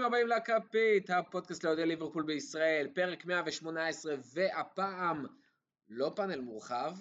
ברוכים 0.00 0.14
הבאים 0.14 0.28
לקופית, 0.28 1.10
הפודקאסט 1.10 1.64
לאוהדי 1.64 1.86
ליברפול 1.86 2.22
בישראל, 2.22 2.88
פרק 2.94 3.24
118, 3.24 4.14
והפעם 4.34 5.26
לא 5.88 6.12
פאנל 6.16 6.40
מורחב, 6.40 6.92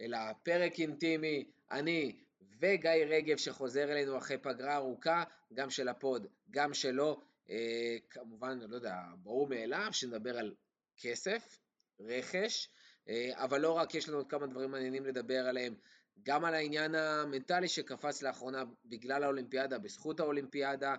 אלא 0.00 0.18
פרק 0.42 0.80
אינטימי, 0.80 1.50
אני 1.70 2.16
וגיא 2.60 2.90
רגב 2.90 3.36
שחוזר 3.36 3.92
אלינו 3.92 4.18
אחרי 4.18 4.38
פגרה 4.38 4.76
ארוכה, 4.76 5.24
גם 5.54 5.70
של 5.70 5.88
ה 5.88 5.96
pod, 5.96 6.26
גם 6.50 6.74
שלו, 6.74 7.20
אה, 7.50 7.96
כמובן, 8.10 8.58
לא 8.58 8.76
יודע, 8.76 8.96
ברור 9.16 9.48
מאליו 9.48 9.88
שנדבר 9.92 10.38
על 10.38 10.54
כסף, 10.96 11.58
רכש, 12.00 12.68
אה, 13.08 13.30
אבל 13.34 13.60
לא 13.60 13.72
רק, 13.72 13.94
יש 13.94 14.08
לנו 14.08 14.18
עוד 14.18 14.30
כמה 14.30 14.46
דברים 14.46 14.70
מעניינים 14.70 15.06
לדבר 15.06 15.46
עליהם, 15.48 15.74
גם 16.22 16.44
על 16.44 16.54
העניין 16.54 16.94
המנטלי 16.94 17.68
שקפץ 17.68 18.22
לאחרונה 18.22 18.64
בגלל 18.84 19.24
האולימפיאדה, 19.24 19.78
בזכות 19.78 20.20
האולימפיאדה, 20.20 20.94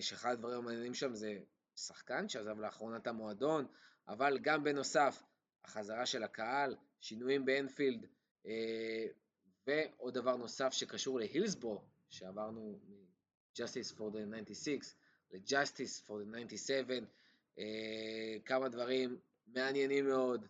שאחד 0.00 0.30
הדברים 0.30 0.58
המעניינים 0.58 0.94
שם 0.94 1.14
זה 1.14 1.38
שחקן 1.76 2.28
שעזב 2.28 2.60
לאחרונה 2.60 2.96
את 2.96 3.06
המועדון, 3.06 3.66
אבל 4.08 4.38
גם 4.38 4.64
בנוסף, 4.64 5.22
החזרה 5.64 6.06
של 6.06 6.22
הקהל, 6.22 6.76
שינויים 7.00 7.44
באנפילד, 7.44 8.06
אה, 8.46 9.06
ועוד 9.66 10.14
דבר 10.14 10.36
נוסף 10.36 10.72
שקשור 10.72 11.18
להילסבורו, 11.18 11.84
שעברנו 12.10 12.80
מ-Justice 12.88 13.92
for 13.96 14.12
the 14.12 14.44
96 14.44 14.94
ל-Justice 15.32 16.06
for 16.06 16.10
the 16.10 16.46
97, 16.48 16.94
אה, 17.58 17.64
כמה 18.44 18.68
דברים 18.68 19.18
מעניינים 19.46 20.06
מאוד, 20.06 20.46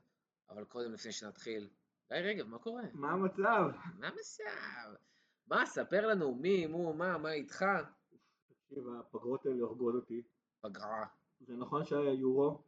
אבל 0.51 0.65
קודם 0.65 0.93
לפני 0.93 1.13
שנתחיל, 1.13 1.69
גיא 2.09 2.19
רגב, 2.19 2.47
מה 2.47 2.59
קורה? 2.59 2.83
מה 2.93 3.13
המצב? 3.13 3.71
מה 3.99 4.09
המצב? 4.09 4.95
מה, 5.47 5.67
ספר 5.67 6.07
לנו, 6.07 6.35
מי, 6.35 6.67
מו, 6.67 6.93
מה, 6.95 7.19
מה 7.19 7.33
איתך? 7.33 7.65
תקשיב, 8.73 8.89
הפגרות 8.89 9.47
האלה 9.47 9.63
הורגות 9.63 9.95
אותי. 9.95 10.23
פגרה. 10.61 11.07
זה 11.41 11.57
נכון 11.57 11.85
שהיה 11.85 12.13
יורו, 12.13 12.65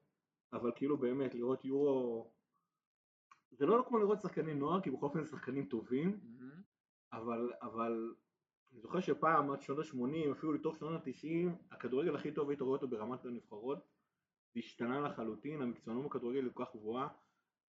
אבל 0.52 0.72
כאילו 0.76 0.98
באמת, 0.98 1.34
לראות 1.34 1.64
יורו... 1.64 2.30
זה 3.50 3.66
לא 3.66 3.84
כמו 3.88 3.98
לראות 3.98 4.22
שחקנים 4.22 4.58
נוער, 4.58 4.80
כי 4.80 4.90
בכל 4.90 5.06
אופן 5.06 5.24
שחקנים 5.24 5.66
טובים, 5.66 6.20
אבל, 7.12 7.52
אבל 7.62 8.14
אני 8.72 8.80
זוכר 8.80 9.00
שפעם, 9.00 9.50
עד 9.50 9.62
שנות 9.62 9.78
ה-80, 9.78 10.32
אפילו 10.32 10.52
לתוך 10.52 10.76
שנות 10.76 10.92
ה-90, 10.92 11.74
הכדורגל 11.74 12.14
הכי 12.14 12.32
טוב 12.32 12.48
היית 12.48 12.60
רואה 12.60 12.72
אותו 12.72 12.88
ברמת 12.88 13.24
הנבחרות, 13.24 13.78
זה 14.54 14.60
השתנה 14.60 15.00
לחלוטין, 15.00 15.62
המקצוענות 15.62 16.04
בכדורגל 16.04 16.44
היא 16.44 16.50
כל 16.54 16.64
כך 16.64 16.76
גבוהה, 16.76 17.08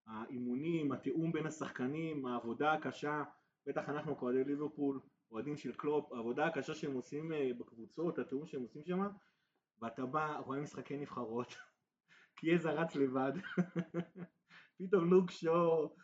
האימונים, 0.07 0.91
התיאום 0.91 1.31
בין 1.31 1.45
השחקנים, 1.45 2.25
העבודה 2.25 2.73
הקשה, 2.73 3.23
בטח 3.67 3.89
אנחנו 3.89 4.17
כאוהדי 4.17 4.43
ליברפול, 4.43 4.99
אוהדים 5.35 5.57
של 5.57 5.73
קלופ, 5.73 6.13
העבודה 6.13 6.45
הקשה 6.45 6.75
שהם 6.75 6.93
עושים 6.93 7.33
אה, 7.33 7.51
בקבוצות, 7.57 8.19
התיאום 8.19 8.45
שהם 8.45 8.61
עושים 8.61 8.83
שם, 8.85 8.99
ואתה 9.81 10.05
בא, 10.05 10.37
רואה 10.37 10.59
משחקי 10.59 10.97
נבחרות, 10.97 11.55
כי 12.37 12.53
איזה 12.53 12.71
רץ 12.71 12.95
לבד, 12.95 13.31
פתאום 14.77 15.09
לוק 15.09 15.31
שואו, 15.31 15.95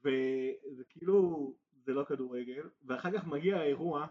וזה 0.00 0.84
כאילו, 0.88 1.54
זה 1.72 1.92
לא 1.92 2.04
כדורגל, 2.04 2.68
ואחר 2.84 3.18
כך 3.18 3.26
מגיע 3.26 3.56
האירוע, 3.56 4.06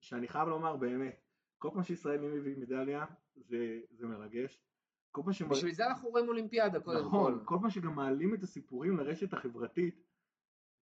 שאני 0.00 0.28
חייב 0.28 0.48
לומר 0.48 0.76
באמת, 0.76 1.20
כל 1.58 1.70
פעם 1.72 1.82
שישראלים 1.82 2.34
מביא 2.34 2.56
מדליה, 2.56 3.04
זה, 3.36 3.80
זה 3.90 4.06
מרגש. 4.06 4.62
כל 5.10 5.22
פעם 5.24 5.32
שמר... 5.32 5.50
בשביל 5.50 5.74
זה 5.74 5.86
אנחנו 5.86 6.08
רואים 6.08 6.28
אולימפיאדה 6.28 6.80
קודם 6.80 6.98
נכון, 6.98 7.24
כל. 7.24 7.30
נכון, 7.30 7.44
כל 7.44 7.56
פעם 7.60 7.70
שגם 7.70 7.94
מעלים 7.94 8.34
את 8.34 8.42
הסיפורים 8.42 8.96
לרשת 8.96 9.32
החברתית, 9.32 10.03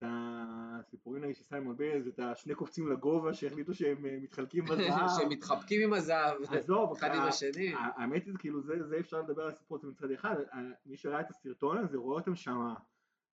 הסיפורים 0.06 1.22
האלה 1.22 1.34
של 1.34 1.44
סיימון 1.44 1.76
ביילס, 1.76 2.06
את 2.06 2.18
השני 2.18 2.54
קופצים 2.54 2.88
לגובה 2.88 3.34
שהחליטו 3.34 3.74
שהם 3.74 4.06
אה, 4.06 4.18
מתחלקים 4.22 4.64
בזהב. 4.64 5.08
שהם 5.18 5.28
מתחבקים 5.28 5.82
עם 5.82 5.92
הזהב, 5.92 6.42
אחד 6.92 7.14
עם 7.14 7.22
השני. 7.22 7.72
האמת 7.76 8.26
היא, 8.26 8.34
כאילו, 8.38 8.62
זה, 8.62 8.86
זה 8.86 8.98
אפשר 8.98 9.20
לדבר 9.20 9.42
על 9.42 9.48
הסיפור 9.48 9.78
הזה 9.78 9.86
מצד 9.86 10.10
אחד, 10.10 10.36
מי 10.86 10.96
שראה 10.96 11.20
את 11.20 11.30
הסרטון 11.30 11.78
הזה 11.78 11.98
רואה 11.98 12.18
אותם 12.18 12.34
שם 12.34 12.74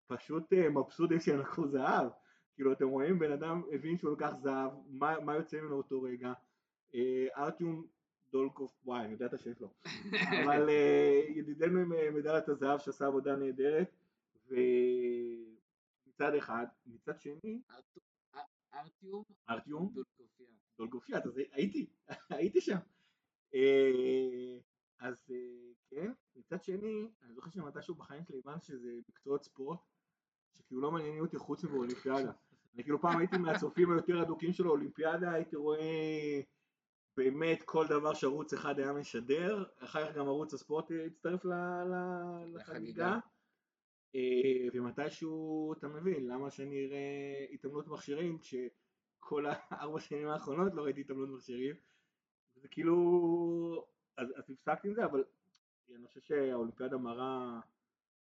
פשוט 0.06 0.52
אה, 0.52 0.68
מבסוטים 0.68 1.20
שהם 1.20 1.40
לקחו 1.40 1.66
זהב. 1.66 2.08
כאילו 2.54 2.72
אתם 2.72 2.88
רואים 2.88 3.18
בן 3.18 3.32
אדם 3.32 3.62
הבין 3.72 3.98
שהוא 3.98 4.12
לקח 4.12 4.30
זהב, 4.42 4.70
מה, 4.88 5.20
מה 5.20 5.34
יוצא 5.34 5.60
ממנו 5.60 5.76
אותו 5.76 6.02
רגע. 6.02 6.32
אה, 6.94 7.26
ארטיום 7.36 7.86
דולקוף, 8.32 8.80
וואי, 8.84 9.04
אני 9.04 9.12
יודע 9.12 9.26
את 9.26 9.34
השם 9.34 9.54
שלו. 9.54 9.68
אבל 10.44 10.68
ידידנו 11.28 11.80
עם 11.80 12.14
מדליית 12.14 12.48
הזהב 12.48 12.78
שעשה 12.78 13.06
עבודה 13.06 13.36
נהדרת. 13.36 13.90
מצד 16.20 16.34
אחד, 16.34 16.66
מצד 16.86 17.20
שני... 17.20 17.62
ארטיום? 18.74 19.24
ארטיום? 19.50 19.92
דולגופיה. 19.94 20.46
דולגופיה, 20.78 21.18
אז 21.18 21.40
הייתי, 21.52 21.86
הייתי 22.30 22.60
שם. 22.60 22.78
אה, 23.54 24.58
אז 24.98 25.24
אה, 25.30 25.72
כן, 25.90 26.12
מצד 26.36 26.64
שני, 26.64 27.08
אני 27.22 27.34
זוכר 27.34 27.50
שמתישהו 27.50 27.94
בחיים 27.94 28.24
שלי 28.24 28.38
הבנתי 28.38 28.66
שזה 28.66 28.88
מקצועות 29.08 29.44
ספורט, 29.44 29.78
שכאילו 30.52 30.80
לא 30.80 30.90
מעניינים 30.90 31.20
אותי 31.20 31.38
חוץ 31.38 31.64
מבאולימפיאדה. 31.64 32.32
אני 32.74 32.82
כאילו 32.82 33.00
פעם 33.00 33.18
הייתי 33.18 33.38
מהצופים 33.38 33.92
היותר 33.92 34.22
אדוקים 34.22 34.52
של 34.52 34.66
האולימפיאדה, 34.66 35.32
הייתי 35.32 35.56
רואה 35.56 36.40
באמת 37.16 37.62
כל 37.62 37.86
דבר 37.86 38.14
שערוץ 38.14 38.52
אחד 38.52 38.78
היה 38.78 38.92
משדר, 38.92 39.64
אחר 39.78 40.08
כך 40.08 40.16
גם 40.16 40.26
ערוץ 40.26 40.54
הספורט 40.54 40.90
הצטרף 41.06 41.44
לחגיגה. 42.54 43.18
אה, 44.14 44.68
ומתישהו 44.72 45.72
אתה 45.72 45.88
מבין 45.88 46.26
למה 46.26 46.50
שאני 46.50 46.86
אראה 46.86 47.46
התעמלות 47.52 47.88
מכשירים 47.88 48.38
כשכל 48.38 49.46
הארבע 49.48 50.00
שנים 50.00 50.28
האחרונות 50.28 50.74
לא 50.74 50.82
ראיתי 50.82 51.00
התעמלות 51.00 51.28
מכשירים 51.28 51.76
זה 52.54 52.68
כאילו 52.68 53.86
אז, 54.16 54.28
אז 54.36 54.50
הפסקתי 54.50 54.88
עם 54.88 54.94
זה 54.94 55.04
אבל 55.04 55.24
אני 55.94 56.06
חושב 56.06 56.20
שהאולימפיאדה 56.20 56.96
מראה 56.96 57.60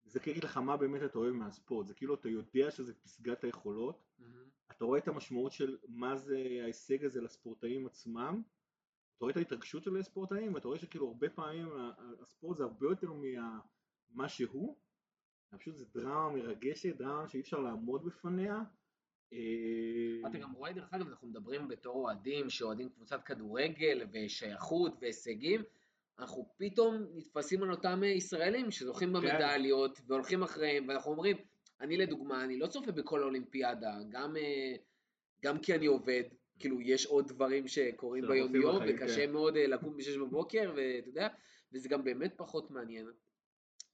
זה 0.05 0.19
כאילו 0.19 0.39
לך 0.43 0.57
מה 0.57 0.77
באמת 0.77 1.03
אתה 1.03 1.19
אוהב 1.19 1.33
מהספורט 1.33 1.87
זה 1.87 1.93
כאילו 1.93 2.15
אתה 2.15 2.29
יודע 2.29 2.71
שזה 2.71 2.93
פסגת 2.93 3.43
היכולות 3.43 4.03
mm-hmm. 4.19 4.71
אתה 4.71 4.85
רואה 4.85 4.99
את 4.99 5.07
המשמעות 5.07 5.51
של 5.51 5.77
מה 5.87 6.15
זה 6.15 6.37
ההישג 6.63 7.05
הזה 7.05 7.21
לספורטאים 7.21 7.85
עצמם 7.85 8.41
אתה 9.17 9.25
רואה 9.25 9.31
את 9.31 9.37
ההתרגשות 9.37 9.83
של 9.83 9.97
הספורטאים 9.97 10.53
ואתה 10.53 10.67
רואה 10.67 10.79
שכאילו 10.79 11.07
הרבה 11.07 11.29
פעמים 11.29 11.67
הספורט 12.21 12.57
זה 12.57 12.63
הרבה 12.63 12.87
יותר 12.87 13.11
ממה 13.13 14.29
שהוא 14.29 14.77
פשוט 15.49 15.75
זה 15.75 15.85
דרמה 15.93 16.29
מרגשת, 16.29 16.95
דרמה 16.97 17.27
שאי 17.27 17.39
אפשר 17.39 17.59
לעמוד 17.59 18.05
בפניה. 18.05 18.61
אתה 20.29 20.37
גם 20.37 20.51
רואה, 20.53 20.73
דרך 20.73 20.93
אגב, 20.93 21.07
אנחנו 21.07 21.27
מדברים 21.27 21.67
בתור 21.67 21.95
אוהדים 21.95 22.49
שאוהדים 22.49 22.89
קבוצת 22.89 23.23
כדורגל 23.23 24.07
ושייכות 24.13 24.97
והישגים, 25.01 25.61
אנחנו 26.19 26.49
פתאום 26.57 27.05
נתפסים 27.15 27.63
על 27.63 27.71
אותם 27.71 28.01
ישראלים 28.03 28.71
שזוכים 28.71 29.09
כן. 29.09 29.13
במדליות 29.13 30.01
והולכים 30.07 30.43
אחריהם, 30.43 30.87
ואנחנו 30.87 31.11
אומרים, 31.11 31.37
אני 31.81 31.97
לדוגמה, 31.97 32.43
אני 32.43 32.59
לא 32.59 32.67
צופה 32.67 32.91
בכל 32.91 33.21
האולימפיאדה, 33.21 33.97
גם, 34.09 34.37
אה, 34.37 34.75
גם 35.43 35.59
כי 35.59 35.75
אני 35.75 35.85
עובד, 35.85 36.23
כאילו 36.59 36.81
יש 36.81 37.05
עוד 37.05 37.27
דברים 37.27 37.67
שקורים 37.67 38.27
ביום 38.27 38.55
יום, 38.55 38.83
וקשה 38.87 39.25
כן. 39.25 39.31
מאוד 39.31 39.57
אה, 39.57 39.67
לקום 39.67 39.97
בשש 39.97 40.17
בבוקר, 40.17 40.73
ואתה 40.75 41.09
יודע, 41.09 41.27
וזה 41.73 41.89
גם 41.89 42.03
באמת 42.03 42.33
פחות 42.37 42.71
מעניין. 42.71 43.07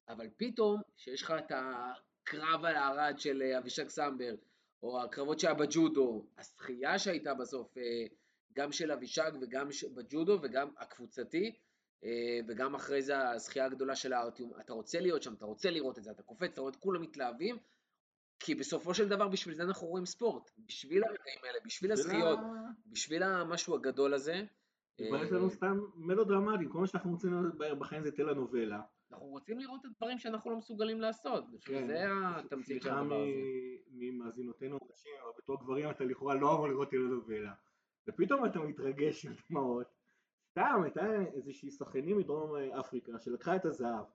אבל 0.10 0.28
פתאום, 0.38 0.82
שיש 0.98 1.22
לך 1.22 1.34
את 1.38 1.52
הקרב 1.52 2.66
על 2.66 2.76
הארד 2.76 3.20
של 3.20 3.42
אה, 3.42 3.58
אבישג 3.58 3.90
סמברג, 3.90 4.38
או 4.84 5.02
הקרבות 5.04 5.40
שהיה 5.40 5.54
בג'ודו, 5.54 6.26
השחייה 6.38 7.00
שהייתה 7.00 7.34
בסוף, 7.34 7.78
אה, 7.78 8.06
גם 8.54 8.72
של 8.72 8.92
אבישג 8.92 9.32
וגם 9.42 9.68
בג'ודו 9.96 10.40
וגם 10.42 10.70
הקבוצתי, 10.78 11.56
אה, 12.04 12.40
וגם 12.48 12.76
אחרי 12.76 13.02
זה 13.02 13.30
השחייה 13.30 13.66
הגדולה 13.66 13.96
של 13.96 14.14
הארטיום, 14.14 14.52
אתה 14.60 14.74
רוצה 14.74 15.00
להיות 15.00 15.24
שם, 15.24 15.34
אתה 15.34 15.46
רוצה 15.46 15.70
לראות 15.70 15.98
את 15.98 16.04
זה, 16.04 16.12
אתה 16.12 16.24
קופץ, 16.24 16.52
אתה 16.52 16.62
רואה 16.62 16.72
את 16.72 16.76
כולם 16.76 17.02
מתלהבים, 17.02 17.58
כי 18.40 18.56
בסופו 18.56 18.94
של 18.94 19.10
דבר 19.10 19.28
בשביל 19.28 19.56
זה 19.56 19.64
אנחנו 19.64 19.88
רואים 19.88 20.06
ספורט, 20.06 20.52
בשביל 20.58 21.04
הרגעים 21.04 21.40
האלה, 21.44 21.60
בשביל 21.66 21.92
הזכיות, 21.92 22.40
בשביל 22.86 23.24
המשהו 23.24 23.76
הגדול 23.76 24.14
הזה. 24.14 24.46
יש 25.00 25.32
לנו 25.32 25.50
סתם 25.50 25.80
מלודרמטים, 25.96 26.70
כל 26.70 26.80
מה 26.80 26.88
שאנחנו 26.88 27.12
רוצים 27.12 27.32
בחיים 27.80 28.04
זה 28.04 28.12
טלנובלה. 28.12 28.82
אנחנו 29.14 29.28
רוצים 29.28 29.60
לראות 29.60 29.82
את 29.82 29.86
הדברים 29.86 30.18
שאנחנו 30.18 30.52
לא 30.52 30.58
מסוגלים 30.58 31.02
לעשות, 31.02 31.44
כן. 31.66 31.88
זה 31.88 32.06
התמצית 32.10 32.82
של 32.82 32.90
הדבר 32.90 33.16
הזה. 33.16 33.32
סליחה 33.32 33.90
ממאזינותינו 33.92 34.78
נשים, 34.92 35.12
אבל 35.24 35.32
בתור 35.38 35.60
גברים 35.64 35.90
אתה 35.90 36.04
לכאורה 36.04 36.36
לא 36.36 36.54
אמור 36.56 36.68
לראות 36.68 36.90
טלנובלה. 36.90 37.54
ופתאום 38.10 38.46
אתה 38.46 38.60
מתרגש 38.60 39.26
עם 39.26 39.34
דמעות. 39.50 39.88
סתם, 40.52 40.82
הייתה 40.84 41.02
איזושהי 41.34 41.72
שחקנים 41.72 42.18
מדרום 42.18 42.56
אפריקה 42.56 43.20
שלקחה 43.20 43.56
את 43.56 43.66
הזהב, 43.66 44.06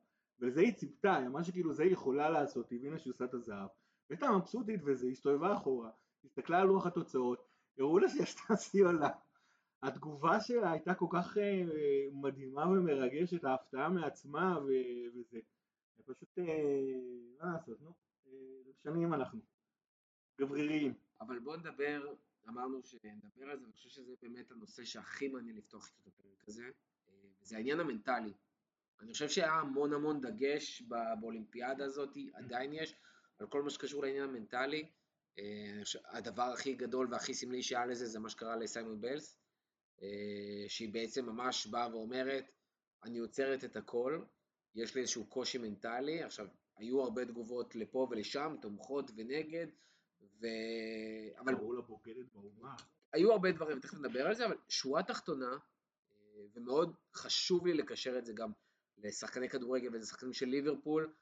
ולזה 0.40 0.60
היא 0.60 0.72
ציפתה, 0.72 1.16
היא 1.16 1.26
אמרה 1.26 1.44
שכאילו 1.44 1.72
זה 1.72 1.82
היא 1.82 1.92
יכולה 1.92 2.30
לעשות, 2.30 2.70
היא 2.70 2.78
הבינה 2.78 2.98
שהיא 2.98 3.12
עושה 3.12 3.24
את 3.24 3.34
הזהב. 3.34 3.68
והייתה 4.10 4.30
מבסוטית 4.30 4.80
וזה, 4.84 5.06
הסתובבה 5.06 5.54
אחורה, 5.54 5.90
הסתכלה 6.24 6.60
על 6.60 6.66
לוח 6.66 6.86
התוצאות, 6.86 7.48
הראו 7.78 7.98
לה 7.98 8.08
שיש 8.08 8.36
את 8.52 8.60
שיא 8.60 8.84
עולם. 8.84 9.10
התגובה 9.82 10.40
שלה 10.40 10.72
הייתה 10.72 10.94
כל 10.94 11.06
כך 11.12 11.38
אה, 11.38 11.62
מדהימה 12.12 12.66
ומרגשת, 12.66 13.44
ההפתעה 13.44 13.88
מעצמה 13.88 14.58
וזה. 15.14 15.38
פשוט, 16.04 16.38
אה, 16.38 16.44
מה 17.40 17.52
לעשות, 17.52 17.80
נו, 17.80 17.92
אה, 18.26 18.32
שנים 18.82 19.14
אנחנו, 19.14 19.40
גבריריים. 20.40 20.94
אבל 21.20 21.38
בואו 21.38 21.56
נדבר, 21.56 22.14
אמרנו 22.48 22.82
שנדבר 22.82 23.50
על 23.50 23.58
זה, 23.58 23.64
אני 23.64 23.72
חושב 23.72 23.88
שזה 23.88 24.14
באמת 24.22 24.50
הנושא 24.50 24.84
שהכי 24.84 25.28
מעניין 25.28 25.56
לפתוח 25.56 25.88
את 25.88 26.06
הפרק 26.06 26.48
הזה, 26.48 26.70
זה 27.40 27.56
העניין 27.56 27.80
המנטלי. 27.80 28.32
אני 29.00 29.12
חושב 29.12 29.28
שהיה 29.28 29.52
המון 29.52 29.92
המון 29.92 30.20
דגש 30.20 30.82
באולימפיאדה 31.20 31.84
הזאת, 31.84 32.16
עדיין 32.34 32.72
יש, 32.72 32.94
על 33.38 33.46
כל 33.46 33.62
מה 33.62 33.70
שקשור 33.70 34.02
לעניין 34.02 34.24
המנטלי. 34.24 34.88
הדבר 36.04 36.42
הכי 36.42 36.74
גדול 36.74 37.08
והכי 37.10 37.34
סמלי 37.34 37.62
שהיה 37.62 37.86
לזה 37.86 38.06
זה 38.06 38.18
מה 38.18 38.28
שקרה 38.28 38.56
לסיימון 38.56 39.00
בלס, 39.00 39.38
שהיא 40.68 40.92
בעצם 40.92 41.26
ממש 41.26 41.66
באה 41.66 41.94
ואומרת, 41.94 42.44
אני 43.04 43.18
עוצרת 43.18 43.64
את 43.64 43.76
הכל, 43.76 44.22
יש 44.74 44.94
לי 44.94 45.00
איזשהו 45.00 45.26
קושי 45.26 45.58
מנטלי, 45.58 46.22
עכשיו, 46.22 46.46
היו 46.76 47.02
הרבה 47.02 47.24
תגובות 47.24 47.74
לפה 47.76 48.08
ולשם, 48.10 48.56
תומכות 48.62 49.10
ונגד, 49.16 49.66
ו... 50.40 50.46
אבל... 51.38 51.54
קראו 51.56 51.72
לה 51.72 51.82
בוגדת 51.82 52.32
באומה. 52.32 52.76
היו 53.12 53.32
הרבה 53.32 53.52
דברים, 53.52 53.80
תכף 53.80 53.94
נדבר 53.94 54.26
על 54.26 54.34
זה, 54.34 54.46
אבל 54.46 54.56
שורה 54.68 55.02
תחתונה, 55.02 55.50
אה, 55.52 56.46
ומאוד 56.54 56.94
חשוב 57.14 57.66
לי 57.66 57.74
לקשר 57.74 58.18
את 58.18 58.26
זה 58.26 58.32
גם 58.32 58.52
לשחקני 58.98 59.48
כדורגל 59.48 59.88
ולשחקנים 59.92 60.32
של 60.32 60.46
ליברפול, 60.46 61.12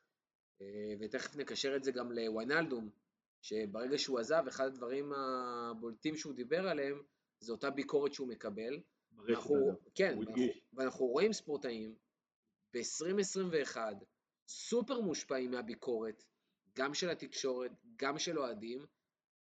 ותכף 1.01 1.37
נקשר 1.37 1.77
את 1.77 1.85
זה 1.85 1.93
גם 1.93 2.13
לוויינלדום, 2.13 2.91
שברגע 3.43 3.99
שהוא 3.99 4.19
עזב, 4.19 4.45
אחד 4.49 4.67
הדברים 4.67 5.13
הבולטים 5.13 6.17
שהוא 6.17 6.35
דיבר 6.35 6.69
עליהם, 6.69 7.03
זה 7.41 7.53
אותה 7.53 7.71
ביקורת 7.71 8.15
שהוא 8.15 8.29
מקבל. 8.29 8.81
אנחנו, 9.29 9.81
כן, 9.95 10.19
ואנחנו, 10.19 10.43
ואנחנו 10.73 11.07
רואים 11.07 11.33
ספורטאים 11.33 11.95
ב-2021 12.75 13.77
סופר 14.49 15.01
מושפעים 15.01 15.51
מהביקורת, 15.51 16.25
גם 16.77 16.95
של 16.95 17.11
התקשורת, 17.11 17.71
גם 17.97 18.19
של 18.19 18.39
אוהדים, 18.39 18.87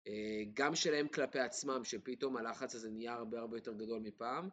אה, 0.07 0.43
גם 0.53 0.75
שלהם 0.75 1.07
כלפי 1.07 1.39
עצמם, 1.39 1.83
שפתאום 1.83 2.37
הלחץ 2.37 2.75
הזה 2.75 2.89
נהיה 2.89 3.13
הרבה 3.13 3.39
הרבה 3.39 3.57
יותר 3.57 3.73
גדול 3.73 3.99
מפעם. 3.99 4.49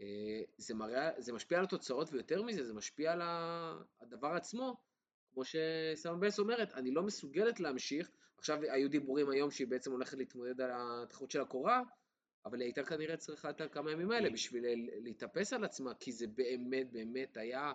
אה, 0.00 0.42
זה, 0.56 0.74
מראה, 0.74 1.10
זה 1.18 1.32
משפיע 1.32 1.58
על 1.58 1.64
התוצאות, 1.64 2.08
ויותר 2.12 2.42
מזה, 2.42 2.64
זה 2.64 2.74
משפיע 2.74 3.12
על 3.12 3.22
הדבר 4.00 4.28
עצמו. 4.28 4.76
כמו 5.32 5.42
שסמל 5.44 6.16
בלס 6.20 6.38
אומרת, 6.38 6.72
אני 6.72 6.90
לא 6.90 7.02
מסוגלת 7.02 7.60
להמשיך, 7.60 8.10
עכשיו 8.38 8.58
היו 8.62 8.90
דיבורים 8.90 9.30
היום 9.30 9.50
שהיא 9.50 9.66
בעצם 9.66 9.92
הולכת 9.92 10.18
להתמודד 10.18 10.60
על 10.60 10.70
התחרות 10.74 11.30
של 11.30 11.40
הקורה, 11.40 11.82
אבל 12.46 12.60
היא 12.60 12.66
הייתה 12.66 12.84
כנראה 12.84 13.16
צריכה 13.16 13.50
את 13.50 13.60
הכמה 13.60 13.90
ימים 13.90 14.10
האלה 14.10 14.30
בשביל 14.30 14.64
להתאפס 15.02 15.52
על 15.52 15.64
עצמה, 15.64 15.94
כי 15.94 16.12
זה 16.12 16.26
באמת 16.26 16.92
באמת 16.92 17.36
היה 17.36 17.72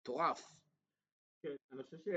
מטורף. 0.00 0.52
כן, 1.42 1.56
אני 1.72 1.82
חושב 1.82 1.98
ש... 1.98 2.08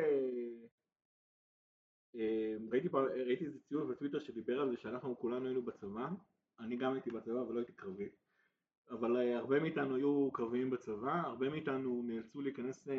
אה, 2.16 2.56
ראיתי, 2.72 2.88
ראיתי 3.28 3.46
איזה 3.46 3.60
ציור 3.60 3.86
בטוויטר 3.86 4.20
שדיבר 4.20 4.62
על 4.62 4.70
זה 4.70 4.78
שאנחנו 4.78 5.20
כולנו 5.20 5.46
היינו 5.46 5.62
בצבא, 5.62 6.10
אני 6.60 6.78
גם 6.78 6.94
הייתי 6.94 7.12
בצבא 7.12 7.42
אבל 7.42 7.54
לא 7.54 7.60
הייתי 7.60 7.74
קרבי, 7.74 8.10
אבל 8.90 9.18
אה, 9.18 9.38
הרבה 9.38 9.60
מאיתנו 9.60 9.96
היו 9.96 10.32
קרביים 10.32 10.70
בצבא, 10.70 11.22
הרבה 11.26 11.50
מאיתנו 11.50 12.04
נאלצו 12.06 12.42
להיכנס 12.42 12.88
אה, 12.88 12.94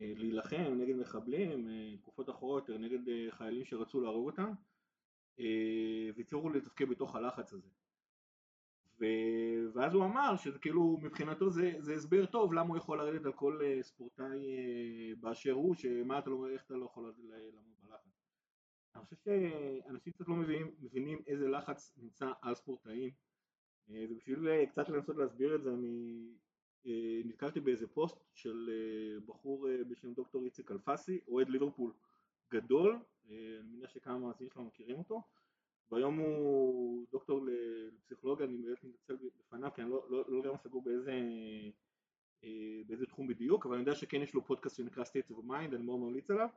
אה, 0.00 0.12
להילחם 0.16 0.74
נגד 0.78 0.96
מחבלים, 0.96 1.68
תקופות 1.98 2.30
אחרות 2.30 2.70
נגד 2.70 3.30
חיילים 3.30 3.64
שרצו 3.64 4.00
להרוג 4.00 4.26
אותם 4.26 4.52
והצליחו 6.16 6.48
לתפקד 6.48 6.88
בתוך 6.88 7.16
הלחץ 7.16 7.52
הזה. 7.52 7.68
ו... 9.00 9.04
ואז 9.74 9.94
הוא 9.94 10.04
אמר 10.04 10.36
שזה 10.36 10.58
כאילו 10.58 10.98
מבחינתו 11.02 11.50
זה, 11.50 11.72
זה 11.78 11.94
הסבר 11.94 12.26
טוב 12.26 12.52
למה 12.52 12.68
הוא 12.68 12.76
יכול 12.76 12.98
לרדת 12.98 13.24
על 13.24 13.32
כל 13.32 13.60
ספורטאי 13.82 14.56
באשר 15.20 15.52
הוא, 15.52 15.74
שמה 15.74 16.18
אתה 16.18 16.30
לא, 16.30 16.48
איך 16.48 16.64
אתה 16.66 16.74
לא 16.74 16.84
יכול 16.84 17.12
לעמוד 17.52 17.74
בלחץ. 17.82 18.22
אני 18.94 19.04
חושב 19.04 19.16
שאנשים 19.24 20.12
קצת 20.12 20.28
לא 20.28 20.34
מבינים, 20.34 20.70
מבינים 20.80 21.18
איזה 21.26 21.48
לחץ 21.48 21.94
נמצא 21.96 22.32
על 22.42 22.54
ספורטאים 22.54 23.10
ובשביל 23.88 24.64
קצת 24.66 24.88
לנסות 24.88 25.16
להסביר 25.16 25.54
את 25.54 25.62
זה 25.62 25.70
אני 25.74 26.26
אה, 26.86 27.20
נתקלתי 27.24 27.60
באיזה 27.60 27.86
פוסט 27.86 28.24
של 28.34 28.70
אה, 28.72 29.20
בחור 29.26 29.68
אה, 29.68 29.84
בשם 29.84 30.12
דוקטור 30.12 30.44
איציק 30.44 30.70
אלפסי, 30.70 31.20
אוהד 31.28 31.48
ליברפול 31.48 31.92
גדול, 32.52 32.98
אני 33.26 33.58
מניח 33.62 33.90
שכמה 33.90 34.18
מהמאזינים 34.18 34.50
שלנו 34.50 34.66
מכירים 34.66 34.98
אותו, 34.98 35.22
והיום 35.90 36.18
הוא 36.18 37.06
דוקטור 37.12 37.46
לפסיכולוגיה, 37.46 38.46
אני 38.46 38.56
באמת 38.56 38.84
מתנצל 38.84 39.16
בפניו 39.38 39.70
כי 39.74 39.82
אני 39.82 39.90
לא, 39.90 40.06
לא, 40.10 40.24
לא 40.28 40.38
לגמרי 40.38 40.58
סגור 40.58 40.82
באיזה, 40.82 41.20
באיזה 42.86 43.06
תחום 43.06 43.26
בדיוק, 43.26 43.66
אבל 43.66 43.74
אני 43.74 43.82
יודע 43.82 43.94
שכן 43.94 44.22
יש 44.22 44.34
לו 44.34 44.44
פודקאסט 44.44 44.76
שנקרא 44.76 45.04
States 45.04 45.32
of 45.32 45.44
Mind, 45.48 45.74
אני 45.74 45.82
מאוד 45.82 46.00
ממליץ 46.00 46.30
עליו, 46.30 46.48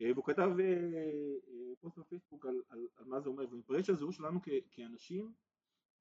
והוא 0.00 0.24
כתב 0.24 0.50
פוסט 1.80 1.98
בפייסבוק 1.98 2.46
על, 2.46 2.62
על, 2.68 2.88
על 2.96 3.04
מה 3.04 3.20
זה 3.20 3.28
אומר, 3.28 3.44
ומפרש 3.50 3.86
שהזהות 3.86 4.14
שלנו 4.14 4.40
כאנשים 4.70 5.32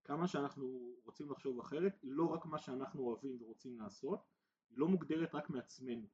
כמה 0.04 0.28
שאנחנו 0.28 0.96
רוצים 1.06 1.32
לחשוב 1.32 1.60
אחרת, 1.60 1.98
היא 2.02 2.12
לא 2.12 2.24
רק 2.24 2.46
מה 2.46 2.58
שאנחנו 2.58 3.04
אוהבים 3.04 3.38
ורוצים 3.42 3.80
לעשות, 3.80 4.20
היא 4.70 4.78
לא 4.78 4.88
מוגדרת 4.88 5.36
רק 5.36 5.50
מעצמנו. 5.50 6.08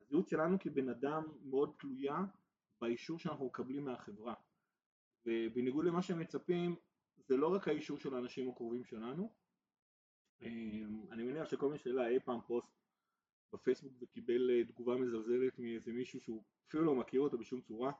הזהות 0.00 0.28
שלנו 0.28 0.56
כבן 0.60 0.88
אדם 0.88 1.22
מאוד 1.44 1.74
תלויה 1.78 2.24
באישור 2.82 3.18
שאנחנו 3.18 3.46
מקבלים 3.46 3.84
מהחברה. 3.84 4.34
ובניגוד 5.26 5.84
למה 5.84 6.02
שהם 6.02 6.18
מצפים, 6.18 6.76
זה 7.16 7.36
לא 7.36 7.54
רק 7.54 7.68
האישור 7.68 7.98
של 7.98 8.14
האנשים 8.14 8.48
הקרובים 8.48 8.84
שלנו. 8.84 9.32
אמ, 10.42 11.02
אני 11.10 11.22
מניח 11.22 11.48
שכל 11.48 11.72
מי 11.72 11.78
שאלה 11.78 12.08
אי 12.08 12.20
פעם 12.20 12.40
פוסט 12.46 12.72
בפייסבוק 13.52 13.92
וקיבל 14.00 14.50
אה, 14.50 14.64
תגובה 14.64 14.96
מזלזלת 14.96 15.58
מאיזה 15.58 15.92
מישהו 15.92 16.20
שהוא 16.20 16.42
אפילו 16.68 16.84
לא 16.84 16.94
מכיר 16.94 17.20
אותו 17.20 17.38
בשום 17.38 17.60
צורה, 17.60 17.92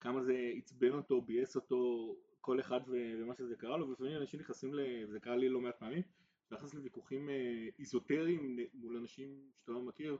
כמה 0.00 0.22
זה 0.22 0.50
עצבן 0.56 0.92
אותו, 0.92 1.20
ביאס 1.20 1.56
אותו, 1.56 2.14
כל 2.40 2.60
אחד 2.60 2.80
ומה 2.86 3.34
שזה 3.34 3.56
קרה 3.56 3.76
לו, 3.76 3.88
ולפעמים 3.88 4.16
אנשים 4.16 4.40
נכנסים, 4.40 4.74
וזה 5.08 5.20
קרה 5.20 5.36
לי 5.36 5.48
לא 5.48 5.60
מעט 5.60 5.78
פעמים, 5.78 6.02
נכנס 6.50 6.74
לוויכוחים 6.74 7.30
אה, 7.30 7.68
איזוטריים 7.78 8.58
מול 8.74 8.96
אנשים 8.96 9.50
שאתה 9.60 9.72
לא 9.72 9.82
מכיר, 9.82 10.18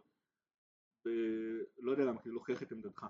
ולא 1.04 1.90
יודע 1.90 2.04
למה, 2.04 2.22
כי 2.22 2.30
להוכיח 2.30 2.62
את 2.62 2.72
עמדתך. 2.72 3.06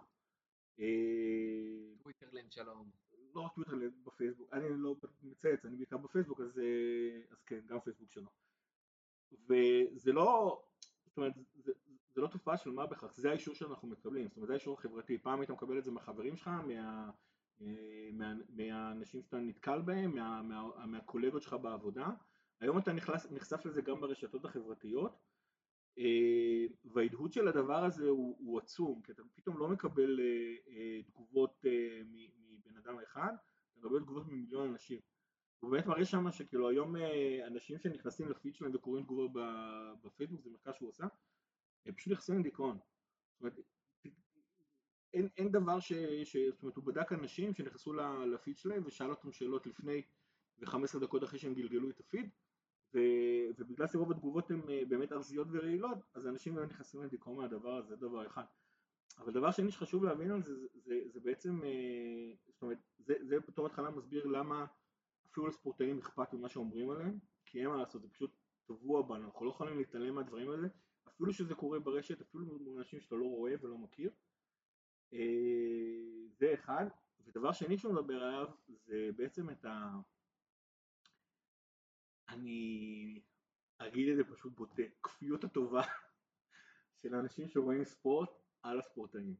אה, 0.81 1.95
טוויטרלנד 2.03 2.53
שלום. 2.53 2.91
לא 3.35 3.41
רק 3.41 3.53
טוויטרלנד, 3.55 3.93
בפייסבוק, 4.05 4.53
אני 4.53 4.65
לא 4.69 4.95
מצייץ, 5.23 5.65
אני 5.65 5.77
בעיקר 5.77 5.97
בפייסבוק, 5.97 6.41
אז, 6.41 6.59
אה, 6.59 7.21
אז 7.31 7.43
כן, 7.43 7.61
גם 7.67 7.81
פייסבוק 7.81 8.11
שלו. 8.11 8.31
וזה 9.33 10.13
לא, 10.13 10.63
זאת 11.07 11.17
אומרת, 11.17 11.33
זה, 11.55 11.73
זה 12.15 12.21
לא 12.21 12.27
תופעה 12.27 12.57
של 12.57 12.71
מה 12.71 12.87
בכך, 12.87 13.15
זה 13.15 13.31
האישור 13.31 13.55
שאנחנו 13.55 13.89
מקבלים, 13.89 14.29
זאת 14.29 14.37
אומרת 14.37 14.47
זה 14.47 14.53
האישור 14.53 14.75
החברתי, 14.75 15.19
פעם 15.19 15.41
היית 15.41 15.51
מקבל 15.51 15.79
את 15.79 15.85
זה 15.85 15.91
מהחברים 15.91 16.37
שלך, 16.37 16.49
מה, 16.49 17.11
אה, 17.61 18.09
מה, 18.13 18.35
מהאנשים 18.49 19.23
שאתה 19.23 19.39
נתקל 19.39 19.83
בהם, 19.83 20.15
מה, 20.15 20.43
מה, 20.43 20.87
מהקולגות 20.87 21.43
שלך 21.43 21.53
בעבודה, 21.53 22.09
היום 22.61 22.79
אתה 22.79 22.93
נכנס, 22.93 23.33
נחשף 23.33 23.67
לזה 23.67 23.83
גם 23.83 24.01
ברשתות 24.01 24.45
החברתיות 24.45 25.19
וההדהוד 26.85 27.33
של 27.33 27.49
הדבר 27.49 27.85
הזה 27.85 28.09
הוא, 28.09 28.37
הוא 28.39 28.59
עצום, 28.59 29.03
כי 29.03 29.13
אתה 29.13 29.23
פתאום 29.35 29.59
לא 29.59 29.69
מקבל 29.69 30.21
אה, 30.21 31.03
תגובות 31.03 31.65
מבן 32.07 32.77
אדם 32.77 32.99
אחד, 33.03 33.33
אתה 33.71 33.79
מקבל 33.79 34.01
תגובות 34.01 34.27
ממיליון 34.27 34.69
אנשים. 34.69 35.01
הוא 35.61 35.71
באמת 35.71 35.87
מראה 35.87 36.05
שם 36.05 36.31
שכאילו 36.31 36.69
היום 36.69 36.95
אנשים 37.47 37.79
שנכנסים 37.79 38.29
לפיד 38.29 38.55
שלהם 38.55 38.75
וקוראים 38.75 39.05
תגובות 39.05 39.31
בפייסבוק, 40.03 40.43
זה 40.43 40.51
מחקר 40.51 40.73
שהוא 40.73 40.89
עושה, 40.89 41.07
הם 41.87 41.95
פשוט 41.95 42.13
נכנסים 42.13 42.39
לדיכאון. 42.39 42.79
זאת 43.33 43.41
אומרת, 43.41 43.55
אין, 45.15 45.29
אין 45.37 45.53
דבר 45.53 45.81
ש, 45.81 45.93
ש... 46.25 46.37
זאת 46.37 46.63
אומרת 46.63 46.77
הוא 46.77 46.85
בדק 46.85 47.13
אנשים 47.13 47.55
שנכנסו 47.55 47.93
לפיד 48.33 48.57
שלהם 48.57 48.83
ושאל 48.87 49.11
אותם 49.11 49.33
שאלות 49.33 49.67
לפני 49.67 50.03
ו-15 50.59 50.99
דקות 51.01 51.25
אחרי 51.25 51.39
שהם 51.39 51.55
גלגלו 51.55 51.91
את 51.91 52.01
הפיד 52.01 52.31
ובגלל 53.59 53.87
שרוב 53.87 54.11
התגובות 54.11 54.51
הן 54.51 54.61
אה, 54.71 54.83
באמת 54.89 55.13
ארזיות 55.13 55.49
ורעילות 55.51 55.99
אז 56.15 56.27
אנשים 56.27 56.55
באמת 56.55 56.71
נכנסים 56.71 57.03
לדיכאון 57.03 57.37
מהדבר 57.37 57.75
הזה, 57.75 57.89
זה 57.89 57.97
דבר 57.97 58.27
אחד. 58.27 58.45
אבל 59.19 59.33
דבר 59.33 59.51
שני 59.51 59.71
שחשוב 59.71 60.05
להבין 60.05 60.31
על 60.31 60.43
זה 60.43 60.57
זה, 60.57 60.67
זה, 60.75 61.01
זה 61.13 61.21
בעצם, 61.21 61.61
אה, 61.65 62.35
זאת 62.47 62.63
אומרת 62.63 62.79
זה, 62.99 63.15
זה 63.23 63.41
בתור 63.41 63.67
התחלה 63.67 63.91
מסביר 63.91 64.27
למה 64.27 64.67
אפילו 65.31 65.47
לספורטאים 65.47 65.99
אכפת 65.99 66.33
ממה 66.33 66.49
שאומרים 66.49 66.91
עליהם 66.91 67.19
כי 67.47 67.61
אין 67.61 67.69
מה 67.69 67.77
לעשות, 67.77 68.03
זה 68.03 68.09
פשוט 68.09 68.37
טבוע 68.67 69.03
בנו, 69.03 69.25
אנחנו 69.27 69.47
לא 69.47 69.51
יכולים 69.51 69.79
להתעלם 69.79 70.15
מהדברים 70.15 70.51
האלה. 70.51 70.69
אפילו 71.09 71.33
שזה 71.33 71.55
קורה 71.55 71.79
ברשת, 71.79 72.21
אפילו 72.21 72.45
מול 72.47 72.79
אנשים 72.79 73.01
שאתה 73.01 73.15
לא 73.15 73.25
רואה 73.25 73.55
ולא 73.61 73.79
מכיר 73.79 74.11
אה, 75.13 75.19
זה 76.39 76.55
אחד, 76.55 76.87
ודבר 77.25 77.53
שני 77.53 77.79
שהוא 77.79 77.95
מדבר 77.95 78.23
עליו 78.25 78.49
זה 78.67 79.11
בעצם 79.17 79.51
את 79.51 79.65
ה... 79.65 79.97
אני 82.29 83.21
אגיד 83.79 84.09
את 84.09 84.17
זה 84.17 84.25
פשוט 84.25 84.53
בוטה, 84.57 84.83
כפיות 85.03 85.45
הטובה 85.45 85.83
של 87.03 87.15
אנשים 87.15 87.49
שרואים 87.49 87.85
ספורט 87.85 88.31
על 88.63 88.79
הספורטאים. 88.79 89.35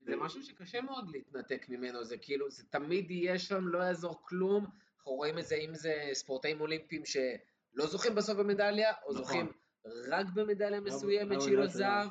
זה 0.00 0.16
משהו 0.16 0.42
שקשה 0.42 0.80
מאוד 0.80 1.08
להתנתק 1.10 1.68
ממנו, 1.68 2.04
זה 2.04 2.18
כאילו, 2.18 2.50
זה 2.50 2.64
תמיד 2.70 3.10
יהיה 3.10 3.38
שם, 3.38 3.68
לא 3.68 3.78
יעזור 3.78 4.22
כלום, 4.22 4.66
אנחנו 4.96 5.12
רואים 5.12 5.38
את 5.38 5.46
זה 5.46 5.54
אם 5.54 5.74
זה 5.74 6.10
ספורטאים 6.12 6.60
אולימפיים 6.60 7.02
שלא 7.04 7.86
זוכים 7.86 8.14
בסוף 8.14 8.38
במדליה, 8.38 8.92
או 9.06 9.12
נכון. 9.12 9.24
זוכים 9.24 9.52
רק 10.08 10.26
במדליה 10.34 10.80
מסוימת 10.80 11.40
שהיא 11.40 11.56
לא 11.56 11.66
זהב, 11.66 12.08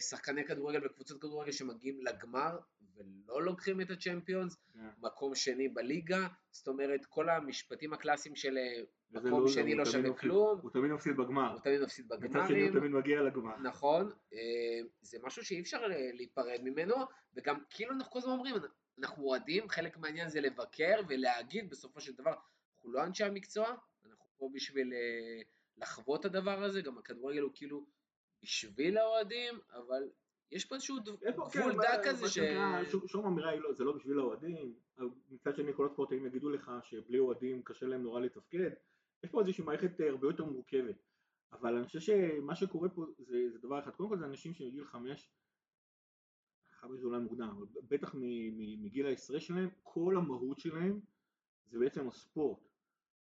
שחקני 0.00 0.44
כדורגל 0.44 0.86
וקבוצות 0.86 1.20
כדורגל 1.20 1.52
שמגיעים 1.52 2.00
לגמר 2.04 2.58
ולא 2.96 3.42
לוקחים 3.42 3.80
את 3.80 3.90
הצ'מפיונס, 3.90 4.56
כן. 4.72 4.80
מקום 4.98 5.34
שני 5.34 5.68
בליגה, 5.68 6.28
זאת 6.50 6.68
אומרת 6.68 7.06
כל 7.06 7.28
המשפטים 7.28 7.92
הקלאסיים 7.92 8.36
של 8.36 8.58
אה, 8.58 8.82
מקום 9.10 9.42
לא- 9.42 9.48
שני 9.48 9.74
לא 9.74 9.84
שווה 9.84 10.14
כלום. 10.14 10.58
הוא 10.62 10.70
תמיד 10.70 10.90
מפסיד 10.92 11.16
בגמר. 11.16 11.52
הוא 11.52 11.60
תמיד 11.60 11.80
מפסיד 11.80 12.06
מצד 12.06 12.18
שני 12.20 12.28
בגמרים. 12.28 12.72
הוא 12.72 12.80
תמיד 12.80 12.90
מגיע 12.92 13.22
לגמר. 13.22 13.56
נכון, 13.58 14.12
אה, 14.32 14.38
זה 15.00 15.18
משהו 15.22 15.44
שאי 15.44 15.60
אפשר 15.60 15.76
אה, 15.76 16.10
להיפרד 16.12 16.60
ממנו, 16.62 16.94
וגם 17.34 17.58
כאילו 17.70 17.92
אנחנו 17.92 18.12
כל 18.12 18.18
הזמן 18.18 18.32
אומרים, 18.32 18.54
אנחנו 18.98 19.24
אוהדים, 19.24 19.68
חלק 19.68 19.96
מהעניין 19.98 20.28
זה 20.28 20.40
לבקר 20.40 21.00
ולהגיד 21.08 21.70
בסופו 21.70 22.00
של 22.00 22.12
דבר, 22.12 22.34
אנחנו 22.76 22.92
לא 22.92 23.04
אנשי 23.04 23.24
המקצוע, 23.24 23.66
אנחנו 24.06 24.24
פה 24.38 24.50
בשביל 24.54 24.92
אה, 24.92 25.42
לחוות 25.76 26.20
את 26.20 26.24
הדבר 26.24 26.62
הזה, 26.62 26.80
גם 26.80 26.98
הכדורגל 26.98 27.40
הוא 27.40 27.50
כאילו 27.54 27.86
בשביל 28.42 28.98
האוהדים, 28.98 29.54
אבל 29.72 30.02
יש 30.52 30.64
פה 30.64 30.74
איזשהו 30.74 30.96
כן, 31.20 31.30
גבול 31.60 31.72
דק 31.72 32.00
כזה 32.04 32.28
ש... 32.28 32.38
שום- 33.06 33.26
אמירה 33.26 33.50
היא 33.50 33.60
לא, 33.60 33.72
זה 33.72 33.84
לא 33.84 33.92
בשביל 33.92 34.18
האוהדים, 34.18 34.74
מצד 35.30 35.56
שני 35.56 35.72
כל 35.74 35.86
הספורטאים 35.86 36.26
יגידו 36.26 36.50
לך 36.50 36.70
שבלי 36.82 37.18
אוהדים 37.18 37.62
קשה 37.62 37.86
להם 37.86 38.02
נורא 38.02 38.20
לתפקד, 38.20 38.70
יש 39.22 39.30
פה 39.30 39.40
איזושהי 39.40 39.64
מערכת 39.64 40.00
אה, 40.00 40.08
הרבה 40.08 40.26
יותר 40.26 40.44
מורכבת, 40.44 40.96
אבל 41.52 41.76
אני 41.76 41.86
חושב 41.86 42.00
שמה 42.00 42.54
שקורה 42.54 42.88
פה 42.88 43.06
זה, 43.18 43.38
זה 43.52 43.58
דבר 43.58 43.78
אחד, 43.78 43.90
קודם 43.90 44.08
כל 44.08 44.18
זה 44.18 44.24
אנשים 44.24 44.54
שמגיל 44.54 44.84
חמש, 44.84 45.30
חמש 46.70 47.00
זה 47.00 47.06
אולי 47.06 47.18
מוקדם, 47.18 47.48
אבל 47.48 47.66
בטח 47.88 48.14
מגיל 48.78 49.06
העשרה 49.06 49.40
שלהם, 49.40 49.68
כל 49.82 50.16
המהות 50.16 50.58
שלהם 50.58 51.00
זה 51.66 51.78
בעצם 51.78 52.08
הספורט. 52.08 52.68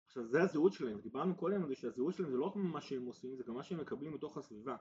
עכשיו 0.07 0.27
זה 0.27 0.43
הזהות 0.43 0.73
שלהם, 0.73 1.01
דיברנו 1.01 1.37
קודם 1.37 1.63
על 1.63 1.69
זה 1.69 1.75
שהזהות 1.75 2.15
שלהם 2.15 2.31
זה 2.31 2.37
לא 2.37 2.45
רק 2.45 2.57
מה 2.57 2.81
שהם 2.81 3.07
עושים, 3.07 3.37
זה 3.37 3.45
גם 3.45 3.55
מה 3.55 3.63
שהם 3.63 3.81
מקבלים 3.81 4.15
מתוך 4.15 4.37
הסביבה. 4.37 4.77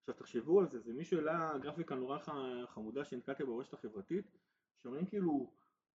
עכשיו 0.00 0.14
תחשבו 0.14 0.60
על 0.60 0.68
זה, 0.68 0.80
זה 0.80 0.92
מישהו 0.92 1.18
העלה 1.18 1.58
גרפיקה 1.58 1.94
נורא 1.94 2.18
חמודה 2.66 3.04
שנתקלתי 3.04 3.44
ברשת 3.44 3.74
החברתית, 3.74 4.26
שאומרים 4.82 5.06
כאילו 5.06 5.52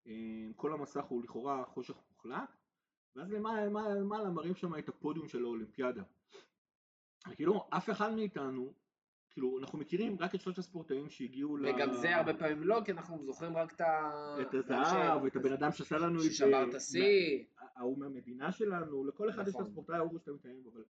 אה, 0.07 0.13
כל 0.55 0.73
המסך 0.73 1.03
הוא 1.03 1.23
לכאורה 1.23 1.65
חושך 1.65 1.95
מוחלט, 2.11 2.49
ואז 3.15 3.31
למעלה 3.31 3.65
למעלה 3.65 3.95
למעלה 3.95 4.29
מראים 4.29 4.55
שם 4.55 4.75
את 4.75 4.89
הפודיום 4.89 5.27
של 5.27 5.43
האולימפיאדה. 5.43 6.03
כאילו 7.35 7.67
אף 7.69 7.89
אחד 7.89 8.13
מאיתנו, 8.13 8.73
כאילו 9.29 9.59
אנחנו 9.59 9.79
מכירים 9.79 10.17
רק 10.19 10.35
את 10.35 10.41
שלושת 10.41 10.59
הספורטאים 10.59 11.09
שהגיעו 11.09 11.57
ל... 11.57 11.65
וגם 11.65 11.93
זה 11.93 12.15
הרבה 12.15 12.33
פעמים 12.33 12.63
לא, 12.63 12.81
כי 12.85 12.91
אנחנו 12.91 13.25
זוכרים 13.25 13.57
רק 13.57 13.73
את 13.73 13.81
ה... 13.81 14.11
את 14.41 14.53
הזהב, 14.53 15.23
ואת 15.23 15.35
הבן 15.35 15.53
אדם 15.53 15.71
שעשה 15.71 15.97
לנו 15.97 16.15
את 16.15 16.23
זה, 16.23 16.31
ששבר 16.31 16.69
את 16.69 16.73
השיא. 16.73 17.43
ההוא 17.75 17.97
מהמדינה 17.97 18.51
שלנו, 18.51 19.03
לכל 19.03 19.29
אחד 19.29 19.41
יש 19.41 19.49
את 19.49 19.53
נכון. 19.53 19.65
הספורטאי 19.65 19.95
ההוא 19.95 20.19
שאתה 20.19 20.31
מתאם 20.31 20.63
בו, 20.63 20.69
אבל 20.69 20.83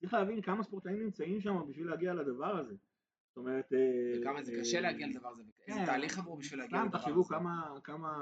צריך 0.00 0.14
להבין 0.14 0.42
כמה 0.42 0.62
ספורטאים 0.62 1.02
נמצאים 1.02 1.40
שם 1.40 1.56
בשביל 1.68 1.86
להגיע 1.86 2.14
לדבר 2.14 2.56
הזה. 2.58 2.74
זאת 3.28 3.36
אומרת... 3.36 3.72
אה, 3.72 4.20
וכמה 4.20 4.42
זה 4.42 4.52
אה, 4.52 4.60
קשה 4.60 4.80
להגיע 4.80 5.06
לדבר 5.06 5.28
הזה, 5.28 5.42
איזה 5.68 5.78
כן, 5.80 5.86
תהליך 5.86 6.18
עברו 6.18 6.36
בשביל 6.36 6.60
להגיע 6.60 6.84
לדבר 6.84 6.98
הזה. 6.98 7.04
תחשבו 7.04 7.24
כמה, 7.24 7.74
כמה 7.84 8.12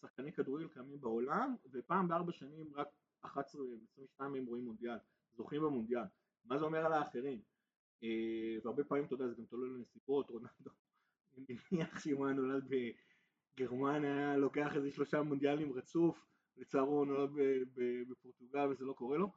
שחקני 0.00 0.32
כדורגל 0.32 0.68
קיימים 0.68 1.00
בעולם, 1.00 1.54
ופעם 1.72 2.08
בארבע 2.08 2.32
שנים 2.32 2.72
רק 2.74 2.88
11, 3.20 3.62
22 3.92 4.32
מהם 4.32 4.46
רואים 4.46 4.64
מונדיאל, 4.64 4.96
זוכים 5.36 5.62
במונדיאל. 5.62 6.04
מה 6.44 6.58
זה 6.58 6.64
אומר 6.64 6.86
על 6.86 6.92
האחרים? 6.92 7.40
אה, 8.02 8.08
והרבה 8.64 8.84
פעמים, 8.84 9.04
אתה 9.04 9.14
יודע, 9.14 9.28
זה 9.28 9.34
גם 9.34 9.44
תלוי 9.44 9.70
לנסיבות, 9.70 10.30
רונלדו, 10.30 10.70
אני 11.38 11.56
מניח 11.72 12.00
שאם 12.00 12.16
הוא 12.16 12.26
היה 12.26 12.34
נולד 12.34 12.68
בגרמניה, 13.56 14.16
היה 14.16 14.36
לוקח 14.36 14.76
איזה 14.76 14.90
שלושה 14.90 15.22
מונדיאלים 15.22 15.72
רצוף, 15.72 16.26
לצערו 16.56 16.98
הוא 16.98 17.06
נולד 17.06 17.30
בפורטוגל 18.08 18.68
וזה 18.70 18.84
לא 18.84 18.92
קורה 18.92 19.18
לו. 19.18 19.32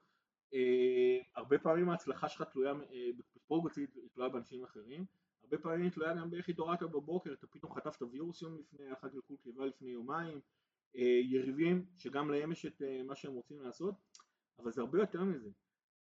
אה, 0.54 1.20
הרבה 1.36 1.60
פעמים 1.60 1.90
ההצלחה 1.90 2.30
שלך 2.30 2.42
תלויה, 2.42 2.72
אה, 2.72 3.10
בספורט 3.18 3.78
היא 3.78 3.88
תלויה 4.14 4.30
באנשים 4.30 4.64
אחרים, 4.64 5.06
הרבה 5.44 5.58
פעמים 5.58 5.90
תלויה 5.90 6.14
גם 6.14 6.32
באיך 6.32 6.50
התעוררת 6.50 6.84
בבוקר, 6.84 7.34
אתה 7.34 7.48
פתאום 7.48 7.74
חטפת 7.74 8.02
וירוס 8.02 8.42
יום 8.42 8.58
לפני, 8.58 8.90
לך 8.90 9.04
גלגול 9.04 9.38
קיבה 9.44 9.66
לפני 9.66 9.90
יומיים, 9.90 10.40
אה, 10.96 11.20
יריבים 11.24 11.86
שגם 11.96 12.32
להם 12.32 12.52
יש 12.52 12.66
את 12.66 12.82
אה, 12.82 13.04
מה 13.04 13.16
שהם 13.16 13.34
רוצים 13.34 13.62
לעשות, 13.62 13.96
אבל 14.60 14.72
זה 14.72 14.82
הרבה 14.82 15.00
יותר 15.00 15.24
מזה. 15.24 15.50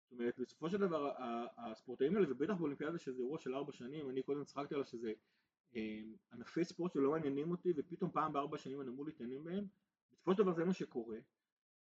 זאת 0.04 0.20
אומרת, 0.20 0.40
בסופו 0.40 0.70
של 0.70 0.78
דבר 0.78 1.12
הספורטאים 1.58 2.16
האלה, 2.16 2.28
ובטח 2.32 2.54
באולימפיאדה 2.54 2.98
שזה 2.98 3.22
אירוע 3.22 3.40
של 3.40 3.56
ארבע 3.56 3.72
שנים, 3.72 4.10
אני 4.10 4.24
קודם 4.24 4.44
צחקתי 4.44 4.74
עליו 4.74 4.86
שזה 4.86 5.14
אה, 5.76 6.02
ענפי 6.34 6.66
ספורט 6.66 6.92
שלא 6.94 7.12
מעניינים 7.12 7.52
אותי, 7.52 7.74
ופתאום 7.76 8.12
פעם 8.12 8.34
בארבע 8.34 8.58
שנים 8.58 8.82
אני 8.82 8.90
אמור 8.90 9.06
להתעניין 9.06 9.44
בהם, 9.44 9.66
בסופו 10.12 10.34
של 10.34 10.44
דבר 10.44 10.54
זה 10.54 10.66
מה 10.66 10.74
שקורה, 10.74 11.18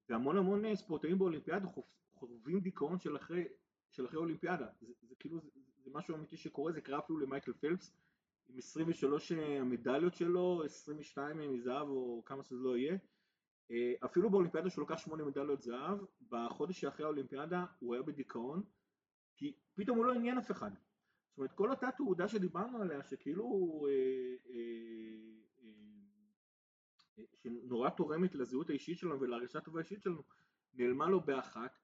והמון 0.10 0.38
המון 0.38 0.76
ספורטאים 0.76 1.18
באולימפיאדה 1.18 1.68
חווים 2.14 2.60
דיכאון 2.60 3.00
של 3.00 3.16
אחרי, 3.16 3.48
של 3.92 4.06
אחרי 4.06 4.18
אולימפיאדה, 4.18 4.68
זה, 4.82 4.94
זה 5.02 5.16
כאילו, 5.20 5.40
זה, 5.40 5.50
זה 5.88 5.94
משהו 5.94 6.16
אמיתי 6.16 6.38
שקורה, 6.38 6.72
זה 6.72 6.82
קרה 6.82 7.00
אפילו 7.00 7.20
למייקל 7.20 7.54
פלפס, 7.54 7.96
עם 8.50 8.58
23 8.58 9.32
המדליות 9.32 10.16
שלו, 10.16 10.64
22 10.66 11.54
מזהב 11.54 11.88
או 11.88 12.24
כמה 12.26 12.44
שזה 12.44 12.60
לא 12.60 12.78
יהיה, 12.78 12.98
אה, 13.72 13.94
אפילו 14.06 14.30
באולימפיאדה 14.30 14.70
שהוא 14.70 14.86
לקח 14.86 14.98
8 14.98 15.24
מדליות 15.24 15.62
זהב, 15.62 16.00
בחודש 16.30 16.82
שאחרי 16.82 17.06
האולימפיאדה 17.06 17.66
הוא 17.80 17.94
היה 17.94 18.04
בדיכאון, 18.04 18.64
כי 19.36 19.54
פתאום 19.76 19.98
הוא 19.98 20.06
לא 20.06 20.14
עניין 20.14 20.38
אף 20.38 20.52
אחד. 20.52 20.72
זאת 21.30 21.38
אומרת, 21.38 21.52
כל 21.52 21.70
אותה 21.72 21.90
תעודה 21.98 22.28
שדיברנו 22.28 22.82
עליה, 22.82 23.04
שכאילו 23.04 23.46
אה, 23.90 24.36
אה, 24.54 25.64
אה, 27.20 27.24
שנורא 27.44 27.90
תורמת 27.90 28.36
לזהות 28.36 28.70
האישית 28.70 28.98
שלנו 28.98 29.20
ולהרגשת 29.20 29.56
הטובה 29.56 29.80
האישית 29.80 30.02
שלנו, 30.02 30.24
נעלמה 30.74 31.10
לו 31.10 31.22
באחת, 31.22 31.80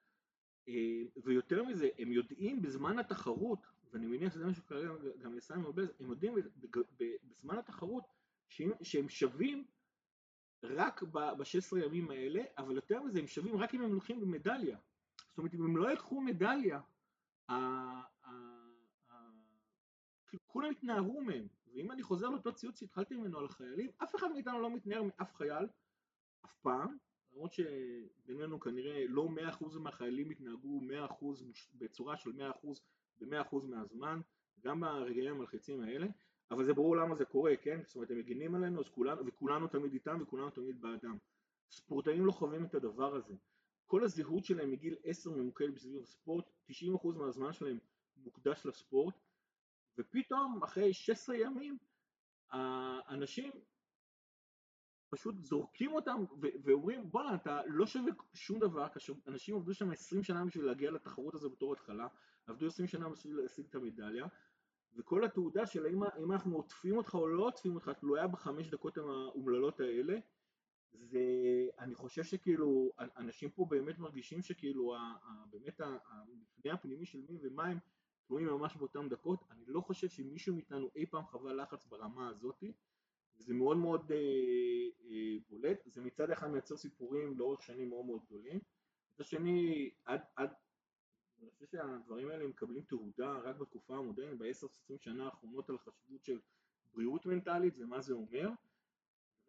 אה, 0.67 1.03
ויותר 1.23 1.63
מזה, 1.63 1.89
הם 1.97 2.11
יודעים 2.11 2.61
בזמן 2.61 2.99
התחרות, 2.99 3.67
ואני 3.93 4.05
מניח 4.05 4.33
שזה 4.33 4.45
מה 4.45 4.53
שקרה 4.53 4.81
גם 5.21 5.35
לסיימון 5.35 5.75
בלז, 5.75 5.89
הם 5.99 6.09
יודעים 6.09 6.35
בזמן 7.23 7.57
התחרות 7.57 8.03
שהם, 8.49 8.71
שהם 8.81 9.09
שווים 9.09 9.65
רק 10.63 11.03
ב-16 11.03 11.77
ימים 11.85 12.11
האלה, 12.11 12.43
אבל 12.57 12.75
יותר 12.75 13.03
מזה, 13.03 13.19
הם 13.19 13.27
שווים 13.27 13.57
רק 13.57 13.73
אם 13.73 13.81
הם 13.81 13.93
לוקחים 13.93 14.21
במדליה. 14.21 14.77
זאת 15.29 15.37
אומרת, 15.37 15.53
אם 15.53 15.63
הם 15.63 15.77
לא 15.77 15.93
יקחו 15.93 16.21
מדליה, 16.21 16.81
כאילו, 20.27 20.43
כולם 20.47 20.71
התנערו 20.71 21.21
מהם. 21.21 21.47
ואם 21.73 21.91
אני 21.91 22.03
חוזר 22.03 22.29
לאותו 22.29 22.53
ציוץ 22.53 22.79
שהתחלתי 22.79 23.15
ממנו 23.15 23.39
על 23.39 23.45
החיילים, 23.45 23.91
אף 24.03 24.15
אחד 24.15 24.31
מאיתנו 24.31 24.61
לא 24.61 24.75
מתנער 24.75 25.03
מאף 25.03 25.35
חייל, 25.35 25.65
אף 26.45 26.55
פעם, 26.61 26.97
למרות 27.31 27.51
שבינינו 27.53 28.59
כנראה 28.59 29.05
לא 29.07 29.29
100% 29.29 29.79
מהחיילים 29.79 30.29
התנהגו 30.29 30.81
100% 30.81 31.41
מוש- 31.41 31.71
בצורה 31.73 32.17
של 32.17 32.31
100% 32.31 32.81
ב-100% 33.19 33.55
מהזמן, 33.63 34.21
גם 34.63 34.79
ברגעים 34.79 35.35
המלחיצים 35.35 35.81
האלה, 35.81 36.07
אבל 36.51 36.63
זה 36.63 36.73
ברור 36.73 36.97
למה 36.97 37.15
זה 37.15 37.25
קורה, 37.25 37.55
כן? 37.61 37.79
זאת 37.85 37.95
אומרת, 37.95 38.11
הם 38.11 38.17
מגינים 38.17 38.55
עלינו, 38.55 38.83
כולנו, 38.91 39.25
וכולנו 39.25 39.67
תמיד 39.67 39.93
איתם 39.93 40.17
וכולנו 40.21 40.49
תמיד 40.49 40.81
בעדם. 40.81 41.17
ספורטאים 41.71 42.25
לא 42.25 42.31
חווים 42.31 42.65
את 42.65 42.75
הדבר 42.75 43.15
הזה. 43.15 43.33
כל 43.85 44.03
הזהות 44.03 44.45
שלהם 44.45 44.71
מגיל 44.71 44.95
10 45.03 45.31
ממוקדת 45.31 45.73
בסביב 45.73 46.01
הספורט, 46.01 46.45
90% 46.71 46.73
מהזמן 47.17 47.53
שלהם 47.53 47.77
מוקדש 48.17 48.65
לספורט, 48.65 49.15
ופתאום 49.97 50.63
אחרי 50.63 50.93
16 50.93 51.35
ימים 51.35 51.77
האנשים 52.51 53.51
פשוט 55.09 55.35
זורקים 55.39 55.91
אותם 55.93 56.23
ואומרים 56.63 57.11
בואנה 57.11 57.35
אתה 57.35 57.61
לא 57.67 57.85
שווה 57.85 58.11
שום 58.33 58.59
דבר 58.59 58.89
כאשר 58.89 59.13
אנשים 59.27 59.55
עבדו 59.55 59.73
שם 59.73 59.91
20 59.91 60.23
שנה 60.23 60.45
בשביל 60.45 60.65
להגיע 60.65 60.91
לתחרות 60.91 61.35
הזו 61.35 61.49
בתור 61.49 61.73
התחלה, 61.73 62.07
עבדו 62.47 62.67
20 62.67 62.87
שנה 62.87 63.09
בשביל 63.09 63.37
להשיג 63.37 63.65
את 63.69 63.75
המדליה 63.75 64.25
וכל 64.95 65.23
התעודה 65.23 65.65
של 65.65 65.85
האם, 65.85 66.03
אנחנו 66.03 66.55
עוטפים 66.55 66.97
אותך 66.97 67.13
או 67.13 67.27
לא 67.27 67.47
עוטפים 67.47 67.75
אותך 67.75 67.89
תלויה 67.99 68.27
בחמש 68.27 68.69
דקות 68.69 68.97
האומללות 68.97 69.79
האלה 69.79 70.19
זה, 70.93 71.19
אני 71.79 71.95
חושב 71.95 72.23
שכאילו 72.23 72.91
אנשים 73.17 73.49
פה 73.49 73.65
באמת 73.69 73.99
מרגישים 73.99 74.41
שכאילו 74.41 74.95
באמת 75.49 75.81
ה- 75.81 75.97
המבנה 76.05 76.73
הפנימי 76.73 77.05
של 77.05 77.21
מי 77.29 77.37
ומה 77.41 77.65
הם 77.65 77.77
תלויים 78.27 78.47
ממש 78.47 78.75
באותן 78.75 79.09
דקות, 79.09 79.43
אני 79.51 79.63
לא 79.67 79.81
חושב 79.81 80.09
שמישהו 80.09 80.55
מאיתנו 80.55 80.89
אי 80.95 81.05
פעם 81.05 81.25
חווה 81.25 81.53
לחץ 81.53 81.85
ברמה 81.85 82.29
הזאתי 82.29 82.73
זה 83.35 83.53
מאוד 83.53 83.77
מאוד 83.77 84.11
אה, 84.11 84.17
אה, 85.09 85.35
בולט, 85.49 85.79
זה 85.85 86.01
מצד 86.01 86.29
אחד 86.29 86.47
מייצר 86.47 86.77
סיפורים 86.77 87.37
לאורך 87.37 87.63
שנים 87.63 87.89
מאוד 87.89 88.05
מאוד 88.05 88.21
גדולים, 88.25 88.59
מצד 89.13 89.23
שני 89.25 89.89
עד, 90.05 90.21
עד, 90.35 90.49
אני 91.43 91.51
חושב 91.51 91.65
שהדברים 91.65 92.29
האלה 92.29 92.47
מקבלים 92.47 92.83
תהודה 92.83 93.37
רק 93.37 93.55
בתקופה 93.55 93.97
המודרנית, 93.97 94.37
ב-10-20 94.37 94.93
שנה 94.99 95.25
האחרונות 95.25 95.69
על 95.69 95.75
החשיבות 95.75 96.23
של 96.23 96.39
בריאות 96.93 97.25
מנטלית 97.25 97.73
ומה 97.77 98.01
זה 98.01 98.13
אומר, 98.13 98.49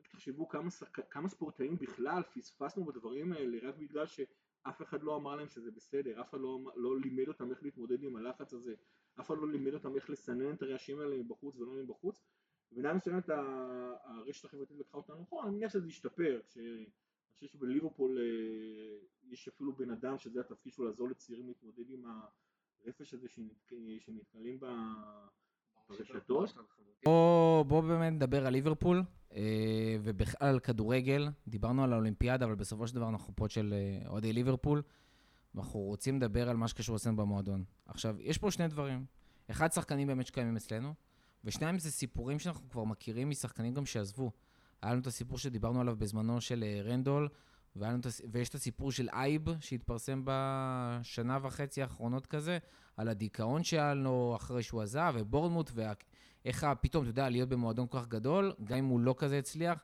תחשבו 0.03 0.49
כמה, 0.49 0.71
כמה 1.11 1.29
ספורטאים 1.29 1.77
בכלל 1.77 2.23
פספסנו 2.35 2.85
בדברים 2.85 3.33
האלה 3.33 3.69
רק 3.69 3.75
בגלל 3.77 4.07
שאף 4.07 4.83
אחד 4.83 5.03
לא 5.03 5.17
אמר 5.17 5.37
להם 5.37 5.49
שזה 5.49 5.71
בסדר, 5.71 6.21
אף 6.21 6.31
אחד 6.31 6.41
לא, 6.41 6.55
אמר- 6.55 6.75
לא 6.77 7.01
לימד 7.01 7.29
אותם 7.29 7.51
איך 7.51 7.63
להתמודד 7.63 8.03
עם 8.03 8.17
הלחץ 8.17 8.53
הזה, 8.55 8.75
אף 9.21 9.27
אחד 9.27 9.39
לא 9.39 9.49
לימד 9.49 9.75
אותם 9.75 9.95
איך 9.97 10.11
לסנן 10.11 10.55
את 10.55 10.63
הרעשים 10.63 11.01
האלה 11.01 11.17
מבחוץ 11.17 11.57
ולא 11.57 11.73
מבחוץ. 11.73 12.23
במידה 12.73 12.95
מסוימת 12.95 13.29
הרשת 14.05 14.45
החברתית 14.45 14.79
לקחה 14.79 14.97
אותנו 14.97 15.23
אחורה, 15.23 15.47
אני 15.47 15.57
מניח 15.57 15.73
שזה 15.73 15.89
ישתפר, 15.89 16.41
כשאני 17.37 17.49
חושב 17.49 17.59
שבליברפול 17.59 18.19
אה, 18.19 18.25
יש 19.33 19.49
אפילו 19.49 19.73
בן 19.77 19.91
אדם 19.91 20.19
שזה 20.19 20.41
התפקיד 20.41 20.73
שלו 20.73 20.85
לעזור 20.87 21.09
לצעירים 21.09 21.47
להתמודד 21.49 21.91
עם 21.91 22.03
הרפש 22.85 23.15
הזה 23.15 23.29
שנת- 23.29 23.73
שנתקלים 23.99 24.61
ב- 24.61 24.67
ברשתות. 25.89 26.55
בוא, 27.05 27.63
בוא 27.63 27.81
באמת 27.81 28.13
נדבר 28.13 28.47
על 28.47 28.53
ליברפול, 28.53 29.03
אה, 29.33 29.41
ובכלל 30.03 30.49
על 30.49 30.61
כדורגל. 30.61 31.29
דיברנו 31.49 31.85
על 31.85 31.93
האולימפיאדה, 31.93 32.45
אבל 32.45 32.55
בסופו 32.55 32.87
של 32.87 32.95
דבר 32.95 33.09
אנחנו 33.09 33.37
פה 33.37 33.49
של 33.49 33.75
אה, 33.77 34.09
אוהדי 34.09 34.33
ליברפול. 34.33 34.83
ואנחנו 35.55 35.81
רוצים 35.81 36.17
לדבר 36.17 36.49
על 36.49 36.57
מה 36.57 36.69
שקשור 36.69 36.97
אצלנו 36.97 37.17
במועדון. 37.17 37.65
עכשיו, 37.87 38.17
יש 38.21 38.39
פה 38.39 38.51
שני 38.51 38.69
דברים. 38.69 39.05
אחד, 39.51 39.73
שחקנים 39.73 40.07
באמת 40.09 40.27
שקיימים 40.27 40.57
אצלנו, 40.57 40.95
ושניים, 41.45 41.79
זה 41.79 41.91
סיפורים 41.91 42.39
שאנחנו 42.39 42.69
כבר 42.71 42.85
מכירים 42.85 43.31
משחקנים 43.31 43.75
גם 43.75 43.87
שעזבו. 43.87 44.31
היה 44.83 44.93
לנו 44.93 45.01
את 45.03 45.07
הסיפור 45.07 45.39
שדיברנו 45.39 45.81
עליו 45.81 45.97
בזמנו 45.97 46.41
של 46.41 46.65
אה, 46.67 46.83
רנדול, 46.83 47.29
לנו 47.77 48.01
את 48.01 48.07
הס- 48.07 48.21
ויש 48.33 48.49
את 48.49 48.55
הסיפור 48.55 48.93
של 48.93 49.09
אייב, 49.13 49.43
שהתפרסם 49.61 50.23
בשנה 50.25 51.39
וחצי 51.43 51.83
האחרונות 51.83 52.27
כזה, 52.27 52.59
על 52.97 53.09
הדיכאון 53.09 53.65
שהיה 53.65 53.95
לו 53.95 54.33
אחרי 54.37 54.63
שהוא 54.63 54.83
עזב, 54.83 55.15
ובורנמוט, 55.19 55.71
ואיך 55.75 56.65
ה- 56.65 56.75
פתאום, 56.75 57.03
אתה 57.03 57.11
יודע, 57.11 57.29
להיות 57.29 57.49
במועדון 57.49 57.87
כל 57.91 57.99
כך 57.99 58.09
גדול, 58.09 58.53
גם 58.65 58.79
אם 58.79 58.85
הוא 58.85 59.01
לא 59.01 59.15
כזה 59.19 59.39
הצליח, 59.39 59.79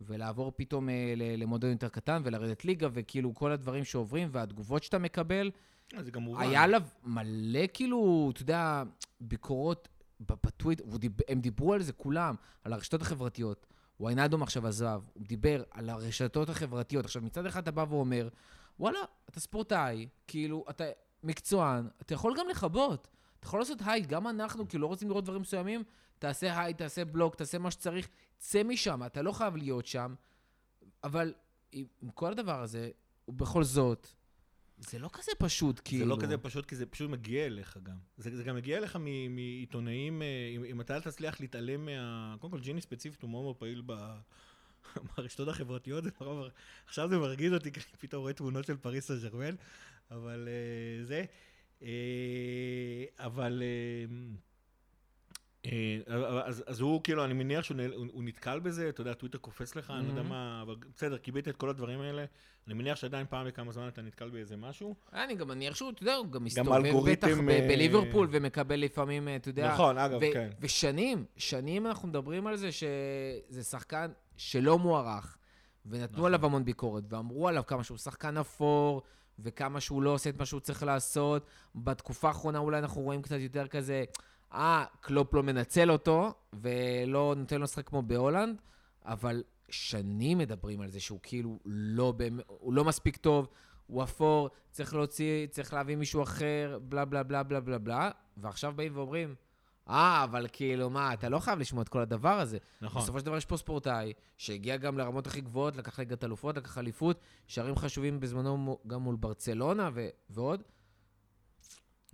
ולעבור 0.00 0.52
פתאום 0.56 0.88
אה, 0.88 1.14
למועדון 1.16 1.70
יותר 1.70 1.88
קטן, 1.88 2.22
ולרדת 2.24 2.64
ליגה, 2.64 2.88
וכאילו 2.92 3.34
כל 3.34 3.52
הדברים 3.52 3.84
שעוברים, 3.84 4.28
והתגובות 4.32 4.82
שאתה 4.82 4.98
מקבל, 4.98 5.50
אה, 5.94 6.02
זה 6.02 6.10
גם 6.10 6.22
מובן. 6.22 6.40
היה 6.40 6.62
עליו 6.62 6.82
מלא, 7.04 7.60
כאילו, 7.74 8.30
אתה 8.34 8.42
יודע, 8.42 8.82
ביקורות 9.20 9.88
בטוויט, 10.20 10.80
דיב- 10.98 11.20
הם 11.28 11.40
דיברו 11.40 11.74
על 11.74 11.82
זה 11.82 11.92
כולם, 11.92 12.34
על 12.64 12.72
הרשתות 12.72 13.02
החברתיות. 13.02 13.66
ויינדום 14.00 14.42
עכשיו 14.42 14.66
עזב, 14.66 15.02
הוא 15.14 15.22
דיבר 15.26 15.62
על 15.70 15.90
הרשתות 15.90 16.48
החברתיות. 16.48 17.04
עכשיו, 17.04 17.22
מצד 17.22 17.46
אחד 17.46 17.62
אתה 17.62 17.70
בא 17.70 17.84
ואומר, 17.88 18.28
וואלה, 18.80 18.98
אתה 19.28 19.40
ספורטאי, 19.40 20.08
כאילו, 20.26 20.64
אתה 20.70 20.84
מקצוען, 21.22 21.88
אתה 22.02 22.14
יכול 22.14 22.34
גם 22.38 22.48
לכבות. 22.48 23.08
אתה 23.38 23.46
יכול 23.46 23.60
לעשות 23.60 23.78
הייד, 23.86 24.06
גם 24.06 24.28
אנחנו, 24.28 24.68
כאילו, 24.68 24.82
לא 24.82 24.86
רוצים 24.86 25.08
לראות 25.08 25.24
דברים 25.24 25.40
מסוימים, 25.40 25.82
תעשה 26.18 26.60
הייד, 26.60 26.76
תעשה 26.76 27.04
בלוק, 27.04 27.34
תעשה 27.34 27.58
מה 27.58 27.70
שצריך, 27.70 28.08
צא 28.38 28.62
משם, 28.62 29.02
אתה 29.06 29.22
לא 29.22 29.32
חייב 29.32 29.56
להיות 29.56 29.86
שם. 29.86 30.14
אבל 31.04 31.34
עם 31.72 32.10
כל 32.14 32.32
הדבר 32.32 32.62
הזה, 32.62 32.90
ובכל 33.28 33.64
זאת, 33.64 34.08
זה 34.78 34.98
לא 34.98 35.10
כזה 35.12 35.32
פשוט, 35.38 35.80
כאילו. 35.84 36.04
זה 36.04 36.10
לא 36.10 36.16
כזה 36.20 36.38
פשוט, 36.38 36.66
כי 36.66 36.76
זה 36.76 36.86
פשוט 36.86 37.10
מגיע 37.10 37.46
אליך 37.46 37.78
גם. 37.82 37.96
זה, 38.18 38.36
זה 38.36 38.44
גם 38.44 38.56
מגיע 38.56 38.78
אליך 38.78 38.98
מעיתונאים, 39.30 40.22
אה, 40.22 40.52
אם, 40.56 40.64
אם 40.64 40.80
אתה 40.80 40.96
לא 40.96 41.00
תצליח 41.00 41.40
להתעלם 41.40 41.84
מה... 41.84 42.36
קודם 42.40 42.50
כל, 42.50 42.60
ג'יני 42.60 42.80
ספציפית 42.80 43.22
הוא 43.22 43.30
מאוד 43.30 43.42
מאוד 43.42 43.56
פעיל 43.56 43.82
ב... 43.86 43.92
ברשתות 45.16 45.48
החברתיות, 45.48 46.04
זה 46.04 46.10
נורא. 46.20 46.48
עכשיו 46.86 47.08
זה 47.08 47.18
מרגיז 47.18 47.52
אותי, 47.52 47.72
כי 47.72 47.80
אני 47.80 47.98
פתאום 47.98 48.22
רואה 48.22 48.32
תמונות 48.32 48.66
של 48.66 48.76
פריס 48.76 49.06
סן 49.06 49.18
ג'רמן, 49.28 49.54
אבל 50.10 50.48
אה, 50.48 51.04
זה... 51.04 51.24
אה, 51.82 53.04
אבל... 53.18 53.62
אה, 55.66 55.98
אז, 56.44 56.64
אז 56.66 56.80
הוא 56.80 57.00
כאילו, 57.04 57.24
אני 57.24 57.34
מניח 57.34 57.64
שהוא 57.64 57.76
הוא, 57.94 58.06
הוא 58.12 58.24
נתקל 58.24 58.60
בזה, 58.60 58.88
אתה 58.88 59.00
יודע, 59.00 59.14
טוויטר 59.14 59.38
קופץ 59.38 59.76
לך, 59.76 59.90
אני 59.90 60.04
לא 60.04 60.08
יודע 60.08 60.22
מהמם. 60.22 60.28
מה, 60.28 60.62
אבל 60.62 60.76
בסדר, 60.96 61.18
קיבלת 61.18 61.48
את 61.48 61.56
כל 61.56 61.70
הדברים 61.70 62.00
האלה, 62.00 62.24
אני 62.66 62.74
מניח 62.74 62.96
שעדיין 62.96 63.26
פעם 63.30 63.46
בכמה 63.46 63.72
זמן 63.72 63.88
אתה 63.88 64.02
נתקל 64.02 64.30
באיזה 64.30 64.56
משהו. 64.56 64.94
אני 65.12 65.34
גם 65.34 65.48
מניח 65.48 65.74
שהוא, 65.74 65.90
אתה 65.90 66.02
יודע, 66.02 66.14
הוא 66.14 66.26
גם 66.26 66.44
מסתובב 66.44 67.10
בטח 67.10 67.28
ב- 67.28 67.48
אה, 67.48 67.66
בליברפול 67.68 68.28
ומקבל 68.30 68.80
לפעמים, 68.80 69.28
אה, 69.28 69.36
אתה 69.36 69.48
יודע... 69.48 69.72
נכון, 69.72 69.98
אגב, 69.98 70.18
ו- 70.22 70.32
כן. 70.32 70.50
ושנים, 70.60 71.24
שנים 71.36 71.86
אנחנו 71.86 72.08
מדברים 72.08 72.46
על 72.46 72.56
זה 72.56 72.68
שזה 72.72 73.64
שחקן 73.64 74.10
שלא 74.36 74.78
מוערך, 74.78 75.38
ונתנו 75.86 76.16
נכון. 76.16 76.26
עליו 76.26 76.46
המון 76.46 76.64
ביקורת, 76.64 77.04
ואמרו 77.08 77.48
עליו 77.48 77.62
כמה 77.66 77.84
שהוא 77.84 77.98
שחקן 77.98 78.36
אפור, 78.36 79.02
וכמה 79.38 79.80
שהוא 79.80 80.02
לא 80.02 80.10
עושה 80.10 80.30
את 80.30 80.38
מה 80.38 80.46
שהוא 80.46 80.60
צריך 80.60 80.82
לעשות. 80.82 81.46
בתקופה 81.74 82.28
האחרונה 82.28 82.58
אולי 82.58 82.78
אנחנו 82.78 83.02
רואים 83.02 83.22
קצת 83.22 83.36
יותר 83.38 83.66
כזה, 83.66 84.04
אה, 84.52 84.84
קלופ 85.00 85.34
לא 85.34 85.42
מנצל 85.42 85.90
אותו, 85.90 86.34
ולא 86.52 87.34
נותן 87.36 87.56
לו 87.56 87.64
לשחק 87.64 87.88
כמו 87.88 88.02
בהולנד, 88.02 88.60
אבל 89.04 89.42
שנים 89.68 90.38
מדברים 90.38 90.80
על 90.80 90.90
זה 90.90 91.00
שהוא 91.00 91.18
כאילו 91.22 91.58
לא, 91.64 92.12
באמת, 92.12 92.44
הוא 92.48 92.72
לא 92.72 92.84
מספיק 92.84 93.16
טוב, 93.16 93.48
הוא 93.86 94.02
אפור, 94.02 94.50
צריך 94.70 94.94
להוציא, 94.94 95.46
צריך 95.46 95.72
להביא 95.74 95.96
מישהו 95.96 96.22
אחר, 96.22 96.78
בלה 96.82 97.04
בלה 97.04 97.22
בלה 97.22 97.42
בלה 97.42 97.60
בלה 97.60 97.78
בלה, 97.78 98.10
ועכשיו 98.36 98.72
באים 98.76 98.96
ואומרים, 98.96 99.34
אה, 99.90 100.24
אבל 100.24 100.46
כאילו, 100.52 100.90
מה, 100.90 101.14
אתה 101.14 101.28
לא 101.28 101.38
חייב 101.38 101.58
לשמוע 101.58 101.82
את 101.82 101.88
כל 101.88 102.00
הדבר 102.00 102.40
הזה. 102.40 102.58
נכון. 102.80 103.02
בסופו 103.02 103.18
של 103.18 103.26
דבר 103.26 103.36
יש 103.36 103.44
פה 103.44 103.56
ספורטאי, 103.56 104.12
שהגיע 104.36 104.76
גם 104.76 104.98
לרמות 104.98 105.26
הכי 105.26 105.40
גבוהות, 105.40 105.76
לקח 105.76 105.98
ליגת 105.98 106.24
אלופות, 106.24 106.56
לקח 106.56 106.78
אליפות, 106.78 107.20
שערים 107.46 107.76
חשובים 107.76 108.20
בזמנו 108.20 108.78
גם 108.86 109.02
מול 109.02 109.16
ברצלונה 109.16 109.90
ו- 109.94 110.08
ועוד. 110.30 110.62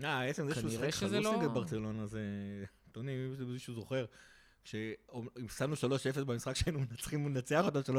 אה, 0.04 0.24
עצם 0.24 0.48
זה 0.48 0.54
שהוא 0.54 0.70
כנראה 0.70 0.92
שיחק 0.92 1.10
חלוץ 1.10 1.24
לא- 1.24 1.48
ברצלונה, 1.48 2.06
זה... 2.06 2.20
אדוני, 2.92 3.12
אם 3.12 3.52
מישהו 3.52 3.74
זוכר, 3.74 4.04
כששמנו 4.64 5.74
3-0 6.20 6.24
במשחק 6.24 6.56
שהיינו 6.56 6.78
מנצחים, 6.80 7.24
מנצח 7.24 7.64
אותו 7.64 7.92
3-0 7.92 7.94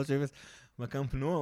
בקאמפ 0.79 1.13
נו, 1.13 1.37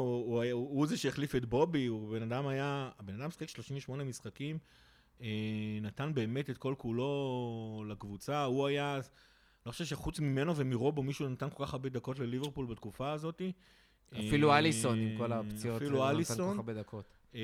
הוא, 0.52 0.88
זה 0.88 0.98
שהחליף 0.98 1.36
את 1.36 1.46
בובי, 1.46 1.86
הוא 1.86 2.12
בן 2.12 2.22
אדם 2.32 2.48
היה, 2.48 2.90
הבן 3.00 3.22
אדם 3.22 3.32
שיחק 3.32 3.50
38 3.50 4.04
משחקים, 4.04 4.58
אה, 5.22 5.28
נתן 5.82 6.14
באמת 6.14 6.50
את 6.50 6.58
כל 6.58 6.76
כולו 6.78 7.86
לקבוצה, 7.90 8.44
הוא 8.44 8.68
היה, 8.68 9.00
לא 9.66 9.72
חושב 9.72 9.86
שחוץ 9.86 10.20
ממנו 10.20 10.56
ומרובו 10.56 11.04
מישהו 11.04 11.30
נתן 11.30 11.50
כל 11.50 11.66
כך 11.66 11.74
הרבה 11.74 11.90
דקות 11.90 12.20
לליברפול 12.20 12.66
בתקופה 12.66 13.12
הזאת. 13.12 13.42
אפילו 14.12 14.52
אה, 14.52 14.58
אליסון 14.58 15.00
עם 15.00 15.18
כל 15.18 15.34
הפציעות. 15.34 15.82
אפילו 15.82 15.98
לא 15.98 16.04
נתן 16.04 16.12
כל 16.12 16.16
אליסון. 16.16 16.54
כך 16.54 16.58
הרבה 16.58 16.74
דקות. 16.74 17.06
אה, 17.36 17.42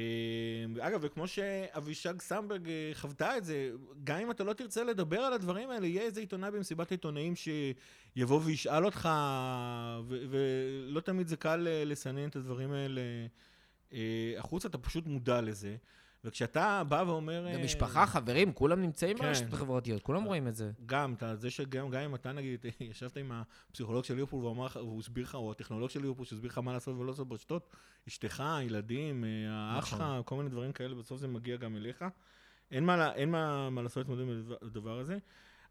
אגב, 0.80 1.00
וכמו 1.04 1.28
שאבישג 1.28 2.22
סמברג 2.22 2.70
אה, 2.70 2.92
חוותה 2.94 3.38
את 3.38 3.46
זה, 3.46 3.72
גם 4.04 4.20
אם 4.20 4.32
אתה 4.32 4.44
לא 4.44 4.54
תרצה 4.54 4.84
לדבר 4.84 5.20
על 5.20 5.34
הדברים 5.34 5.70
האלה, 5.70 5.88
יהיה 5.88 6.02
איזה 6.02 6.20
עיתונאי 6.20 6.52
במסיבת 6.52 6.92
העיתונאים 6.92 7.34
שיבוא 7.36 8.42
וישאל 8.44 8.86
אותך, 8.86 9.10
ו- 10.08 10.26
ולא 10.30 11.00
תמיד 11.00 11.28
זה 11.28 11.36
קל 11.38 11.68
אה, 11.68 11.86
לסנן 11.86 12.28
את 12.30 12.36
הדברים 12.36 12.72
האלה 12.72 13.02
אה, 13.94 14.34
החוצה, 14.38 14.68
אתה 14.68 14.78
פשוט 14.78 15.06
מודע 15.06 15.42
לזה. 15.42 15.76
וכשאתה 16.24 16.84
בא 16.90 17.04
ואומר... 17.08 17.42
גם 17.54 17.60
אה, 17.60 17.64
משפחה, 17.64 18.06
חברים, 18.06 18.54
כולם 18.54 18.82
נמצאים 18.82 19.18
כן. 19.18 19.24
ברשתות 19.24 19.54
החברתיות, 19.54 20.02
כולם 20.02 20.24
רואים 20.24 20.48
את 20.48 20.56
זה. 20.56 20.72
גם, 20.86 21.14
אתה, 21.14 21.36
זה 21.36 21.50
שגם 21.50 21.90
גם 21.90 22.02
אם 22.02 22.16
אתה 22.16 22.32
נגיד, 22.32 22.66
ישבת 22.80 23.18
עם 23.18 23.32
הפסיכולוג 23.72 24.04
של 24.04 24.14
ליברפול 24.14 24.40
והוא 24.40 24.52
אמר 24.52 24.66
לך, 24.66 24.76
והוא 24.76 25.00
הסביר 25.00 25.24
לך, 25.24 25.36
או 25.36 25.52
הטכנולוג 25.52 25.90
של 25.90 26.02
ליברפול 26.02 26.26
שהסביר 26.26 26.52
לך 26.52 26.58
מה 26.58 26.74
לעשות 26.74 26.96
ולא 26.98 27.08
לעשות 27.08 27.28
ברשתות, 27.28 27.68
אשתך, 28.08 28.44
הילדים, 28.46 29.24
אה, 29.24 29.30
האח 29.50 29.86
שלך, 29.86 30.02
נכון. 30.02 30.22
כל 30.26 30.36
מיני 30.36 30.50
דברים 30.50 30.72
כאלה, 30.72 30.96
בסוף 30.96 31.20
זה 31.20 31.28
מגיע 31.28 31.58
גם 31.58 31.76
אליך. 31.76 32.06
אין 32.72 32.86
מה, 32.86 33.14
אין 33.14 33.32
מה, 33.32 33.70
מה 33.70 33.82
לעשות 33.82 33.98
להתמודד 33.98 34.22
עם 34.22 34.30
הדבר- 34.30 34.56
הדבר 34.62 35.00
הזה. 35.00 35.18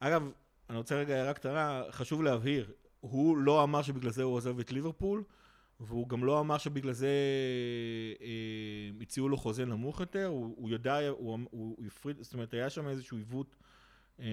אגב, 0.00 0.30
אני 0.70 0.78
רוצה 0.78 0.96
רגע 0.96 1.14
הערה 1.14 1.34
קטנה, 1.34 1.82
חשוב 1.90 2.22
להבהיר, 2.22 2.70
הוא 3.00 3.36
לא 3.36 3.62
אמר 3.64 3.82
שבגלל 3.82 4.10
זה 4.10 4.22
הוא 4.22 4.34
עוזב 4.34 4.58
את 4.58 4.72
ליברפול, 4.72 5.22
והוא 5.80 6.08
גם 6.08 6.24
לא 6.24 6.40
אמר 6.40 6.58
שבגלל 6.58 6.92
זה 6.92 7.08
אה, 8.20 8.90
הציעו 9.00 9.28
לו 9.28 9.36
חוזה 9.36 9.64
נמוך 9.64 10.00
יותר, 10.00 10.26
הוא, 10.26 10.54
הוא 10.56 10.70
ידע, 10.70 11.08
הוא, 11.08 11.16
הוא, 11.18 11.38
הוא 11.50 11.86
הפריד, 11.86 12.16
זאת 12.22 12.34
אומרת, 12.34 12.54
היה 12.54 12.70
שם 12.70 12.88
איזשהו 12.88 13.16
עיוות 13.16 13.56
אה, 14.20 14.26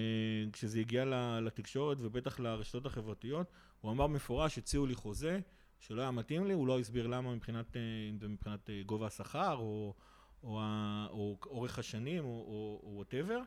כשזה 0.52 0.80
הגיע 0.80 1.04
לתקשורת 1.40 1.98
ובטח 2.00 2.40
לרשתות 2.40 2.86
החברתיות, 2.86 3.46
הוא 3.80 3.92
אמר 3.92 4.06
במפורש, 4.06 4.58
הציעו 4.58 4.86
לי 4.86 4.94
חוזה 4.94 5.40
שלא 5.78 6.02
היה 6.02 6.10
מתאים 6.10 6.46
לי, 6.46 6.52
הוא 6.52 6.66
לא 6.66 6.78
הסביר 6.78 7.06
למה 7.06 7.34
מבחינת, 7.34 7.76
אה, 7.76 7.80
אם 8.10 8.18
זה 8.18 8.28
מבחינת 8.28 8.70
גובה 8.86 9.06
השכר 9.06 9.54
או, 9.56 9.94
או, 10.42 10.60
ה- 10.60 11.06
או 11.10 11.38
אורך 11.46 11.78
השנים 11.78 12.24
או 12.24 12.80
whatever, 12.84 13.40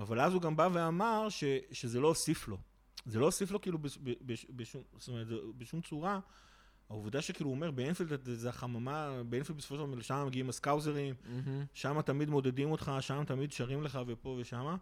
אבל 0.00 0.20
אז 0.20 0.34
הוא 0.34 0.42
גם 0.42 0.56
בא 0.56 0.68
ואמר 0.72 1.28
ש, 1.28 1.44
שזה 1.72 2.00
לא 2.00 2.08
הוסיף 2.08 2.48
לו. 2.48 2.58
זה 3.06 3.18
לא 3.18 3.24
הוסיף 3.24 3.50
לו 3.50 3.60
כאילו 3.60 3.78
בש, 3.78 3.98
בש, 4.02 4.46
בשום, 4.50 4.82
זאת 4.98 5.08
אומרת, 5.08 5.26
בשום 5.58 5.80
צורה. 5.80 6.20
העובדה 6.90 7.22
שכאילו 7.22 7.50
הוא 7.50 7.54
אומר 7.56 7.70
באנפילד 7.70 8.24
זה 8.24 8.48
החממה, 8.48 9.22
באנפילד 9.28 9.58
בסופו 9.58 9.74
של 9.76 9.86
דבר 9.86 9.94
לשם 9.94 10.24
מגיעים 10.26 10.48
הסקאוזרים. 10.48 11.14
שם 11.74 12.02
תמיד 12.02 12.28
מודדים 12.28 12.70
אותך, 12.70 12.92
שם 13.00 13.24
תמיד 13.26 13.52
שרים 13.52 13.82
לך 13.82 13.98
ופה 14.06 14.36
ושמה, 14.40 14.76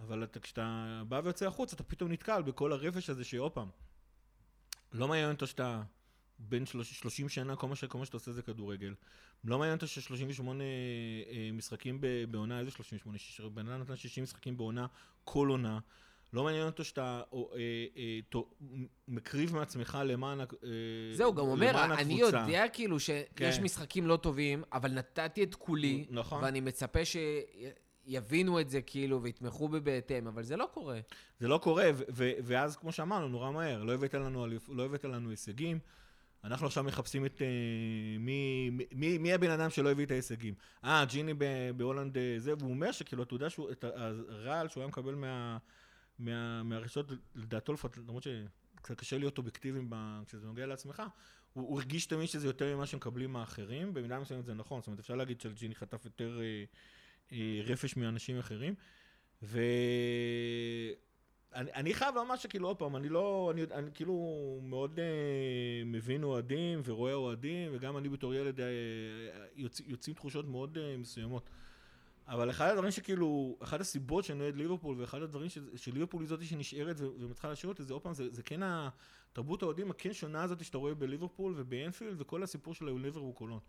אבל 0.00 0.24
אתה, 0.24 0.40
כשאתה 0.40 1.02
בא 1.08 1.20
ויוצא 1.24 1.46
החוץ, 1.46 1.72
אתה 1.72 1.82
פתאום 1.82 2.12
נתקל 2.12 2.42
בכל 2.42 2.72
הרפש 2.72 3.10
הזה 3.10 3.24
שעוד 3.24 3.52
פעם, 3.52 3.68
לא 4.92 5.08
מעניין 5.08 5.30
אותו 5.32 5.46
שאתה 5.46 5.82
בן 6.38 6.66
30 6.66 7.28
שנה, 7.28 7.56
כל 7.56 7.68
מה, 7.68 7.76
ש, 7.76 7.84
כל 7.84 7.98
מה 7.98 8.04
שאתה 8.06 8.16
עושה 8.16 8.32
זה 8.32 8.42
כדורגל. 8.42 8.94
לא 9.44 9.58
מעניין 9.58 9.76
אותו 9.76 9.88
ש-38 9.88 10.40
אה, 10.60 11.50
משחקים 11.52 12.00
ב- 12.00 12.24
בעונה, 12.30 12.60
איזה 12.60 12.70
38? 12.70 13.18
שיש- 13.18 13.40
בן 13.40 13.68
אדם 13.68 13.80
נתן 13.80 13.96
60 13.96 14.22
משחקים 14.24 14.56
בעונה, 14.56 14.86
כל 15.24 15.48
עונה. 15.48 15.78
לא 16.32 16.44
מעניין 16.44 16.66
אותו 16.66 16.84
שאתה 16.84 17.22
או, 17.32 17.50
אה, 17.54 17.58
אה, 17.96 18.18
תו, 18.28 18.46
מקריב 19.08 19.54
מעצמך 19.54 19.98
למען, 20.04 20.40
אה, 20.40 20.46
זהו, 21.12 21.34
גם 21.34 21.44
אומר, 21.44 21.70
למען 21.70 21.92
אני 21.92 22.22
הקבוצה. 22.22 22.38
יודע 22.46 22.68
כאילו 22.68 23.00
שיש 23.00 23.26
כן. 23.36 23.62
משחקים 23.62 24.06
לא 24.06 24.16
טובים, 24.16 24.62
אבל 24.72 24.92
נתתי 24.92 25.42
את 25.42 25.54
כולי, 25.54 26.06
נכון. 26.10 26.44
ואני 26.44 26.60
מצפה 26.60 27.00
שיבינו 27.04 28.60
את 28.60 28.70
זה 28.70 28.80
כאילו 28.82 29.22
ויתמכו 29.22 29.68
בי 29.68 29.80
בהתאם, 29.80 30.26
אבל 30.26 30.42
זה 30.42 30.56
לא 30.56 30.68
קורה. 30.74 31.00
זה 31.40 31.48
לא 31.48 31.58
קורה, 31.58 31.90
ו- 31.94 32.02
ו- 32.12 32.32
ואז 32.42 32.76
כמו 32.76 32.92
שאמרנו, 32.92 33.28
נורא 33.28 33.50
מהר, 33.50 33.82
לא 33.82 33.94
הבאת 33.94 34.14
לנו, 34.14 34.46
לא 34.68 34.84
הבאת 34.84 35.04
לנו 35.04 35.30
הישגים. 35.30 35.78
אנחנו 36.46 36.66
עכשיו 36.66 36.84
מחפשים 36.84 37.26
את... 37.26 37.42
אה, 37.42 37.46
מי, 38.18 38.70
מי, 38.92 39.18
מי 39.18 39.32
הבן 39.32 39.50
אדם 39.50 39.70
שלא 39.70 39.90
הביא 39.90 40.06
את 40.06 40.10
ההישגים? 40.10 40.54
אה, 40.84 41.04
ג'יני 41.08 41.34
בהולנד 41.76 42.18
אה, 42.18 42.34
זה, 42.38 42.54
והוא 42.58 42.70
אומר 42.70 42.92
שכאילו, 42.92 43.22
אתה 43.22 43.34
יודע 43.34 43.50
שהוא, 43.50 43.70
את 43.70 43.84
הרעל 43.84 44.68
שהוא 44.68 44.80
היה 44.80 44.88
מקבל 44.88 45.14
מה, 45.14 45.58
מה, 46.18 46.62
מהרשתות, 46.62 47.06
לדעתו 47.34 47.72
לפחות, 47.72 47.96
למרות 47.96 48.22
שקצת 48.22 48.98
קשה 48.98 49.18
להיות 49.18 49.38
אובייקטיביים 49.38 49.92
כשזה 50.26 50.46
נוגע 50.46 50.66
לעצמך, 50.66 51.02
הוא, 51.52 51.68
הוא 51.68 51.78
הרגיש 51.80 52.06
תמיד 52.06 52.28
שזה 52.28 52.46
יותר 52.46 52.76
ממה 52.76 52.86
שמקבלים 52.86 53.36
האחרים, 53.36 53.94
במידה 53.94 54.18
מסוימת 54.18 54.44
זה 54.44 54.54
נכון, 54.54 54.80
זאת 54.80 54.86
אומרת 54.86 55.00
אפשר 55.00 55.14
להגיד 55.14 55.40
שג'יני 55.40 55.74
חטף 55.74 56.04
יותר 56.04 56.40
אה, 56.40 56.64
אה, 57.32 57.60
רפש 57.64 57.96
מאנשים 57.96 58.38
אחרים, 58.38 58.74
ו... 59.42 59.60
אני, 61.56 61.72
אני 61.74 61.94
חייב 61.94 62.14
לומר 62.14 62.36
שכאילו 62.36 62.68
עוד 62.68 62.76
פעם, 62.76 62.96
אני 62.96 63.08
לא, 63.08 63.50
אני, 63.54 63.62
אני 63.62 63.90
כאילו 63.94 64.58
מאוד 64.62 64.98
אה, 65.00 65.84
מבין 65.84 66.22
אוהדים 66.22 66.80
ורואה 66.84 67.14
אוהדים, 67.14 67.70
וגם 67.74 67.96
אני 67.96 68.08
בתור 68.08 68.34
ילד 68.34 68.60
אה, 68.60 68.66
יוצ, 69.54 69.80
יוצאים 69.86 70.14
תחושות 70.14 70.48
מאוד 70.48 70.78
אה, 70.78 70.96
מסוימות. 70.96 71.50
אבל 72.28 72.50
אחד 72.50 72.68
הדברים 72.68 72.90
שכאילו, 72.90 73.56
אחת 73.62 73.80
הסיבות 73.80 74.24
שאני 74.24 74.40
אוהד 74.40 74.56
ליברפול, 74.56 75.00
ואחד 75.00 75.22
הדברים 75.22 75.48
שליברפול 75.76 76.22
היא 76.22 76.28
זאתי 76.28 76.46
שנשארת 76.46 76.96
ומצליחה 77.00 77.48
להשאיר 77.48 77.72
אותי, 77.72 77.82
זה 77.82 77.92
עוד 77.92 78.02
פעם, 78.02 78.14
זה, 78.14 78.30
זה 78.30 78.42
כן 78.42 78.60
התרבות 78.62 79.62
האוהדים 79.62 79.90
הכן 79.90 80.12
שונה 80.12 80.42
הזאת 80.42 80.64
שאתה 80.64 80.78
רואה 80.78 80.94
בליברפול 80.94 81.54
ובאנפילד, 81.56 82.20
וכל 82.20 82.42
הסיפור 82.42 82.74
של 82.74 82.88
היוניבר 82.88 83.24
וקולון. 83.24 83.60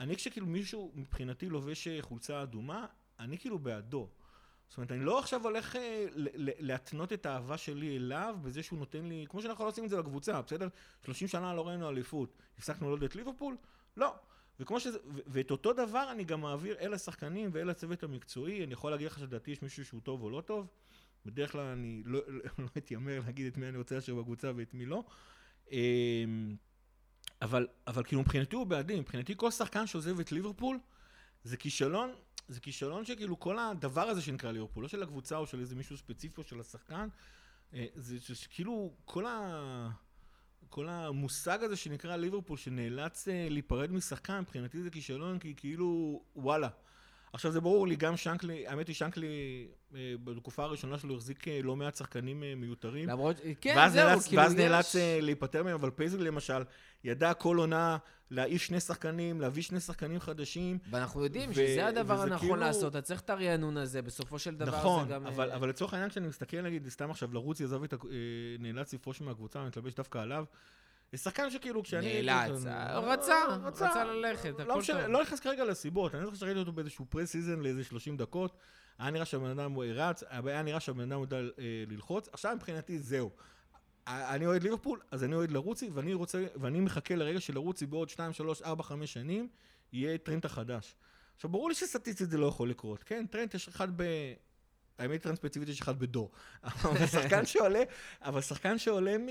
אני 0.00 0.16
כשכאילו 0.16 0.46
מישהו 0.46 0.92
מבחינתי 0.94 1.48
לובש 1.48 1.88
חולצה 2.00 2.42
אדומה, 2.42 2.86
אני 3.18 3.38
כאילו 3.38 3.58
בעדו. 3.58 4.08
זאת 4.68 4.76
אומרת, 4.76 4.92
אני 4.92 5.04
לא 5.04 5.18
עכשיו 5.18 5.42
הולך 5.44 5.76
אה, 5.76 6.06
להתנות 6.36 7.12
את 7.12 7.26
האהבה 7.26 7.56
שלי 7.56 7.96
אליו 7.96 8.36
בזה 8.42 8.62
שהוא 8.62 8.78
נותן 8.78 9.04
לי, 9.04 9.26
כמו 9.28 9.42
שאנחנו 9.42 9.64
לא 9.64 9.68
עושים 9.68 9.84
את 9.84 9.90
זה 9.90 9.98
לקבוצה, 9.98 10.42
בסדר? 10.42 10.68
30 11.04 11.28
שנה 11.28 11.54
לא 11.54 11.68
ראינו 11.68 11.88
אליפות, 11.88 12.36
הפסקנו 12.58 12.88
לעודד 12.88 13.02
את 13.02 13.16
ליברפול? 13.16 13.56
לא. 13.96 14.14
וכמו 14.60 14.80
שזה, 14.80 14.98
ואת 15.26 15.50
אותו 15.50 15.72
דבר 15.72 16.08
אני 16.12 16.24
גם 16.24 16.40
מעביר 16.40 16.76
אל 16.80 16.94
השחקנים 16.94 17.50
ואל 17.52 17.70
הצוות 17.70 18.02
המקצועי, 18.02 18.64
אני 18.64 18.72
יכול 18.72 18.90
להגיד 18.90 19.06
לך 19.06 19.18
שלדעתי 19.18 19.50
יש 19.50 19.62
מישהו 19.62 19.84
שהוא 19.84 20.00
טוב 20.00 20.22
או 20.22 20.30
לא 20.30 20.40
טוב, 20.40 20.66
בדרך 21.26 21.52
כלל 21.52 21.66
אני 21.66 22.02
לא, 22.04 22.20
לא, 22.26 22.42
לא 22.58 22.68
אתיימר 22.76 23.20
להגיד 23.20 23.46
את 23.46 23.56
מי 23.56 23.68
אני 23.68 23.78
רוצה 23.78 23.94
להשאיר 23.94 24.16
בקבוצה 24.16 24.52
ואת 24.56 24.74
מי 24.74 24.86
לא. 24.86 25.04
אמ, 25.70 26.56
אבל, 27.42 27.66
אבל 27.86 28.02
כאילו 28.04 28.20
מבחינתי 28.20 28.56
הוא 28.56 28.66
בעדי, 28.66 29.00
מבחינתי 29.00 29.34
כל 29.36 29.50
שחקן 29.50 29.86
שעוזב 29.86 30.20
את 30.20 30.32
ליברפול 30.32 30.78
זה 31.44 31.56
כישלון 31.56 32.12
זה 32.48 32.60
כישלון 32.60 33.04
שכאילו 33.04 33.40
כל 33.40 33.58
הדבר 33.58 34.08
הזה 34.08 34.22
שנקרא 34.22 34.52
ליברפול, 34.52 34.82
לא 34.82 34.88
של 34.88 35.02
הקבוצה 35.02 35.36
או 35.36 35.46
של 35.46 35.60
איזה 35.60 35.74
מישהו 35.74 35.96
ספציפי 35.96 36.40
או 36.40 36.46
של 36.46 36.60
השחקן, 36.60 37.08
אה, 37.74 37.86
זה 37.94 38.34
שכאילו 38.34 38.94
כל, 39.04 39.26
ה... 39.26 39.90
כל 40.74 40.88
המושג 40.88 41.62
הזה 41.62 41.76
שנקרא 41.76 42.16
ליברפול, 42.16 42.56
שנאלץ 42.56 43.28
אה, 43.28 43.46
להיפרד 43.50 43.92
משחקן, 43.92 44.40
מבחינתי 44.40 44.82
זה 44.82 44.90
כישלון, 44.90 45.38
כי 45.38 45.54
כאילו, 45.56 46.20
וואלה. 46.36 46.68
עכשיו 47.34 47.52
זה 47.52 47.60
ברור 47.60 47.86
לי, 47.86 47.96
גם 47.96 48.16
שנקלי, 48.16 48.66
האמת 48.66 48.88
היא 48.88 48.96
שנקלי 48.96 49.66
אה, 49.94 50.14
בתקופה 50.24 50.64
הראשונה 50.64 50.98
שלו 50.98 51.14
החזיק 51.14 51.44
לא 51.62 51.76
מעט 51.76 51.96
שחקנים 51.96 52.42
מיותרים. 52.56 53.08
למרות, 53.08 53.36
כן, 53.60 53.88
זהו, 53.88 54.08
נאלץ, 54.08 54.26
כאילו 54.26 54.42
ואז 54.42 54.52
יש... 54.52 54.58
נאלץ 54.58 54.94
להיפטר 55.22 55.62
מהם, 55.62 55.74
אבל 55.74 55.90
פייזל 55.90 56.22
למשל, 56.22 56.62
ידע 57.04 57.34
כל 57.34 57.56
עונה 57.56 57.96
להעיף 58.30 58.62
שני 58.62 58.80
שחקנים, 58.80 59.40
להביא 59.40 59.62
שני 59.62 59.80
שחקנים 59.80 60.20
חדשים. 60.20 60.78
ואנחנו 60.90 61.24
יודעים 61.24 61.50
ו- 61.50 61.54
שזה 61.54 61.86
הדבר 61.86 62.20
הנכון 62.20 62.38
כאילו- 62.38 62.56
לעשות, 62.56 62.92
אתה 62.92 63.02
צריך 63.02 63.20
את 63.20 63.30
הרענון 63.30 63.76
הזה, 63.76 64.02
בסופו 64.02 64.38
של 64.38 64.54
דבר 64.54 64.78
נכון, 64.78 65.08
זה 65.08 65.14
גם... 65.14 65.26
אבל, 65.26 65.50
אה, 65.50 65.56
אבל 65.56 65.68
לצורך 65.68 65.94
העניין 65.94 66.10
כשאני 66.10 66.28
מסתכל 66.28 66.62
נגיד, 66.62 66.88
סתם 66.88 67.10
עכשיו 67.10 67.28
לרוץ 67.32 67.60
יעזב 67.60 67.82
את 67.82 67.92
ה... 67.92 67.96
אה, 67.96 68.10
נאלץ 68.58 68.94
לפרוש 68.94 69.20
מהקבוצה, 69.20 69.58
אני 69.58 69.68
מתלבש 69.68 69.94
דווקא 69.94 70.18
עליו. 70.18 70.44
זה 71.16 71.22
שחקן 71.22 71.50
שכאילו 71.50 71.82
כשאני... 71.82 72.22
נאלץ, 72.22 72.66
אה, 72.66 72.98
רצה, 72.98 73.34
רצה 73.64 74.04
ללכת, 74.04 74.54
לא 74.58 74.72
הכל 74.72 74.86
טוב. 74.86 74.96
לא 74.96 75.22
נכנס 75.22 75.40
כרגע 75.40 75.64
לסיבות, 75.64 76.14
אני 76.14 76.24
זוכר 76.24 76.36
שראיתי 76.36 76.58
אותו 76.58 76.72
באיזשהו 76.72 77.06
פרס 77.08 77.30
סיזן 77.30 77.60
לאיזה 77.60 77.84
30 77.84 78.16
דקות, 78.16 78.56
היה 78.98 79.10
נראה 79.10 79.24
שהבן 79.24 79.50
אדם 79.50 79.72
הוא 79.72 79.84
רץ, 79.84 80.22
היה 80.28 80.62
נראה 80.62 80.80
שהבן 80.80 81.12
אדם 81.12 81.20
יודע 81.20 81.36
אה, 81.36 81.84
ללחוץ, 81.88 82.28
עכשיו 82.32 82.54
מבחינתי 82.56 82.98
זהו. 82.98 83.30
אה, 84.08 84.34
אני 84.34 84.46
אוהד 84.46 84.62
ליברפול, 84.62 85.00
אז 85.10 85.24
אני 85.24 85.34
אוהד 85.34 85.50
לרוצי, 85.50 85.90
ואני 85.94 86.14
רוצה, 86.14 86.44
ואני 86.56 86.80
מחכה 86.80 87.14
לרגע 87.14 87.40
שלרוצי 87.40 87.86
בעוד 87.86 88.08
2, 88.08 88.32
3, 88.32 88.62
4, 88.62 88.82
5 88.82 89.12
שנים, 89.12 89.48
יהיה 89.92 90.18
טרנט 90.18 90.44
החדש. 90.44 90.94
עכשיו, 91.36 91.50
ברור 91.50 91.68
לי 91.68 91.74
שסטטיסטית 91.74 92.30
זה 92.30 92.38
לא 92.38 92.46
יכול 92.46 92.70
לקרות, 92.70 93.02
כן? 93.02 93.26
טרנט 93.30 93.54
יש 93.54 93.68
אחד 93.68 93.88
ב... 93.96 94.02
האמת 94.98 95.22
טרנט 95.22 95.36
ספציפית 95.36 95.68
יש 95.68 95.80
אחד 95.80 95.98
בדור. 95.98 96.30
אבל 96.64 97.06
שחקן 97.06 97.46
שעולה, 97.46 97.82
אבל 98.22 98.40
שחקן 98.40 98.78
שעולה 98.78 99.18
מ- 99.18 99.26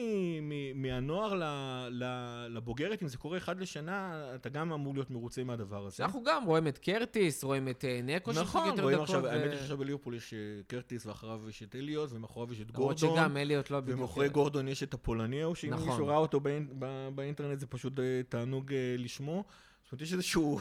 מ- 0.49 0.81
מהנוער 0.81 1.33
ל- 1.33 1.43
ל- 1.89 2.47
לבוגרת, 2.49 3.03
אם 3.03 3.07
זה 3.07 3.17
קורה 3.17 3.37
אחד 3.37 3.59
לשנה, 3.59 4.13
אתה 4.35 4.49
גם 4.49 4.73
אמור 4.73 4.93
להיות 4.93 5.11
מרוצה 5.11 5.43
מהדבר 5.43 5.85
הזה. 5.85 6.03
אנחנו 6.03 6.23
גם 6.23 6.45
רואים 6.45 6.67
את 6.67 6.77
קרטיס, 6.77 7.43
רואים 7.43 7.69
את 7.69 7.85
אה, 7.85 7.99
נקו, 8.03 8.31
נכון, 8.31 8.67
יותר 8.67 8.81
רואים 8.83 8.95
דקות. 8.97 9.09
עכשיו, 9.09 9.23
ו- 9.23 9.27
האמת 9.31 9.51
היא 9.51 9.59
שעכשיו 9.59 9.77
בליברפול 9.77 10.15
יש 10.15 10.33
אה, 10.33 10.39
קרטיס, 10.67 11.05
ואחריו 11.05 11.41
יש 11.49 11.63
את 11.63 11.75
אליוט, 11.75 12.09
ומאחוריו 12.11 12.53
יש 12.53 12.61
את 12.61 12.65
למרות 12.75 12.99
גורדון. 13.01 13.17
שגם 13.23 13.37
אליוט 13.37 13.69
לא 13.69 13.79
בדיוק... 13.79 13.97
ומאחורי 13.99 14.29
גורדון 14.29 14.67
יש 14.67 14.83
את 14.83 14.93
הפולני 14.93 15.41
ההוא, 15.41 15.55
שאם 15.55 15.69
נכון. 15.73 15.87
מישהו 15.89 16.07
ראה 16.07 16.17
אותו 16.17 16.37
באינ- 16.39 16.73
ב- 16.79 17.09
באינטרנט 17.15 17.59
זה 17.59 17.67
פשוט 17.67 17.99
אה, 17.99 18.21
תענוג 18.29 18.71
לשמו. 18.97 19.43
זאת 19.83 19.91
אומרת, 19.91 20.01
יש 20.01 20.13
איזשהו 20.13 20.59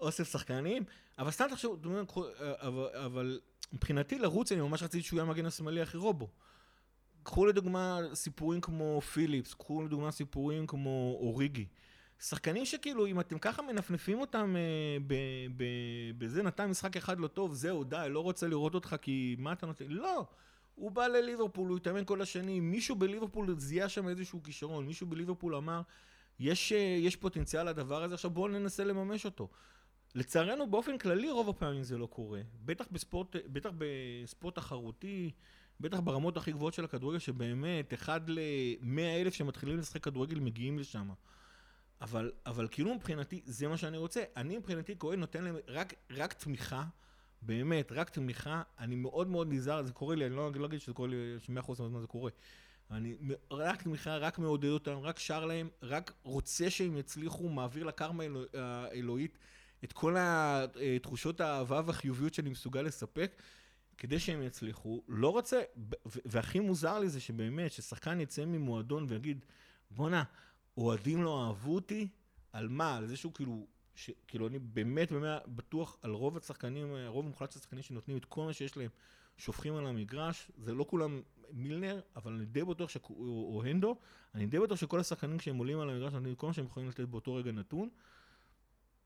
אוסף 0.00 0.30
שחקנים, 0.32 0.84
אבל 1.18 1.30
סתם 1.30 1.46
קחו- 2.06 2.24
אה, 2.26 2.52
אבל- 2.68 2.88
אבל 3.04 3.40
מבחינתי 3.72 4.18
לרוץ, 4.18 4.52
אני 4.52 4.60
ממש 4.60 4.82
רציתי 4.82 5.02
שהוא 5.06 5.16
יהיה 5.16 5.28
המגן 5.28 5.46
השמאלי 5.46 5.80
הכי 5.80 5.96
רובו. 5.96 6.28
קחו 7.22 7.46
לדוגמה 7.46 8.00
סיפורים 8.14 8.60
כמו 8.60 9.00
פיליפס, 9.00 9.54
קחו 9.54 9.82
לדוגמה 9.82 10.10
סיפורים 10.10 10.66
כמו 10.66 11.16
אוריגי. 11.20 11.66
שחקנים 12.20 12.64
שכאילו, 12.64 13.06
אם 13.06 13.20
אתם 13.20 13.38
ככה 13.38 13.62
מנפנפים 13.62 14.20
אותם 14.20 14.56
אה, 14.56 14.96
ב- 15.06 15.46
ב- 15.56 16.18
בזה, 16.18 16.42
נתן 16.42 16.66
משחק 16.70 16.96
אחד 16.96 17.20
לא 17.20 17.26
טוב, 17.28 17.52
זהו, 17.54 17.84
די, 17.84 18.06
לא 18.10 18.20
רוצה 18.20 18.46
לראות 18.48 18.74
אותך 18.74 18.96
כי 19.02 19.36
מה 19.38 19.52
אתה 19.52 19.66
נותן? 19.66 19.84
לא! 19.88 20.26
הוא 20.74 20.90
בא 20.90 21.06
לליברפול, 21.06 21.68
הוא 21.68 21.76
התאמן 21.76 22.04
כל 22.04 22.22
השנים, 22.22 22.70
מישהו 22.70 22.96
בליברפול 22.96 23.54
זיהה 23.58 23.88
שם 23.88 24.08
איזשהו 24.08 24.42
כישרון, 24.42 24.86
מישהו 24.86 25.06
בליברפול 25.06 25.54
אמר, 25.54 25.80
יש, 26.38 26.72
אה, 26.72 26.78
יש 26.78 27.16
פוטנציאל 27.16 27.68
לדבר 27.68 28.02
הזה, 28.02 28.14
עכשיו 28.14 28.30
בואו 28.30 28.48
ננסה 28.48 28.84
לממש 28.84 29.24
אותו. 29.24 29.48
לצערנו, 30.14 30.70
באופן 30.70 30.98
כללי, 30.98 31.30
רוב 31.30 31.48
הפעמים 31.48 31.82
זה 31.82 31.98
לא 31.98 32.06
קורה. 32.06 32.40
בטח 32.64 32.84
בספורט, 32.92 33.36
בטח 33.46 33.70
בספורט 33.78 34.54
תחרותי, 34.54 35.30
בטח 35.80 36.00
ברמות 36.00 36.36
הכי 36.36 36.52
גבוהות 36.52 36.74
של 36.74 36.84
הכדורגל, 36.84 37.18
שבאמת, 37.18 37.94
אחד 37.94 38.20
למאה 38.26 39.20
אלף 39.20 39.34
שמתחילים 39.34 39.78
לשחק 39.78 40.04
כדורגל 40.04 40.40
מגיעים 40.40 40.78
לשם. 40.78 41.10
אבל, 42.00 42.32
אבל 42.46 42.68
כאילו 42.70 42.94
מבחינתי, 42.94 43.42
זה 43.44 43.68
מה 43.68 43.76
שאני 43.76 43.96
רוצה. 43.96 44.24
אני 44.36 44.58
מבחינתי, 44.58 44.94
כהן 44.98 45.20
נותן 45.20 45.44
להם 45.44 45.56
רק, 45.68 45.94
רק 46.10 46.32
תמיכה, 46.32 46.84
באמת, 47.42 47.92
רק 47.92 48.10
תמיכה. 48.10 48.62
אני 48.78 48.96
מאוד 48.96 49.28
מאוד 49.28 49.52
נזהר, 49.52 49.82
זה 49.82 49.92
קורה 49.92 50.14
לי, 50.14 50.26
אני 50.26 50.36
לא, 50.36 50.52
לא 50.54 50.66
אגיד 50.66 50.80
שזה 50.80 50.92
קורה 50.92 51.08
לי, 51.08 51.16
שמאה 51.38 51.62
אחוז 51.62 51.80
מהזמן 51.80 52.00
זה 52.00 52.06
קורה. 52.06 52.30
אני 52.90 53.16
רק 53.50 53.82
תמיכה, 53.82 54.16
רק 54.16 54.38
מעודד 54.38 54.68
אותם, 54.68 54.98
רק 54.98 55.18
שר 55.18 55.44
להם, 55.44 55.68
רק 55.82 56.12
רוצה 56.22 56.70
שהם 56.70 56.96
יצליחו, 56.96 57.48
מעביר 57.48 57.84
לקרמה 57.84 58.24
האלוה- 58.24 58.46
האלוהית 58.54 59.38
את 59.84 59.92
כל 59.92 60.16
התחושות 60.18 61.40
האהבה 61.40 61.82
והחיוביות 61.86 62.34
שאני 62.34 62.50
מסוגל 62.50 62.82
לספק, 62.82 63.42
כדי 63.98 64.18
שהם 64.18 64.42
יצליחו. 64.42 65.02
לא 65.08 65.28
רוצה, 65.28 65.62
והכי 66.06 66.60
מוזר 66.60 66.98
לי 66.98 67.08
זה 67.08 67.20
שבאמת, 67.20 67.72
ששחקן 67.72 68.20
יצא 68.20 68.44
ממועדון 68.44 69.06
ויגיד, 69.08 69.44
בואנה, 69.90 70.24
אוהדים 70.76 71.22
לא 71.22 71.46
אהבו 71.46 71.74
אותי, 71.74 72.08
על 72.52 72.68
מה? 72.68 72.96
על 72.96 73.06
זה 73.06 73.16
שהוא 73.16 73.32
כאילו, 73.34 73.66
ש, 73.94 74.10
כאילו 74.28 74.48
אני 74.48 74.58
באמת 74.58 75.12
באמת 75.12 75.42
בטוח 75.46 75.96
על 76.02 76.10
רוב 76.10 76.36
השחקנים, 76.36 76.94
הרוב 76.94 77.26
המוחלט 77.26 77.52
של 77.52 77.58
השחקנים 77.58 77.82
שנותנים 77.82 78.16
את 78.16 78.24
כל 78.24 78.44
מה 78.44 78.52
שיש 78.52 78.76
להם, 78.76 78.90
שופכים 79.36 79.74
על 79.76 79.86
המגרש, 79.86 80.50
זה 80.58 80.74
לא 80.74 80.84
כולם 80.88 81.22
מילנר, 81.52 82.00
אבל 82.16 82.32
אני 82.32 82.46
די 82.46 82.64
בטוח, 82.64 82.90
שכ- 82.90 83.10
או, 83.10 83.54
או 83.54 83.62
הנדו, 83.64 83.96
אני 84.34 84.46
די 84.46 84.58
בטוח 84.58 84.78
שכל 84.78 85.00
השחקנים 85.00 85.38
כשהם 85.38 85.56
עולים 85.56 85.80
על 85.80 85.90
המגרש 85.90 86.12
נותנים 86.12 86.34
כל 86.34 86.46
מה 86.46 86.52
שהם 86.52 86.64
יכולים 86.64 86.88
לתת 86.88 87.00
באותו 87.00 87.34
רגע 87.34 87.52
נתון. 87.52 87.88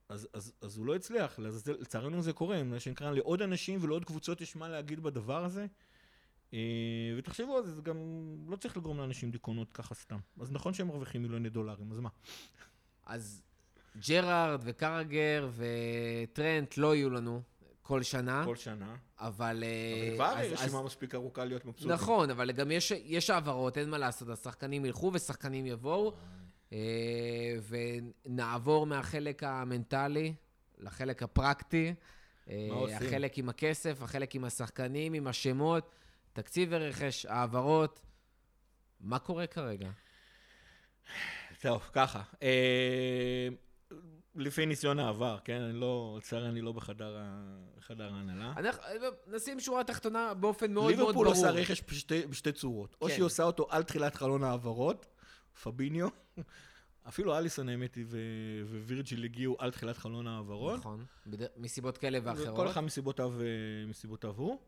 אז, 0.09 0.29
אז, 0.33 0.53
אז 0.61 0.77
הוא 0.77 0.87
לא 0.87 0.95
הצליח, 0.97 1.39
לצערנו 1.81 2.23
זה 2.23 2.33
קורה, 2.33 2.63
מה 2.63 2.81
שנקרא, 2.81 3.11
לעוד 3.11 3.43
אנשים 3.43 3.79
ולעוד 3.83 4.05
קבוצות 4.05 4.41
יש 4.41 4.57
מה 4.57 4.69
להגיד 4.69 5.01
בדבר 5.01 5.45
הזה. 5.45 5.67
אה, 6.55 6.59
ותחשבו 7.19 7.57
על 7.57 7.65
זה, 7.65 7.75
זה 7.75 7.83
גם 7.83 7.97
לא 8.49 8.57
צריך 8.57 8.77
לגרום 8.77 8.99
לאנשים 8.99 9.31
דיכאונות 9.31 9.73
ככה 9.73 9.95
סתם. 9.95 10.19
אז 10.41 10.53
נכון 10.53 10.75
שהם 10.75 10.87
מרוויחים 10.87 11.23
מיליוני 11.23 11.51
דולרים, 11.51 11.93
אז 11.93 12.01
מה? 12.01 12.09
אז 13.07 13.43
ג'רארד 14.09 14.61
וקרגר 14.65 15.51
וטרנט 15.57 16.77
לא 16.77 16.95
יהיו 16.95 17.11
לנו 17.11 17.43
כל 17.83 18.03
שנה, 18.03 18.43
כל 18.45 18.57
שנה. 18.57 18.97
אבל... 19.19 19.65
אה, 19.67 20.09
אבל 20.09 20.15
כבר 20.15 20.27
אז- 20.27 20.53
אז- 20.53 20.53
רשימה 20.53 20.83
מספיק 20.83 21.15
ארוכה 21.15 21.45
להיות 21.45 21.65
מבסוטים. 21.65 21.91
נכון, 21.93 22.31
אבל 22.31 22.53
גם 22.53 22.71
יש, 22.71 22.91
יש 22.91 23.31
העברות, 23.31 23.79
אין 23.79 23.91
מה 23.91 23.99
לעשות, 23.99 24.29
השחקנים 24.29 24.85
ילכו 24.85 25.11
ושחקנים 25.15 25.67
יבואו, 25.67 26.15
אה, 26.73 26.79
ונעבור 28.27 28.87
מהחלק 28.87 29.43
המנטלי 29.43 30.35
לחלק 30.79 31.23
הפרקטי. 31.23 31.95
אה, 32.51 32.67
מה 32.71 32.75
עושים? 32.75 32.97
החלק 32.97 33.39
עם 33.39 33.49
הכסף, 33.49 34.03
החלק 34.03 34.35
עם 34.35 34.45
השחקנים, 34.45 35.13
עם 35.13 35.27
השמות, 35.27 35.91
תקציב 36.33 36.69
ורכש, 36.73 37.27
העברות. 37.27 38.01
מה 39.01 39.19
קורה 39.19 39.47
כרגע? 39.47 39.91
טוב, 41.61 41.91
ככה. 41.93 42.23
לפי 44.35 44.67
ניסיון 44.67 44.99
העבר, 44.99 45.39
כן? 45.45 45.61
אני 45.61 45.73
לא, 45.81 46.15
לצערי 46.19 46.49
אני 46.49 46.61
לא 46.61 46.73
בחדר 46.73 47.17
ההנהלה. 47.99 48.53
אנחנו 48.57 48.83
נשים 49.27 49.61
שורה 49.61 49.85
תחתונה 49.85 50.35
באופן 50.35 50.73
מאוד 50.73 50.83
מאוד 50.83 50.99
ליברפול 50.99 51.13
ברור. 51.13 51.37
עושה 51.37 51.51
רכש 51.51 51.83
בשתי, 51.89 52.27
בשתי 52.27 52.53
צורות. 52.53 52.97
או 53.01 53.07
כן. 53.07 53.13
שהיא 53.13 53.25
עושה 53.25 53.43
אותו 53.43 53.67
על 53.71 53.83
תחילת 53.83 54.15
חלון 54.15 54.45
העברות, 54.45 55.07
פביניו, 55.63 56.09
אפילו 57.09 57.39
אליסון 57.39 57.69
האמת 57.69 57.95
היא 57.95 58.05
ווירג'יל 58.87 59.25
הגיעו 59.25 59.57
על 59.59 59.71
תחילת 59.71 59.97
חלון 59.97 60.27
העברות. 60.27 60.79
נכון, 60.79 61.05
בד... 61.27 61.47
מסיבות 61.57 61.99
כאלה 61.99 62.19
ואחרות. 62.23 62.57
כל 62.57 62.69
אחד 62.69 62.81
מסיבותיו, 62.81 63.33
אה, 63.41 63.87
מסיבותיו 63.87 64.35
הוא. 64.37 64.59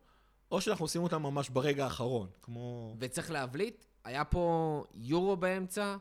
או 0.51 0.61
שאנחנו 0.61 0.85
עושים 0.85 1.03
אותם 1.03 1.21
ממש 1.21 1.49
ברגע 1.49 1.83
האחרון, 1.83 2.27
כמו... 2.41 2.95
וצריך 2.99 3.31
להבליט, 3.31 3.85
היה 4.03 4.25
פה 4.25 4.83
יורו 4.93 5.37
באמצע, 5.37 5.97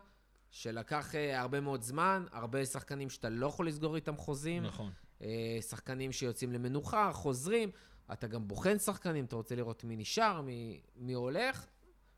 שלקח 0.53 1.15
אה, 1.15 1.41
הרבה 1.41 1.61
מאוד 1.61 1.83
זמן, 1.83 2.25
הרבה 2.33 2.65
שחקנים 2.67 3.11
שאתה 3.11 3.29
לא 3.29 3.47
יכול 3.47 3.69
לסגור 3.69 3.97
איתם 3.97 4.17
חוזים, 4.17 4.63
נכון. 4.63 4.91
אה, 5.23 5.59
שחקנים 5.69 6.13
שיוצאים 6.13 6.53
למנוחה, 6.53 7.11
חוזרים, 7.13 7.71
אתה 8.13 8.27
גם 8.27 8.49
בוחן 8.49 8.79
שחקנים, 8.79 9.25
אתה 9.25 9.37
רוצה 9.37 9.55
לראות 9.55 9.85
מי 9.85 9.97
נשאר, 9.97 10.41
מי, 10.41 10.81
מי 10.97 11.13
הולך, 11.13 11.67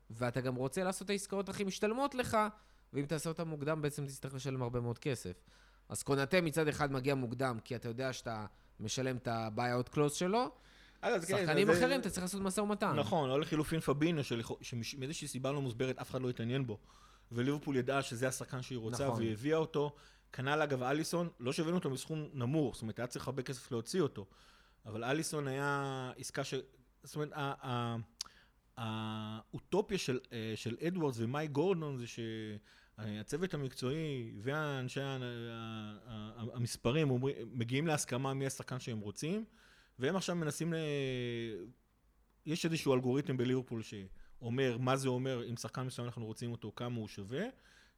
ואתה 0.09 0.41
גם 0.41 0.55
רוצה 0.55 0.83
לעשות 0.83 1.05
את 1.05 1.09
העסקאות 1.09 1.49
הכי 1.49 1.63
משתלמות 1.63 2.15
לך, 2.15 2.37
ואם 2.93 3.05
תעשה 3.05 3.29
אותן 3.29 3.47
מוקדם, 3.47 3.81
בעצם 3.81 4.05
תצטרך 4.05 4.33
לשלם 4.35 4.61
הרבה 4.61 4.79
מאוד 4.79 4.99
כסף. 4.99 5.33
אז 5.89 6.03
קונאטה 6.03 6.41
מצד 6.41 6.67
אחד 6.67 6.91
מגיע 6.91 7.15
מוקדם, 7.15 7.57
כי 7.63 7.75
אתה 7.75 7.87
יודע 7.89 8.13
שאתה 8.13 8.45
משלם 8.79 9.17
את 9.17 9.27
ה-buyout 9.27 9.93
close 9.95 10.09
שלו, 10.13 10.49
אגב, 11.01 11.21
זה- 11.21 11.27
שחקנים 11.27 11.67
זה- 11.73 11.79
אחרים, 11.79 11.99
אתה 12.01 12.09
צריך 12.09 12.21
לעשות 12.23 12.41
משא 12.41 12.61
ומתן. 12.61 12.95
נכון, 12.99 13.29
או 13.29 13.37
לחילופין 13.39 13.79
פבינו, 13.79 14.21
שמאיזושהי 14.81 15.27
סיבה 15.27 15.51
לא 15.51 15.61
מוסברת, 15.61 15.97
אף 15.99 16.09
אחד 16.11 16.21
לא 16.21 16.29
התעניין 16.29 16.67
בו. 16.67 16.77
וליברפול 17.35 17.77
ידעה 17.77 18.01
שזה 18.01 18.27
השחקן 18.27 18.61
שהיא 18.61 18.77
רוצה, 18.77 19.07
נכון. 19.07 19.17
והיא 19.19 19.31
הביאה 19.31 19.57
אותו. 19.57 19.95
כנ"ל 20.33 20.61
אגב 20.61 20.83
אליסון, 20.83 21.29
לא 21.39 21.53
שהבאנו 21.53 21.75
אותו 21.75 21.89
מסכום 21.89 22.29
נמוך, 22.33 22.75
זאת 22.75 22.81
אומרת, 22.81 22.99
היה 22.99 23.07
צריך 23.07 23.27
הרבה 23.27 23.41
כסף 23.41 23.71
להוציא 23.71 24.01
אותו. 24.01 24.25
אבל 24.85 25.03
אליסון 25.03 25.47
היה 25.47 26.11
עסקה 26.17 26.43
ש... 26.43 26.53
זאת 27.03 27.15
אומרת, 27.15 27.31
האוטופיה 28.77 29.97
של, 29.97 30.19
אה, 30.33 30.53
של 30.55 30.77
אדוארדס 30.87 31.17
ומאי 31.19 31.47
גורדון 31.47 31.97
זה 31.97 32.05
שהצוות 32.07 33.53
המקצועי 33.53 34.31
ה- 34.53 34.81
המספרים 36.53 37.21
מגיעים 37.51 37.87
להסכמה 37.87 38.33
מי 38.33 38.45
השחקן 38.45 38.79
שהם 38.79 38.99
רוצים, 38.99 39.45
והם 39.99 40.15
עכשיו 40.15 40.35
מנסים 40.35 40.73
ל... 40.73 40.77
יש 42.45 42.65
איזשהו 42.65 42.93
אלגוריתם 42.93 43.37
בליברפול 43.37 43.81
שאומר 44.45 44.77
מה 44.79 44.95
זה 44.95 45.09
אומר, 45.09 45.43
אם 45.49 45.57
שחקן 45.57 45.81
מסוים 45.81 46.07
אנחנו 46.07 46.25
רוצים 46.25 46.51
אותו, 46.51 46.71
כמה 46.75 46.95
הוא 46.95 47.07
שווה, 47.07 47.43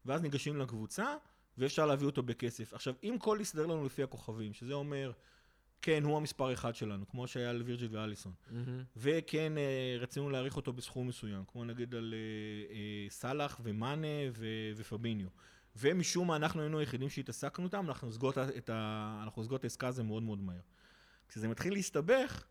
ואז 0.06 0.22
ניגשים 0.22 0.58
לקבוצה, 0.58 1.16
ואפשר 1.58 1.86
להביא 1.86 2.06
אותו 2.06 2.24
בכסף. 2.24 2.74
עכשיו, 2.74 2.94
אם 3.04 3.16
כל 3.20 3.38
יסתדר 3.42 3.66
לנו 3.66 3.86
לפי 3.86 4.04
הכוכבים, 4.04 4.54
שזה 4.54 4.74
אומר, 4.74 5.12
כן, 5.82 6.04
הוא 6.04 6.18
המספר 6.18 6.54
אחד 6.54 6.76
שלנו, 6.76 7.08
כמו 7.08 7.28
שהיה 7.28 7.50
על 7.50 7.62
וירג'יל 7.62 7.90
ואליסון, 7.92 8.34
מהמם. 8.52 8.84
וכן, 8.98 9.58
אה, 9.58 9.98
רצינו 10.00 10.30
להעריך 10.30 10.56
אותו 10.56 10.74
בסכום 10.74 11.08
מסוים, 11.08 11.44
כמו 11.48 11.66
נגיד 11.66 11.96
על 11.96 12.14
אה, 12.14 12.76
אה, 12.76 13.10
סאלח 13.10 13.60
ומאנה 13.64 14.32
ו- 14.32 14.72
ופביניו. 14.76 15.28
ומשום 15.76 16.28
מה 16.28 16.36
אנחנו 16.36 16.62
היינו 16.62 16.80
היחידים 16.80 17.10
שהתעסקנו 17.10 17.66
איתם, 17.66 17.86
אנחנו 17.88 18.08
נסגור 18.08 18.32
את 19.56 19.64
העסקה 19.64 19.88
הזו 19.88 20.04
מאוד 20.04 20.24
מאוד 20.24 20.40
מהר. 20.40 20.60
כשזה 21.30 21.48
מתחיל 21.48 21.74
להסתבך, 21.74 22.46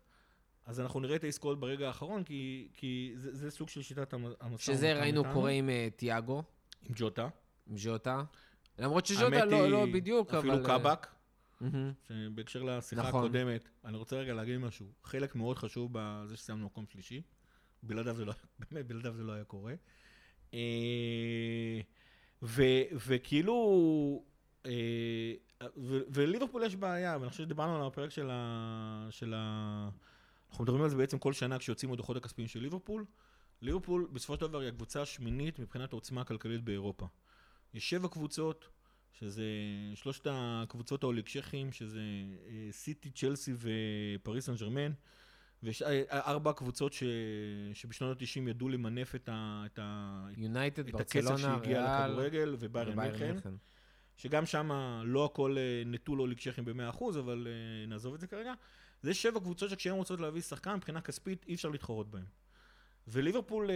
אז 0.67 0.79
אנחנו 0.79 0.99
נראה 0.99 1.15
את 1.15 1.23
העסקאות 1.23 1.59
ברגע 1.59 1.87
האחרון, 1.87 2.23
כי, 2.23 2.67
כי 2.73 3.13
זה, 3.15 3.35
זה 3.35 3.51
סוג 3.51 3.69
של 3.69 3.81
שיטת 3.81 4.13
המ- 4.13 4.33
המשא 4.39 4.63
שזה 4.73 4.99
ראינו. 4.99 5.23
קורה 5.33 5.51
עם 5.51 5.69
אה, 5.69 5.87
תיאגו, 5.95 6.43
עם 6.83 6.91
ג'וטה. 6.95 7.29
עם 7.67 7.77
ז'וטה. 7.77 8.23
למרות 8.79 9.07
האמת 9.19 9.43
לא, 9.51 9.63
היא, 9.63 9.71
לא 9.71 9.85
בדיוק, 9.93 10.29
אבל... 10.33 10.39
אפילו 10.51 10.65
קאבק, 10.65 11.07
מהמם. 11.61 11.91
שבהקשר 12.07 12.63
לשיחה 12.63 13.01
נכון. 13.07 13.23
הקודמת, 13.23 13.69
אני 13.85 13.97
רוצה 13.97 14.15
רגע 14.15 14.33
להגיד 14.33 14.57
משהו. 14.57 14.85
חלק 15.03 15.35
מאוד 15.35 15.57
חשוב 15.57 15.89
בזה 15.91 16.37
שסיימנו 16.37 16.65
מקום 16.65 16.85
שלישי. 16.87 17.21
בלעדיו 17.83 18.13
זה 18.15 18.25
לא, 18.25 18.33
באמת, 18.71 18.87
בלעדיו 18.87 19.13
זה 19.13 19.23
לא 19.23 19.33
היה 19.33 19.43
קורה. 19.43 19.73
אה, 20.53 20.59
ו- 22.43 22.61
וכאילו, 23.07 23.55
אה, 24.65 24.71
ו- 25.77 26.01
וליברפול 26.09 26.63
יש 26.63 26.75
בעיה, 26.75 27.17
ואני 27.19 27.29
חושב 27.29 27.43
שדיברנו 27.43 27.75
על 27.81 27.87
הפרק 27.87 28.09
של 28.11 28.29
ה... 28.31 29.07
של 29.11 29.33
ה... 29.37 29.89
אנחנו 30.49 30.63
מדברים 30.63 30.83
על 30.83 30.89
זה 30.89 30.95
בעצם 30.95 31.19
כל 31.19 31.33
שנה 31.33 31.59
כשיוצאים 31.59 31.93
הדוחות 31.93 32.17
הכספיים 32.17 32.47
של 32.47 32.59
ליברפול. 32.59 33.05
ליברפול 33.61 34.07
בסופו 34.13 34.35
של 34.35 34.41
דבר 34.41 34.59
היא 34.59 34.67
הקבוצה 34.67 35.01
השמינית 35.01 35.59
מבחינת 35.59 35.93
העוצמה 35.93 36.21
הכלכלית 36.21 36.61
באירופה. 36.61 37.07
יש 37.73 37.89
שבע 37.89 38.07
קבוצות, 38.07 38.69
שזה 39.19 39.45
שלושת 39.95 40.27
הקבוצות 40.31 41.03
האוליגשכים, 41.03 41.71
שזה 41.71 42.01
אה, 42.47 42.67
סיטי, 42.71 43.09
צ'לסי 43.09 43.53
ופריס 43.57 44.45
סן 44.45 44.55
ג'רמן, 44.55 44.91
ויש 45.63 45.81
אה, 45.81 46.03
ארבע 46.09 46.53
קבוצות 46.53 46.93
ש... 46.93 47.03
שבשנות 47.73 48.21
ה-90 48.21 48.49
ידעו 48.49 48.69
למנף 48.69 49.15
את, 49.15 49.29
ה... 49.31 49.63
את, 49.65 49.79
ה... 49.81 50.27
יונייטד, 50.37 50.87
את 50.87 50.99
הכסף 50.99 51.37
שהגיע 51.37 52.05
לכדורגל 52.07 52.55
וביירן 52.59 52.99
מינכן. 52.99 53.35
שגם 54.17 54.45
שם 54.45 54.71
לא 55.05 55.25
הכל 55.25 55.57
אה, 55.57 55.83
נטול 55.85 56.21
אוליגשכים 56.21 56.65
ב-100%, 56.65 57.03
אבל 57.19 57.47
נעזוב 57.87 58.13
את 58.13 58.19
זה 58.19 58.27
כרגע. 58.27 58.53
זה 59.01 59.13
שבע 59.13 59.39
קבוצות 59.39 59.69
שכשהן 59.69 59.93
רוצות 59.93 60.19
להביא 60.19 60.41
שחקן, 60.41 60.75
מבחינה 60.75 61.01
כספית 61.01 61.45
אי 61.47 61.55
אפשר 61.55 61.69
להתחרות 61.69 62.11
בהן. 62.11 62.25
וליברפול, 63.07 63.69
אה, 63.69 63.75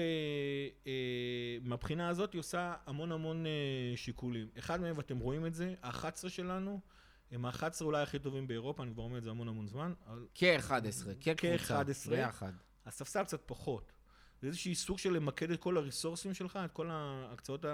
אה, 0.88 1.58
מהבחינה 1.64 2.10
הזאת, 2.10 2.34
היא 2.34 2.40
עושה 2.40 2.74
המון 2.86 3.12
המון 3.12 3.46
אה, 3.46 3.52
שיקולים. 3.96 4.48
אחד 4.60 4.82
מהם, 4.82 4.98
ואתם 4.98 5.20
רואים 5.20 5.46
את 5.46 5.54
זה, 5.54 5.74
ה-11 5.84 6.30
שלנו, 6.30 6.80
הם 7.32 7.46
ה-11 7.46 7.82
אולי 7.82 8.02
הכי 8.02 8.20
טובים 8.20 8.48
באירופה, 8.48 8.84
אני 8.84 8.94
כבר 8.94 9.04
אומר 9.04 9.18
את 9.18 9.24
זה 9.24 9.30
המון 9.30 9.48
המון 9.48 9.68
זמן, 9.68 9.94
אבל 10.08 10.26
כ-11, 10.36 10.72
כקבוצה, 11.22 11.84
כ-11. 11.84 12.10
ביחד. 12.10 12.54
הספסל 12.86 13.24
קצת 13.24 13.42
פחות. 13.46 13.92
זה 14.42 14.48
איזשהי 14.48 14.76
סוג 14.76 14.98
של 14.98 15.14
למקד 15.14 15.52
את 15.52 15.60
כל 15.60 15.78
הריסורסים 15.78 16.34
שלך, 16.34 16.60
את 16.66 16.72
כל 16.72 16.90
ההקצאות, 16.92 17.66
ה- 17.66 17.70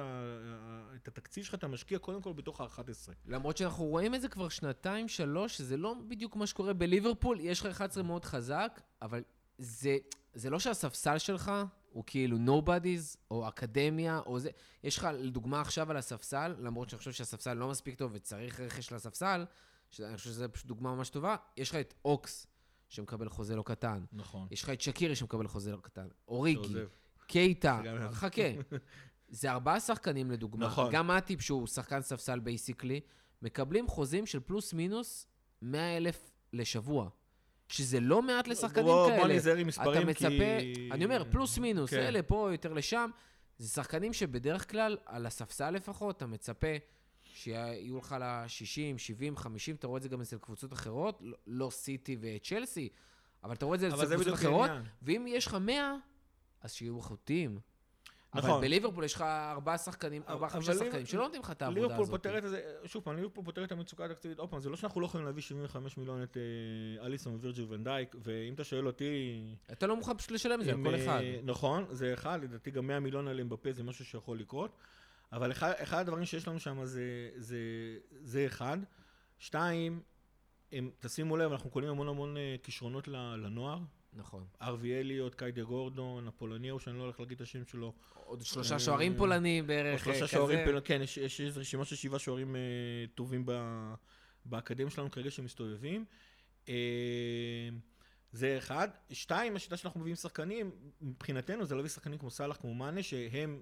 את 0.96 1.08
התקציב 1.08 1.44
שלך, 1.44 1.54
אתה 1.56 1.68
משקיע 1.68 2.00
קודם 2.00 2.22
כל 2.22 2.34
בתוך 2.34 2.62
ה-11. 2.62 3.12
למרות 3.26 3.58
שאנחנו 3.58 3.86
רואים 3.86 4.16
את 4.16 4.22
זה 4.22 4.28
כבר 4.30 4.50
שנתיים, 4.50 5.08
שלוש, 5.08 5.58
שזה 5.58 5.78
לא 5.78 5.96
בדיוק 6.08 6.36
מה 6.36 6.48
שקורה 6.48 6.74
בליברפול, 6.74 7.40
יש 7.40 7.60
לך 7.60 7.66
11 7.66 8.04
מאוד 8.04 8.26
חזק, 8.26 8.82
אבל 9.02 9.24
זה, 9.58 9.98
זה 10.34 10.50
לא 10.50 10.60
שהספסל 10.60 11.18
שלך 11.18 11.52
הוא 11.90 12.04
כאילו 12.08 12.38
nobodies, 12.38 13.18
או 13.32 13.48
אקדמיה, 13.48 14.20
או 14.26 14.40
זה. 14.40 14.50
יש 14.84 14.98
לך, 14.98 15.08
לדוגמה 15.14 15.62
עכשיו 15.62 15.92
על 15.92 15.98
הספסל, 15.98 16.56
למרות 16.60 16.90
שאני 16.90 16.98
חושב 16.98 17.12
שהספסל 17.12 17.54
לא 17.54 17.70
מספיק 17.70 17.96
טוב 17.96 18.12
וצריך 18.14 18.60
רכש 18.60 18.92
לספסל, 18.94 19.46
שאני 19.92 20.18
חושב 20.18 20.30
שזו 20.30 20.46
פשוט 20.52 20.68
דוגמה 20.68 20.96
ממש 20.96 21.10
טובה, 21.10 21.36
יש 21.58 21.70
לך 21.70 21.76
את 21.76 21.94
אוקס, 22.06 22.48
שמקבל 22.90 23.30
חוזה 23.30 23.56
לא 23.56 23.64
קטן. 23.64 24.04
נכון. 24.14 24.48
יש 24.52 24.64
לך 24.64 24.70
את 24.70 24.82
שקירי 24.82 25.16
שמקבל 25.16 25.48
חוזה 25.48 25.72
לא 25.72 25.78
קטן. 25.82 26.08
אוריגי. 26.28 26.74
קייטה, 27.28 27.82
חכה. 28.12 28.42
זה 29.30 29.52
ארבעה 29.52 29.80
שחקנים 29.80 30.32
לדוגמה. 30.32 30.66
נכון. 30.66 30.92
גם 30.94 31.08
מאטיפ, 31.08 31.42
שהוא 31.42 31.68
שחקן 31.68 32.02
ספסל 32.02 32.40
basically, 32.40 33.00
מקבלים 33.42 33.88
חוזים 33.88 34.26
של 34.26 34.40
פלוס 34.40 34.74
מינוס 34.74 35.28
100 35.62 35.98
אלף 35.98 36.32
לשבוע. 36.54 37.10
שזה 37.70 38.00
לא 38.00 38.22
מעט 38.22 38.48
לשחקנים 38.48 38.86
בוא- 38.86 39.10
כאלה. 39.10 39.20
בוא 39.22 39.28
ניזהר 39.28 39.56
עם 39.58 39.68
מספרים, 39.68 40.02
אתה 40.02 40.10
מצפה, 40.10 40.60
כי... 40.60 40.90
אני 40.92 41.06
אומר, 41.06 41.24
פלוס 41.32 41.58
מינוס, 41.58 41.90
כן. 41.90 41.98
אלה 42.00 42.24
פה, 42.24 42.50
יותר 42.52 42.74
לשם. 42.74 43.10
זה 43.58 43.70
שחקנים 43.70 44.14
שבדרך 44.14 44.72
כלל, 44.72 44.98
על 45.06 45.26
הספסל 45.26 45.70
לפחות, 45.70 46.18
אתה 46.18 46.26
מצפה 46.28 46.68
שיהיו 47.38 47.98
לך 47.98 48.16
ל-60, 48.20 48.98
70, 48.98 49.38
50, 49.38 49.76
אתה 49.76 49.88
רואה 49.88 49.98
את 49.98 50.04
זה 50.04 50.10
גם 50.10 50.22
אצל 50.22 50.38
קבוצות 50.38 50.74
אחרות, 50.74 51.18
לא- 51.22 51.38
לא 51.48 51.70
סיטי 51.70 52.18
וצ'לסי, 52.22 52.90
אבל 53.44 53.54
אתה 53.54 53.66
רואה 53.66 53.76
את 53.76 53.80
זה 53.80 53.88
אבל 53.88 54.06
אצל 54.06 54.16
קבוצות 54.16 54.34
אחרות, 54.34 54.70
העניין. 54.70 54.86
ואם 55.02 55.26
יש 55.28 55.48
לך 55.48 55.54
100, 55.54 55.96
אז 56.62 56.74
שיהיו. 56.74 57.00
אבל 58.34 58.48
נכון. 58.48 58.62
בליברפול 58.62 59.04
יש 59.04 59.14
לך 59.14 59.22
ארבעה 59.22 59.78
שחקנים, 59.78 60.22
אבל- 60.22 60.32
ארבעה, 60.34 60.50
חמישה 60.50 60.72
אבל 60.72 60.86
שחקנים 60.86 61.06
שלא 61.06 61.24
נותנים 61.24 61.42
לך 61.42 61.52
את 61.52 61.62
העבודה 61.62 61.82
ליברפול 61.82 62.04
הזאת. 62.04 62.12
פותרת 62.12 62.46
את 62.46 62.50
זה, 62.50 62.62
שוב 62.86 63.04
פעם, 63.04 63.16
ליברפול 63.16 63.46
פותרת 63.46 63.68
את 63.68 63.72
המצוקה 63.72 64.06
התקציבית, 64.06 64.40
עוד 64.40 64.50
פעם, 64.50 64.60
זה 64.60 64.70
לא 64.70 64.76
שאנחנו 64.78 65.02
לא 65.02 65.06
יכולים 65.06 65.26
להביא 65.26 65.42
75 65.42 65.98
מיליון 65.98 66.24
את 66.24 66.38
אה, 66.38 67.06
אליסון 67.06 67.36
ווירג'יל 67.36 67.66
ונדייק, 67.70 68.16
ואם 68.24 68.54
אתה 68.54 68.64
שואל 68.64 68.88
אותי... 68.88 69.42
אתה 69.72 69.88
לא 69.88 69.96
מוכן 69.96 70.18
פשוט 70.18 70.32
לשלם 70.32 70.60
את 70.62 70.66
זה 70.66 70.72
כל 70.84 70.96
אה, 70.96 71.04
אחד. 71.04 71.22
נכון, 71.44 71.86
זה 71.92 72.14
אחד, 72.14 72.40
לדעתי 72.44 72.72
גם 72.72 72.88
100 72.88 73.00
מיליון 73.00 73.28
על 73.28 73.40
אמבפה 73.40 73.72
זה 73.72 73.84
משהו 73.84 74.06
שיכול 74.06 74.40
לקרות, 74.40 74.78
אבל 75.32 75.52
אחד, 75.52 75.72
אחד 75.78 76.00
הדברים 76.00 76.26
שיש 76.26 76.48
לנו 76.48 76.60
שם 76.60 76.86
זה, 76.86 77.30
זה, 77.36 77.58
זה 78.22 78.46
אחד. 78.46 78.78
שתיים, 79.38 80.02
הם, 80.72 80.92
תשימו 81.00 81.38
לב, 81.38 81.52
אנחנו 81.52 81.70
קונים 81.70 81.90
המון 81.90 82.08
המון 82.08 82.38
אה, 82.38 82.56
כישרונות 82.64 83.08
לנוער. 83.08 83.80
נכון. 84.14 84.46
ארווי 84.62 85.00
אליוט, 85.00 85.36
קיידה 85.36 85.64
גורדון, 85.64 86.28
הפולניהו, 86.28 86.80
שאני 86.80 86.98
לא 86.98 87.04
הולך 87.04 87.20
להגיד 87.20 87.36
את 87.36 87.42
השם 87.42 87.66
שלו. 87.66 87.94
עוד 88.14 88.42
שלושה 88.42 88.74
אה, 88.74 88.80
שוערים 88.80 89.18
פולנים 89.18 89.68
בערך, 89.68 90.04
שלושה 90.04 90.22
אה, 90.22 90.28
שוערים, 90.28 90.60
כזה. 90.60 90.72
פל- 90.72 90.82
כן, 90.84 91.02
יש, 91.02 91.18
יש 91.18 91.42
רשימה 91.56 91.86
של 91.86 91.96
שבעה 91.96 92.20
שוערים 92.20 92.56
אה, 92.56 92.62
טובים 93.16 93.44
ב, 93.46 93.52
באקדמיה 94.46 94.90
שלנו 94.92 95.12
כרגע 95.12 95.32
שמסתובבים. 95.32 96.06
אה, 96.70 97.70
זה 98.32 98.58
אחד. 98.58 98.88
שתיים, 99.12 99.56
השיטה 99.56 99.78
שאנחנו 99.78 100.00
מביאים 100.00 100.16
שחקנים, 100.16 100.72
מבחינתנו 101.02 101.66
זה 101.66 101.76
להביא 101.76 101.90
שחקנים 101.90 102.18
כמו 102.20 102.32
סאלח, 102.32 102.58
כמו 102.58 102.74
מאנה, 102.74 103.04
שהם, 103.04 103.62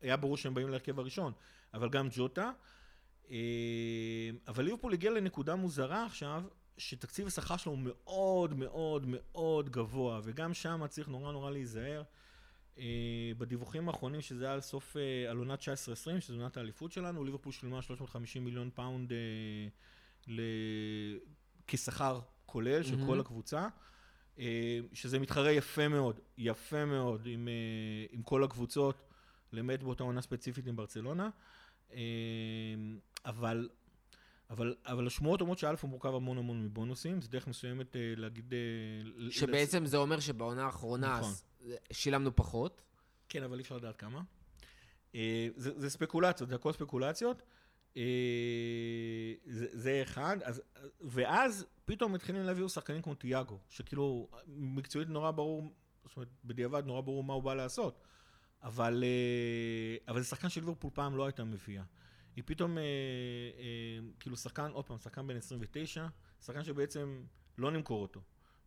היה 0.00 0.16
ברור 0.16 0.36
שהם 0.36 0.54
באים 0.54 0.68
להרכב 0.68 0.98
הראשון, 0.98 1.32
אבל 1.74 1.88
גם 1.88 2.08
ג'וטה. 2.10 2.50
אה, 3.30 4.30
אבל 4.48 4.64
ליברפול 4.64 4.92
הגיע 4.92 5.10
לנקודה 5.10 5.56
מוזרה 5.56 6.06
עכשיו, 6.06 6.42
שתקציב 6.78 7.26
השכר 7.26 7.56
שלו 7.56 7.72
הוא 7.72 7.78
מאוד 7.82 8.54
מאוד 8.54 9.04
מאוד 9.06 9.70
גבוה, 9.70 10.20
וגם 10.24 10.54
שם 10.54 10.86
צריך 10.88 11.08
נורא 11.08 11.32
נורא 11.32 11.50
להיזהר. 11.50 12.02
אה, 12.78 13.32
בדיווחים 13.38 13.88
האחרונים, 13.88 14.20
שזה 14.20 14.44
היה 14.44 14.54
על 14.54 14.60
סוף, 14.60 14.96
אה, 14.96 15.30
על 15.30 15.36
עונת 15.36 15.60
19-20, 15.60 15.64
שזו 16.20 16.34
עונת 16.34 16.56
האליפות 16.56 16.92
שלנו, 16.92 17.24
ליברפול 17.24 17.52
שילמה 17.52 17.82
350 17.82 18.44
מיליון 18.44 18.70
פאונד 18.74 19.12
ל... 20.26 20.40
כשכר 21.66 22.20
כולל 22.46 22.82
של 22.82 22.96
מהמם. 22.96 23.06
כל 23.06 23.20
הקבוצה, 23.20 23.68
שזה 24.92 25.18
מתחרה 25.18 25.52
יפה 25.52 25.88
מאוד, 25.88 26.20
יפה 26.38 26.84
מאוד 26.84 27.26
עם, 27.26 27.48
עם 28.10 28.22
כל 28.22 28.44
הקבוצות, 28.44 29.07
למעט 29.52 29.82
באותה 29.82 30.02
עונה 30.02 30.20
ספציפית 30.20 30.66
עם 30.66 30.76
ברצלונה. 30.76 31.30
אה, 31.92 31.98
אבל, 33.24 33.68
אבל, 34.50 34.74
אבל 34.86 35.06
השמועות 35.06 35.40
אומרות 35.40 35.58
שא' 35.58 35.74
הוא 35.82 35.90
מורכב 35.90 36.14
המון 36.14 36.38
המון 36.38 36.64
מבונוסים, 36.64 37.20
זה 37.20 37.28
דרך 37.28 37.46
מסוימת 37.46 37.96
אה, 37.96 38.12
להגיד... 38.16 38.54
אה, 38.54 39.30
שבעצם 39.30 39.86
זה 39.86 39.96
אומר 39.96 40.20
שבעונה 40.20 40.64
האחרונה 40.64 41.18
נכון. 41.18 41.32
שילמנו 41.92 42.36
פחות. 42.36 42.82
כן, 43.28 43.42
אבל 43.42 43.58
אי 43.58 43.62
אפשר 43.62 43.76
לדעת 43.76 43.96
כמה. 43.96 44.22
זה, 45.56 45.80
זה 45.80 45.90
ספקולציות, 45.90 46.48
זה 46.48 46.54
הכל 46.54 46.72
ספקולציות. 46.72 47.42
זה, 49.44 49.66
זה 49.72 50.02
אחד, 50.02 50.36
אז, 50.42 50.62
ואז 51.00 51.66
פתאום 51.84 52.12
מתחילים 52.12 52.42
להביא 52.42 52.68
שחקנים 52.68 53.02
כמו 53.02 53.14
תיאגו, 53.14 53.58
שכאילו 53.68 54.28
מקצועית 54.46 55.08
נורא 55.08 55.30
ברור, 55.30 55.62
זאת 56.04 56.16
אומרת, 56.16 56.28
בדיעבד 56.44 56.86
נורא 56.86 57.00
ברור 57.00 57.24
מה 57.24 57.34
הוא 57.34 57.42
בא 57.42 57.54
לעשות. 57.54 58.00
אבל, 58.62 59.04
אה, 59.06 60.12
אבל 60.12 60.20
זה 60.20 60.26
שחקן 60.28 60.48
של 60.48 60.60
ליברפול 60.60 60.90
פעם 60.94 61.16
לא 61.16 61.26
הייתה 61.26 61.44
מביאה. 61.44 61.82
היא 62.36 62.44
פתאום, 62.46 62.78
אה, 62.78 62.82
אה, 62.82 64.08
כאילו 64.20 64.36
שחקן, 64.36 64.70
עוד 64.70 64.84
פעם, 64.84 64.98
שחקן 64.98 65.26
בן 65.26 65.36
29, 65.36 66.06
שחקן 66.44 66.64
שבעצם 66.64 67.22
לא 67.58 67.70
נמכור 67.70 68.02
אותו. 68.02 68.20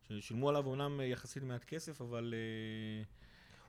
ששילמו 0.08 0.48
עליו 0.48 0.66
אומנם 0.66 1.00
יחסית 1.04 1.42
מעט 1.42 1.64
כסף, 1.64 2.00
אבל... 2.00 2.34
אה, 2.36 3.04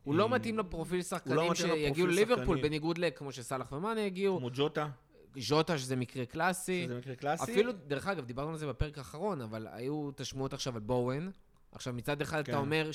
הוא 0.03 0.15
לא 0.15 0.23
אה, 0.23 0.27
מתאים 0.27 0.59
לפרופיל 0.59 1.01
שחקנים 1.01 1.37
מתאים 1.37 1.55
שיגיעו 1.55 2.07
לליברפול. 2.07 2.61
בניגוד 2.61 2.97
לכמו 2.97 3.31
שסאלח 3.31 3.71
ומאנה 3.71 4.05
הגיעו, 4.05 4.37
כמו 4.37 4.49
ג'וטה, 4.53 4.89
ז'וטה 5.37 5.77
שזה 5.77 5.95
מקרה 5.95 6.25
קלאסי. 6.25 6.83
שזה 6.85 6.97
מקרה 6.97 7.15
קלאסי. 7.15 7.51
אפילו, 7.51 7.71
דרך 7.71 8.07
אגב, 8.07 8.25
דיברנו 8.25 8.49
על 8.49 8.57
זה 8.57 8.67
בפרק 8.67 8.97
האחרון, 8.97 9.41
אבל 9.41 9.67
היו 9.71 10.09
את 10.09 10.19
השמועות 10.19 10.53
עכשיו 10.53 10.75
על 10.75 10.81
בואוין. 10.81 11.31
עכשיו, 11.71 11.93
מצד 11.93 12.21
אחד 12.21 12.45
כן. 12.45 12.51
אתה 12.51 12.59
אומר 12.59 12.91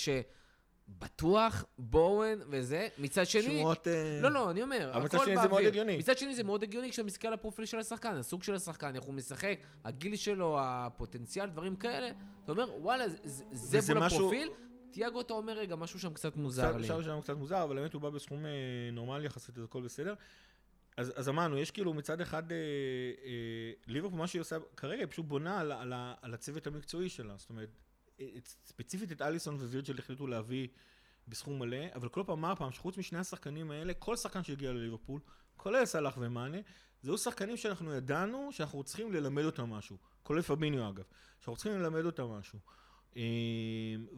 שבטוח 0.96 1.64
בואוין 1.78 2.38
וזה, 2.50 2.88
מצד 2.98 3.26
שני... 3.26 3.42
שמועות... 3.42 3.88
אה, 3.88 4.20
לא, 4.22 4.30
לא, 4.30 4.50
אני 4.50 4.62
אומר, 4.62 4.90
אבל 4.94 5.04
מצד 5.04 5.14
הכל 5.16 5.24
שני 5.24 5.34
זה 5.36 5.40
מאוד 5.40 5.50
באוויר. 5.50 5.68
הגיוני. 5.68 5.96
מצד 5.96 6.18
שני 6.18 6.34
זה 6.34 6.44
מאוד 6.44 6.62
הגיוני 6.62 6.90
כשאתה 6.90 7.06
מסתכל 7.06 7.28
על 7.28 7.34
הפרופיל 7.34 7.64
של 7.64 7.78
השחקן, 7.78 8.14
הסוג 8.16 8.42
של 8.42 8.54
השחקן, 8.54 8.94
איך 8.96 9.04
הוא 9.04 9.14
משחק, 9.14 9.54
הגיל 9.84 10.16
שלו, 10.16 10.56
הפוטנציאל, 10.60 11.46
דברים 11.48 11.76
כאלה. 11.76 12.10
אתה 12.44 12.52
אומר, 12.52 12.70
וואלה, 12.80 13.04
זה- 13.08 13.44
מול 13.94 14.04
משהו- 14.04 14.18
הפרופיל. 14.18 14.48
תיאגו, 14.90 15.20
אתה 15.20 15.32
אומר, 15.32 15.52
רגע, 15.52 15.76
משהו 15.76 16.00
שם 16.00 16.12
קצת 16.12 16.36
מוזר 16.36 16.76
לי. 16.76 16.82
עכשיו 16.82 17.02
שלנו 17.02 17.22
קצת 17.22 17.36
מוזר, 17.36 17.62
אבל 17.62 17.76
באמת 17.76 17.92
הוא 17.94 18.02
בא 18.02 18.10
בסכום 18.10 18.46
אה, 18.46 18.50
נורמלי 18.92 19.26
יחסית, 19.26 19.58
אז 19.58 19.64
הכל 19.64 19.82
בסדר. 19.82 20.14
אז, 20.96 21.12
אז 21.16 21.28
אמרנו, 21.28 21.58
יש 21.58 21.70
כאילו 21.70 21.94
מצד 21.94 22.20
אחד, 22.20 22.52
אה, 22.52 22.56
אה, 23.24 23.30
ליברפול, 23.86 24.18
מה 24.18 24.26
שהיא 24.26 24.40
עושה 24.40 24.56
כרגע, 24.76 25.00
היא 25.02 25.08
פשוט 25.10 25.26
בונה 25.26 25.60
על, 25.60 25.72
על, 25.72 25.92
ה- 25.92 26.14
על 26.22 26.34
הצוות 26.34 26.66
המקצועי 26.66 27.08
שלה. 27.08 27.34
זאת 27.36 27.50
אומרת, 27.50 27.68
ספציפית 28.64 29.12
את 29.12 29.22
אליסון 29.22 29.54
ווירג'ל 29.54 29.98
החליטו 29.98 30.26
להביא 30.26 30.68
בסכום 31.28 31.58
מלא, 31.58 31.86
אבל 31.94 32.08
כל 32.08 32.22
פעם, 32.26 32.40
מה 32.40 32.52
הפעם, 32.52 32.72
שחוץ 32.72 32.98
משני 32.98 33.18
השחקנים 33.18 33.70
האלה, 33.70 33.94
כל 33.94 34.16
שחקן 34.16 34.42
שהגיע 34.42 34.72
לליברפול, 34.72 35.20
כולל 35.56 35.84
סאלח 35.84 36.14
ומאנה, 36.20 36.58
זהו 37.02 37.18
שחקנים 37.18 37.56
שאנחנו 37.56 37.94
ידענו 37.94 38.48
שאנחנו 38.52 38.84
צריכים 38.84 39.12
ללמד 39.12 39.44
אותם 39.44 39.70
משהו. 39.70 39.96
כולל 40.22 40.42
פביניו 40.42 40.88
אגב, 40.88 41.04
שאנחנו 41.40 41.56
צריכים 41.56 41.72
ללמד 41.72 42.04
אותם 42.04 42.24
משהו. 42.24 42.58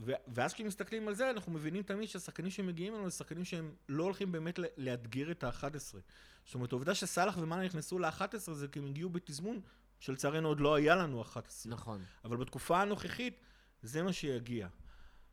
ו- 0.01 0.21
ואז 0.29 0.55
כשמסתכלים 0.55 1.09
על 1.09 1.15
זה, 1.15 1.31
אנחנו 1.31 1.53
מבינים 1.53 1.83
תמיד 1.83 2.09
שהשחקנים 2.09 2.51
שמגיעים 2.51 2.95
אלינו 2.95 3.11
זה 3.11 3.17
שחקנים 3.17 3.45
שהם 3.45 3.75
לא 3.89 4.05
הולכים 4.05 4.33
באמת 4.33 4.59
לאתגר 4.77 5.31
את 5.31 5.45
ה-11. 5.45 5.97
זאת 6.45 6.55
אומרת, 6.55 6.73
העובדה 6.73 6.95
שסאלח 6.95 7.39
ומאנה 7.39 7.65
נכנסו 7.65 7.99
ל-11 7.99 8.53
זה 8.53 8.69
כי 8.69 8.79
הם 8.79 8.87
הגיעו 8.87 9.11
בתזמון 9.11 9.61
שלצערנו 10.01 10.49
עוד 10.49 10.61
לא 10.61 10.75
היה 10.75 10.97
לנו 10.97 11.23
11. 11.23 11.73
נכון. 11.73 12.05
אבל 12.25 12.37
בתקופה 12.37 12.83
הנוכחית, 12.83 13.41
זה 13.83 14.03
מה 14.03 14.13
שיגיע. 14.13 14.69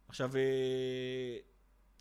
עכשיו, 0.07 0.35
אה, 0.35 1.37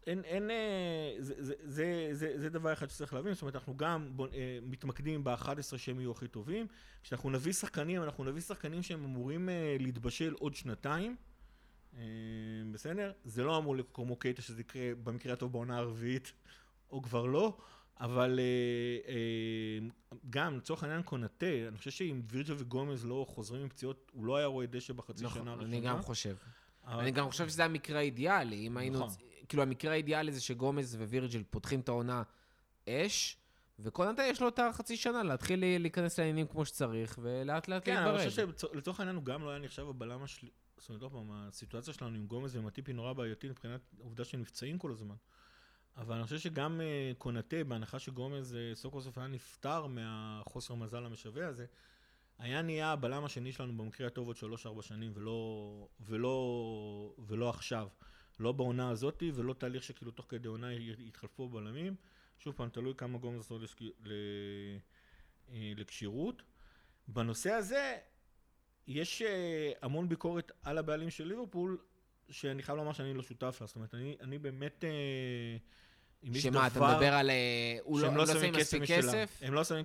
אין, 0.07 0.25
אין, 0.25 0.51
אה, 0.51 1.15
זה, 1.19 1.35
זה, 1.39 1.55
זה, 1.65 2.09
זה, 2.13 2.41
זה 2.41 2.51
דבר 2.51 2.73
אחד 2.73 2.91
שצריך 2.91 3.15
להבין, 3.15 3.35
זאת 3.35 3.43
אומרת, 3.43 3.55
אנחנו 3.55 3.77
גם 3.77 4.17
בוא, 4.17 4.29
אה, 4.35 4.59
מתמקדים 4.63 5.25
ב-11 5.25 5.79
שהם 5.79 6.01
יהיו 6.01 6.11
הכי 6.11 6.29
טובים. 6.29 6.67
כשאנחנו 7.03 7.31
נביא 7.31 7.53
שחקנים, 7.53 8.03
אנחנו 8.03 8.25
נביא 8.25 8.43
שחקנים 8.43 8.83
שהם 8.83 9.05
אמורים 9.05 9.49
אה, 9.49 9.77
להתבשל 9.81 10.35
עוד 10.39 10.55
שנתיים. 10.55 11.17
אה, 11.97 12.03
בסדר? 12.73 13.13
זה 13.25 13.45
לא 13.45 13.59
אמור 13.59 13.77
לקרות 13.77 13.95
כמו 13.95 14.17
קייטה 14.17 14.43
שזה 14.43 14.61
יקרה 14.61 14.95
במקרה 15.05 15.33
הטוב 15.33 15.53
בעונה 15.53 15.77
הרביעית, 15.77 16.33
או 16.91 17.03
כבר 17.03 17.27
לא, 17.27 17.59
אבל 18.01 18.39
אה, 18.39 19.13
אה, 19.13 19.87
גם 20.31 20.57
לצורך 20.57 20.83
העניין 20.83 21.03
קונאטה, 21.03 21.47
אני 21.69 21.79
חושב 21.79 21.91
שאם 21.91 22.23
וירג'ל 22.31 22.55
וגומז 22.59 23.05
לא 23.07 23.27
חוזרים 23.29 23.63
עם 23.63 23.69
פציעות, 23.69 24.11
הוא 24.13 24.27
לא 24.27 24.37
היה 24.37 24.47
רואה 24.47 24.67
דשא 24.67 24.93
בחצי 24.93 25.19
שנה 25.19 25.29
נכון, 25.29 25.49
הראשונה. 25.49 25.69
אני 25.77 25.81
גם 25.81 26.03
חושב. 26.03 26.37
אבל- 26.85 27.01
אני 27.01 27.11
גם 27.11 27.31
חושב 27.31 27.49
שזה 27.49 27.65
המקרה 27.65 27.99
האידיאלי. 27.99 28.67
אם 28.67 28.77
היינו... 28.77 28.99
נכון. 28.99 29.11
כאילו, 29.49 29.63
המקרה 29.63 29.93
האידיאלי 29.93 30.33
זה 30.33 30.41
שגומז 30.41 30.95
ווירג'ל 30.95 31.43
פותחים 31.51 31.81
את 31.81 31.89
העונה 31.89 32.23
אש, 32.89 33.37
וקונטה 33.79 34.23
יש 34.23 34.41
לו 34.43 34.49
את 34.49 34.59
החצי 34.59 34.97
שנה 34.97 35.23
להתחיל 35.23 35.79
להיכנס 35.79 36.19
לעניינים 36.19 36.47
כמו 36.47 36.65
שצריך, 36.65 37.19
ולאט 37.23 37.69
לאט 37.69 37.83
כן, 37.85 37.97
אבל 37.97 38.09
אני 38.19 38.27
להתברד. 38.27 38.53
חושב 38.55 38.69
שלצורך 38.73 39.01
העניין 39.01 39.17
הוא 39.17 39.25
גם 39.25 39.43
לא 39.45 39.51
היה 39.51 39.59
נחשב 39.59 39.89
הבלם 39.89 40.23
השלי... 40.23 40.49
זאת 40.79 40.89
אומרת, 40.89 41.03
עוד 41.03 41.13
פעם, 41.13 41.31
הסיטואציה 41.33 41.95
שלנו 41.95 42.17
עם 42.17 42.27
גומז 42.27 42.57
ומטיפי 42.57 42.93
נורא 42.93 43.13
בעייתית 43.13 43.51
מבחינת 43.51 43.81
העובדה 44.01 44.25
שהם 44.25 44.41
נפצעים 44.41 44.79
כל 44.79 44.93
הזמן. 44.93 45.15
אבל 45.97 46.15
אני 46.15 46.25
חושב 46.25 46.39
שגם 46.39 46.81
אה, 46.81 47.13
קונאטה, 47.19 47.65
בהנחה 47.65 47.99
שגומז 47.99 48.57
סוף 48.75 48.93
כל 48.93 49.01
סוף 49.01 49.19
היה 49.19 49.27
נפטר 49.27 49.87
מהחוסר 49.87 50.75
מזל 50.75 51.05
המשווע 51.05 51.47
הזה, 51.47 51.67
היה 52.39 52.63
נהיה 52.63 52.93
הבלם 52.93 53.25
השני 53.25 53.53
שלנו 53.53 53.77
במקרה 53.77 54.07
הטוב 54.07 54.27
עוד 54.27 54.37
שלוש-ארבע 54.37 54.83
שנים, 54.83 55.13
ולא, 55.15 55.89
ולא, 56.01 57.15
ולא 57.19 57.51
עכשיו. 57.51 57.89
לא 58.41 58.53
בעונה 58.53 58.91
הזאתי, 58.91 59.33
ולא 59.35 59.53
תהליך 59.53 59.83
שכאילו 59.83 60.11
תוך 60.11 60.27
כדי 60.29 60.49
עונה 60.49 60.73
יתחלפו 60.99 61.49
בלמים. 61.49 61.97
שוב 62.39 62.55
פעם, 62.57 62.69
תלוי 62.69 62.95
כמה 62.97 63.19
גומז 63.19 63.41
עשו. 63.41 63.59
אה, 65.51 65.73
לכשירות. 65.77 66.43
בנושא 67.09 67.51
הזה, 67.51 67.99
יש 68.87 69.23
אה, 69.23 69.73
המון 69.83 70.09
ביקורת 70.09 70.53
על 70.63 70.79
הבעלים 70.79 71.11
של 71.11 71.25
ליברפול, 71.25 71.79
שאני 72.31 72.63
חייב 72.63 72.79
לומר 72.79 72.93
שאני 72.93 73.15
לא 73.15 73.23
שותף 73.23 73.59
לה. 73.61 73.67
זאת 73.67 73.77
אומרת, 73.77 73.95
אני, 73.95 74.17
אני 74.21 74.39
באמת... 74.39 74.85
אה, 74.85 75.57
שמה, 76.35 76.67
אתה 76.67 76.75
דבר 76.75 76.95
מדבר 76.95 77.13
על... 77.15 77.31
אה, 77.31 77.79
הוא 77.83 78.01
לא 78.01 78.07
שהם 78.07 78.17
לא 78.17 78.27
שמים 78.27 78.55
מספיק. 78.55 78.83
כסף? 78.83 79.39
הם 79.43 79.55
לא 79.55 79.65
שמים... 79.65 79.85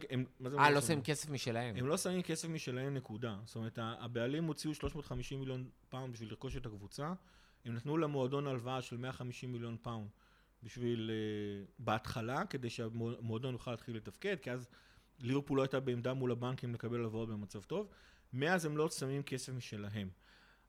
אה, 0.59 0.69
לא 0.69 0.81
שמים 0.81 1.01
כסף 1.01 1.29
משלהם. 1.29 1.75
הם 1.75 1.87
לא 1.87 1.97
שמים 1.97 2.21
כסף 2.21 2.49
משלהם, 2.49 2.93
נקודה. 2.93 3.35
זאת 3.45 3.55
אומרת, 3.55 3.79
הבעלים 3.81 4.43
הוציאו 4.43 4.73
350 4.73 5.39
מיליון 5.39 5.69
פאונד 5.89 6.13
בשביל 6.13 6.29
לרכוש 6.29 6.57
את 6.57 6.65
הקבוצה. 6.65 7.13
הם 7.65 7.73
נתנו 7.73 7.97
למועדון 7.97 8.47
הלוואה 8.47 8.81
של 8.81 8.97
150 8.97 9.51
מיליון 9.51 9.77
פאונד 9.81 10.07
בשביל... 10.63 11.11
אה, 11.13 11.65
בהתחלה, 11.79 12.45
כדי 12.45 12.69
שהמועדון 12.69 13.53
יוכל 13.53 13.71
להתחיל 13.71 13.95
לתפקד, 13.95 14.35
כי 14.41 14.51
אז 14.51 14.69
ליברפול 15.19 15.57
לא 15.57 15.61
הייתה 15.61 15.79
בעמדה 15.79 16.13
מול 16.13 16.31
הבנקים 16.31 16.73
לקבל 16.73 16.99
הלוואות 16.99 17.29
במצב 17.29 17.61
טוב. 17.61 17.87
מאז 18.33 18.65
הם 18.65 18.77
לא 18.77 18.89
שמים 18.89 19.23
כסף 19.23 19.53
משלהם. 19.53 20.09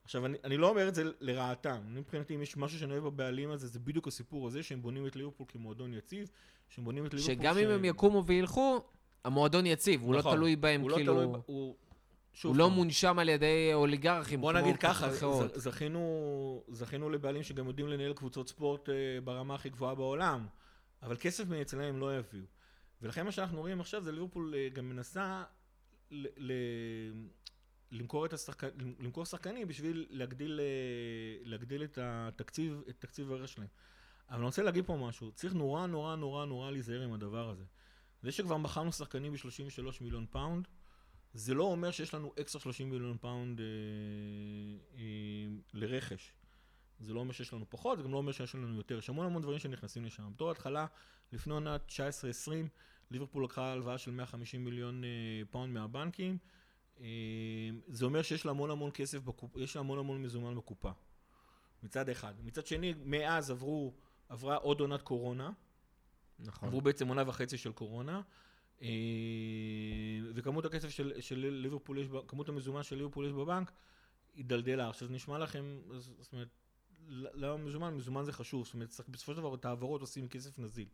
עכשיו, 0.03 0.25
אני, 0.25 0.37
אני 0.43 0.57
לא 0.57 0.69
אומר 0.69 0.87
את 0.87 0.95
זה 0.95 1.03
לרעתם. 1.19 1.81
מבחינתי, 1.87 2.35
אם 2.35 2.41
יש 2.41 2.57
משהו 2.57 2.79
שאני 2.79 2.91
אוהב 2.91 3.03
בבעלים 3.03 3.51
הזה, 3.51 3.67
זה 3.67 3.79
בדיוק 3.79 4.07
הסיפור 4.07 4.47
הזה, 4.47 4.63
שהם 4.63 4.81
בונים 4.81 5.07
את 5.07 5.15
ליברפול 5.15 5.45
כמועדון 5.49 5.93
יציב, 5.93 6.29
שהם 6.69 6.85
בונים 6.85 7.05
את 7.05 7.13
ליברפול... 7.13 7.35
שגם 7.35 7.57
אם 7.57 7.69
הם 7.69 7.85
יקומו 7.85 8.25
וילכו, 8.25 8.83
המועדון 9.23 9.65
יציב, 9.65 10.01
הוא 10.01 10.13
לא 10.13 10.19
נכון. 10.19 10.35
תלוי 10.35 10.55
בהם, 10.55 10.81
הוא 10.81 10.89
לא 10.89 10.95
כאילו... 10.95 11.13
תלוי, 11.13 11.27
ב- 11.27 11.39
הוא... 11.45 11.75
שוב 12.33 12.51
הוא 12.51 12.59
לא 12.59 12.69
מונשם 12.69 13.19
על 13.19 13.29
ידי 13.29 13.69
אוליגרכים, 13.73 14.41
בוא 14.41 14.53
נגיד 14.53 14.77
ככה. 14.77 15.13
ז- 15.13 15.55
זכינו, 15.55 16.63
זכינו 16.67 17.09
לבעלים 17.09 17.43
שגם 17.43 17.67
יודעים 17.67 17.87
לנהל 17.87 18.13
קבוצות 18.13 18.49
ספורט 18.49 18.89
אה, 18.89 18.95
ברמה 19.23 19.55
הכי 19.55 19.69
גבוהה 19.69 19.95
בעולם, 19.95 20.47
אבל 21.03 21.15
כסף 21.19 21.47
מאצלם 21.47 21.81
הם 21.81 21.99
לא 21.99 22.17
יביאו. 22.17 22.43
ולכן 23.01 23.25
מה 23.25 23.31
שאנחנו 23.31 23.59
רואים 23.59 23.79
עכשיו 23.79 24.03
זה 24.03 24.11
ליברפול 24.11 24.53
אה, 24.57 24.69
גם 24.73 24.89
מנסה 24.89 25.43
ל- 26.11 26.27
ל- 26.37 27.13
למכור, 27.93 28.25
את 28.25 28.33
השחק... 28.33 28.73
למכור 28.99 29.25
שחקנים 29.25 29.67
בשביל 29.67 30.05
להגדיל, 30.09 30.59
אה, 30.59 31.45
להגדיל 31.45 31.83
את 31.83 31.97
התקציב, 32.01 32.81
את 32.89 32.95
תקציב 32.99 33.31
הרכש 33.31 33.47
שלהם. 33.47 33.67
אבל 34.29 34.37
אני 34.37 34.45
רוצה 34.45 34.63
להגיד 34.63 34.85
פה 34.85 34.97
משהו, 35.07 35.31
צריך 35.31 35.53
נורא 35.53 35.85
נורא 35.85 36.15
נורא 36.15 36.45
נורא 36.45 36.71
להיזהר 36.71 37.01
עם 37.01 37.13
הדבר 37.13 37.49
הזה. 37.49 37.63
זה 38.21 38.31
שכבר 38.31 38.57
מכרנו 38.57 38.91
שחקנים 38.91 39.33
ב-33 39.33 39.81
מיליון 40.01 40.25
פאונד, 40.31 40.67
זה 41.33 41.53
לא 41.53 41.63
אומר 41.63 41.91
שיש 41.91 42.13
לנו 42.13 42.33
אקסטרה 42.39 42.61
30 42.61 42.89
מיליון 42.89 43.17
פאונד 43.21 43.59
אה, 43.59 43.65
אה, 44.97 45.03
לרכש. 45.73 46.33
זה 46.99 47.13
לא 47.13 47.19
אומר 47.19 47.31
שיש 47.31 47.53
לנו 47.53 47.65
פחות, 47.69 47.97
זה 47.97 48.03
גם 48.03 48.11
לא 48.11 48.17
אומר 48.17 48.31
שיש 48.31 48.55
לנו 48.55 48.75
יותר. 48.75 48.97
יש 48.97 49.09
המון 49.09 49.25
המון 49.25 49.41
דברים 49.41 49.59
שנכנסים 49.59 50.05
לשם. 50.05 50.33
בתור 50.33 50.51
התחלה, 50.51 50.85
לפני 51.31 51.53
עונת 51.53 51.81
19-20, 51.89 52.51
ליברפול 53.11 53.43
לקחה 53.43 53.71
הלוואה 53.71 53.97
של 53.97 54.11
150 54.11 54.65
מיליון 54.65 55.03
אה, 55.03 55.09
פאונד 55.49 55.73
מהבנקים. 55.73 56.37
אה, 57.03 57.09
זה 57.87 58.05
אומר 58.05 58.21
שיש 58.21 58.45
לה 58.45 58.51
המון 58.51 58.71
המון 58.71 58.91
כסף, 58.93 59.19
בקופ... 59.19 59.57
יש 59.57 59.75
לה 59.75 59.79
המון 59.79 59.99
המון 59.99 60.21
מזומן 60.21 60.55
בקופה. 60.55 60.91
מצד 61.83 62.09
אחד. 62.09 62.33
מצד 62.43 62.65
שני, 62.65 62.93
מאז 63.05 63.51
עברו 63.51 63.93
עברה 64.29 64.55
עוד 64.55 64.79
עונת 64.79 65.01
קורונה, 65.01 65.51
נכון. 66.39 66.67
עברו 66.67 66.81
בעצם 66.81 67.07
עונה 67.07 67.23
וחצי 67.27 67.57
של 67.57 67.71
קורונה, 67.71 68.21
אה, 68.81 68.87
וכמות 70.35 70.65
הכסף 70.65 70.89
של, 70.89 71.13
של 71.19 71.35
ליברפול 71.35 71.97
יש, 71.97 72.07
כמות 72.27 72.49
המזומן 72.49 72.83
של 72.83 72.95
ליברפול 72.95 73.25
יש 73.25 73.31
בבנק, 73.31 73.71
הידלדלה. 74.35 74.89
עכשיו 74.89 75.07
זה 75.07 75.13
נשמע 75.13 75.37
לכם, 75.37 75.79
זאת 76.19 76.33
אומרת, 76.33 76.47
למה 77.07 77.57
מזומן? 77.57 77.93
מזומן 77.93 78.23
זה 78.23 78.33
חשוב, 78.33 78.65
זאת 78.65 78.73
אומרת, 78.73 78.89
בסופו 79.07 79.31
של 79.31 79.37
דבר 79.37 79.55
את 79.55 79.65
ההעברות 79.65 80.01
עושים 80.01 80.27
כסף 80.27 80.59
נזיל. 80.59 80.87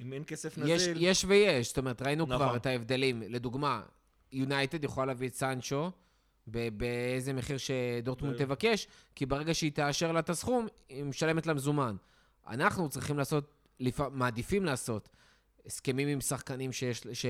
אם 0.00 0.12
אין 0.12 0.24
כסף 0.26 0.58
יש, 0.58 0.64
נזיל, 0.64 0.96
יש 1.00 1.24
ויש, 1.28 1.68
זאת 1.68 1.78
אומרת, 1.78 2.02
ראינו 2.02 2.26
נכון. 2.26 2.36
כבר 2.36 2.56
את 2.56 2.66
ההבדלים. 2.66 3.22
לדוגמה, 3.22 3.82
יונייטד 4.32 4.84
יכולה 4.84 5.06
להביא 5.06 5.28
את 5.28 5.34
סנצ'ו 5.34 5.90
באיזה 6.46 7.32
מחיר 7.32 7.56
שדורטמונד 7.58 8.36
תבקש, 8.36 8.86
כי 9.14 9.26
ברגע 9.26 9.54
שהיא 9.54 9.72
תאשר 9.72 10.12
לה 10.12 10.20
את 10.20 10.30
הסכום, 10.30 10.66
היא 10.88 11.04
משלמת 11.04 11.46
לה 11.46 11.54
מזומן. 11.54 11.96
אנחנו 12.46 12.88
צריכים 12.88 13.18
לעשות. 13.18 13.54
מעדיפים 14.10 14.64
לעשות 14.64 15.08
הסכמים 15.66 16.08
עם 16.08 16.20
שחקנים 16.20 16.72
שיש, 16.72 17.06
ש... 17.12 17.26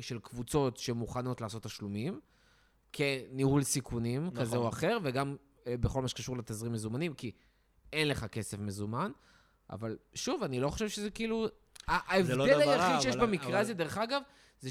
של 0.00 0.18
קבוצות 0.18 0.76
שמוכנות 0.76 1.40
לעשות 1.40 1.62
תשלומים, 1.62 2.20
כניהול 2.92 3.62
סיכונים 3.62 4.26
נכון. 4.26 4.40
כזה 4.40 4.56
או 4.56 4.68
אחר, 4.68 4.98
וגם 5.02 5.36
אה, 5.66 5.76
בכל 5.76 6.02
מה 6.02 6.08
שקשור 6.08 6.36
לתזרים 6.36 6.72
מזומנים, 6.72 7.14
כי 7.14 7.30
אין 7.92 8.08
לך 8.08 8.24
כסף 8.24 8.58
מזומן. 8.58 9.12
אבל 9.70 9.96
שוב, 10.14 10.42
אני 10.42 10.60
לא 10.60 10.70
חושב 10.70 10.88
שזה 10.88 11.10
כאילו... 11.10 11.42
לא 11.42 11.50
ההבדל 11.88 12.40
רע, 12.40 12.86
היחיד 12.86 13.00
שיש 13.00 13.16
אבל- 13.16 13.26
במקרה 13.26 13.48
אבל- 13.48 13.56
הזה, 13.56 13.74
דרך 13.74 13.98
אגב, 13.98 14.22
זה 14.60 14.70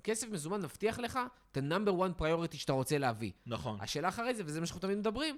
שכסף 0.00 0.28
מזומן 0.28 0.62
מבטיח 0.62 0.98
לך 0.98 1.18
את 1.52 1.56
ה-number 1.56 1.90
one 1.90 2.20
priority 2.22 2.56
שאתה 2.56 2.72
רוצה 2.72 2.98
להביא. 2.98 3.32
נכון. 3.46 3.78
השאלה 3.80 4.08
אחרי 4.08 4.34
זה, 4.34 4.42
וזה 4.46 4.60
מה 4.60 4.66
שאנחנו 4.66 4.80
תמיד 4.80 4.98
מדברים, 4.98 5.36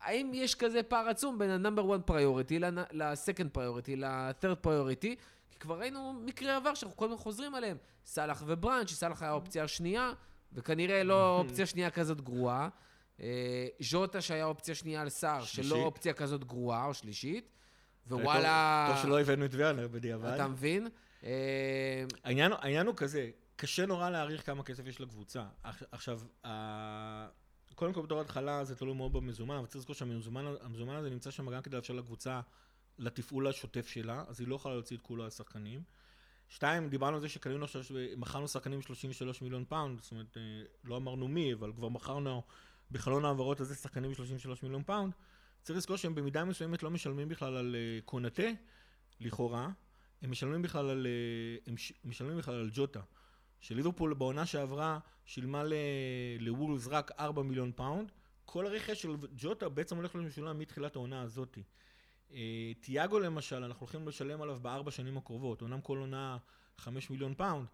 האם 0.00 0.30
יש 0.34 0.54
כזה 0.54 0.82
פער 0.82 1.08
עצום 1.08 1.38
בין 1.38 1.50
ה-number 1.50 1.80
one 1.80 2.10
priority 2.10 2.54
ל-second 2.92 3.56
priority, 3.56 3.96
ל-third 3.96 4.66
priority? 4.66 5.14
כי 5.50 5.58
כבר 5.60 5.78
ראינו 5.78 6.12
מקרי 6.12 6.50
עבר 6.50 6.74
שאנחנו 6.74 6.96
כל 6.96 7.04
הזמן 7.04 7.16
חוזרים 7.16 7.54
עליהם. 7.54 7.76
סאלח 8.06 8.42
ובראנץ', 8.46 8.90
שסאלח 8.90 9.22
היה 9.22 9.30
האופציה 9.30 9.64
השנייה, 9.64 10.12
וכנראה 10.52 11.04
לא 11.04 11.30
אופציה 11.38 11.66
שנייה 11.66 11.90
כזאת 11.90 12.20
גרועה. 12.20 12.68
אה, 13.20 13.66
ז'וטה 13.80 14.20
שהיה 14.20 14.44
אופציה 14.44 14.74
שנייה 14.74 15.00
על 15.02 15.08
סער, 15.08 15.44
שלא. 15.44 15.76
אופציה 15.76 16.12
כזאת 16.12 16.44
גרועה 16.44 16.84
או 16.86 16.94
שלישית. 16.94 17.50
ווואלה, 18.10 18.88
טוב, 18.92 19.02
שלא 19.02 19.20
הבאנו 19.20 19.44
את 19.44 19.54
ויאנר 19.54 19.88
בדיעבד. 19.88 20.32
אתה 20.34 20.48
מבין? 20.48 20.88
אה, 21.24 22.04
העניין 22.24 22.86
הוא 22.86 22.94
כזה, 22.96 23.30
קשה 23.60 23.86
נורא 23.86 24.10
להעריך 24.10 24.46
כמה 24.46 24.62
כסף 24.62 24.86
יש 24.86 25.00
לקבוצה. 25.00 25.46
עכ- 25.64 25.84
עכשיו. 25.92 26.20
קודם 27.74 27.92
כל 27.92 28.02
בתור 28.02 28.20
התחלה 28.20 28.64
זה 28.64 28.76
תלוי 28.76 28.94
מאוד 28.94 29.12
במזומן, 29.12 29.56
אבל 29.56 29.66
צריך 29.66 29.76
לזכור 29.76 29.94
שהמזומן 29.94 30.44
המזומן 30.60 30.94
הזה 30.94 31.10
נמצא 31.10 31.30
שם 31.30 31.50
גם 31.50 31.62
כדי 31.62 31.76
לאפשר 31.76 31.94
לקבוצה 31.94 32.40
לתפעול 32.98 33.46
השוטף 33.46 33.88
שלה, 33.88 34.24
אז 34.28 34.40
היא 34.40 34.48
לא 34.48 34.54
יכולה 34.56 34.74
להוציא 34.74 34.96
את 34.96 35.02
כולו 35.02 35.24
על 35.24 35.30
שחקנים. 35.30 35.82
שתיים, 36.48 36.88
דיברנו 36.88 37.16
על 37.16 37.20
זה 37.22 37.28
שקנינו 37.28 37.64
עכשיו, 37.64 37.82
מכרנו 38.16 38.48
שחקנים 38.48 38.82
33 38.82 39.42
מיליון 39.42 39.64
פאונד, 39.68 40.00
זאת 40.02 40.10
אומרת, 40.12 40.36
אה, 40.36 40.42
לא 40.84 40.96
אמרנו 40.96 41.28
מי, 41.28 41.52
אבל 41.54 41.72
כבר 41.76 41.88
מכרנו 41.88 42.42
בחלון 42.90 43.24
העברות 43.24 43.60
הזה 43.60 43.74
שחקנים 43.74 44.14
33 44.14 44.62
מיליון 44.62 44.82
פאונד. 44.82 45.12
צריך 45.62 45.76
לזכור 45.76 45.96
שהם 45.96 46.14
במידה 46.14 46.44
מסוימת 46.44 46.82
לא 46.82 46.90
משלמים 46.90 47.28
בכלל 47.28 47.56
על 47.56 47.76
אה, 47.78 48.00
קונאטה, 48.04 48.42
לכאורה, 49.20 49.68
הם 50.22 50.30
משלמים 50.30 50.62
בכלל 50.62 50.90
על, 50.90 51.06
אה, 51.06 51.56
הם 51.66 51.74
משלמים 52.04 52.38
בכלל 52.38 52.54
על 52.54 52.70
ג'וטה. 52.72 53.00
שליברפול 53.60 54.14
בעונה 54.14 54.46
שעברה 54.46 54.98
שילמה 55.24 55.62
לוולס 56.38 56.86
רק 56.86 57.10
4 57.18 57.42
מיליון 57.42 57.72
פאונד, 57.76 58.12
כל 58.44 58.66
הרכש 58.66 59.02
של 59.02 59.16
ג'וטה 59.36 59.68
בעצם 59.68 59.96
הולך 59.96 60.14
להיות 60.14 60.26
משולם 60.28 60.58
מתחילת 60.58 60.96
העונה 60.96 61.22
הזאת. 61.22 61.58
אה, 62.32 62.72
תיאגו 62.80 63.18
למשל, 63.18 63.64
אנחנו 63.64 63.80
הולכים 63.80 64.08
לשלם 64.08 64.42
עליו 64.42 64.58
בארבע 64.62 64.90
שנים 64.90 65.16
הקרובות, 65.16 65.62
אומנם 65.62 65.80
כל 65.80 65.98
עונה 65.98 66.36
5 66.78 67.10
מיליון 67.10 67.34
פאונד, 67.34 67.66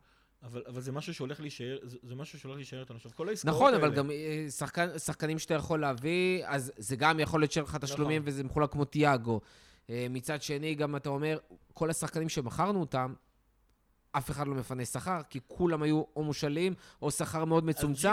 אבל, 0.43 0.63
אבל 0.67 0.81
זה 0.81 0.93
משהו 0.93 1.15
שהולך 1.15 1.41
להישאר, 1.41 1.79
זה, 1.83 1.99
זה 2.03 2.15
משהו 2.15 2.39
שהולך 2.39 2.57
להישאר 2.57 2.81
איתנו. 2.81 2.97
עכשיו, 2.97 3.13
כל 3.15 3.29
העסקאות 3.29 3.55
נכון, 3.55 3.75
האלה... 3.75 3.87
אבל 3.87 3.95
גם 3.95 4.11
אה, 4.11 4.47
שחקן, 4.51 4.99
שחקנים 4.99 5.39
שאתה 5.39 5.55
יכול 5.55 5.81
להביא, 5.81 6.47
אז 6.47 6.73
זה 6.77 6.97
גם 6.97 7.21
יכול 7.21 7.41
להיות 7.41 7.53
שאין 7.53 7.65
לך 7.65 7.77
תשלומים 7.77 8.23
נכון. 8.23 8.33
וזה 8.33 8.45
מחולק 8.45 8.73
כמו 8.73 8.85
תיאגו. 8.85 9.41
אה, 9.91 10.07
מצד 10.11 10.43
שני, 10.43 10.75
גם 10.75 10.97
אתה 10.97 11.09
אומר, 11.09 11.39
כל 11.75 11.91
השחקנים 11.91 12.29
שמכרנו 12.29 12.81
אותם, 12.81 13.15
אף 14.17 14.31
אחד 14.31 14.47
לא 14.47 14.55
מפנה 14.55 14.85
שכר, 14.85 15.21
כי 15.31 15.41
כולם 15.47 15.83
היו 15.83 16.03
או 16.17 16.25
מושאלים, 16.25 16.75
או 17.03 17.11
שכר 17.11 17.45
מאוד 17.45 17.65
מצומצם. 17.65 18.09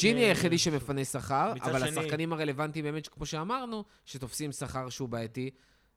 ג'יני, 0.00 0.24
היחידי 0.24 0.58
שמפנה 0.58 1.04
שכר, 1.04 1.52
אבל 1.62 1.78
שני- 1.78 1.88
השחקנים 2.00 2.32
הרלוונטיים 2.32 2.84
באמת, 2.84 3.08
כמו 3.08 3.26
שאמרנו, 3.26 3.84
שתופסים 4.04 4.52
שכר 4.52 4.88
שהוא 4.88 5.08
בעייתי, 5.08 5.50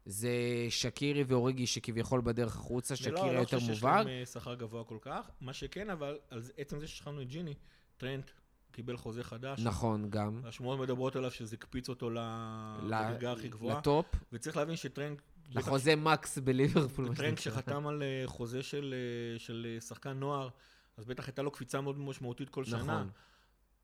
זה 0.05 0.30
שקירי 0.70 1.24
ואוריגי 1.28 1.68
שכביכול 1.68 2.22
בדרך 2.22 2.55
החוצה, 2.55 2.93
אני 3.03 3.11
לא- 3.13 3.20
שקירי 3.20 3.36
לא 3.36 3.39
יותר 3.39 3.59
חושב 3.59 3.74
שיש 3.74 3.84
מובהק. 3.84 3.97
להם 4.05 4.07
אה, 4.07 4.26
שכר 4.26 4.53
גבוה 4.55 4.84
כל 4.84 4.97
כך. 5.01 5.30
מה 5.41 5.53
שכן, 5.53 5.89
אבל, 5.89 6.18
על 6.30 6.41
עצם 6.57 6.80
זה 6.80 6.88
ששכרנו 6.88 7.22
את 7.22 7.28
ג'יני, 7.28 7.53
טרנט 7.97 8.32
קיבל 8.72 8.97
חוזה 8.97 9.24
חדש. 9.24 9.59
נכון, 9.59 10.09
גם. 10.09 10.41
השמועות 10.43 10.80
מדברות 10.80 11.15
עליו 11.15 11.32
שזה 11.32 11.55
הקפיץ 11.55 11.89
אותו 11.89 12.09
לדרגה 12.09 13.32
הכי 13.32 13.47
גבוהה. 13.49 13.78
לטופ, 13.80 14.05
וצריך 14.34 14.57
להבין 14.57 14.76
שטרנט... 14.76 15.22
לחוזה 15.50 15.95
מקס 15.95 16.38
בליברפול. 16.38 17.16
טרנק. 17.16 17.39
שחתם 17.39 17.88
על 17.88 18.04
אה, 18.04 18.24
חוזה 18.28 18.64
של, 18.64 18.93
אה, 19.34 19.39
של 19.39 19.68
אה, 19.76 19.82
שחקן 19.82 20.12
נוער, 20.20 20.50
אז 20.98 21.06
בטח 21.06 21.28
הייתה 21.28 21.41
לו 21.41 21.52
קפיצה 21.52 21.82
מאוד 21.82 21.98
משמעותית 22.00 22.50
כל 22.50 22.66
שנה. 22.66 22.78
נכון. 22.84 23.10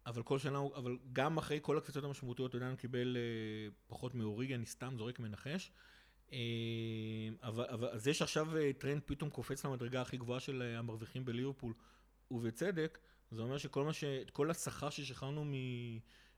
אבל 0.06 0.24
כל 0.24 0.40
שנה, 0.40 0.58
הוא- 0.58 0.76
אבל 0.76 0.98
גם 1.14 1.38
אחרי 1.38 1.60
כל 1.62 1.78
הקפיצות 1.78 2.04
המשמעותיות, 2.04 2.56
עדיין 2.56 2.76
קיבל 2.76 3.18
פחות 3.88 4.16
מאוריגי, 4.16 4.56
אני 4.56 4.66
סתם 4.66 4.94
זורק 4.98 5.20
מנחש. 5.20 5.72
אבל, 7.44 7.66
אבל 7.70 7.98
זה 7.98 8.14
שעכשיו 8.14 8.58
אה, 8.58 8.72
טרנד 8.78 9.02
פתאום 9.06 9.30
קופץ 9.30 9.66
למדרגה 9.66 10.02
הכי 10.02 10.18
גבוהה 10.18 10.40
של 10.40 10.62
המרוויחים 10.78 11.26
בליברפול, 11.26 11.74
ובצדק, 12.32 12.98
זה 13.32 13.42
אומר 13.42 13.58
שכל 13.58 13.84
מה 13.84 13.94
ש... 13.94 14.04
כל 14.34 14.52
השכר 14.52 14.90
ששחררנו 14.90 15.46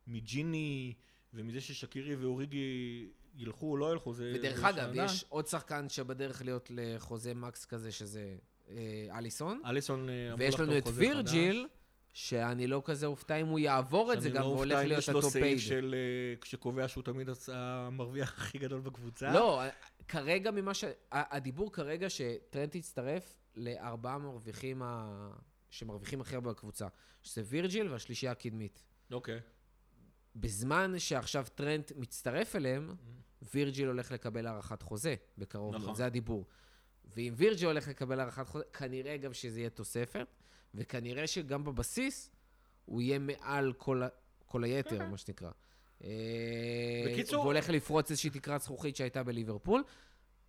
מג'יני 0.07 0.93
ומזה 1.33 1.61
ששקירי 1.61 2.15
ואוריגי 2.15 3.07
ילכו 3.35 3.71
או 3.71 3.77
לא 3.77 3.91
ילכו, 3.91 4.13
זה... 4.13 4.31
ודרך 4.35 4.59
זה 4.59 4.69
אגב, 4.69 4.93
שאלה. 4.93 5.05
יש 5.05 5.25
עוד 5.29 5.47
שחקן 5.47 5.89
שבדרך 5.89 6.41
להיות 6.41 6.71
לחוזה 6.73 7.33
מקס 7.33 7.65
כזה, 7.65 7.91
שזה 7.91 8.35
אה, 8.69 9.07
אליסון, 9.11 9.61
אליסון 9.65 10.09
אה, 10.09 10.27
אמור 10.27 10.39
ויש 10.39 10.59
לנו 10.59 10.77
את 10.77 10.83
וירג'יל, 10.93 11.67
חדש. 11.69 11.79
שאני 12.13 12.67
לא 12.67 12.81
כזה 12.85 13.05
אופתע 13.05 13.35
אם 13.35 13.47
הוא 13.47 13.59
יעבור 13.59 14.13
את 14.13 14.21
זה 14.21 14.27
שאני 14.27 14.37
גם, 14.37 14.43
לא 14.43 14.47
והולך 14.47 14.71
אופתע 14.71 14.83
אם 14.83 14.87
להיות 14.87 14.99
יש 14.99 15.09
לו 15.09 15.19
הטופ 15.19 15.33
סעיף 15.33 15.43
פייד. 15.45 15.59
של... 15.59 15.95
אה, 15.97 16.45
שקובע 16.45 16.87
שהוא 16.87 17.03
תמיד 17.03 17.29
המרוויח 17.53 18.33
הכי 18.37 18.57
גדול 18.57 18.81
בקבוצה. 18.81 19.33
לא, 19.33 19.61
כרגע 20.07 20.51
ממה 20.51 20.73
ש... 20.73 20.83
הדיבור 21.11 21.71
כרגע 21.71 22.09
שטרנט 22.09 22.75
יצטרף 22.75 23.37
לארבעה 23.55 24.17
מרוויחים 24.17 24.81
ה... 24.81 25.29
שמרוויחים 25.69 26.21
הכי 26.21 26.35
הרבה 26.35 26.49
בקבוצה, 26.49 26.87
שזה 27.21 27.41
וירג'יל 27.45 27.91
והשלישייה 27.91 28.31
הקדמית. 28.31 28.83
אוקיי. 29.11 29.39
בזמן 30.35 30.99
שעכשיו 30.99 31.45
טרנט 31.55 31.91
מצטרף 31.95 32.55
אליהם, 32.55 32.95
וירג'יל 33.53 33.87
הולך 33.87 34.11
לקבל 34.11 34.47
הארכת 34.47 34.81
חוזה 34.81 35.15
בקרוב 35.37 35.75
נכון. 35.75 35.85
מאוד, 35.85 35.95
זה 35.97 36.05
הדיבור. 36.05 36.45
ואם 37.15 37.33
וירג'יל 37.37 37.67
הולך 37.67 37.87
לקבל 37.87 38.19
הארכת 38.19 38.47
חוזה, 38.47 38.63
כנראה 38.73 39.17
גם 39.17 39.33
שזה 39.33 39.59
יהיה 39.59 39.69
תוספת, 39.69 40.27
וכנראה 40.73 41.27
שגם 41.27 41.63
בבסיס 41.63 42.31
הוא 42.85 43.01
יהיה 43.01 43.19
מעל 43.19 43.73
כל, 43.73 44.01
כל 44.45 44.63
היתר, 44.63 45.07
מה 45.07 45.17
שנקרא. 45.17 45.51
אה, 46.03 46.09
בקיצור- 47.05 47.43
הוא 47.43 47.45
הולך 47.45 47.69
לפרוץ 47.69 48.09
איזושהי 48.11 48.29
תקרת 48.29 48.61
זכוכית 48.61 48.95
שהייתה 48.95 49.23
בליברפול, 49.23 49.83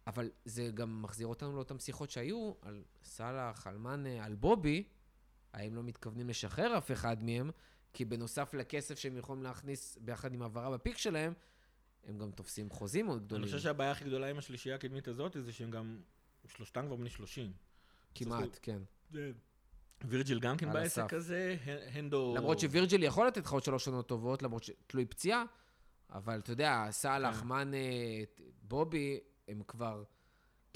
אבל 0.06 0.30
זה 0.44 0.70
גם 0.74 1.02
מחזיר 1.02 1.26
אותנו 1.26 1.52
לאותן 1.56 1.78
שיחות 1.78 2.10
שהיו 2.10 2.52
על 2.62 2.84
סאלח, 3.04 3.66
על 3.66 3.78
מאנה, 3.78 4.24
על 4.24 4.34
בובי, 4.34 4.84
האם 5.52 5.74
לא 5.74 5.82
מתכוונים 5.82 6.28
לשחרר 6.28 6.78
אף 6.78 6.92
אחד 6.92 7.24
מהם, 7.24 7.50
כי 7.96 8.04
בנוסף 8.04 8.54
לכסף 8.54 8.98
שהם 8.98 9.16
יכולים 9.16 9.42
להכניס 9.42 9.98
ביחד 10.00 10.34
עם 10.34 10.42
העברה 10.42 10.70
בפיק 10.70 10.98
שלהם, 10.98 11.32
הם 12.04 12.18
גם 12.18 12.30
תופסים 12.30 12.70
חוזים 12.70 13.06
מאוד 13.06 13.18
אני 13.18 13.26
גדולים. 13.26 13.44
חושב 13.44 13.58
שהבעיה 13.58 13.90
הכי 13.90 14.04
גדולה 14.04 14.30
עם 14.30 14.38
השלישייה 14.38 14.74
הקדמית 14.74 15.08
הזאת 15.08 15.36
זה 15.40 15.52
שהם 15.52 15.70
גם, 15.70 15.98
שלושתם 16.46 16.86
כבר 16.86 16.96
בני 16.96 17.10
30. 17.10 17.52
כמעט, 18.14 18.58
כן. 18.62 18.82
וירג'יל 20.04 20.40
גם 20.40 20.56
כן 20.56 20.72
בעסק 20.72 21.02
הסף. 21.02 21.12
הזה, 21.12 21.56
הנדו... 21.92 22.34
למרות 22.36 22.58
שווירג'יל 22.58 23.02
יכול 23.02 23.26
לתת 23.26 23.44
לך 23.44 23.52
עוד 23.52 23.64
שלוש 23.64 23.84
שנות 23.84 24.08
טובות, 24.08 24.42
למרות 24.42 24.64
שתלוי 24.64 25.04
פציעה, 25.04 25.44
אבל 26.10 26.38
אתה 26.38 26.52
יודע, 26.52 26.86
סאלח, 26.90 27.40
כן. 27.40 27.46
מאנה, 27.46 27.76
בובי, 28.62 29.20
הם 29.48 29.62
כבר 29.68 30.02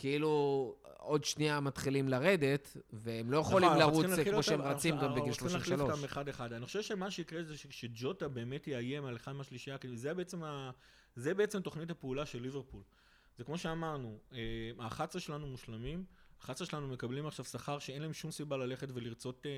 כאילו 0.01 0.75
עוד 0.99 1.25
שנייה 1.25 1.61
מתחילים 1.61 2.09
לרדת, 2.09 2.77
והם 2.93 3.31
לא 3.31 3.39
יכולים 3.39 3.69
נכון, 3.69 3.81
אנחנו 3.81 4.03
לרוץ 4.03 4.19
כמו 4.29 4.43
שהם 4.43 4.63
רצים 4.63 4.95
גם 4.97 5.11
בגיל 5.15 5.19
אנחנו 5.19 5.33
צריכים 5.33 5.53
להחליף 5.53 5.79
33. 5.79 5.91
אותם 5.91 6.05
אחד-אחד. 6.05 6.53
אני 6.53 6.67
חושב 6.67 6.83
שמה 6.83 7.11
שיקרה 7.11 7.43
זה 7.43 7.57
שכשג'וטה 7.57 8.29
באמת 8.29 8.67
יאיים 8.67 9.05
על 9.05 9.17
אחד 9.17 9.33
מהשלישייה 9.33 9.77
זה 9.95 10.15
בעצם, 10.15 10.43
ה... 10.43 10.71
זה 11.17 11.35
בעצם 11.35 11.61
תוכנית 11.61 11.91
הפעולה 11.91 12.27
של 12.27 12.43
ליברפול. 12.43 12.83
זה 13.39 13.45
כמו 13.45 13.59
שאמרנו, 13.59 14.19
אה, 14.33 14.39
ה-11 14.79 15.19
שלנו 15.19 15.47
מושלמים, 15.47 16.05
ה-11 16.43 16.65
שלנו 16.65 16.89
מקבלים 16.89 17.27
עכשיו 17.27 17.45
שכר 17.45 17.79
שאין 17.79 18.03
להם 18.03 18.13
שום 18.13 18.31
סיבה 18.31 18.57
ללכת 18.57 18.89
ולרצות 18.95 19.47
אה, 19.47 19.51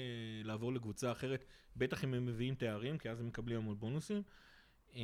לעבור 0.45 0.73
לקבוצה 0.73 1.13
אחרת, 1.13 1.45
בטח 1.77 2.05
אם 2.05 2.15
הם 2.15 2.27
מביאים 2.27 2.55
תארים, 2.55 2.99
כי 2.99 3.11
אז 3.11 3.21
הם 3.21 3.27
מקבלים 3.27 3.59
המון 3.59 3.79
בונוסים. 3.79 4.23
אה, 4.95 5.01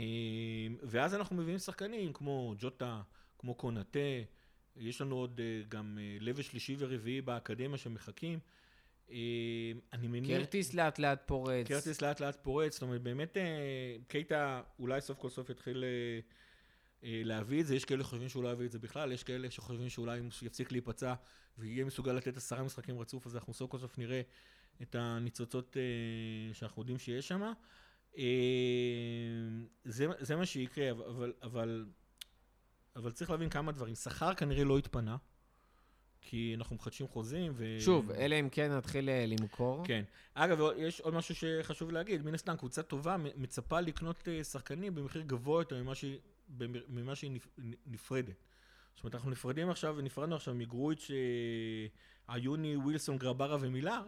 ואז 0.83 1.15
אנחנו 1.15 1.37
מביאים 1.37 1.59
שחקנים 1.59 2.13
כמו 2.13 2.55
ג'וטה, 2.59 3.03
כמו 3.39 3.55
קונאטה, 3.55 3.99
יש 4.79 5.01
לנו 5.01 5.17
עוד 5.17 5.41
אה, 5.41 5.63
גם 5.69 5.99
אה, 6.01 6.17
לבל 6.21 6.43
שלישי 6.43 6.77
ורביעי 6.79 7.21
באקדמיה 7.21 7.79
שמחכים. 7.79 8.39
אה, 9.11 9.17
אני 9.93 10.09
מניח... 10.09 10.39
קרטיס 10.39 10.75
לאט 10.75 10.99
לאט 10.99 11.23
פורץ. 11.27 11.67
קרטיס 11.67 12.03
לאט 12.03 12.21
לאט 12.21 12.37
פורץ, 12.43 12.73
זאת 12.73 12.83
אומרת, 12.83 13.03
באמת 13.03 13.37
קייטה 14.09 14.63
אולי 14.79 15.01
סוף 15.01 15.19
כל 15.19 15.29
סוף 15.29 15.51
יתחיל 15.51 15.85
להביא 17.03 17.61
את 17.61 17.67
זה, 17.67 17.77
יש 17.77 17.85
כאלה 17.85 18.05
שחושבים 18.05 18.29
שהוא 18.29 18.45
לא 18.45 18.49
יביא 18.53 18.67
את 18.67 18.73
זה 18.73 18.79
בכלל, 18.79 19.13
יש 19.13 19.23
כאלה 19.23 19.51
שחושבים 19.51 19.89
שאולי 19.89 20.21
אם 20.21 20.29
יפסיק 20.43 20.73
להיפצע 20.73 21.15
ויהיה 21.59 21.85
מסוגל 21.85 22.13
לתת 22.13 22.37
עשרה 22.37 22.63
משחקים 22.63 22.99
רצוף, 22.99 23.27
אז 23.27 23.37
אנחנו 23.37 23.55
סוף 23.55 23.71
כל 23.71 23.79
סוף 23.79 23.99
נראה 23.99 24.21
את 24.83 24.95
הניצוצות 24.95 25.77
שאנחנו 26.53 26.83
יודעים 26.83 26.99
שיש 26.99 27.29
שם. 27.29 27.53
זה, 29.85 30.07
זה 30.19 30.37
מה 30.37 30.47
שיקרה, 30.47 30.91
אבל, 30.91 31.33
אבל, 31.43 31.87
אבל 32.99 33.11
צריך 33.11 33.31
להבין 33.31 33.49
כמה 33.49 33.73
דברים. 33.73 33.95
שכר 33.95 34.35
כנראה 34.35 34.65
לא 34.65 34.79
התפנה, 34.79 35.17
כי 36.21 36.55
אנחנו 36.57 36.77
מחדשים 36.77 37.09
חוזים. 37.09 37.53
ו... 37.57 37.77
שוב, 37.81 38.11
אלא 38.11 38.41
אם 38.41 38.49
כן 38.49 38.73
נתחיל 38.73 39.09
אה, 39.09 39.27
למכור. 39.27 39.85
כן. 39.87 40.05
אגב, 40.35 40.59
יש 40.77 41.01
עוד 41.01 41.15
משהו 41.15 41.35
שחשוב 41.35 41.91
להגיד. 41.91 42.25
מן 42.25 42.35
הסתם, 42.35 42.57
קבוצה 42.57 42.83
טובה 42.83 43.17
מצפה 43.17 43.81
לקנות 43.81 44.29
אה, 44.29 44.45
שחקנים 44.45 44.95
במחיר 44.95 45.23
גבוה 45.23 45.61
יותר 45.61 45.83
ממה 45.83 45.95
שהיא, 45.95 46.19
ממה 46.89 47.15
שהיא 47.15 47.41
נפרדת. 47.87 48.45
זאת 48.95 49.05
אומרת, 49.05 49.15
אנחנו 49.15 49.31
נפרדים 49.31 49.71
עכשיו, 49.71 49.95
ונפרדנו 49.99 50.37
עכשיו 50.37 50.55
מגרויץ', 50.55 51.11
עיוני, 52.29 52.77
ווילסון, 52.77 53.19
גרברה 53.19 53.57
ומילאר, 53.61 54.03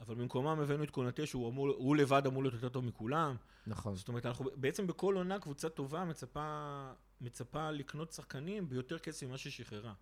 אבל 0.00 0.14
במקומם 0.14 0.60
הבאנו 0.60 0.84
את 0.84 0.90
קונטה, 0.90 1.26
שהוא 1.26 1.48
אמור, 1.48 1.68
הוא 1.68 1.96
לבד 1.96 2.26
אמור 2.26 2.42
להיות 2.42 2.54
יותר 2.54 2.68
טוב 2.68 2.84
מכולם. 2.84 3.36
נכון. 3.66 3.96
זאת 3.96 4.08
אומרת, 4.08 4.26
אנחנו 4.26 4.44
בעצם 4.54 4.86
בכל 4.86 5.14
עונה 5.14 5.38
קבוצה 5.38 5.68
טובה 5.68 6.04
מצפה, 6.04 6.92
מצפה 7.20 7.70
לקנות 7.70 8.12
שחקנים 8.12 8.68
ביותר 8.68 8.98
כסף 8.98 9.26
ממה 9.26 9.38
ששחררה. 9.38 9.92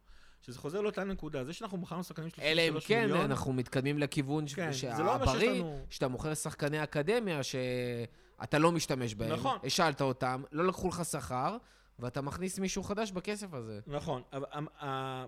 שזה 0.43 0.59
חוזר 0.59 0.81
לאותה 0.81 1.05
נקודה, 1.05 1.45
זה 1.45 1.53
שאנחנו 1.53 1.79
מכרנו 1.79 2.05
שחקנים 2.05 2.31
של 2.31 2.37
33 2.37 2.91
מיליון... 2.91 3.11
אלא 3.11 3.16
אם 3.16 3.25
כן, 3.25 3.31
אנחנו 3.31 3.53
מתקדמים 3.53 3.99
לכיוון 3.99 4.45
כן, 4.55 4.73
שהבריא, 4.73 5.51
לא 5.51 5.55
לנו... 5.55 5.87
שאתה 5.91 6.09
מוכר 6.09 6.35
שחקני 6.35 6.83
אקדמיה 6.83 7.41
שאתה 7.43 8.59
לא 8.59 8.73
משתמש 8.73 9.14
בהם. 9.14 9.33
נכון. 9.33 9.59
השאלת 9.64 10.01
אותם, 10.01 10.43
לא 10.53 10.66
לקחו 10.66 10.89
לך 10.89 11.05
שכר, 11.05 11.57
ואתה 11.99 12.21
מכניס 12.21 12.59
מישהו 12.59 12.83
חדש 12.83 13.11
בכסף 13.11 13.55
הזה. 13.55 13.81
נכון, 13.87 14.23
אבל 14.33 14.47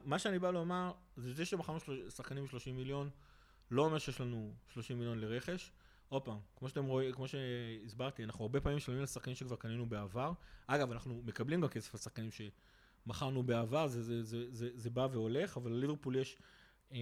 מה 0.04 0.18
שאני 0.18 0.38
בא 0.38 0.50
לומר, 0.50 0.92
זה 1.16 1.32
זה 1.32 1.44
שמכרנו 1.44 1.78
שחקנים 2.08 2.44
ב-30 2.44 2.72
מיליון, 2.72 3.10
לא 3.70 3.84
אומר 3.84 3.98
שיש 3.98 4.20
לנו 4.20 4.52
30 4.72 4.98
מיליון 4.98 5.18
לרכש. 5.18 5.72
עוד 6.10 6.22
פעם, 6.22 6.38
כמו 6.56 6.68
שאתם 6.68 6.84
רואים, 6.84 7.12
כמו 7.12 7.26
שהסברתי, 7.28 8.24
אנחנו 8.24 8.44
הרבה 8.44 8.60
פעמים 8.60 8.76
משלמים 8.76 9.02
לשחקנים 9.02 9.36
שכבר 9.36 9.56
קנינו 9.56 9.86
בעבר. 9.86 10.32
אגב, 10.66 10.90
אנחנו 10.90 11.22
מקבלים 11.24 11.60
גם 11.60 11.68
כסף 11.68 11.94
לשחקנים 11.94 12.30
שמכרנו 12.30 13.42
בעבר, 13.42 13.86
זה, 13.86 14.02
זה, 14.02 14.22
זה, 14.22 14.44
זה, 14.50 14.70
זה 14.74 14.90
בא 14.90 15.08
והולך, 15.12 15.56
אבל 15.56 15.70
לליברפול 15.72 16.16
יש, 16.16 16.38
אה, 16.92 16.98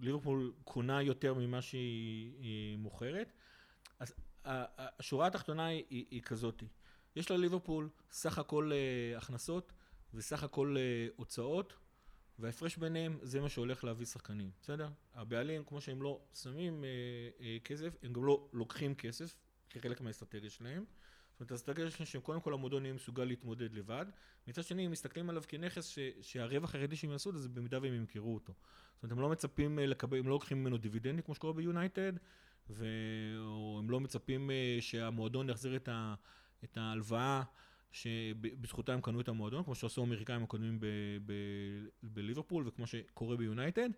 ליברפול 0.00 0.52
קונה 0.64 1.02
יותר 1.02 1.34
ממה 1.34 1.62
שהיא 1.62 2.32
אה, 2.42 2.76
מוכרת. 2.78 3.32
אז 3.98 4.14
השורה 4.44 5.26
התחתונה 5.26 5.66
היא, 5.66 5.84
היא, 5.90 6.04
היא 6.10 6.22
כזאת, 6.22 6.62
יש 7.16 7.30
לליברפול 7.30 7.88
סך 8.10 8.38
הכל 8.38 8.70
אה, 8.72 9.18
הכנסות 9.18 9.72
וסך 10.14 10.42
הכל 10.42 10.76
אה, 10.78 11.06
הוצאות, 11.16 11.76
וההפרש 12.38 12.76
ביניהם 12.76 13.18
זה 13.22 13.40
מה 13.40 13.48
שהולך 13.48 13.84
להביא 13.84 14.06
שחקנים, 14.06 14.50
בסדר? 14.62 14.88
הבעלים, 15.14 15.64
כמו 15.64 15.80
שהם 15.80 16.02
לא 16.02 16.20
שמים 16.34 16.84
אה, 16.84 16.88
אה, 17.40 17.56
כסף, 17.64 17.96
הם 18.02 18.12
גם 18.12 18.24
לא 18.24 18.48
לוקחים 18.52 18.94
כסף 18.94 19.34
כחלק 19.70 20.00
מהאסטרטגיה 20.00 20.50
שלהם. 20.50 20.84
זאת 21.30 21.40
אומרת, 21.40 21.52
האסטרטגיה 21.52 21.90
שלהם 21.90 22.22
קודם 22.22 22.40
כל 22.40 22.54
המועדון 22.54 22.84
יהיה 22.84 22.94
מסוגל 22.94 23.24
להתמודד 23.24 23.74
לבד. 23.74 24.06
מצד 24.46 24.64
שני, 24.64 24.84
הם 24.84 24.90
מסתכלים 24.90 25.30
עליו 25.30 25.42
כנכס 25.48 25.86
ש, 25.86 25.98
שהרווח 26.20 26.74
היחידי 26.74 26.96
שהם 26.96 27.10
יעשו 27.10 27.38
זה 27.38 27.48
במידה 27.48 27.78
והם 27.82 27.94
ימכרו 27.94 28.34
אותו. 28.34 28.52
זאת 28.94 29.02
אומרת, 29.02 29.12
הם 29.12 29.20
לא 29.20 29.28
מצפים 29.28 29.78
לקבל, 29.78 30.18
הם 30.18 30.24
לא 30.24 30.30
לוקחים 30.30 30.60
ממנו 30.60 30.78
דיבידנדים 30.78 31.22
כמו 31.22 31.34
שקורה 31.34 31.52
ביונייטד, 31.52 32.12
או 33.38 33.76
הם 33.78 33.90
לא 33.90 34.00
מצפים 34.00 34.50
אה, 34.50 34.76
שהמועדון 34.80 35.50
יחזיר 35.50 35.76
את, 35.76 35.88
ה, 35.88 36.14
את 36.64 36.76
ההלוואה 36.76 37.42
שבזכותה 37.92 38.92
הם 38.92 39.00
קנו 39.00 39.20
את 39.20 39.28
המועדון, 39.28 39.64
כמו 39.64 39.74
שעשו 39.74 40.00
האמריקאים 40.00 40.42
הקודמים 40.42 40.80
בליברפול 42.02 42.64
וכמו 42.66 42.86
שקורה 42.86 43.36
ביונייטד. 43.36 43.90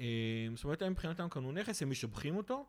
אה, 0.00 0.48
זאת 0.54 0.64
אומרת, 0.64 0.82
הם 0.82 0.92
מבחינתם 0.92 1.28
קנו 1.28 1.52
נכס, 1.52 1.82
הם 1.82 1.90
משבחים 1.90 2.36
אותו, 2.36 2.66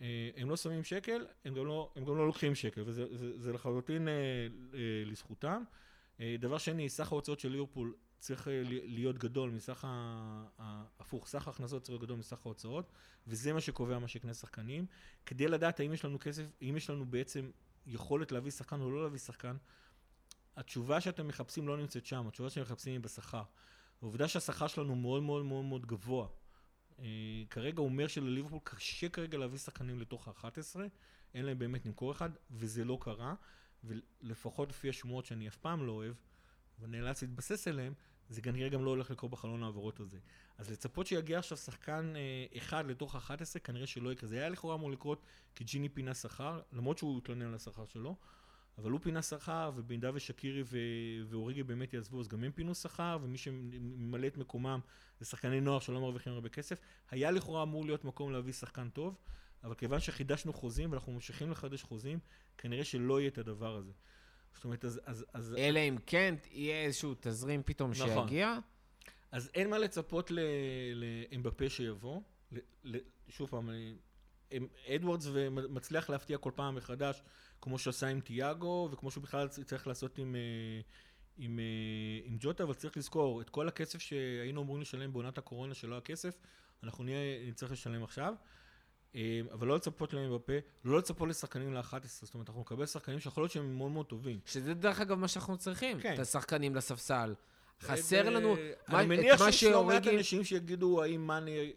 אה, 0.00 0.30
הם 0.36 0.50
לא 0.50 0.56
שמים 0.56 0.84
שקל, 0.84 1.26
הם 1.44 1.54
גם 1.54 1.66
לא, 1.66 1.92
הם 1.96 2.04
גם 2.04 2.16
לא 2.16 2.26
לוקחים 2.26 2.54
שקל, 2.54 2.82
וזה 2.86 3.16
זה, 3.16 3.38
זה 3.38 3.52
לחלוטין 3.52 4.08
אה, 4.08 4.14
לזכותם. 5.06 5.62
דבר 6.38 6.58
שני, 6.58 6.88
סך 6.88 7.12
ההוצאות 7.12 7.40
של 7.40 7.48
ליברפול 7.48 7.94
צריך 8.18 8.48
להיות 8.84 9.18
גדול 9.18 9.50
מסך 9.50 9.84
ה... 9.88 10.88
הפוך, 11.00 11.26
סך 11.26 11.46
ההכנסות 11.46 11.82
צריך 11.82 11.90
להיות 11.90 12.02
גדול 12.02 12.18
מסך 12.18 12.46
ההוצאות, 12.46 12.92
וזה 13.26 13.52
מה 13.52 13.60
שקובע 13.60 13.98
מה 13.98 14.08
שיקנה 14.08 14.34
שחקנים. 14.34 14.86
כדי 15.26 15.48
לדעת 15.48 15.80
האם 15.80 15.92
יש 15.92 16.04
לנו 16.04 16.18
כסף, 16.20 16.42
האם 16.62 16.76
יש 16.76 16.90
לנו 16.90 17.06
בעצם 17.06 17.50
יכולת 17.86 18.32
להביא 18.32 18.50
שחקן 18.50 18.80
או 18.80 18.90
לא 18.90 19.02
להביא 19.02 19.18
שחקן, 19.18 19.56
התשובה 20.58 21.00
שאתם 21.00 21.28
מחפשים 21.28 21.68
לא 21.68 21.76
נמצאת 21.76 22.06
שם, 22.06 22.28
התשובה 22.28 22.50
שאתם 22.50 22.62
מחפשים 22.62 22.92
היא 22.92 23.00
בשכר. 23.00 23.42
העובדה 24.02 24.28
שהשכר 24.28 24.66
שלנו 24.66 24.96
מאוד 24.96 25.22
מאוד 25.22 25.44
מאוד 25.44 25.64
מאוד 25.64 25.86
גבוה, 25.86 26.28
אה, 26.98 27.04
כרגע 27.50 27.80
אומר 27.80 28.06
שלליברפול 28.06 28.58
קשה 28.64 29.08
כרגע 29.08 29.38
להביא 29.38 29.58
שחקנים 29.58 30.00
לתוך 30.00 30.28
ה-11, 30.28 30.80
אין 31.34 31.44
להם 31.44 31.58
באמת 31.58 31.86
למכור 31.86 32.12
אחד, 32.12 32.30
וזה 32.50 32.84
לא 32.84 32.98
קרה, 33.00 33.34
ולפחות 33.84 34.68
לפי 34.68 34.88
השמועות 34.88 35.26
שאני 35.26 35.48
אף 35.48 35.56
פעם 35.56 35.86
לא 35.86 35.92
אוהב, 35.92 36.14
ונאלץ 36.80 37.22
להתבסס 37.22 37.68
עליהם, 37.68 37.92
זה 38.28 38.42
כנראה 38.42 38.68
גם 38.68 38.84
לא 38.84 38.90
הולך 38.90 39.10
לקרות 39.10 39.30
בחלון 39.30 39.62
העברות 39.62 40.00
הזה. 40.00 40.18
אז 40.58 40.70
לצפות 40.70 41.06
שיגיע 41.06 41.38
עכשיו 41.38 41.58
שחקן 41.58 42.12
אה, 42.16 42.58
אחד 42.58 42.86
לתוך 42.86 43.14
ה-11, 43.14 43.58
כנראה 43.64 43.86
שלא 43.86 44.12
יקרה. 44.12 44.28
זה 44.28 44.36
היה 44.36 44.48
לכאורה 44.48 44.74
אמור 44.74 44.90
לקרות 44.90 45.22
כי 45.54 45.64
ג'יני 45.64 45.88
פינה 45.88 46.14
שכר, 46.14 46.60
למרות 46.72 46.98
שהוא 46.98 47.18
התלונן 47.18 47.46
על 47.46 47.54
השכר 47.54 47.84
שלו, 47.84 48.16
אבל 48.78 48.90
הוא 48.90 49.00
פינה 49.00 49.22
שכר, 49.22 49.70
ובמידה 49.76 50.10
ושקירי. 50.14 50.62
ואוריגי 51.28 51.62
באמת 51.62 51.94
יעזבו, 51.94 52.20
אז 52.20 52.28
גם 52.28 52.44
הם 52.44 52.52
פינו 52.52 52.74
שכר, 52.74 53.18
ומי 53.22 53.38
שממלא 53.38 54.26
את 54.26 54.36
מקומם 54.36 54.80
זה 55.20 55.26
שחקני 55.26 55.60
נוער 55.60 55.80
שלא 55.80 56.00
מרוויחים 56.00 56.32
הרבה 56.32 56.48
כסף. 56.48 56.78
היה 57.10 57.30
לכאורה 57.30 57.62
אמור 57.62 57.86
להיות 57.86 58.04
מקום 58.04 58.32
להביא 58.32 58.52
שחקן 58.52 58.88
טוב, 58.88 59.16
אבל 59.64 59.74
כיוון 59.74 60.00
שחידשנו 60.00 60.52
חוזים 60.52 60.92
ואנחנו 60.92 61.12
ממשיכים 61.12 61.50
לחדש 61.50 61.82
חוזים, 61.82 62.18
כנראה 62.58 62.84
שלא 62.84 63.20
יהיה 63.20 63.28
את 63.28 63.38
הדבר 63.38 63.76
הזה. 63.76 63.92
זאת 64.54 64.64
אומרת, 64.64 64.84
אז... 64.84 65.00
אז, 65.04 65.24
אז 65.32 65.54
אלא 65.58 65.80
אם 65.80 65.96
כן 66.06 66.34
יהיה 66.50 66.84
איזשהו 66.84 67.14
תזרים 67.20 67.62
פתאום 67.64 67.90
נכון. 67.90 68.28
שיגיע. 68.28 68.58
אז 69.30 69.50
אין 69.54 69.70
מה 69.70 69.78
לצפות 69.78 70.30
לאמבפה 71.30 71.68
שיבוא. 71.68 72.20
ל, 72.52 72.58
ל, 72.84 72.96
שוב 73.28 73.48
פעם, 73.48 73.70
אדוורדס 74.94 75.26
מצליח 75.48 76.10
להפתיע 76.10 76.38
כל 76.38 76.50
פעם 76.54 76.74
מחדש, 76.74 77.22
כמו 77.60 77.78
שעשה 77.78 78.08
עם 78.08 78.20
תיאגו, 78.20 78.88
וכמו 78.92 79.10
שהוא 79.10 79.22
בכלל 79.22 79.48
צריך 79.48 79.86
לעשות 79.86 80.18
עם, 80.18 80.36
אה, 80.36 80.80
עם, 81.38 81.58
אה, 81.58 81.64
עם 82.24 82.36
ג'וטה, 82.40 82.62
אבל 82.62 82.74
צריך 82.74 82.96
לזכור, 82.96 83.40
את 83.40 83.50
כל 83.50 83.68
הכסף 83.68 83.98
שהיינו 83.98 84.62
אמורים 84.62 84.82
לשלם 84.82 85.12
בעונת 85.12 85.38
הקורונה 85.38 85.74
שלא 85.74 85.96
הכסף, 85.96 86.38
אנחנו 86.82 87.04
נהיה, 87.04 87.48
נצטרך 87.48 87.72
לשלם 87.72 88.04
עכשיו. 88.04 88.34
אה, 89.14 89.40
אבל 89.52 89.66
לא 89.66 89.76
לצפות 89.76 90.12
לאמבפה, 90.12 90.52
לא 90.84 90.98
לצפות 90.98 91.28
לשחקנים 91.28 91.74
ל-11, 91.74 91.98
זאת 92.04 92.34
אומרת, 92.34 92.48
אנחנו 92.48 92.60
נקבל 92.60 92.86
שחקנים 92.86 93.20
שיכול 93.20 93.42
להיות 93.42 93.52
שהם 93.52 93.76
מאוד 93.76 93.90
מאוד 93.90 94.06
טובים. 94.06 94.40
שזה 94.46 94.74
דרך 94.74 95.00
אגב 95.00 95.18
מה 95.18 95.28
שאנחנו 95.28 95.58
צריכים, 95.58 96.00
כן. 96.00 96.14
את 96.14 96.18
השחקנים 96.18 96.74
לספסל. 96.74 97.34
חסר 97.80 98.30
לנו, 98.30 98.56
אני 98.88 99.06
מניח 99.06 99.50
שיש 99.50 99.64
לא 99.64 99.84
מעט 99.84 100.06
אנשים 100.06 100.44
שיגידו 100.44 101.02
האם 101.02 101.26
מאני 101.26 101.72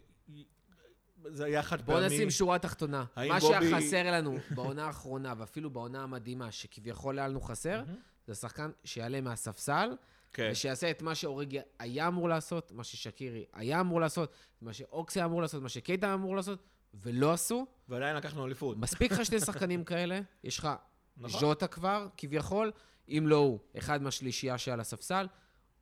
זה 1.28 1.44
היה 1.44 1.62
חד 1.62 1.82
פעמי. 1.82 1.98
בוא 1.98 2.06
נשים 2.06 2.30
שורה 2.30 2.58
תחתונה. 2.58 3.04
מה 3.16 3.40
בובי... 3.40 3.40
שהיה 3.40 3.76
חסר 3.76 4.12
לנו 4.12 4.36
בעונה 4.54 4.86
האחרונה, 4.86 5.34
ואפילו 5.36 5.70
בעונה 5.70 6.02
המדהימה, 6.02 6.52
שכביכול 6.52 7.18
היה 7.18 7.28
לנו 7.28 7.40
חסר, 7.40 7.82
זה 8.26 8.34
שחקן 8.34 8.70
שיעלה 8.84 9.20
מהספסל, 9.20 9.90
כן. 10.32 10.48
ושיעשה 10.52 10.90
את 10.90 11.02
מה 11.02 11.14
שאוריגי 11.14 11.58
היה 11.78 12.08
אמור 12.08 12.28
לעשות, 12.28 12.72
מה 12.72 12.84
ששקירי 12.84 13.44
היה 13.52 13.80
אמור 13.80 14.00
לעשות, 14.00 14.32
מה 14.62 14.72
שאוקסי 14.72 15.18
היה 15.18 15.26
אמור 15.26 15.42
לעשות, 15.42 15.62
מה 15.62 15.68
שקייטה 15.68 16.06
היה 16.06 16.14
אמור 16.14 16.36
לעשות, 16.36 16.62
ולא 16.94 17.32
עשו. 17.32 17.66
ועדיין 17.88 18.16
לקחנו 18.16 18.46
אליפות. 18.46 18.76
מספיק 18.76 19.12
לך 19.12 19.24
שני 19.24 19.40
שחקנים 19.40 19.84
כאלה, 19.84 20.20
יש 20.44 20.58
לך 20.58 20.68
נכון. 21.16 21.40
ז'וטה 21.40 21.66
כבר, 21.66 22.08
כביכול, 22.16 22.72
אם 23.08 23.24
לא 23.26 23.36
הוא, 23.36 23.58
אחד 23.78 24.02
מהשלישייה 24.02 24.58
שעל 24.58 24.80
הספסל, 24.80 25.26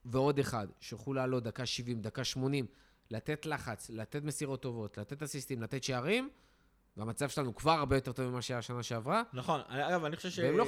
ועוד 0.04 0.38
אחד, 0.38 0.66
שיוכלו 0.80 1.14
לעלות 1.14 1.42
דקה 1.42 1.66
70, 1.66 2.02
דקה 2.02 2.24
80, 2.24 2.66
לתת 3.10 3.46
לחץ, 3.46 3.90
לתת 3.90 4.24
מסירות 4.24 4.62
טובות, 4.62 4.98
לתת 4.98 5.22
אסיסטים, 5.22 5.62
לתת 5.62 5.84
שערים, 5.84 6.30
והמצב 6.96 7.28
שלנו 7.28 7.54
כבר 7.54 7.72
הרבה 7.72 7.96
יותר 7.96 8.12
טוב 8.12 8.26
ממה 8.26 8.42
שהיה 8.42 8.58
השנה 8.58 8.82
שעברה. 8.82 9.22
נכון, 9.32 9.60
אגב, 9.68 10.04
אני 10.04 10.16
חושב 10.16 10.30
שאם 10.30 10.56
לא 10.56 10.64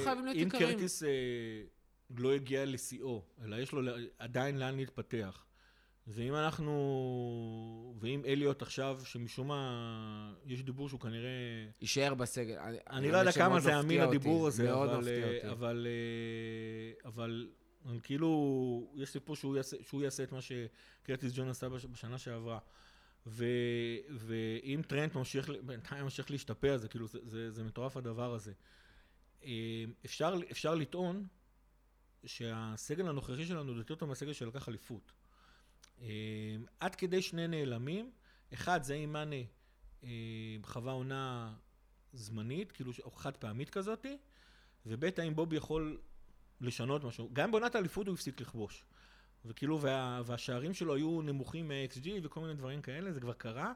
קרטיס 0.49 1.03
אה, 1.03 1.09
לא 2.17 2.33
הגיע 2.33 2.65
לשיאו, 2.65 3.23
אלא 3.43 3.55
יש 3.55 3.71
לו 3.71 3.81
עדיין 4.19 4.59
לאן 4.59 4.75
להתפתח, 4.75 5.45
ואם 6.07 6.35
אנחנו... 6.35 7.95
ואם 7.99 8.21
אליוט 8.25 8.61
עכשיו, 8.61 8.99
שמשום 9.05 9.47
מה 9.47 10.33
יש 10.45 10.63
דיבור 10.63 10.89
שהוא 10.89 10.99
כנראה... 10.99 11.29
יישאר 11.81 12.13
בסגל. 12.13 12.57
אני, 12.59 12.77
אני 12.89 13.11
לא 13.11 13.17
יודע 13.17 13.31
כמה 13.31 13.59
זה 13.59 13.79
אמין 13.79 14.01
הדיבור 14.01 14.47
הזה, 14.47 14.63
מאוד 14.63 14.89
אבל, 14.89 14.99
מפתיע 14.99 15.35
אותי. 15.35 15.49
אבל, 15.49 15.87
אה, 15.89 17.09
אבל 17.09 17.47
אבל 17.85 17.99
כאילו, 18.03 18.91
יש 18.95 19.09
סיפור 19.09 19.35
שהוא 19.35 19.57
יעשה, 19.57 19.77
שהוא 19.81 20.01
יעשה 20.01 20.23
את 20.23 20.31
מה 20.31 20.39
שקרטיס 20.41 21.33
ג'ון 21.35 21.49
עשה 21.49 21.69
בש- 21.69 21.85
בשנה 21.85 22.17
שעברה. 22.17 22.59
ו, 23.27 23.45
ואם 24.09 24.81
טרנט 24.87 25.15
ממשיך, 25.15 25.49
בינתיים 25.65 26.03
ממשיך 26.03 26.31
להשתפר, 26.31 26.77
זה 26.77 26.87
כאילו, 26.87 27.07
זה, 27.07 27.19
זה, 27.23 27.51
זה 27.51 27.63
מטורף 27.63 27.97
הדבר 27.97 28.33
הזה. 28.33 28.53
אה, 29.43 29.83
אפשר, 30.05 30.33
אפשר 30.51 30.75
לטעון 30.75 31.27
שהסגל 32.25 33.07
הנוכחי 33.07 33.45
שלנו 33.45 33.77
יותר 33.77 33.95
טוב 33.95 34.09
מהסגל 34.09 34.33
שלקח 34.33 34.69
אליפות. 34.69 35.11
אה, 36.01 36.07
עד 36.79 36.95
כדי 36.95 37.21
שני 37.21 37.47
נעלמים, 37.47 38.11
אחד 38.53 38.83
זה 38.83 38.93
אם 38.93 39.13
מאנה 39.13 39.35
אה, 40.03 40.09
חווה 40.63 40.93
עונה 40.93 41.53
זמנית, 42.13 42.71
כאילו 42.71 42.91
חד 43.15 43.37
פעמית 43.37 43.69
כזאתי, 43.69 44.17
וב' 44.85 45.05
האם 45.17 45.35
בובי 45.35 45.55
יכול 45.55 46.01
לשנות 46.63 47.03
משהו. 47.03 47.29
גם 47.33 47.51
בעונת 47.51 47.75
האליפות 47.75 48.07
הוא 48.07 48.13
הפסיק 48.13 48.41
לכבוש. 48.41 48.83
וכאילו, 49.45 49.81
וה, 49.81 50.21
והשערים 50.25 50.73
שלו 50.73 50.95
היו 50.95 51.21
נמוכים 51.21 51.67
מה-XG 51.67 52.07
וכל 52.23 52.39
מיני 52.39 52.53
דברים 52.53 52.81
כאלה, 52.81 53.11
זה 53.11 53.19
כבר 53.19 53.33
קרה. 53.33 53.73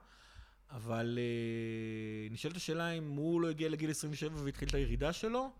אבל 0.71 1.19
אה, 1.21 2.27
נשאלת 2.31 2.55
השאלה 2.55 2.91
אם 2.91 3.11
הוא 3.11 3.41
לא 3.41 3.49
הגיע 3.49 3.69
לגיל 3.69 3.89
27 3.89 4.43
והתחיל 4.43 4.67
את 4.67 4.73
הירידה 4.73 5.13
שלו, 5.13 5.51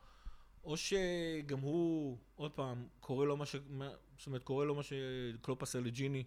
או 0.64 0.78
שגם 0.78 1.60
הוא, 1.60 2.18
עוד 2.36 2.52
פעם, 2.52 2.88
קורה 3.00 3.26
לו 3.26 3.38
מה 3.38 3.46
ש... 3.46 3.56
מה- 3.70 3.90
זאת 4.18 4.28
אומרת, 4.28 4.44
קורה 4.44 4.66
לו 4.66 4.76
מה 4.76 4.82
שקלופ 4.84 5.64
עשה 5.64 5.80
לג'יני. 5.80 6.24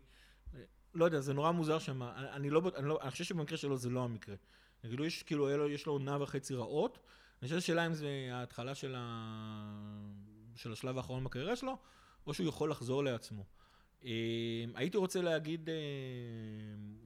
לא 0.95 1.05
יודע, 1.05 1.21
זה 1.21 1.35
נורא 1.35 1.51
מוזר 1.51 1.79
שם. 1.79 2.03
אני, 2.03 2.31
אני, 2.31 2.51
לא, 2.51 2.63
אני, 2.77 2.89
לא, 2.89 2.99
אני 3.03 3.11
חושב 3.11 3.25
שבמקרה 3.25 3.59
שלו 3.59 3.77
זה 3.77 3.91
לא 3.91 4.05
המקרה. 4.05 4.35
כאילו, 4.83 5.05
יש, 5.05 5.23
כאילו, 5.23 5.69
יש 5.71 5.87
לו 5.87 5.93
עונה 5.93 6.23
וחצי 6.23 6.55
רעות. 6.55 6.99
אני 7.43 7.49
חושב 7.49 7.57
השאלה 7.57 7.87
אם 7.87 7.95
זה 7.95 8.09
ההתחלה 8.33 8.75
של, 8.75 8.95
ה... 8.99 9.01
של 10.61 10.73
השלב 10.73 10.97
האחרון 10.97 11.25
בקריירה 11.25 11.57
שלו, 11.57 11.79
או 12.27 12.35
שהוא 12.35 12.49
יכול 12.49 12.71
לחזור 12.71 13.05
לעצמו. 13.05 13.45
אה, 14.05 14.65
הייתי 14.75 14.97
רוצה 14.97 15.23
להגיד 15.23 15.69
אה, 15.69 15.75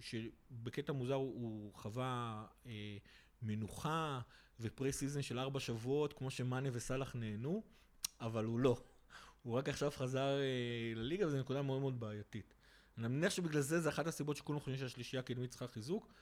שבקטע 0.00 0.92
מוזר 0.92 1.14
הוא, 1.14 1.74
חווה 1.74 2.44
אה, 2.66 2.96
מנוחה 3.42 4.20
ו 4.60 4.92
pre-season 4.92 5.22
של 5.22 5.38
ארבע 5.38 5.60
שבועות, 5.60 6.12
כמו 6.12 6.30
שמאנה 6.30 6.68
וסאלח 6.72 7.16
נהנו, 7.16 7.62
אבל 8.20 8.44
הוא 8.44 8.58
לא. 8.58 8.76
הוא 9.42 9.54
רק 9.54 9.68
עכשיו 9.68 9.90
חזר 9.90 10.38
לליגה, 10.96 11.26
וזו 11.26 11.38
נקודה 11.38 11.62
מאוד 11.62 11.80
מאוד 11.80 12.00
בעייתית. 12.00 12.54
אני 12.98 13.08
מניח 13.08 13.32
שבגלל 13.32 13.60
זה, 13.60 13.80
זה 13.80 13.88
אחת 13.88 14.06
הסיבות 14.06 14.36
שכולם 14.36 14.58
חושבים 14.58 14.78
שהשלישייה 14.78 15.20
הקדמית 15.20 15.50
צריכה 15.50 15.68
חיזוק. 15.68 16.12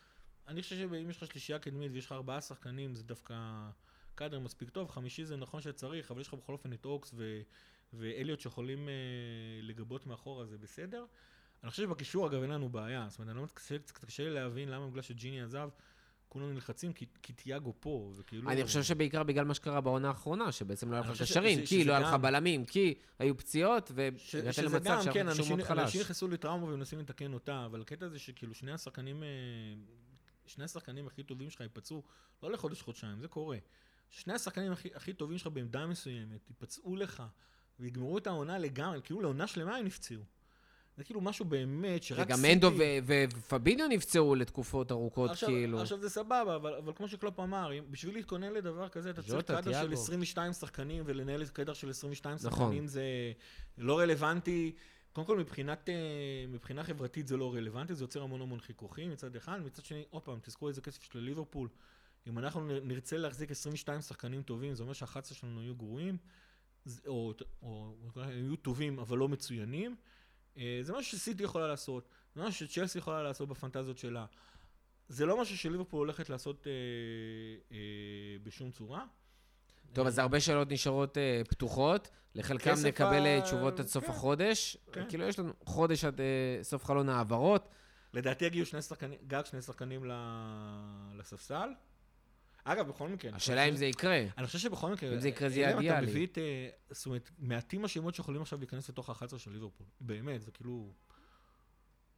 אני 0.48 0.62
חושב 0.62 0.76
שאם 0.76 1.10
יש 1.10 1.22
לך 1.22 1.32
שלישייה 1.32 1.58
קדמית 1.58 1.92
ויש 1.92 2.06
לך 2.06 2.12
ארבעה 2.12 2.40
שחקנים, 2.40 2.94
זה 2.94 3.02
דווקא 3.02 3.34
קאדר 4.14 4.38
מספיק 4.38 4.70
טוב. 4.70 4.90
חמישי 4.90 5.24
זה 5.24 5.36
נכון 5.36 5.60
שצריך, 5.60 6.10
אבל 6.10 6.20
יש 6.20 6.28
לך 6.28 6.34
בכל 6.34 6.52
אופן 6.52 6.72
את 6.72 6.84
אוקס 6.84 7.12
ו... 7.16 7.40
ואליוט 7.92 8.40
שיכולים 8.40 8.88
אה, 8.88 8.94
לגבות 9.62 10.06
מאחורה, 10.06 10.46
זה 10.46 10.58
בסדר. 10.58 11.04
אני 11.62 11.70
חושב 11.70 11.82
שבקישור, 11.82 12.26
אגב, 12.26 12.42
אין 12.42 12.50
לנו 12.50 12.68
בעיה. 12.68 13.06
זאת 13.08 13.18
אומרת, 13.18 13.34
אני 13.34 13.42
לא 13.42 13.48
קצת 13.54 13.90
קשה 13.90 14.22
לי 14.24 14.30
להבין 14.30 14.68
למה 14.68 14.86
בגלל 14.88 15.02
שג'יני 15.02 15.42
עזב, 15.42 15.68
כולם 16.28 16.52
נלחצים, 16.54 16.92
כי, 16.92 17.06
כי 17.22 17.32
תיאגו 17.32 17.74
פה, 17.80 18.12
וכאילו... 18.16 18.50
אני 18.50 18.64
חושב 18.64 18.82
שבעיקר 18.82 19.22
בגלל 19.22 19.44
מה 19.44 19.54
שקרה 19.54 19.80
בעונה 19.80 20.08
האחרונה, 20.08 20.52
שבעצם 20.52 20.90
לא 20.90 20.96
היה 20.96 21.10
לך 21.10 21.22
קשרים, 21.22 21.58
שזה- 21.58 21.66
כי 21.66 21.80
שזה 21.80 21.84
לא 21.90 21.92
היה 21.92 22.00
לך 22.06 22.12
גם- 22.12 22.22
בלמים, 22.22 22.64
כי 22.64 22.94
היו 23.18 23.36
פציעות, 23.36 23.90
והגעת 23.94 24.20
שזה 24.20 24.62
למצב 24.62 24.84
גם, 24.84 24.98
כן, 25.04 25.12
שאנחנו 25.12 25.30
אנשים, 25.30 25.56
מאוד 25.56 25.66
חלש. 25.68 25.78
אנשים 25.78 26.00
נכנסו 26.00 26.28
לטראומה 26.28 26.64
ומנסים 26.66 26.98
לתקן 26.98 27.32
אותה, 27.32 27.64
אבל 27.66 27.80
הקטע 27.80 28.08
זה 28.08 28.18
שכאילו 28.18 28.54
שני 28.54 28.72
השחקנים, 28.72 29.22
אה, 29.22 29.28
שני 30.46 30.64
השחקנים 30.64 31.06
הכי 31.06 31.22
טובים 31.22 31.50
שלך 31.50 31.60
ייפצעו, 31.60 32.02
לא 32.42 32.50
לחודש-חודשיים, 32.50 33.20
זה 33.20 33.28
קורה. 33.28 33.56
שני 34.12 34.32
השחקנים 34.32 34.72
הכי, 34.72 34.88
הכי 34.94 35.12
טובים 35.12 35.38
שלך 35.38 35.46
בעמדה 35.46 35.86
מסוימת, 35.86 36.50
ייפצעו 36.50 36.96
לך, 36.96 37.22
ויגמרו 37.80 38.18
את 38.18 38.26
העונה 38.26 38.58
לגמרי, 38.58 39.00
כאילו 39.04 39.20
לעונה 39.20 39.46
שלמה 39.46 39.76
הם 39.76 39.84
נפצעו. 39.84 40.22
זה 40.96 41.04
כאילו 41.04 41.20
משהו 41.20 41.44
באמת 41.44 42.02
שרק 42.02 42.26
וגם 42.26 42.42
מנדו 42.42 42.70
ופביניו 43.06 43.88
נפצעו 43.88 44.34
לתקופות 44.34 44.92
ארוכות, 44.92 45.30
עכשיו, 45.30 45.48
כאילו. 45.48 45.80
עכשיו 45.80 45.98
זה 46.00 46.10
סבבה, 46.10 46.56
אבל, 46.56 46.74
אבל 46.74 46.92
כמו 46.92 47.08
שקלופ 47.08 47.40
אמר, 47.40 47.70
בשביל 47.90 48.14
להתכונן 48.14 48.52
לדבר 48.52 48.88
כזה, 48.88 49.10
אתה 49.10 49.22
צריך 49.22 49.34
ז'וטה, 49.34 49.54
קאדר 49.54 49.72
של 49.72 49.78
תיאגו. 49.78 49.92
22 49.92 50.52
שחקנים, 50.52 51.02
ולנהל 51.06 51.46
קאדר 51.46 51.72
של 51.72 51.90
22 51.90 52.34
נכון. 52.34 52.50
שחקנים 52.50 52.86
זה 52.86 53.02
לא 53.78 53.98
רלוונטי. 53.98 54.74
קודם 55.12 55.26
כל, 55.26 55.38
מבחינת, 55.38 55.88
אה, 55.88 55.94
מבחינה 56.48 56.84
חברתית 56.84 57.28
זה 57.28 57.36
לא 57.36 57.54
רלוונטי, 57.54 57.94
זה 57.94 58.04
יוצר 58.04 58.22
המון 58.22 58.42
המון 58.42 58.60
חיכוכים 58.60 59.10
מצד 59.10 59.36
אחד, 59.36 59.60
מצד 59.64 59.84
שני, 59.84 60.04
עוד 60.10 60.22
פעם, 60.22 60.38
תזכרו 60.42 60.68
איזה 60.68 60.80
כסף 60.80 61.02
של 61.02 61.18
ליברפול. 61.18 61.68
אם 62.26 62.38
אנחנו 62.38 62.80
נרצה 62.82 63.16
להחזיק 63.16 63.50
22 63.50 64.00
שחקנים 64.00 64.42
טובים, 64.42 64.74
זה 64.74 64.82
אומר 64.82 64.92
שה-11 64.92 65.34
שלנו 65.34 65.62
יהיו 65.62 65.74
גרועים, 65.74 66.16
או, 67.06 67.32
או, 67.62 67.94
או 68.16 68.20
יהיו 68.30 68.56
טובים 68.56 68.98
אבל 68.98 69.18
לא 69.18 69.28
מצוינים. 69.28 69.96
אה, 70.56 70.78
זה 70.82 70.92
משהו 70.92 71.18
שסיטי 71.18 71.42
יכולה 71.42 71.66
לעשות, 71.68 72.08
זה 72.34 72.42
משהו 72.42 72.68
שצ'לסי 72.68 72.98
יכולה 72.98 73.22
לעשות 73.22 73.48
בפנטזיות 73.48 73.98
שלה. 73.98 74.26
זה 75.08 75.26
לא 75.26 75.40
משהו 75.40 75.56
שליברפול 75.58 75.98
הולכת 75.98 76.30
לעשות 76.30 76.66
אה, 76.66 76.72
אה, 77.72 77.78
בשום 78.42 78.70
צורה. 78.70 79.04
טוב, 79.92 80.06
אז 80.06 80.18
הרבה 80.18 80.40
שאלות 80.40 80.72
נשארות 80.72 81.18
אה, 81.18 81.42
פתוחות. 81.48 82.10
לחלקם 82.34 82.74
נקבל 82.86 83.26
אה, 83.26 83.38
ה- 83.38 83.40
תשובות 83.40 83.80
עד 83.80 83.86
סוף 83.86 84.04
כן. 84.04 84.10
החודש. 84.10 84.76
כן. 84.92 85.08
כאילו, 85.08 85.24
יש 85.24 85.38
לנו 85.38 85.52
חודש 85.64 86.04
עד 86.04 86.20
אה, 86.20 86.58
סוף 86.62 86.84
חלון 86.84 87.08
העברות. 87.08 87.68
לדעתי 88.12 88.44
יגיעו 88.44 88.66
שני 88.66 88.82
שחקנים, 88.82 89.18
גג 89.26 89.42
שני 89.44 89.62
שחקנים 89.62 90.04
לספסל. 91.14 91.68
אגב, 92.64 92.88
בכל 92.88 93.08
מקרה, 93.08 93.30
השאלה 93.34 93.64
אם 93.64 93.76
זה 93.76 93.86
יקרה. 93.86 94.24
אני 94.38 94.46
חושב 94.46 94.58
שבכל 94.58 94.92
מקרה, 94.92 95.14
אם 95.14 95.20
זה 95.20 95.28
יקרה, 95.28 95.48
זה 95.48 95.54
אלא 95.54 95.60
יהיה 95.60 95.72
אם 95.72 95.78
אתה 95.78 95.84
אידיאלי. 95.84 96.06
מביא 96.06 96.26
את, 96.26 96.38
אה, 96.38 96.68
זאת 96.90 97.06
אומרת, 97.06 97.30
מעטים 97.38 97.84
השמות 97.84 98.14
שיכולים 98.14 98.42
עכשיו 98.42 98.58
להיכנס 98.58 98.88
לתוך 98.88 99.10
ה-11 99.10 99.38
של 99.38 99.52
ליברפול. 99.52 99.86
באמת, 100.00 100.42
זה 100.42 100.50
כאילו... 100.50 100.92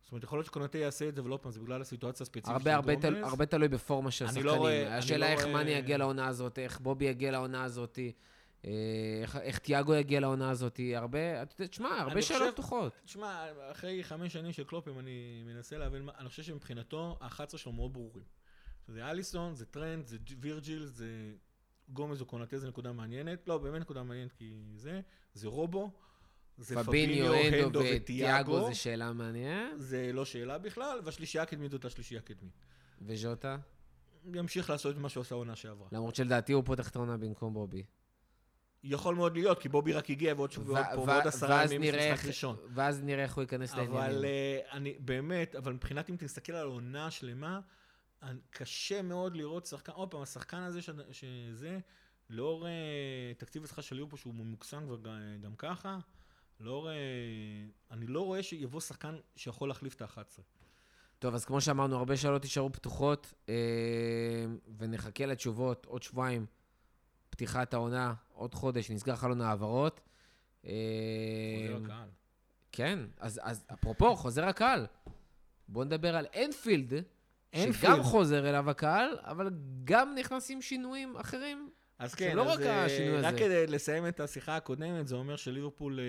זאת 0.02 0.12
אומרת, 0.12 0.24
יכול 0.24 0.38
להיות 0.38 0.46
שקונטה 0.46 0.78
יעשה 0.78 1.08
את 1.08 1.14
זה, 1.14 1.20
עוד 1.20 1.40
פעם, 1.40 1.52
זה 1.52 1.60
בגלל 1.60 1.80
הסיטואציה 1.80 2.24
הספציפית 2.24 2.62
תל, 2.96 3.10
גומז. 3.14 3.28
הרבה 3.28 3.46
תלוי 3.46 3.68
בפורמה 3.68 4.10
של 4.10 4.24
השחקנים. 4.24 4.46
לא 4.46 4.68
אני 4.68 4.84
השאלה 4.86 5.26
לא 5.26 5.32
איך 5.32 5.46
מאני 5.46 5.70
יגיע 5.70 5.98
לעונה 5.98 6.26
הזאת, 6.26 6.58
איך 6.58 6.80
בובי 6.80 7.04
יגיע 7.04 7.30
לעונה 7.30 7.64
הזאת, 7.64 7.98
אה, 8.64 8.70
איך, 9.22 9.36
איך 9.36 9.58
תיאגו 9.58 9.94
יגיע 9.94 10.20
לעונה 10.20 10.50
הזאת. 10.50 10.80
הרבה, 10.94 11.42
אתה 11.42 11.66
תשמע, 11.66 11.88
הרבה 11.88 12.22
שאלות 12.22 12.52
פתוחות. 12.54 12.92
תשמע, 13.04 13.46
אחרי 13.70 14.04
חמש 14.04 14.32
שנים 14.32 14.52
של 14.52 14.64
קלופ, 14.64 14.98
אני 14.98 15.42
מנסה 15.46 15.78
להבין 15.78 16.02
מה... 16.02 16.12
אני 16.18 16.28
חושב 16.28 16.42
שמבחינתו, 16.42 17.18
ה-11 17.20 17.56
שלו 17.56 17.72
מאוד 17.72 17.92
ברורים. 17.92 18.24
זה 18.88 19.10
אליסון, 19.10 19.54
זה 19.54 19.66
טרנט, 19.66 20.06
זה 20.06 20.16
וירג'יל, 20.40 20.84
זה 20.84 21.32
גומז 21.88 22.20
או 22.20 22.26
קונאטה, 22.26 22.58
זה 22.58 22.68
נקודה 22.68 22.92
מעניינת. 22.92 23.48
לא, 23.48 23.58
באמת 23.58 23.80
נקודה 23.80 24.02
מעניינת, 24.02 24.32
כי 24.32 24.54
זה, 24.74 25.00
זה 25.34 25.48
רובו, 25.48 25.90
זה 26.58 26.84
פביניו, 26.84 27.34
הנדו 27.34 27.80
ותיאגו 27.96 28.66
זה 28.66 28.74
שאלה 28.74 29.12
מעניינת. 29.12 29.72
זה 29.78 30.10
לא 30.12 30.24
שאלה 30.24 30.58
בכלל, 30.58 31.00
והשלישייה 31.04 31.42
הקדמית 31.42 31.70
זאת 31.70 31.84
השלישייה 31.84 32.20
הקדמית. 32.20 32.52
וג'וטה? 33.02 33.56
ימשיך 34.34 34.70
לעשות 34.70 34.96
את 34.96 35.00
מה 35.00 35.08
שהוא 35.08 35.20
עשה 35.20 35.34
העונה 35.34 35.56
שעברה. 35.56 35.88
למרות 35.92 36.14
שלדעתי 36.14 36.52
הוא 36.52 36.62
פותח 36.64 36.88
את 36.88 36.96
העונה 36.96 37.16
במקום 37.16 37.54
בובי. 37.54 37.82
יכול 38.84 39.14
מאוד 39.14 39.34
להיות, 39.34 39.58
כי 39.58 39.68
בובי 39.68 39.92
רק 39.92 40.10
הגיע 40.10 40.34
ועוד 40.36 40.52
שבוע, 40.52 40.80
ו- 40.80 40.94
פה 40.94 41.00
ועוד 41.00 41.26
עשרה 41.26 41.64
ימים 41.64 41.92
של 41.92 42.12
משחק 42.12 42.26
ראשון. 42.26 42.56
ואז 42.74 43.02
נראה 43.02 43.22
איך 43.22 43.34
הוא 43.34 43.42
ייכנס 43.42 43.72
אבל 43.72 43.82
לעניינים. 43.82 44.24
אה, 44.24 44.58
אני, 44.72 44.96
באמת, 44.98 45.56
אבל 45.56 45.72
מבחינת 45.72 46.10
אם 46.10 46.16
תסתכל 46.18 46.52
על 46.52 46.66
העונה 46.66 47.10
שלמה, 47.10 47.60
קשה 48.50 49.02
מאוד 49.02 49.36
לראות 49.36 49.66
שחקן, 49.66 49.92
עוד 49.92 50.10
פעם, 50.10 50.22
השחקן 50.22 50.60
הזה 50.62 50.82
ש- 50.82 50.90
שזה, 51.12 51.78
לאור 52.30 52.66
אה, 52.66 52.72
תקציב 53.38 53.64
השכר 53.64 53.82
של 53.82 53.96
ליברפול 53.96 54.18
שהוא 54.18 54.34
ממוקסם 54.34 54.86
כבר 54.86 54.96
גם, 54.96 55.18
גם 55.40 55.56
ככה, 55.56 55.98
לאור, 56.60 56.90
אה, 56.90 56.94
אני 57.90 58.06
לא 58.06 58.20
רואה 58.20 58.42
שיבוא 58.42 58.80
שחקן 58.80 59.16
שיכול 59.36 59.68
להחליף 59.68 59.94
את 59.94 60.02
ה-11. 60.02 60.40
טוב, 61.18 61.34
אז 61.34 61.44
כמו 61.44 61.60
שאמרנו, 61.60 61.96
הרבה 61.96 62.16
שאלות 62.16 62.44
יישארו 62.44 62.72
פתוחות, 62.72 63.32
אה, 63.48 63.54
ונחכה 64.78 65.26
לתשובות 65.26 65.86
עוד 65.86 66.02
שבועיים, 66.02 66.46
פתיחת 67.30 67.74
העונה, 67.74 68.14
עוד 68.32 68.54
חודש, 68.54 68.90
נסגר 68.90 69.16
חלון 69.16 69.40
העברות. 69.40 70.00
אה, 70.66 70.70
חוזר 71.66 71.84
הקהל. 71.84 72.08
כן, 72.72 72.98
אז, 73.18 73.40
אז 73.42 73.64
אפרופו, 73.72 74.16
חוזר 74.16 74.44
הקהל. 74.44 74.86
בואו 75.68 75.84
נדבר 75.84 76.16
על 76.16 76.26
אנפילד, 76.44 76.92
שגם 77.54 77.66
אנפילד. 77.66 78.02
חוזר 78.02 78.48
אליו 78.48 78.70
הקהל, 78.70 79.18
אבל 79.22 79.50
גם 79.84 80.14
נכנסים 80.14 80.62
שינויים 80.62 81.16
אחרים. 81.16 81.70
אז 81.98 82.14
כן, 82.14 82.38
אז, 82.38 82.46
רק 82.46 82.60
אה, 82.60 82.86
רק 83.22 83.34
הזה. 83.34 83.38
כדי 83.38 83.66
לסיים 83.66 84.08
את 84.08 84.20
השיחה 84.20 84.56
הקודמת, 84.56 85.08
זה 85.08 85.14
אומר 85.14 85.36
שליברפול 85.36 86.00
אה, 86.00 86.04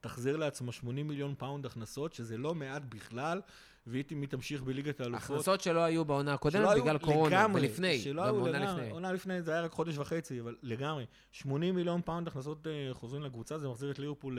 תחזיר 0.00 0.36
לעצמה 0.36 0.72
80 0.72 1.08
מיליון 1.08 1.34
פאונד 1.38 1.66
הכנסות, 1.66 2.12
שזה 2.12 2.36
לא 2.36 2.54
מעט 2.54 2.82
בכלל, 2.88 3.40
והיא 3.86 4.04
תמשיך 4.28 4.62
בליגת 4.62 5.00
האלופות. 5.00 5.36
הכנסות 5.36 5.60
שלא 5.60 5.80
היו 5.80 6.04
בעונה 6.04 6.34
הקודמת 6.34 6.68
בגלל 6.76 6.98
קורונה, 6.98 7.36
לגמרי, 7.36 7.60
ולפני, 7.60 7.98
שלא 7.98 8.24
היו 8.24 8.46
לגמרי, 8.46 8.66
לפני. 8.66 8.90
עונה 8.90 9.12
לפני 9.12 9.42
זה 9.42 9.52
היה 9.52 9.60
רק 9.60 9.72
חודש 9.72 9.98
וחצי, 9.98 10.40
אבל 10.40 10.56
לגמרי. 10.62 11.04
80 11.32 11.74
מיליון 11.74 12.02
פאונד 12.02 12.28
הכנסות 12.28 12.66
אה, 12.66 12.94
חוזרים 12.94 13.22
לקבוצה, 13.22 13.58
זה 13.58 13.68
מחזיר 13.68 13.90
את 13.90 13.98
ליברפול 13.98 14.38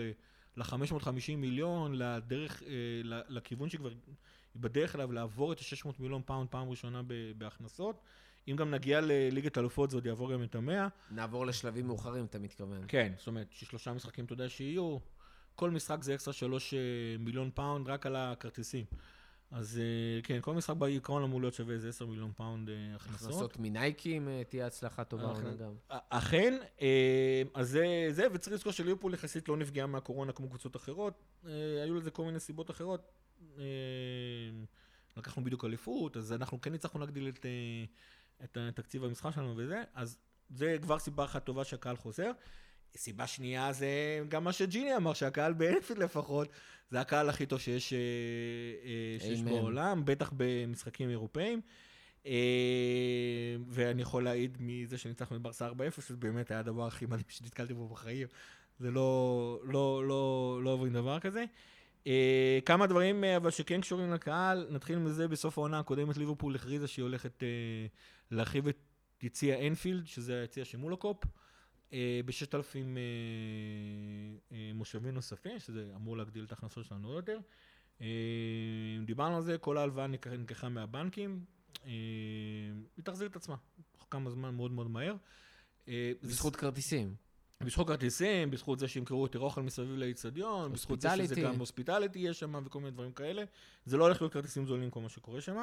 ל-550 0.57 1.35
מיליון, 1.37 1.95
לדרך, 1.95 2.63
לכיוון 3.03 3.69
שכבר 3.69 3.89
היא 4.55 4.61
בדרך 4.61 4.95
אליו 4.95 5.11
לעבור 5.11 5.53
את 5.53 5.59
ה-600 5.59 5.89
מיליון 5.99 6.21
פאונד 6.25 6.49
פעם 6.49 6.69
ראשונה 6.69 7.01
בהכנסות. 7.37 8.01
אם 8.47 8.55
גם 8.55 8.71
נגיע 8.71 9.01
לליגת 9.01 9.57
האלופות 9.57 9.89
זה 9.89 9.97
עוד 9.97 10.05
יעבור 10.05 10.33
גם 10.33 10.43
את 10.43 10.55
המאה. 10.55 10.87
נעבור 11.11 11.45
לשלבים 11.45 11.87
מאוחרים, 11.87 12.25
אתה 12.25 12.39
מתכוון. 12.39 12.81
כן, 12.87 13.13
זאת 13.17 13.27
אומרת, 13.27 13.47
ששלושה 13.51 13.93
משחקים 13.93 14.25
אתה 14.25 14.33
יודע 14.33 14.49
שיהיו, 14.49 14.97
כל 15.55 15.71
משחק 15.71 16.03
זה 16.03 16.15
אקסטרה 16.15 16.33
שלוש 16.33 16.73
אה, 16.73 16.79
מיליון 17.19 17.51
פאונד 17.53 17.87
רק 17.87 18.05
על 18.05 18.15
הכרטיסים. 18.15 18.85
אז 19.51 19.79
אה, 19.79 20.21
כן, 20.21 20.39
כל 20.41 20.53
משחק 20.53 20.75
בעיקרון 20.75 21.23
אמור 21.23 21.41
להיות 21.41 21.53
שווה 21.53 21.73
איזה 21.73 21.89
10 21.89 22.05
מיליון 22.05 22.31
פאונד 22.35 22.69
אה, 22.69 22.95
הכנסות. 22.95 23.29
הכנסות 23.29 23.59
מנייקי 23.59 24.17
אם 24.17 24.29
תהיה 24.49 24.67
הצלחה 24.67 25.03
טובה. 25.03 25.23
עונה 25.23 25.53
גם. 25.53 25.71
אכן, 26.09 26.57
אז 27.53 27.69
זה, 27.69 28.07
זה, 28.09 28.27
וצריך 28.33 28.55
לזכור 28.55 28.71
שליברפול 28.71 29.13
יחסית 29.13 29.49
לא 29.49 29.57
נפגעה 29.57 29.87
מהקורונה 29.87 30.31
כמו 30.31 30.49
קבוצות 30.49 30.75
אחרות, 30.75 31.23
היו 31.83 31.95
לזה 31.95 32.11
כל 32.11 32.25
מיני 32.25 32.39
סיבות 32.39 32.71
אחרות. 32.71 33.11
אה, 33.57 33.63
לקחנו 35.17 35.43
בדיוק 35.43 35.65
אליפות, 35.65 36.17
אז 36.17 36.33
אנחנו 36.33 36.61
כן 36.61 36.73
הצלחנו 36.73 36.99
להגדיל 36.99 37.27
את, 37.27 37.45
אה, 37.45 37.85
את 38.43 38.75
תקציב 38.75 39.03
המשחק 39.03 39.31
שלנו 39.35 39.53
וזה, 39.57 39.83
אז 39.93 40.17
זה 40.49 40.77
כבר 40.81 40.99
סיבה 40.99 41.25
אחת 41.25 41.45
טובה 41.45 41.63
שהקהל 41.63 41.95
חוזר. 41.95 42.31
סיבה 42.97 43.27
שנייה 43.27 43.73
זה 43.73 43.89
גם 44.27 44.43
מה 44.43 44.53
שג'יני 44.53 44.95
אמר, 44.95 45.13
שהקהל 45.13 45.53
באנפילד 45.53 45.99
לפחות, 45.99 46.47
זה 46.91 47.01
הקהל 47.01 47.29
הכי 47.29 47.45
טוב 47.45 47.59
שיש, 47.59 47.93
אה, 47.93 47.99
אה, 48.85 49.19
שיש. 49.19 49.41
בעולם, 49.41 50.05
בטח 50.05 50.31
במשחקים 50.37 51.09
אירופאים. 51.09 51.61
אה, 52.25 53.55
ואני 53.67 54.01
יכול 54.01 54.23
להעיד 54.23 54.57
מזה 54.59 54.97
שניצחנו 54.97 55.37
את 55.37 55.41
ברסה 55.41 55.67
4-0, 55.67 55.71
שזה 56.01 56.17
באמת 56.17 56.51
היה 56.51 56.59
הדבר 56.59 56.87
הכי 56.87 57.05
מדהים 57.05 57.25
שנתקלתי 57.27 57.73
בו 57.73 57.87
בחיים. 57.87 58.27
זה 58.79 58.91
לא, 58.91 59.59
לא, 59.63 60.03
לא, 60.07 60.59
לא 60.63 60.69
עוברים 60.69 60.93
דבר 60.93 61.19
כזה. 61.19 61.45
אה, 62.07 62.59
כמה 62.65 62.87
דברים 62.87 63.23
אה, 63.23 63.37
אבל 63.37 63.51
שכן 63.51 63.81
קשורים 63.81 64.13
לקהל, 64.13 64.67
נתחיל 64.69 64.97
מזה, 64.99 65.27
בסוף 65.27 65.57
העונה 65.57 65.79
הקודמת 65.79 66.17
ליברפול 66.17 66.55
הכריזה 66.55 66.87
שהיא 66.87 67.03
הולכת 67.03 67.43
אה, 67.43 67.47
להרחיב 68.31 68.67
את 68.67 68.77
יציע 69.21 69.67
אנפילד, 69.67 70.07
שזה 70.07 70.39
היציע 70.41 70.65
של 70.65 70.77
מולוקופ, 70.77 71.23
אה, 71.93 72.19
ב-6,000 72.25 72.75
אה, 72.75 73.01
אה, 74.51 74.71
מושבים 74.73 75.13
נוספים, 75.13 75.59
שזה 75.59 75.91
אמור 75.95 76.17
להגדיל 76.17 76.43
את 76.43 76.51
ההכנסות 76.51 76.85
שלנו 76.85 77.07
עוד 77.07 77.15
יותר. 77.15 77.39
אה, 78.01 78.07
דיברנו 79.05 79.35
על 79.35 79.41
זה, 79.41 79.57
כל 79.57 79.77
ההלוואה 79.77 80.07
נלקח- 80.07 80.31
נלקחה 80.31 80.69
מהבנקים, 80.69 81.45
אה, 81.85 81.91
היא 82.97 83.03
תחזיר 83.03 83.27
את 83.27 83.35
עצמה, 83.35 83.55
כמה 84.11 84.29
זמן 84.29 84.55
מאוד 84.55 84.71
מאוד 84.71 84.89
מהר. 84.89 85.15
אה, 85.87 86.11
זה 86.21 86.27
בזכות 86.27 86.55
כרטיסים. 86.55 87.15
בזכות 87.65 87.87
כרטיסים, 87.87 88.51
בזכות 88.51 88.79
זה 88.79 88.87
שימכרו 88.87 89.23
יותר 89.23 89.39
אוכל 89.39 89.61
מסביב 89.61 89.89
לאיצטדיון, 89.95 90.73
בזכות 90.73 91.01
זה 91.01 91.07
שזה. 91.09 91.41
גם 91.41 91.59
הוספיטליטי 91.59 92.19
יש 92.19 92.39
שם 92.39 92.61
וכל 92.65 92.79
מיני 92.79 92.91
דברים 92.91 93.11
כאלה. 93.11 93.43
זה 93.85 93.97
לא 93.97 94.03
הולך 94.03 94.21
להיות 94.21 94.33
כרטיסים 94.33 94.65
זולים 94.67 94.89
כל 94.89 95.01
מה 95.01 95.09
שקורה 95.09 95.41
שם. 95.41 95.57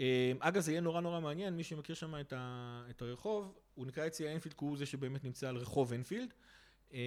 אה, 0.00 0.32
אגב, 0.38 0.60
זה 0.62 0.70
יהיה 0.72 0.80
נורא 0.80 1.00
נורא 1.00 1.20
מעניין, 1.20 1.56
מי 1.56 1.64
שמכיר 1.64 1.94
שם 1.94 2.14
את, 2.20 2.32
ה, 2.36 2.84
את 2.90 3.02
הרחוב, 3.02 3.52
הוא 3.74 3.86
נקרא 3.86 4.04
יציע 4.06 4.32
אנפילד, 4.34 4.54
כי 4.58 4.64
הוא 4.64 4.76
זה 4.76 4.86
שבאמת 4.86 5.24
נמצא 5.24 5.48
על 5.48 5.56
רחוב 5.56 5.92
אנפילד. 5.92 6.34
אה, 6.94 6.98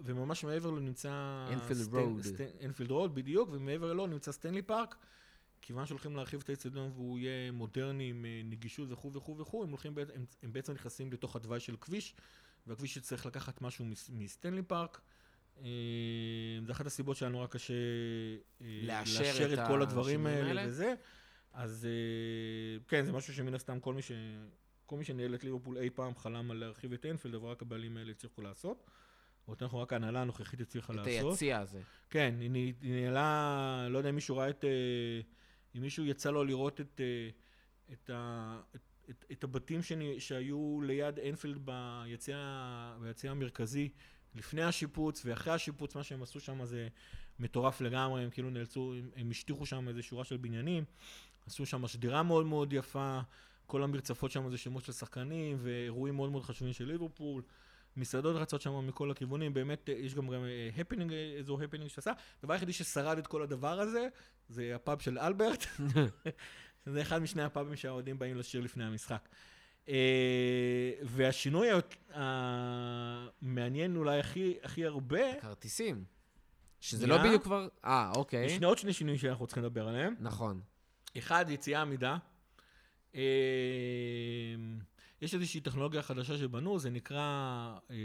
וממש 0.00 0.44
מעבר 0.44 0.70
לו 0.70 0.80
נמצא... 0.80 1.46
אנפילד 1.52 1.80
סטן- 1.80 1.96
רוד. 1.96 2.26
אנפילד 2.64 2.90
רוד, 2.90 3.14
בדיוק, 3.14 3.48
ומעבר 3.52 3.92
לו 3.92 4.06
נמצא 4.06 4.32
סטנלי 4.32 4.62
פארק. 4.62 4.96
כיוון 5.62 5.86
שהולכים 5.86 6.16
להרחיב 6.16 6.40
את 6.44 6.48
האצטדיון 6.48 6.90
והוא 6.94 7.18
יהיה 7.18 7.52
מודרני 7.52 8.10
עם 8.10 8.24
אה, 8.24 8.40
נגישות 8.44 8.88
וכו' 8.90 9.12
וכו' 9.12 9.38
וכו', 9.38 9.62
הם, 9.64 9.70
הולכים, 9.70 9.94
הם, 10.14 10.24
הם 10.42 10.52
בעצם 10.52 10.72
נכנסים 10.72 11.12
לתוך 11.12 11.36
התוואי 11.36 11.60
של 11.60 11.76
כביש, 11.80 12.14
והכביש 12.66 12.96
יצטרך 12.96 13.26
לקחת 13.26 13.62
משהו 13.62 13.84
מס- 13.84 14.10
מסטנלי 14.12 14.62
פארק. 14.62 15.00
אה, 15.58 15.64
זה 16.66 16.72
אחת 16.72 16.86
הסיבות 16.86 17.16
שהיה 17.16 17.30
נורא 17.30 17.46
קשה 17.46 17.74
אה, 18.62 18.66
לאשר 18.82 19.20
לאשר 19.22 19.54
את 19.54 19.58
את 19.58 19.64
כל 19.68 19.82
הדברים 19.82 20.26
האלה 20.26 20.48
האלה. 20.48 20.62
וזה. 20.66 20.94
אז 21.52 21.86
אה, 21.90 22.78
כן, 22.88 23.04
זה 23.04 23.12
משהו 23.12 23.34
שמן 23.34 23.54
הסתם 23.54 23.80
כל 23.80 23.94
מי, 23.94 24.02
ש... 24.02 24.12
כל 24.86 24.96
מי 24.96 25.04
שניהל 25.04 25.34
את 25.34 25.44
ליברפול 25.44 25.78
אי 25.78 25.90
פעם 25.90 26.14
חלם 26.16 26.50
על 26.50 26.56
להרחיב 26.56 26.92
את 26.92 27.06
אנפילד, 27.06 27.34
אבל 27.34 27.48
רק 27.48 27.62
הבעלים 27.62 27.96
האלה 27.96 28.10
הצליחו 28.10 28.42
לעשות. 28.42 28.84
או 29.48 29.52
יותר 29.52 29.66
נכון, 29.66 29.82
רק 29.82 29.92
ההנהלה 29.92 30.20
הנוכחית 30.20 30.60
הצליחה 30.60 30.92
את 30.92 30.96
לעשות. 30.98 31.30
היציע 31.32 31.58
הזה. 31.58 31.80
כן, 32.10 32.34
היא 32.40 32.50
ני- 32.50 32.72
היא 32.82 32.92
ניהלה, 32.94 33.86
לא 33.90 33.98
יודע 33.98 34.10
אם 34.10 34.14
מישהו 34.14 34.36
ראה 34.36 34.50
את, 34.50 34.64
אם 35.76 35.80
מישהו 35.82 36.04
יצא 36.04 36.30
לו 36.30 36.44
לראות 36.44 36.80
את, 36.80 37.00
את, 37.92 38.10
ה, 38.14 38.60
את, 38.74 38.80
את, 39.10 39.24
את 39.32 39.44
הבתים 39.44 39.82
שני, 39.82 40.20
שהיו 40.20 40.80
ליד 40.82 41.18
אנפילד 41.18 41.58
ביציע, 41.64 42.36
המרכזי, 43.24 43.88
לפני 44.34 44.62
השיפוץ 44.62 45.22
ואחרי 45.24 45.52
השיפוץ, 45.52 45.94
מה 45.94 46.02
שהם 46.02 46.22
עשו 46.22 46.40
שם 46.40 46.64
זה 46.64 46.88
מטורף 47.38 47.80
לגמרי, 47.80 48.24
הם 48.24 48.30
כאילו 48.30 48.50
נאלצו, 48.50 48.94
הם, 48.94 49.10
הם 49.16 49.30
השטיחו 49.30 49.66
שם 49.66 49.88
איזו 49.88 50.02
שורה 50.02 50.24
של 50.24 50.36
בניינים, 50.36 50.84
עשו 51.46 51.66
שם 51.66 51.88
שדרה 51.88 52.22
מאוד 52.22 52.46
מאוד 52.46 52.72
יפה, 52.72 53.20
כל 53.66 53.82
המרצפות 53.82 54.30
שם 54.30 54.50
זה 54.50 54.58
שמות 54.58 54.84
של 54.84 54.92
שחקנים 54.92 55.56
ואירועים 55.60 56.16
מאוד 56.16 56.30
מאוד 56.30 56.42
חשובים 56.42 56.72
של 56.72 56.84
ליברפול. 56.84 57.42
מסעדות 57.96 58.36
רצות 58.36 58.60
שם 58.60 58.86
מכל 58.86 59.10
הכיוונים, 59.10 59.54
באמת 59.54 59.88
אה, 59.88 59.94
יש 59.94 60.14
גם 60.14 60.28
גם 60.28 60.40
הפנינג, 60.76 61.12
אזור 61.38 61.62
הפנינג 61.62 61.90
שעשה. 61.90 62.12
הדבר 62.38 62.52
היחידי 62.52 62.72
ששרד 62.72 63.18
את 63.18 63.26
כל 63.26 63.42
הדבר 63.42 63.80
הזה, 63.80 64.08
זה 64.48 64.74
הפאב 64.74 64.98
של 64.98 65.18
אלברט. 65.18 65.66
זה 66.86 67.02
אחד 67.02 67.18
משני 67.18 67.42
הפאבים 67.42 67.76
שהאוהדים 67.76 68.18
באים 68.18 68.36
לשיר 68.36 68.60
לפני 68.60 68.84
המשחק. 68.84 69.28
אה, 69.88 70.92
והשינוי 71.02 71.68
המעניין 72.12 73.96
אולי 73.96 74.20
הכי, 74.20 74.54
הכי 74.62 74.86
הרבה, 74.86 75.40
כרטיסים. 75.40 76.04
שזה. 76.80 77.06
לא 77.06 77.18
בדיוק 77.18 77.42
כבר... 77.42 77.68
אה, 77.84 78.12
אוקיי. 78.16 78.46
יש 78.46 78.62
עוד 78.62 78.78
שני 78.78 78.92
שינויים 78.92 79.18
שאנחנו 79.18 79.46
צריכים 79.46 79.64
לדבר 79.64 79.88
עליהם. 79.88 80.14
נכון. 80.20 80.60
אחד, 81.18 81.44
יציאה 81.48 81.80
עמידה. 81.80 82.16
אה, 83.14 83.20
יש 85.22 85.34
איזושהי 85.34 85.60
טכנולוגיה 85.60 86.02
חדשה 86.02 86.38
שבנו, 86.38 86.78
זה 86.78 86.90
נקרא 86.90 87.20
אה, 87.90 87.96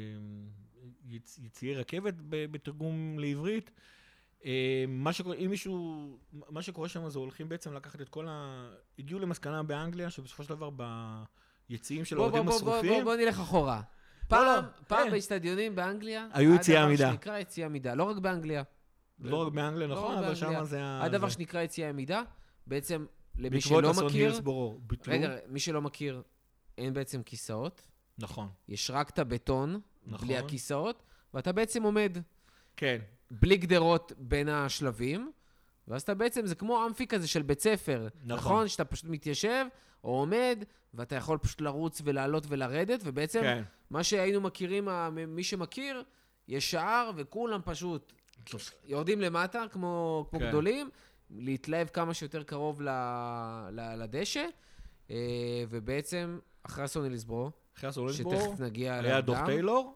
יצ, 1.10 1.40
יציאי 1.44 1.76
רכבת 1.76 2.14
בתרגום 2.28 3.20
לעברית. 3.20 3.72
אה, 4.46 4.86
מה 4.88 5.14
שקורה, 5.14 5.36
אם 5.36 5.50
מישהו, 5.50 6.18
מה 6.50 6.62
שקורה 6.62 6.90
שם 6.90 7.10
זה 7.10 7.20
הולכים 7.20 7.50
בעצם 7.50 7.74
לקחת 7.74 8.02
את 8.02 8.10
כל 8.10 8.28
ה... 8.30 8.70
הגיעו 9.00 9.20
למסקנה 9.20 9.64
באנגליה 9.64 10.10
שבסופו 10.10 10.44
של 10.44 10.50
דבר 10.50 10.70
ביציאים 11.70 12.06
של 12.06 12.16
בוא, 12.16 12.28
בוא, 12.28 12.38
האוהדים 12.38 12.52
בוא, 12.52 12.60
בוא, 12.60 12.72
בוא, 12.72 12.78
השרופים, 12.78 13.04
בוא 13.04 13.16
נלך 13.16 13.40
אחורה. 13.40 13.82
לא, 14.26 14.28
פעם, 14.28 14.46
לא, 14.46 14.70
פעם 14.88 15.06
כן. 15.06 15.12
באצטדיונים 15.12 15.76
באנגליה, 15.76 16.28
היו 16.34 16.56
יציאי 16.56 16.78
עמידה. 16.78 17.12
שנקרא 17.12 17.40
יציאה 17.40 17.66
עמידה, 17.66 17.96
לא 17.96 18.04
רק 18.04 18.18
באנגליה. 18.18 18.64
לא 19.20 19.36
רק 19.36 19.54
באנגליה, 19.54 19.88
לא 19.88 19.96
נכון, 19.96 20.18
אבל 20.18 20.36
שם. 20.36 20.64
זה 20.64 20.84
ה... 20.84 21.00
היה 21.02 21.10
דבר 21.10 21.28
זה. 21.28 21.34
שנקרא 21.34 21.62
יציאה 21.62 21.90
עמידה, 21.90 22.24
בעצם, 22.68 23.06
למי 23.36 23.50
בעקבות 23.50 23.84
שלא 23.84 23.92
אסון 23.92 24.06
מכיר, 24.06 24.42
ביטלו. 24.80 25.14
רגע, 25.14 25.36
מי 25.48 25.60
שלא 25.60 25.82
מכיר, 25.82 26.22
אין 26.78 26.94
בעצם 26.94 27.24
כיסאות, 27.24 27.82
נכון, 28.18 28.50
יש 28.68 28.92
רק 28.92 29.10
את 29.10 29.20
הבטון, 29.20 29.80
נכון. 30.06 30.28
בלי 30.28 30.38
הכיסאות, 30.38 31.04
ואתה 31.34 31.52
בעצם 31.52 31.84
עומד 31.84 32.18
כן. 32.78 33.00
בלי 33.32 33.58
גדרות 33.58 34.12
בין 34.18 34.50
השלבים, 34.50 35.32
ואז 35.88 36.02
אתה 36.02 36.14
בעצם, 36.14 36.46
זה 36.46 36.56
כמו 36.56 36.86
אמפי 36.86 37.08
כזה 37.08 37.28
של 37.28 37.42
בית 37.42 37.60
ספר. 37.60 38.08
נכון. 38.24 38.38
נכון? 38.38 38.68
שאתה 38.68 38.86
פשוט 38.86 39.06
מתיישב, 39.06 39.66
או 40.04 40.10
עומד, 40.10 40.64
ואתה 40.94 41.16
יכול 41.16 41.38
פשוט 41.38 41.62
לרוץ 41.62 42.02
ולעלות 42.04 42.46
ולרדת, 42.48 43.00
ובעצם, 43.04 43.42
כן. 43.42 43.64
מה 43.90 44.04
שהיינו 44.04 44.42
מכירים, 44.42 44.88
מי 45.28 45.44
שמכיר, 45.44 46.04
יש 46.48 46.72
שער, 46.72 47.12
וכולם 47.16 47.62
פשוט 47.66 48.14
יורדים 48.86 49.22
למטה, 49.22 49.64
כמו, 49.72 50.26
כמו 50.30 50.40
כן. 50.40 50.48
גדולים, 50.50 50.90
להתלהב 51.30 51.88
כמה 51.88 52.14
שיותר 52.14 52.44
קרוב 52.44 52.82
ל, 52.82 52.90
ל, 53.72 54.04
לדשא, 54.04 54.46
אה, 55.12 55.64
ובעצם, 55.70 56.40
אחרי 56.64 56.86
אסון 56.86 57.06
אליסבורו, 57.06 57.52
אחרי 57.78 57.90
אסון 57.90 58.08
הילסבורו, 58.08 58.42
שתכף 58.42 58.60
נגיע 58.60 58.94
היה 58.94 59.00
אליו 59.00 59.22
דוח 59.26 59.38
גם, 59.38 59.46
טיילור, 59.46 59.96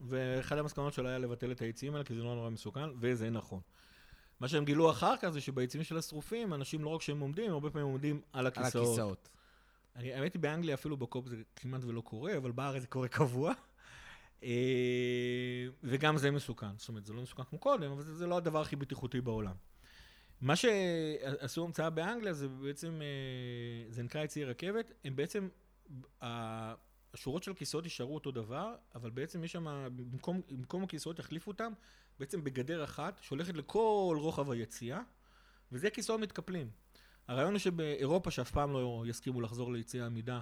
ואחת 0.00 0.58
המסקנות 0.58 0.92
שלו 0.92 1.08
היה 1.08 1.18
לבטל 1.18 1.52
את 1.52 1.60
היציאים 1.60 1.94
האלה, 1.94 2.04
כי 2.04 2.14
זה 2.14 2.22
נורא 2.22 2.34
נורא 2.34 2.50
מסוכן, 2.50 2.88
וזה 3.00 3.30
נכון. 3.30 3.60
מה 4.40 4.48
שהם 4.48 4.64
גילו 4.64 4.90
אחר 4.90 5.16
כך 5.16 5.28
זה 5.28 5.40
שביציאים 5.40 5.84
של 5.84 5.98
השרופים, 5.98 6.54
אנשים 6.54 6.84
לא 6.84 6.88
רק 6.88 7.02
שהם 7.02 7.20
עומדים, 7.20 7.52
הרבה 7.52 7.70
פעמים 7.70 7.86
עומדים 7.86 8.20
על 8.32 8.40
על 8.40 8.46
הכיסאות. 8.46 8.86
הכיסאות. 8.86 9.28
אני, 9.96 10.14
האמת 10.14 10.34
היא, 10.34 10.42
באנגליה 10.42 10.74
אפילו 10.74 10.96
בקופ 10.96 11.28
זה 11.28 11.36
כמעט 11.56 11.84
ולא 11.84 12.00
קורה, 12.00 12.36
אבל 12.36 12.50
בארץ 12.50 12.82
זה 12.82 12.88
קורה 12.88 13.08
קבוע. 13.08 13.52
אה, 14.42 15.66
וגם 15.82 16.18
זה 16.18 16.30
מסוכן. 16.30 16.78
זאת 16.78 16.88
אומרת, 16.88 17.06
זה 17.06 17.12
לא 17.12 17.22
מסוכן 17.22 17.42
כמו 17.42 17.58
קודם, 17.58 17.90
אבל 17.90 18.02
זה, 18.02 18.14
זה 18.14 18.26
לא 18.26 18.36
הדבר 18.36 18.60
הכי 18.60 18.76
בטיחותי 18.76 19.20
בעולם. 19.20 19.54
מה 20.40 20.56
שעשו 20.56 21.64
המצאה 21.64 21.90
באנגליה 21.90 22.32
זה 22.32 22.48
בעצם, 22.48 23.02
אה, 23.02 23.92
זה 23.92 24.02
נקרא 24.02 24.24
יציעי 24.24 24.44
רכבת, 24.44 24.92
הם 25.04 25.16
בעצם, 25.16 25.48
השורות 27.16 27.42
של 27.42 27.50
הכיסאות 27.50 27.84
יישארו 27.84 28.14
אותו 28.14 28.30
דבר, 28.30 28.74
אבל 28.94 29.10
בעצם 29.10 29.44
יש 29.44 29.52
שם, 29.52 29.88
במקום, 29.96 30.40
במקום 30.50 30.82
הכיסאות 30.82 31.18
יחליפו 31.18 31.50
אותם, 31.50 31.72
בעצם 32.18 32.44
בגדר 32.44 32.84
אחת 32.84 33.18
שהולכת 33.22 33.56
לכל 33.56 34.16
רוחב 34.20 34.50
היציאה, 34.50 35.00
וזה 35.72 35.90
כיסאות 35.90 36.20
מתקפלים. 36.20 36.70
הרעיון 37.28 37.52
הוא 37.52 37.58
שבאירופה, 37.58 38.30
שאף 38.30 38.50
פעם 38.50 38.72
לא 38.72 39.04
יסכימו 39.06 39.40
לחזור 39.40 39.72
ליציאי 39.72 40.02
עמידה, 40.02 40.40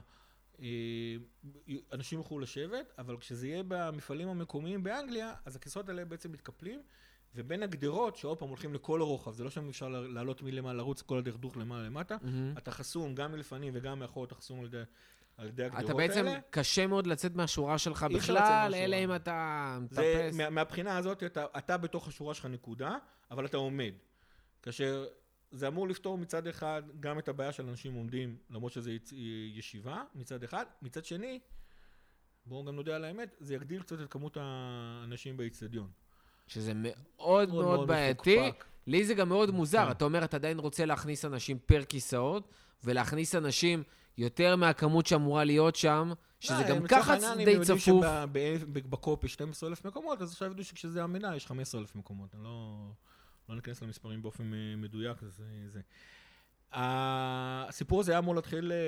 אה, 0.60 0.66
אנשים 1.92 2.18
יוכלו 2.18 2.38
לשבת, 2.38 2.92
אבל 2.98 3.16
כשזה 3.16 3.48
יהיה 3.48 3.62
במפעלים 3.68 4.28
המקומיים 4.28 4.82
באנגליה, 4.82 5.34
אז 5.44 5.56
הכיסאות 5.56 5.88
האלה 5.88 6.04
בעצם 6.04 6.32
מתקפלים, 6.32 6.82
ובין 7.34 7.62
הגדרות, 7.62 8.16
שעוד 8.16 8.38
פעם 8.38 8.48
הולכים 8.48 8.74
לכל 8.74 9.00
הרוחב, 9.00 9.32
זה 9.32 9.44
לא 9.44 9.50
שם 9.50 9.68
אפשר 9.68 9.88
לעלות 9.88 10.42
מלמעלה, 10.42 10.78
לרוץ 10.78 11.02
כל 11.02 11.18
הדרך 11.18 11.36
דוך 11.36 11.56
למעלה 11.56 11.86
למטה, 11.86 12.16
מהמם. 12.22 12.54
אתה 12.58 12.70
חסום 12.70 13.14
גם 13.14 13.32
מלפנים 13.32 13.72
וגם 13.76 13.98
מאחור, 13.98 14.24
אתה 14.24 14.34
חסום 14.34 14.60
על 14.60 14.66
ידי 14.66 14.82
על 15.36 15.46
ידי 15.48 15.64
הגדרות 15.64 15.84
אתה 15.84 15.92
האלה. 15.92 16.08
בעצם, 16.08 16.26
קשה 16.50 16.86
מאוד 16.86 17.06
לצאת 17.06 17.34
מהשורה 17.36 17.78
שלך 17.78 18.06
בכלל. 18.14 18.74
אלא 18.74 18.96
אם 18.96 19.14
אתה 19.14 19.78
זה, 19.90 20.00
מטפס. 20.24 20.36
מה, 20.36 20.50
מהבחינה 20.50 20.96
הזאת, 20.98 21.22
אתה, 21.22 21.44
אתה 21.58 21.76
בתוך 21.76 22.08
השורה 22.08 22.34
שלך 22.34 22.46
נקודה, 22.46 22.96
אבל 23.30 23.46
אתה 23.46 23.56
עומד. 23.56 23.92
כאשר 24.62 25.04
זה 25.50 25.68
אמור 25.68 25.88
לפתור 25.88 26.18
מצד 26.18 26.46
אחד 26.46 26.82
גם 27.00 27.18
את 27.18 27.28
הבעיה 27.28 27.52
של 27.52 27.68
אנשים 27.68 27.94
עומדים, 27.94 28.36
למרות 28.50 28.72
יצ- 28.76 29.12
ישיבה, 29.54 30.02
מצד 30.14 30.42
אחד. 30.44 30.64
מצד 30.82 31.04
שני, 31.04 31.40
בואו 32.46 32.64
גם 32.64 32.76
נודה 32.76 32.96
על 32.96 33.04
האמת, 33.04 33.36
זה 33.40 33.54
יגדיל 33.54 33.82
קצת 33.82 34.00
את 34.00 34.10
כמות 34.10 34.36
האנשים 34.40 35.36
באיצטדיון. 35.36 35.88
שזה 36.46 36.72
מאוד 36.74 37.48
מאוד 37.54 37.88
בעייתי. 37.88 38.36
מפוקפק. 38.40 38.64
לי 38.86 39.04
זה 39.04 39.14
גם 39.14 39.28
מאוד 39.28 39.50
מוזר. 39.50 39.84
כן. 39.84 39.90
אתה 39.90 40.04
אומר, 40.04 40.24
אתה 40.24 40.36
עדיין 40.36 40.58
רוצה 40.58 40.84
להכניס 40.84 41.24
אנשים 41.24 41.58
פר 41.66 41.84
כיסאות, 41.84 42.48
ולהכניס 42.84 43.34
אנשים 43.34 43.82
יותר 44.18 44.56
מהכמות 44.56 45.06
שאמורה 45.06 45.44
להיות 45.44 45.76
שם, 45.76 46.12
שזה 46.40 46.54
לא, 46.54 46.68
גם 46.68 46.86
ככה 46.88 47.18
די 47.18 47.26
הם 47.26 47.40
יודעים 47.40 47.62
צפוף. 47.62 48.04
שבקופ 48.60 49.24
יש 49.24 49.32
12,000 49.32 49.86
מקומות, 49.86 50.22
אז 50.22 50.32
עכשיו 50.32 50.50
ידעו 50.50 50.64
שכשזה 50.64 51.02
בעמידה 51.02 51.36
יש 51.36 51.46
15,000 51.46 51.96
מקומות. 51.96 52.34
אני 52.34 52.44
לא, 52.44 52.86
לא 53.48 53.54
ניכנס 53.54 53.82
למספרים 53.82 54.22
באופן 54.22 54.54
אה, 54.54 54.76
מדויק, 54.76 55.22
אז 55.22 55.40
אה, 55.40 55.68
זה. 55.68 55.80
הסיפור 56.76 58.00
הזה 58.00 58.12
היה 58.12 58.18
אמור 58.18 58.34
להתחיל 58.34 58.72
אה, 58.72 58.78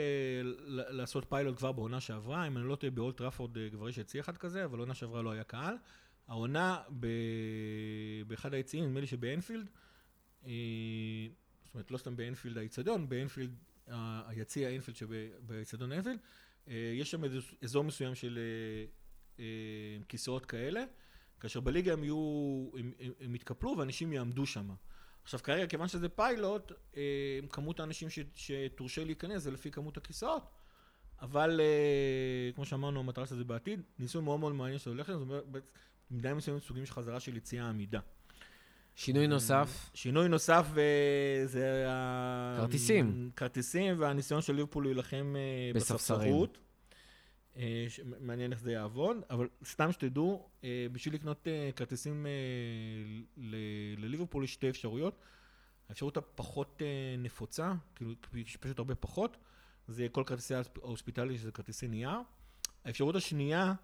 לעשות 0.67 1.27
פיילוט 1.29 1.57
כבר 1.57 1.73
בעונה 1.73 2.01
שעברה, 2.01 2.47
אם 2.47 2.57
אני 2.57 2.69
לא 2.69 2.77
טועה 2.77 2.91
באולד 2.91 3.17
טראפורד 3.17 3.59
אה, 3.59 3.71
כבר 3.71 3.89
יש 3.89 3.99
יציע 3.99 4.21
אחד 4.21 4.37
כזה, 4.37 4.65
אבל 4.65 4.79
עונה 4.79 4.95
שעברה 4.95 5.23
לא 5.23 5.31
היה 5.31 5.45
קהל. 5.45 5.77
העונה 6.29 6.83
ב... 7.01 7.07
באחד 8.27 8.55
היציעים, 8.55 8.85
נדמה 8.85 9.01
לי 9.01 9.07
שבאנפילד, 9.07 9.71
אה, 10.47 10.53
זאת 11.65 11.75
אומרת 11.75 11.91
לא 11.91 11.99
סתם 11.99 12.17
באנפילד 12.17 12.59
האיצטדיון, 12.59 13.09
באנפילד, 13.09 13.55
היציע 14.27 14.69
האנפילד 14.69 14.97
שבאיצטדיון 14.97 15.93
אנפילד, 15.93 16.19
אה, 16.69 16.93
יש 16.95 17.11
שם 17.11 17.23
אזור 17.63 17.85
מסוים 17.85 18.15
של 18.15 18.39
אה, 18.39 18.85
אה, 19.39 20.03
כיסאות 20.09 20.47
כאלה, 20.47 20.85
כאשר 21.41 21.61
בליגה 21.61 21.93
הם 21.93 22.05
יהיו, 22.05 22.71
הם, 22.79 22.93
הם, 23.21 23.35
יתקפלו 23.35 23.75
ואנשים 23.79 24.13
יעמדו 24.13 24.47
שם. 24.47 24.71
עכשיו 25.23 25.41
כרגע, 25.43 25.67
כיוון 25.67 25.89
שזה 25.89 26.09
פיילוט, 26.09 26.73
כמות 27.51 27.81
האנשים 27.81 28.09
שתורשה 28.35 29.05
להיכנס 29.05 29.43
זה 29.43 29.51
לפי 29.51 29.71
כמות 29.71 29.97
הכיסאות, 29.97 30.51
אבל 31.21 31.61
כמו 32.55 32.65
שאמרנו, 32.65 33.01
המטרה 33.01 33.27
של 33.27 33.37
זה 33.37 33.45
בעתיד, 33.45 33.83
ניסוי 33.99 34.23
מאוד 34.23 34.41
מאוד 34.41 34.55
מעניין 34.55 34.79
שהולך 34.79 35.09
לזה, 35.09 35.25
במידה 36.11 36.35
מסוימת 36.35 36.63
סוגים 36.63 36.87
של 36.87 36.93
חזרה 36.93 37.21
של 37.21 37.37
יציאה 37.37 37.69
עמידה. 37.69 38.01
שינוי 38.97 39.27
נוסף, 39.27 39.91
שינוי 39.95 40.29
נוסף 40.29 40.67
אה, 40.79 41.47
זה. 41.47 41.87
כרטיסים. 42.61 43.31
כרטיסים 43.37 43.95
והניסיון 43.99 44.43
של 44.43 44.55
ליברפול 44.55 44.85
להילחם 44.85 45.35
אה. 45.37 45.73
בספסרות. 45.75 46.59
אה, 47.57 47.87
מעניין 48.21 48.53
איך 48.53 48.61
זה 48.61 48.73
יעבוד, 48.73 49.17
אבל 49.31 49.49
סתם 49.65 49.93
שתדעו, 49.93 50.49
בשביל 50.93 51.15
לקנות 51.15 51.47
כרטיסים 51.77 52.27
לליברפול 53.99 54.45
יש 54.45 54.53
שתי 54.53 54.71
אפשרויות. 54.71 55.19
האפשרות 55.89 56.17
הפחות 56.17 56.83
נפוצה, 57.19 57.73
כאילו 57.95 58.13
יש 58.35 58.57
פשוט 58.57 58.79
הרבה 58.79 58.95
פחות, 58.95 59.37
זה 59.89 60.07
כל 60.13 60.23
כרטיסי 60.27 60.55
ההוספיטלי 60.55 61.39
שזה 61.39 61.53
כרטיסי 61.53 61.89
נייר. 61.89 62.11
האפשרות 62.85 63.15
השנייה... 63.17 63.75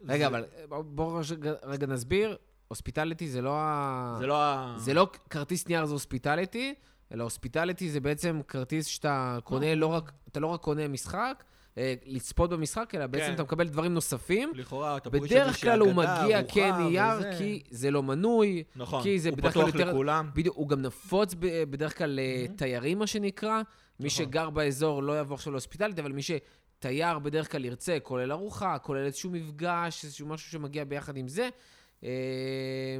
רגע, 0.00 0.18
זה- 0.18 0.26
אבל 0.26 0.44
בוא- 0.68 0.82
בוא 0.82 1.22
רגע 1.62 1.86
נסביר. 1.86 2.36
הוספיטליטי 2.68 3.28
זה 3.28 3.42
לא 3.42 3.54
ה... 3.56 4.16
זה 4.18 4.26
לא 4.26 4.42
ה... 4.42 4.74
זה 4.78 4.94
לא 4.94 5.08
כרטיס 5.30 5.68
נייר 5.68 5.84
זה 5.84 5.92
הוספיטליטי, 5.92 6.74
אלא 7.12 7.24
הוספיטליטי 7.24 7.90
זה 7.90 8.00
בעצם 8.00 8.40
כרטיס 8.48 8.86
שאתה 8.86 9.38
קונה 9.44 9.74
לא 9.74 9.86
רק, 9.86 10.12
אתה 10.28 10.40
לא 10.40 10.46
רק 10.46 10.60
קונה 10.60 10.88
משחק, 10.88 11.44
אה, 11.78 11.94
לצפות 12.06 12.50
במשחק, 12.50 12.94
אלא 12.94 13.06
בעצם 13.06 13.26
כן. 13.26 13.34
אתה 13.34 13.42
מקבל 13.42 13.68
דברים 13.68 13.94
נוספים. 13.94 14.52
לכאורה, 14.54 14.96
אתה 14.96 15.10
פוגש 15.10 15.32
בדרך 15.32 15.60
כלל 15.60 15.80
הוא 15.80 15.92
מגיע 15.92 16.42
כנייר, 16.42 17.18
וזה. 17.18 17.30
כי 17.38 17.62
זה 17.70 17.90
לא 17.90 18.02
מנוי, 18.02 18.62
נכון, 18.76 19.02
כי 19.02 19.18
זה 19.18 19.28
הוא 19.28 19.38
בדרך 19.38 19.54
כלל 19.54 19.62
פתוח 19.62 19.74
יותר... 19.74 19.90
לכולם. 19.90 20.30
בדיוק, 20.34 20.56
הוא 20.56 20.68
גם 20.68 20.82
נפוץ 20.82 21.34
בדרך 21.70 21.98
כלל 21.98 22.20
לתיירים, 22.22 22.98
מה 22.98 23.06
שנקרא. 23.06 23.62
מי 24.00 24.06
נכון. 24.06 24.10
שגר 24.10 24.50
באזור 24.50 25.02
לא 25.02 25.20
יבוא 25.20 25.34
עכשיו 25.34 25.52
להוספיטליטי, 25.52 26.00
אבל 26.00 26.12
מי 26.12 26.22
שתייר 26.22 27.18
בדרך 27.18 27.52
כלל 27.52 27.64
ירצה, 27.64 27.98
כולל 28.02 28.32
ארוחה, 28.32 28.78
כולל 28.78 29.04
איזשהו 29.04 29.30
מפגש, 29.30 30.04
איזשהו 30.04 30.26
משהו 30.26 30.50
שמגיע 30.50 30.84
ביחד 30.84 31.16
עם 31.16 31.28
זה. 31.28 31.48
אה, 32.04 32.98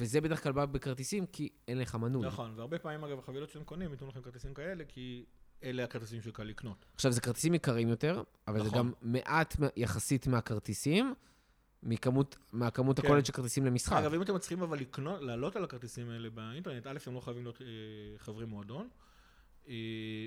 וזה 0.00 0.20
בדרך 0.20 0.42
כלל 0.42 0.52
בא 0.52 0.64
בכרטיסים, 0.64 1.26
כי 1.26 1.48
אין 1.68 1.78
לך 1.78 1.94
מנוי. 1.94 2.26
נכון, 2.26 2.52
והרבה 2.56 2.78
פעמים 2.78 3.04
אגב 3.04 3.18
החבילות 3.18 3.50
שאתם 3.50 3.64
קונים 3.64 3.90
ייתנו 3.90 4.08
לכם 4.08 4.22
כרטיסים 4.22 4.54
כאלה, 4.54 4.84
כי 4.88 5.24
אלה 5.62 5.84
הכרטיסים 5.84 6.22
שקל 6.22 6.44
לקנות. 6.44 6.84
עכשיו, 6.94 7.12
זה 7.12 7.20
כרטיסים 7.20 7.54
יקרים 7.54 7.88
יותר, 7.88 8.22
אבל 8.48 8.62
זה 8.62 8.68
נכון. 8.68 8.78
גם 8.78 8.92
מעט 9.02 9.56
יחסית 9.76 10.26
מהכרטיסים, 10.26 11.14
מכמות, 11.82 12.36
מהכמות 12.52 13.00
כן. 13.00 13.06
הכוללת 13.06 13.26
של 13.26 13.32
כרטיסים 13.32 13.66
למשחק. 13.66 13.96
אגב, 13.96 14.14
אם 14.14 14.22
אתם 14.22 14.34
מצליחים 14.34 14.62
אבל 14.62 14.78
לקנות, 14.78 15.20
לעלות 15.20 15.56
על 15.56 15.64
הכרטיסים 15.64 16.10
האלה 16.10 16.30
באינטרנט, 16.30 16.86
א', 16.86 16.98
הם 17.06 17.14
לא 17.14 17.20
חייבים 17.20 17.42
להיות 17.42 17.62
אה, 17.62 17.66
חברי 18.18 18.44
מועדון, 18.44 18.88
אה, 19.68 19.74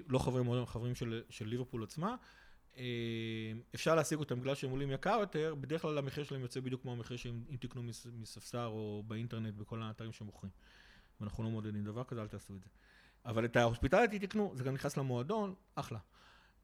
לא 0.10 0.20
חברי 0.20 0.44
מועדון, 0.44 0.66
חברים 0.66 0.96
של, 0.96 1.22
של 1.30 1.48
ליברפול 1.48 1.84
עצמה. 1.84 2.16
אה, 2.78 2.84
אפשר 3.76 3.96
להשיג 3.96 4.20
אותם 4.20 4.40
בגלל 4.42 4.56
שהם 4.56 4.72
עולים 4.72 4.92
יקר 4.92 5.18
יותר, 5.20 5.56
בדרך 5.62 5.82
כלל 5.82 5.98
המחיר 5.98 6.24
שלהם 6.24 6.42
יוצא 6.42 6.60
בדיוק 6.60 6.82
כמו 6.82 6.92
המחיר 6.92 7.18
שהם 7.18 7.44
תקנו 7.60 7.84
מס- 7.84 8.08
מספסר 8.14 8.66
או 8.66 9.04
באינטרנט 9.08 9.54
בכל 9.54 9.82
האתרים 9.82 10.12
שמוכרים. 10.12 10.52
ואנחנו 11.20 11.44
לא 11.44 11.50
מעודדים 11.50 11.84
דבר 11.84 12.04
כזה, 12.04 12.22
אל 12.22 12.28
תעשו 12.28 12.56
את 12.56 12.64
זה. 12.64 12.70
אבל 13.26 13.46
את 13.46 13.56
ההוספיטליטי 13.56 14.20
תקנו, 14.20 14.52
זה 14.56 14.64
גם 14.64 14.74
נכנס 14.74 14.98
למועדון, 14.98 15.54
אחלה. 15.76 16.00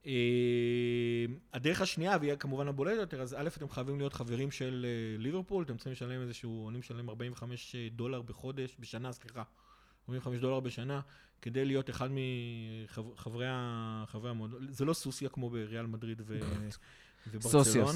אה, 0.05 1.25
הדרך 1.53 1.81
השנייה, 1.81 2.17
והיא 2.21 2.35
כמובן 2.35 2.67
הבולטת 2.67 2.99
יותר, 2.99 3.21
אז 3.21 3.33
א', 3.33 3.47
אתם 3.57 3.69
חייבים 3.69 3.97
להיות 3.97 4.13
חברים 4.13 4.51
של 4.51 4.85
אה, 4.89 5.17
ליברפול, 5.17 5.63
אתם 5.63 5.77
צריכים 5.77 5.91
לשלם 5.91 6.21
איזשהו, 6.21 6.69
אני 6.69 6.77
משלם 6.77 7.09
45 7.09 7.75
דולר 7.91 8.21
בחודש, 8.21 8.75
בשנה, 8.79 9.11
סליחה, 9.11 9.43
45 10.09 10.39
דולר 10.39 10.59
בשנה, 10.59 11.01
כדי 11.41 11.65
להיות 11.65 11.89
אחד 11.89 12.09
מחברי 12.11 13.47
המועדון. 14.29 14.67
זה 14.69 14.85
לא 14.85 14.93
סוסיה 14.93 15.29
כמו 15.29 15.49
בריאל 15.49 15.85
מדריד 15.85 16.21
ו- 16.25 16.39
סוסיוס. 17.51 17.89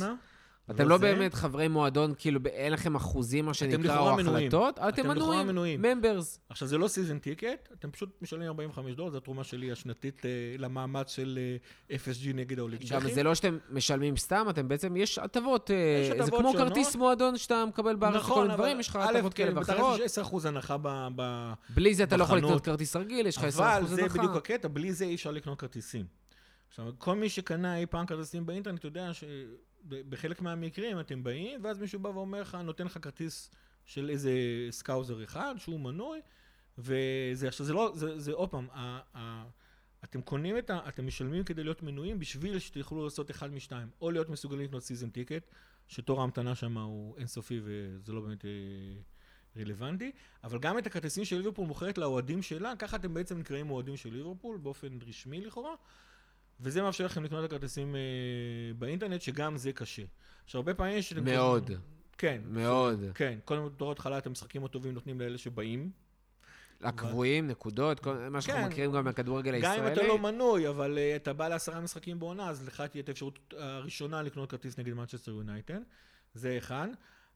אתם 0.69 0.89
לא. 0.89 0.97
באמת 0.97 1.33
חברי 1.33 1.67
מועדון, 1.67 2.13
כאילו, 2.17 2.39
אין 2.45 2.73
לכם 2.73 2.95
אחוזים, 2.95 3.45
מה 3.45 3.53
שנקרא, 3.53 3.99
או. 3.99 4.19
החלטות, 4.19 4.79
אבל 4.79 4.89
אתם 4.89 5.07
מנויים, 5.07 5.47
מנויים. 5.47 5.81
members. 5.81 6.39
עכשיו 6.49 6.67
זה 6.67 6.77
לא 6.77 6.87
season 6.87 7.19
ticket, 7.19 7.69
אתם 7.73 7.91
פשוט 7.91 8.09
משלמים 8.21 8.47
45 8.47 8.95
דולר, 8.95 9.09
זו 9.09 9.17
התרומה 9.17 9.43
שלי 9.43 9.71
השנתית 9.71 10.25
אה, 10.25 10.29
למאמץ 10.57 11.15
של 11.15 11.39
אה, 11.91 11.95
FSG 11.97 12.33
נגד 12.33 12.59
האוליגרכים. 12.59 12.99
גם 12.99 13.09
זה 13.13 13.23
לא 13.23 13.35
שאתם 13.35 13.57
משלמים 13.69 14.17
סתם, 14.17 14.45
אתם 14.49 14.67
בעצם, 14.67 14.97
יש 14.97 15.19
הטבות, 15.19 15.71
אה, 15.71 16.23
זה 16.25 16.31
כמו. 16.31 16.53
כרטיס 16.53 16.95
מועדון 16.95 17.37
שאתה 17.37 17.65
מקבל 17.65 17.95
בארץ 17.95 18.15
נכון, 18.15 18.41
מיני 18.41 18.53
דברים, 18.53 18.71
אבל 18.71 18.79
יש 18.79 18.87
לך 18.87 18.95
הטבות 18.95 19.33
כאלה 19.33 19.51
כן, 19.51 19.57
ואחרות. 19.57 19.99
יש 19.99 20.17
10% 20.17 20.47
הנחה 20.47 20.77
ב... 20.81 21.07
ב... 21.15 21.53
בלי 21.69 21.95
זה 21.95 22.03
אתה 22.03 22.17
לא 22.17 22.23
יכול 22.23 22.37
בחנות. 22.37 22.51
לקנות 22.51 22.65
כרטיס 22.65 22.95
רגיל, 22.95 23.27
יש 23.27 23.37
לך 23.37 23.43
10% 23.43 23.47
אבל 23.47 23.65
הנחה. 23.65 23.95
זה 23.95 24.09
בדיוק 24.09 24.35
הקטע, 24.35 24.67
בלי 24.67 24.93
זה 24.93 25.05
אי 25.05 25.15
אפשר 25.15 25.31
לקנות 25.31 25.59
כרטיסים. 25.59 26.05
עכשיו, 26.69 26.85
כל 26.97 27.15
מי 27.15 27.29
שקנה 27.29 27.77
אי 27.77 27.85
פעם 27.85 28.05
כרטיסים 28.05 28.45
באינטרנט 28.45 28.83
יודע 28.83 29.13
שבחלק 29.89 30.41
מהמקרים 30.41 30.99
אתם 30.99 31.23
באים, 31.23 31.63
ואז 31.63 31.79
מישהו 31.79 31.99
בא 31.99 32.09
ואומר 32.09 32.41
לך, 32.41 32.55
נותן 32.55 32.85
לך 32.85 32.99
כרטיס 33.01 33.51
של 33.85 34.09
איזה 34.09 34.31
Scouser 34.69 35.23
אחד, 35.23 35.55
שהוא 35.57 35.79
מנוי, 35.79 36.19
וזה, 36.77 37.47
עכשיו 37.47 37.65
זה 37.65 37.73
לא, 37.73 37.91
זה, 37.95 38.19
זה 38.19 38.31
עוד 38.31 38.49
פעם, 38.49 38.67
ה, 38.71 38.99
ה, 39.17 39.45
אתם 40.03 40.21
קונים 40.21 40.57
את 40.57 40.69
ה... 40.69 40.79
אתם 40.87 41.07
משלמים 41.07 41.43
כדי 41.43 41.63
להיות 41.63 41.83
מנויים 41.83 42.19
בשביל 42.19 42.59
שתוכלו 42.59 43.03
לעשות 43.03 43.31
אחד 43.31 43.53
משתיים. 43.53 43.87
או 44.01 44.11
להיות 44.11 44.29
מסוגלים 44.29 44.65
לקנות 44.65 44.83
season 44.83 45.09
ticket, 45.09 45.43
שתור 45.87 46.19
ההמתנה 46.19 46.55
שם 46.55 46.77
הוא 46.77 47.17
אינסופי 47.17 47.61
וזה 47.63 48.13
לא 48.13 48.21
באמת 48.21 48.45
אה, 48.45 48.49
רלוונטי, 49.57 50.11
אבל 50.43 50.59
גם 50.59 50.77
את 50.77 50.87
הכרטיסים 50.87 51.25
של 51.25 51.37
ליברפול 51.37 51.67
מוכרת 51.67 51.97
לאוהדים 51.97 52.41
שלה, 52.41 52.75
ככה 52.75 52.97
אתם 52.97 53.13
בעצם 53.13 53.39
נקראים 53.39 53.71
אוהדים 53.71 53.97
של 53.97 54.13
ליברפול, 54.13 54.57
באופן 54.57 54.99
רשמי 55.07 55.41
לכאורה, 55.41 55.75
וזה 56.61 56.81
מאפשר 56.81 57.05
לכם 57.05 57.23
לקנות 57.23 57.45
את 57.45 57.49
הכרטיסים 57.49 57.95
אה, 57.95 58.01
באינטרנט, 58.79 59.21
שגם 59.21 59.57
זה 59.57 59.73
קשה. 59.73 60.03
עכשיו, 60.45 60.59
הרבה 60.59 60.73
פעמים 60.73 60.97
יש... 60.97 61.13
מאוד. 61.13 61.65
קונים- 61.65 61.81
כן. 62.17 62.41
מאוד. 62.45 62.99
כן, 63.15 63.39
קודם 63.45 63.63
כל 63.63 63.69
בתור 63.69 63.91
התחלה 63.91 64.17
את 64.17 64.27
המשחקים 64.27 64.65
הטובים 64.65 64.93
נותנים 64.93 65.19
לאלה 65.19 65.37
שבאים. 65.37 65.91
הקבועים, 66.83 67.47
נקודות, 67.47 67.99
כל 67.99 68.13
מה 68.31 68.41
שאנחנו 68.41 68.63
כן. 68.63 68.69
מכירים 68.69 68.91
גם 68.91 69.03
מהכדורגל 69.05 69.59
גם 69.61 69.71
אם 69.71 69.79
אתה 69.79 69.87
הישראלי. 69.89 70.07
לא 70.07 70.17
מנוי, 70.19 70.67
אבל 70.69 70.97
uh, 70.97 71.15
אתה 71.21 71.33
בא 71.33 71.47
לעשרה 71.47 71.79
משחקים 71.79 72.19
בעונה, 72.19 72.49
אז 72.49 72.67
לך 72.67 72.81
תהיה 72.81 73.01
את 73.03 73.09
האפשרות 73.09 73.53
הראשונה 73.57 74.21
לקנות 74.21 74.51
כרטיס 74.51 74.77
נגד 74.77 74.93
מנצ'סטר 74.93 75.31
יונייטד. 75.31 75.79
זה 76.33 76.57
אחד. 76.57 76.87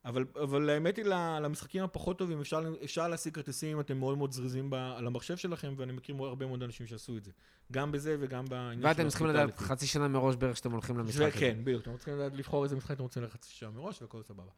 אבל, 0.05 0.25
אבל 0.43 0.69
האמת 0.69 0.97
היא, 0.97 1.05
למשחקים 1.41 1.83
הפחות 1.83 2.17
טובים 2.17 2.41
אפשר, 2.41 2.61
אפשר 2.83 3.07
להשיג 3.07 3.33
כרטיסים 3.33 3.71
אם 3.75 3.79
אתם 3.79 3.97
מאוד 3.97 4.17
מאוד 4.17 4.31
זריזים 4.31 4.69
ב, 4.69 4.73
על 4.73 5.07
המחשב 5.07 5.37
שלכם, 5.37 5.73
ואני 5.77 5.91
מכיר 5.91 6.15
הרבה 6.19 6.45
מאוד 6.45 6.63
אנשים 6.63 6.87
שעשו 6.87 7.17
את 7.17 7.23
זה. 7.23 7.31
גם 7.71 7.91
בזה 7.91 8.17
וגם 8.19 8.45
בעניין 8.45 8.81
של 8.81 8.87
ואתם 8.87 9.07
צריכים 9.07 9.27
לדעת. 9.27 9.59
חצי 9.59 9.87
שנה 9.87 10.07
מראש 10.07 10.35
בערך 10.35 10.57
שאתם 10.57 10.71
הולכים 10.71 10.97
למשחק 10.97 11.21
הזה. 11.21 11.29
וכן, 11.29 11.57
בדיוק. 11.63 11.81
אתם 11.81 11.97
צריכים 11.97 12.13
לדעת 12.13 12.33
לבחור 12.35 12.63
איזה 12.63 12.75
משחק 12.75 12.91
אתם 12.91 13.03
רוצים 13.03 13.23
לחצי 13.23 13.51
שנה 13.53 13.69
מראש, 13.71 14.01
והכל 14.01 14.23
סבבה. 14.23 14.51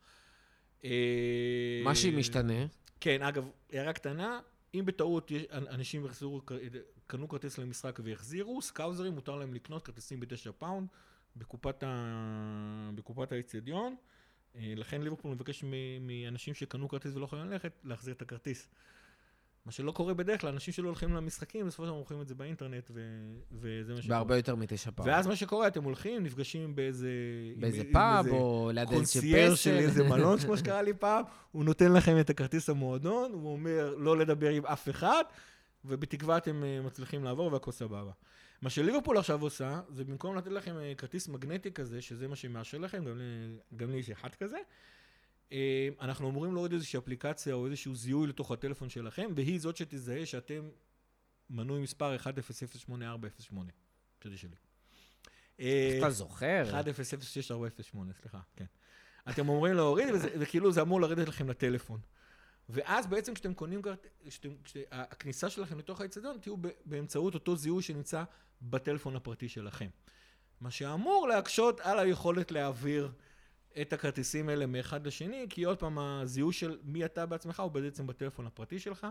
אה, 0.83 1.81
מה 1.83 1.95
שמשתנה, 1.95 2.65
כן, 2.99 3.21
אגב, 3.21 3.49
הערה 3.73 3.93
קטנה, 3.93 4.39
אם 4.73 4.85
בטעות 4.85 5.31
אנשים 5.51 6.05
יחזרו, 6.05 6.41
קנו 7.07 7.27
כרטיס 7.27 7.57
למשחק 7.57 7.99
והחזירו, 8.03 8.61
סקאוזרים 8.61 9.13
מותר 9.13 9.35
להם 9.35 9.53
לקנות 9.53 9.85
כרטיסים 9.85 10.19
בתשע 10.19 10.51
פאונד 10.57 10.87
בקופת 11.35 11.83
ה- 11.83 12.89
בקופת 12.95 13.31
האצטדיון. 13.31 13.95
אה, 13.99 14.16
לכן 14.59 15.01
ליברפול 15.01 15.31
מבקש 15.31 15.63
מאנשים 16.01 16.53
שקנו 16.53 16.89
כרטיס 16.89 17.15
ולא 17.15 17.25
יכולים 17.25 17.45
ללכת, 17.49 17.71
להחזיר 17.83 18.13
את 18.13 18.21
הכרטיס. 18.21 18.69
מה 19.65 19.71
שלא 19.71 19.91
קורה 19.91 20.13
בדרך 20.13 20.41
כלל, 20.41 20.49
אנשים 20.53 20.73
שלא 20.73 20.87
הולכים 20.87 21.13
למשחקים, 21.13 21.67
בסופו 21.67 21.83
של 21.83 21.89
דבר 21.89 21.97
מוכרים 21.97 22.21
את 22.21 22.27
זה 22.27 22.35
באינטרנט, 22.35 22.91
ו- 22.93 23.01
וזה 23.51 23.93
מה 23.93 24.01
שקורה. 24.01 24.17
בהרבה 24.17 24.35
יותר 24.37 24.55
מתשע 24.55 24.91
פאונד. 24.95 25.05
ואז 25.07 25.27
מה 25.27 25.35
שקורה, 25.35 25.67
אתם 25.67 25.83
הולכים, 25.83 26.23
נפגשים 26.23 26.75
באיזה... 26.75 27.09
באיזה 27.57 27.81
עם- 27.81 27.93
פאב, 27.93 28.27
או 28.27 28.71
ליד 28.73 28.89
איזה 28.89 28.95
קונסיירז' 28.95 29.55
של 29.55 29.71
פסל. 29.71 29.83
איזה 29.83 30.03
מלון, 30.03 30.39
כמו 30.39 30.57
שקרה 30.57 30.81
לי 30.81 30.93
פעם, 30.93 31.23
הוא 31.51 31.65
נותן 31.65 31.93
לכם 31.93 32.19
את 32.19 32.29
הכרטיס 32.29 32.69
המועדון, 32.69 33.31
הוא 33.33 33.51
אומר 33.53 33.95
לא 33.97 34.17
לדבר 34.17 34.49
עם 34.49 34.65
אף 34.65 34.89
אחד, 34.89 35.23
ובתקווה 35.85 36.37
אתם 36.37 36.63
אה, 36.63 36.81
מצליחים 36.81 37.23
לעבור 37.23 37.53
והכל 37.53 37.71
סבבה. 37.71 38.11
מה 38.61 38.69
שליברפול 38.69 39.17
עכשיו 39.17 39.41
עושה, 39.41 39.81
זה 39.89 40.03
במקום 40.03 40.35
לתת 40.35 40.51
לכם 40.51 40.77
אה, 40.77 40.93
כרטיס 40.97 41.27
מגנטי 41.27 41.71
כזה, 41.71 42.01
שזה 42.01 42.27
מה 42.27 42.35
שמאשר 42.35 42.77
לכם, 42.77 43.05
גם 43.05 43.21
גם 43.75 43.91
לי 43.91 43.97
יש 43.97 44.09
אחד 44.09 44.35
כזה, 44.35 44.57
אה, 45.51 45.89
אנחנו 46.01 46.29
אמורים 46.29 46.53
להוריד 46.53 46.73
איזושהי 46.73 46.97
אפליקציה 46.97 47.53
או 47.53 47.65
איזשהו 47.65 47.95
זיהוי 47.95 48.27
לתוך 48.27 48.51
הטלפון 48.51 48.89
שלכם, 48.89 49.31
והיא 49.35 49.59
זאת 49.59 49.77
שתזהה 49.77 50.25
שאתם 50.25 50.69
מנוי 51.49 51.81
מספר 51.81 52.15
100848, 52.15 53.71
שזה 54.23 54.37
שלי. 54.37 54.55
אה, 55.59 55.89
איך 55.91 56.03
אתה 56.03 56.09
זוכר? 56.09 56.63
100648, 56.71 58.13
סליחה, 58.13 58.39
כן. 58.55 58.65
אתם 59.29 59.49
אומרים 59.49 59.73
להוריד, 59.73 60.09
וכאילו 60.39 60.71
זה 60.71 60.81
אמור 60.81 61.01
לרדת 61.01 61.27
לכם 61.27 61.49
לטלפון. 61.49 61.99
ואז 62.69 63.07
בעצם 63.07 63.33
כשאתם 63.33 63.53
קונים 63.53 63.81
כרטיס, 63.81 64.39
הכניסה 64.91 65.49
שלכם 65.49 65.79
לתוך 65.79 66.01
האצטדיון 66.01 66.37
תהיו 66.41 66.55
באמצעות 66.85 67.33
אותו 67.33 67.55
זיהוי 67.55 67.83
שנמצא 67.83 68.23
בטלפון 68.61 69.15
הפרטי 69.15 69.49
שלכם. 69.49 69.87
מה 70.61 70.71
שאמור 70.71 71.27
להקשות 71.27 71.79
על 71.79 71.99
היכולת 71.99 72.51
להעביר 72.51 73.11
את 73.81 73.93
הכרטיסים 73.93 74.49
האלה 74.49 74.65
מאחד 74.65 75.07
לשני, 75.07 75.45
כי 75.49 75.63
עוד 75.63 75.79
פעם, 75.79 75.99
הזיהוי 75.99 76.53
של 76.53 76.77
מי 76.83 77.05
אתה 77.05 77.25
בעצמך 77.25 77.59
הוא 77.59 77.71
בעצם 77.71 78.07
בטלפון 78.07 78.47
הפרטי 78.47 78.79
שלך. 78.79 79.07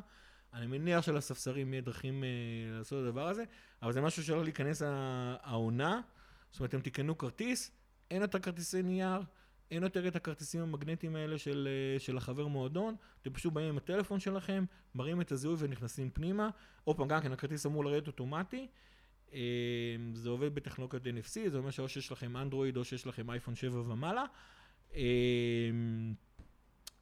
אני 0.55 0.67
מניח 0.67 1.03
שלספסרים 1.05 1.73
יהיה 1.73 1.83
דרכים 1.83 2.25
אה, 2.25 2.29
לעשות 2.79 3.03
את 3.03 3.09
הדבר 3.09 3.29
הזה, 3.29 3.45
אבל 3.83 3.93
זה 3.93 4.01
משהו 4.01 4.25
שהולך 4.25 4.45
להיכנס 4.45 4.83
העונה. 4.83 6.01
זאת 6.51 6.61
אומרת, 6.61 6.71
אתם 6.71 6.81
תקנו 6.81 7.19
כרטיס, 7.19 7.71
אין 8.11 8.23
יותר 8.23 8.39
כרטיסי 8.39 8.83
נייר, 8.83 9.21
אין 9.71 9.83
יותר 9.83 10.09
את 10.09 10.17
הכרטיסים 10.17 10.63
המגנטיים 10.63 11.17
האלה 11.17 11.39
של, 11.39 11.69
אה, 11.71 11.99
של 11.99 12.17
החבר 12.17 12.47
מועדון, 12.47 12.97
אתם 13.23 13.33
פשוט 13.33 13.53
באים 13.53 13.69
עם 13.69 13.77
הטלפון 13.77 14.21
שלכם, 14.21 14.65
מראים 14.95 15.21
את 15.21 15.33
הזיהוי 15.33 15.57
ונכנסים 15.59 16.11
פנימה. 16.11 16.51
עוד 16.85 16.97
פעם, 16.97 17.09
גם 17.09 17.21
כן, 17.21 17.33
הכרטיס 17.33 17.67
אמור 17.67 17.85
לרדת 17.85 18.07
אוטומטי. 18.07 18.69
אה, 19.33 19.39
זה 20.15 20.29
עובד 20.29 20.55
בטכנולוגיית 20.55 21.05
NFC, 21.05 21.51
זה 21.51 21.59
אומר 21.59 21.71
שאו 21.71 21.89
שיש 21.89 22.13
לכם 22.13 22.37
אנדרואיד 22.37 22.77
או 22.77 22.85
שיש 22.85 23.07
לכם 23.07 23.31
אייפון 23.31 23.55
7 23.55 23.81
ומעלה. 23.81 24.25
אה, 24.95 25.01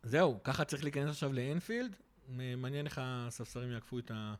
זהו, 0.03 0.41
ככה 0.45 0.65
צריך 0.65 0.83
להיכנס 0.83 1.11
עכשיו 1.11 1.33
לאנפילד. 1.33 1.97
מעניין 2.57 2.87
איך 2.87 3.01
הספסרים 3.03 3.71
יעקפו 3.71 3.99
את, 3.99 4.11
ה... 4.11 4.35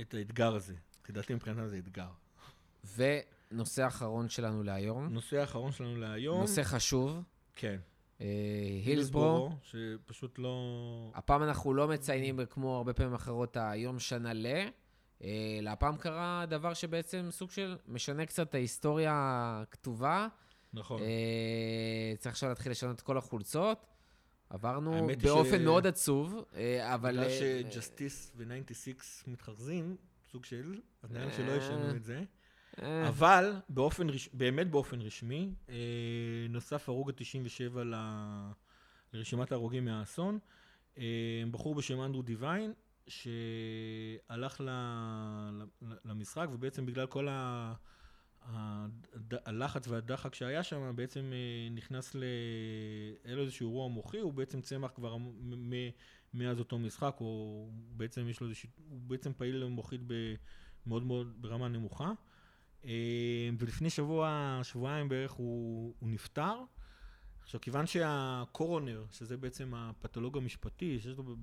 את 0.00 0.14
האתגר 0.14 0.54
הזה. 0.54 0.74
לדעתי 1.08 1.34
מבחינתם 1.34 1.68
זה 1.68 1.78
אתגר. 1.78 2.08
ונושא 3.52 3.86
אחרון 3.86 4.28
שלנו 4.28 4.62
להיום, 4.62 5.04
הנושא 5.04 5.36
האחרון 5.36 5.72
שלנו 5.72 5.96
להיום. 5.96 6.40
נושא 6.40 6.62
חשוב, 6.64 7.22
כן. 7.56 7.76
אה, 8.20 8.26
הילסבורו. 8.84 9.50
שפשוט 9.62 10.38
לא... 10.38 11.10
הפעם 11.14 11.42
אנחנו 11.42 11.74
לא 11.74 11.88
מציינים 11.88 12.40
כמו 12.50 12.76
הרבה 12.76 12.92
פעמים 12.92 13.14
אחרות 13.14 13.56
היום 13.60 13.98
שנה 13.98 14.32
ל... 14.32 14.46
אה, 15.24 15.56
אלא 15.58 15.70
הפעם 15.70 15.96
קרה 15.96 16.44
דבר 16.48 16.74
שבעצם 16.74 17.26
סוג 17.30 17.50
של 17.50 17.76
משנה 17.88 18.26
קצת 18.26 18.48
את 18.48 18.54
ההיסטוריה 18.54 19.12
הכתובה. 19.62 20.28
נכון. 20.72 21.00
אה, 21.02 22.16
צריך 22.18 22.34
עכשיו 22.34 22.48
להתחיל 22.48 22.72
לשנות 22.72 22.96
את 22.96 23.00
כל 23.00 23.18
החולצות. 23.18 23.86
עברנו 24.50 25.08
באופן 25.22 25.58
ש- 25.58 25.64
מאוד 25.64 25.86
עצוב, 25.86 26.44
אה, 26.54 26.94
אבל... 26.94 27.10
בגלל 27.12 27.24
אה, 27.24 27.60
שג'סטיס 27.70 28.32
ו-96 28.36 29.00
מתחרזים, 29.26 29.96
סוג 30.32 30.44
של, 30.44 30.80
אז 31.02 31.12
נראה 31.12 31.24
לי 31.24 31.30
אה. 31.30 31.36
שלא 31.36 31.52
ישנו 31.52 31.90
את 31.96 32.04
זה. 32.04 32.22
אה, 32.82 33.08
אבל 33.08 33.54
באופן, 33.68 34.10
רש- 34.10 34.28
באמת 34.32 34.70
באופן 34.70 35.00
רשמי, 35.00 35.54
אה, 35.68 35.74
נוסף 36.48 36.88
הרוג 36.88 37.10
ה-97 37.10 37.78
ל- 37.84 38.50
לרשימת 39.12 39.52
ההרוגים 39.52 39.84
מהאסון. 39.84 40.38
אה, 40.98 41.04
בחור 41.50 41.74
בשם 41.74 42.00
אנדרו 42.00 42.22
דיוויין, 42.22 42.72
שהלך 43.08 44.60
ל- 44.60 45.64
למשחק, 46.04 46.48
ובעצם 46.52 46.86
בגלל 46.86 47.06
כל 47.06 47.28
ה... 47.30 47.74
הלחץ 49.46 49.88
והדחק 49.88 50.34
שהיה 50.34 50.62
שם, 50.62 50.92
בעצם 50.96 51.32
נכנס 51.70 52.14
ל... 52.14 52.24
היה 53.24 53.34
לו 53.34 53.42
איזשהו 53.42 53.66
אירוע 53.68 53.88
מוחי, 53.88 54.18
הוא 54.18 54.32
בעצם 54.32 54.60
צמח 54.60 54.90
כבר 54.94 55.16
מאז 56.34 56.58
אותו 56.58 56.78
משחק, 56.78 57.16
או 57.20 57.66
בעצם 57.72 58.28
יש 58.28 58.40
לו 58.40 58.46
איזשהו... 58.46 58.68
הוא 58.88 59.00
בעצם 59.00 59.32
פעיל 59.36 59.64
מוחית 59.64 60.00
ב... 60.06 60.34
מאוד 60.86 61.02
מאוד 61.02 61.42
ברמה 61.42 61.68
נמוכה. 61.68 62.12
אה, 62.86 63.50
ולפני 63.58 63.90
שבוע, 63.90 64.60
שבועיים 64.62 65.08
בערך 65.08 65.32
הוא, 65.32 65.94
הוא 65.98 66.08
נפטר. 66.08 66.54
עכשיו, 67.42 67.60
כיוון 67.60 67.86
שהקורונר, 67.86 69.04
שזה 69.12 69.36
בעצם 69.36 69.74
הפתולוג 69.74 70.36
המשפטי, 70.36 71.00
שיש 71.00 71.16
לו 71.16 71.36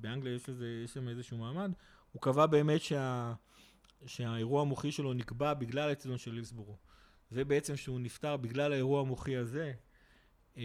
באנגליה 0.00 0.34
יש 0.34 0.48
לזה, 0.48 0.80
יש 0.84 0.94
שם 0.94 1.08
איזשהו 1.08 1.38
מעמד, 1.38 1.72
הוא 2.12 2.22
קבע 2.22 2.46
באמת 2.46 2.80
שה, 2.80 3.34
שהאירוע 4.06 4.60
המוחי 4.60 4.92
שלו 4.92 5.14
נקבע 5.14 5.54
בגלל 5.54 5.88
האצטדיון 5.88 6.18
של 6.18 6.32
ליסבורו. 6.32 6.76
ובעצם 7.32 7.76
שהוא 7.76 8.00
נפטר 8.00 8.36
בגלל 8.36 8.72
האירוע 8.72 9.00
המוחי 9.00 9.36
הזה, 9.36 9.72
אה, 10.56 10.62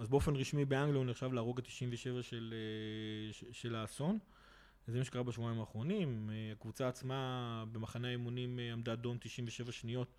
אז 0.00 0.08
באופן 0.08 0.36
רשמי 0.36 0.64
באנגליה 0.64 0.98
הוא 0.98 1.06
נחשב 1.06 1.32
להרוג 1.32 1.60
ה-97 1.60 2.22
של, 2.22 2.54
אה, 2.54 3.52
של 3.52 3.74
האסון. 3.74 4.18
זה 4.86 4.98
מה 4.98 5.04
שקרה 5.04 5.22
בשבועיים 5.22 5.60
האחרונים. 5.60 6.30
אה, 6.32 6.52
הקבוצה 6.52 6.88
עצמה 6.88 7.24
במחנה 7.72 8.08
האימונים 8.08 8.58
אה, 8.58 8.72
עמדה 8.72 8.96
דום 8.96 9.16
97 9.20 9.72
שניות 9.72 10.14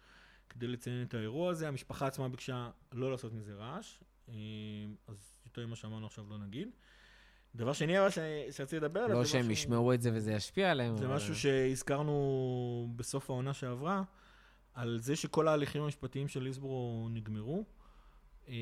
כדי 0.49 0.67
לציין 0.67 1.03
את 1.03 1.13
האירוע 1.13 1.51
הזה. 1.51 1.67
המשפחה 1.67 2.07
עצמה 2.07 2.29
ביקשה 2.29 2.69
לא 2.91 3.11
לעשות 3.11 3.33
מזה 3.33 3.53
רעש, 3.53 3.99
אה, 4.29 4.33
אז 5.07 5.35
יותר 5.45 5.67
ממה 5.67 5.75
שאמרנו 5.75 6.05
עכשיו 6.05 6.25
לא 6.29 6.37
נגיד. 6.37 6.67
דבר 7.55 7.73
שני 7.73 7.99
אבל 7.99 8.07
שרציתי 8.51 8.75
לדבר 8.75 8.99
עליו, 8.99 9.17
לא 9.17 9.25
שהם 9.25 9.39
משהו- 9.41 9.51
ישמעו 9.51 9.93
את 9.93 10.01
זה 10.01 10.11
וזה 10.13 10.31
ישפיע 10.33 10.71
עליהם. 10.71 10.97
זה 10.97 11.05
אבל- 11.05 11.15
משהו 11.15 11.35
שהזכרנו 11.35 12.93
בסוף 12.95 13.29
העונה 13.29 13.53
שעברה, 13.53 14.03
על 14.73 14.99
זה 15.01 15.15
שכל 15.15 15.47
ההליכים 15.47 15.81
המשפטיים 15.81 16.27
של 16.27 16.43
ליסבורו 16.43 17.07
נגמרו. 17.11 17.65
אה, 18.47 18.53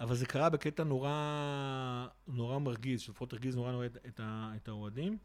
אבל 0.00 0.14
זה 0.14 0.26
קרה 0.26 0.50
בקטע 0.50 0.84
נורא, 0.84 2.06
נורא 2.28 2.58
מרגיז, 2.58 3.00
שלפחות 3.00 3.32
הרגיז 3.32 3.56
נורא 3.56 3.72
נורא 3.72 3.86
את, 3.86 4.20
את, 4.56 4.68
האוהדים. 4.68 5.18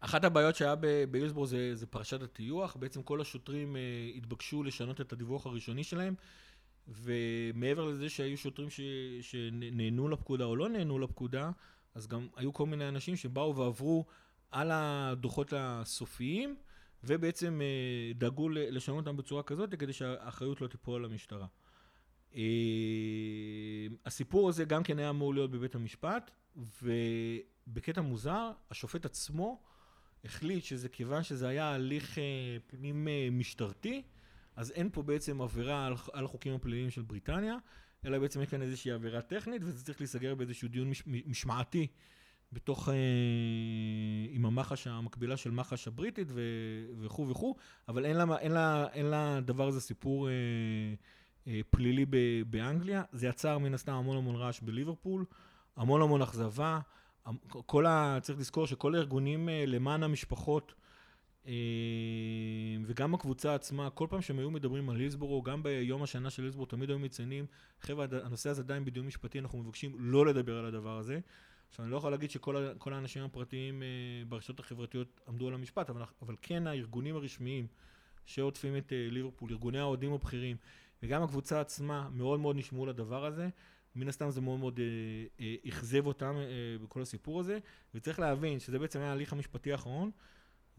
אחת 0.00 0.24
הבעיות 0.24 0.56
שהיה 0.56 0.76
ב- 0.76 1.04
בהילסבורו 1.10 1.46
זה, 1.46 1.74
זה 1.74 1.86
פרשת 1.86 2.22
הטיוח, 2.22 2.76
בעצם 2.76 3.02
כל 3.02 3.20
השוטרים 3.20 3.76
אה, 3.76 3.80
התבקשו 4.16 4.62
לשנות 4.62 5.00
את 5.00 5.12
הדיווח 5.12 5.46
הראשוני 5.46 5.84
שלהם, 5.84 6.14
ומעבר 6.88 7.84
לזה 7.84 8.08
שהיו 8.08 8.38
שוטרים 8.38 8.70
ש, 8.70 8.80
שנהנו 9.20 10.08
לפקודה 10.08 10.44
או 10.44 10.56
לא 10.56 10.68
נהנו 10.68 10.98
לפקודה, 10.98 11.50
אז 11.94 12.06
גם 12.06 12.28
היו 12.36 12.52
כל 12.52 12.66
מיני 12.66 12.88
אנשים 12.88 13.16
שבאו 13.16 13.56
ועברו 13.56 14.06
על 14.50 14.70
הדוחות 14.72 15.52
הסופיים, 15.56 16.56
ובעצם 17.04 17.60
אה, 17.62 18.12
דאגו 18.14 18.48
לשנות 18.48 19.06
אותם 19.06 19.16
בצורה 19.16 19.42
כזאת 19.42 19.74
כדי 19.74 19.92
שהאחריות 19.92 20.60
לא 20.60 20.66
תיפול 20.66 21.04
על 21.04 21.10
המשטרה. 21.10 21.46
אה, 22.34 22.42
הסיפור 24.06 24.48
הזה 24.48 24.64
גם 24.64 24.82
כן 24.82 24.98
היה 24.98 25.10
אמור 25.10 25.34
להיות 25.34 25.50
בבית 25.50 25.74
המשפט, 25.74 26.30
ובקטע 26.82 28.00
מוזר, 28.00 28.50
השופט 28.70 29.04
עצמו 29.04 29.60
החליט 30.24 30.64
שזה 30.64 30.88
כיוון 30.88 31.22
שזה 31.22 31.48
היה 31.48 31.74
הליך 31.74 32.18
אה, 32.18 32.22
פנים 32.66 33.08
אה, 33.08 33.28
משטרתי, 33.32 34.02
אז 34.56 34.70
אין 34.70 34.90
פה 34.92 35.02
בעצם 35.02 35.40
עבירה 35.40 35.86
על, 36.12 36.24
החוקים 36.24 36.54
הפליליים 36.54 36.90
של 36.90 37.02
בריטניה, 37.02 37.56
אלא 38.04 38.18
בעצם 38.18 38.42
יש 38.42 38.48
כאן 38.48 38.62
איזושהי 38.62 38.90
עבירה 38.90 39.22
טכנית, 39.22 39.62
וזה 39.64 39.84
צריך 39.84 40.00
להיסגר 40.00 40.34
באיזשהו 40.34 40.68
דיון 40.68 40.90
מש, 40.90 41.02
משמעתי 41.06 41.86
בתוך, 42.52 42.88
אה, 42.88 42.94
עם 44.30 44.46
המח"ש 44.46 44.86
המקבילה 44.86 45.36
של 45.36 45.50
מח"ש 45.50 45.88
הבריטית 45.88 46.28
וכו' 47.00 47.28
וכו', 47.28 47.54
אבל 47.88 48.04
אין 48.04 48.16
לה, 48.16 48.38
אין 48.38 48.52
לה, 48.52 48.86
אין 48.92 49.06
לה 49.06 49.40
דבר 49.40 49.68
הזה 49.68 49.80
סיפור 49.80 50.28
אה, 50.28 50.34
פלילי 51.70 52.06
ב, 52.10 52.16
באנגליה. 52.46 53.02
זה 53.12 53.26
יצר 53.26 53.58
מן 53.58 53.74
הסתם 53.74 53.92
המון 53.92 54.16
המון 54.16 54.36
רעש 54.36 54.60
בליברפול, 54.60 55.24
המון 55.76 56.02
המון 56.02 56.22
אכזבה. 56.22 56.80
כל 57.66 57.86
ה... 57.86 58.18
צריך 58.22 58.38
לזכור 58.38 58.66
שכל 58.66 58.94
הארגונים 58.94 59.48
אה, 59.48 59.64
למען 59.66 60.02
המשפחות 60.02 60.74
אה, 61.46 61.52
וגם 62.86 63.14
הקבוצה 63.14 63.54
עצמה, 63.54 63.90
כל 63.90 64.06
פעם 64.10 64.22
שהם 64.22 64.38
היו 64.38 64.50
מדברים 64.50 64.90
על 64.90 64.96
ליסבורו, 64.96 65.42
גם 65.42 65.62
ביום 65.62 66.02
השנה 66.02 66.30
של 66.30 66.42
ליסבורו, 66.42 66.66
תמיד 66.66 66.90
היו 66.90 66.98
מציינים, 66.98 67.46
חבר'ה, 67.80 68.06
הנושא 68.22 68.50
הזה 68.50 68.62
עדיין 68.62 68.84
בדיון 68.84 69.06
משפטי, 69.06 69.38
אנחנו 69.38 69.58
מבקשים 69.58 69.92
לא 69.98 70.26
לדבר 70.26 70.58
על 70.58 70.64
הדבר 70.64 70.98
הזה. 70.98 71.20
עכשיו, 71.68 71.84
אני 71.84 71.92
לא 71.92 71.96
יכול 71.96 72.10
להגיד 72.10 72.30
שכל 72.30 72.92
האנשים 72.92 73.22
הפרטיים 73.22 73.82
אה, 73.82 73.88
ברשתות 74.28 74.60
החברתיות 74.60 75.20
עמדו 75.28 75.48
על 75.48 75.54
המשפט, 75.54 75.90
אבל, 75.90 76.02
אבל 76.22 76.36
כן 76.42 76.66
הארגונים 76.66 77.16
הרשמיים 77.16 77.66
שעוטפים 78.26 78.76
את 78.76 78.92
אה, 78.92 79.08
ליברפול, 79.10 79.50
ארגוני 79.52 79.78
האוהדים 79.78 80.12
הבכירים, 80.12 80.56
וגם 81.02 81.22
הקבוצה 81.22 81.60
עצמה 81.60 82.08
מאוד 82.12 82.40
מאוד 82.40 82.56
נשמעו 82.56 82.86
לדבר 82.86 83.24
הזה. 83.24 83.48
מן 83.94 84.08
הסתם 84.08 84.30
זה 84.30 84.40
מאוד 84.40 84.58
מאוד 84.58 84.80
אה, 84.80 84.84
אה, 85.40 85.54
אכזב 85.68 86.06
אותם 86.06 86.36
אה, 86.36 86.78
בכל 86.84 87.02
הסיפור 87.02 87.40
הזה, 87.40 87.58
וצריך 87.94 88.18
להבין 88.18 88.58
שזה 88.58 88.78
בעצם 88.78 88.98
היה 88.98 89.08
ההליך 89.08 89.32
המשפטי 89.32 89.72
האחרון, 89.72 90.10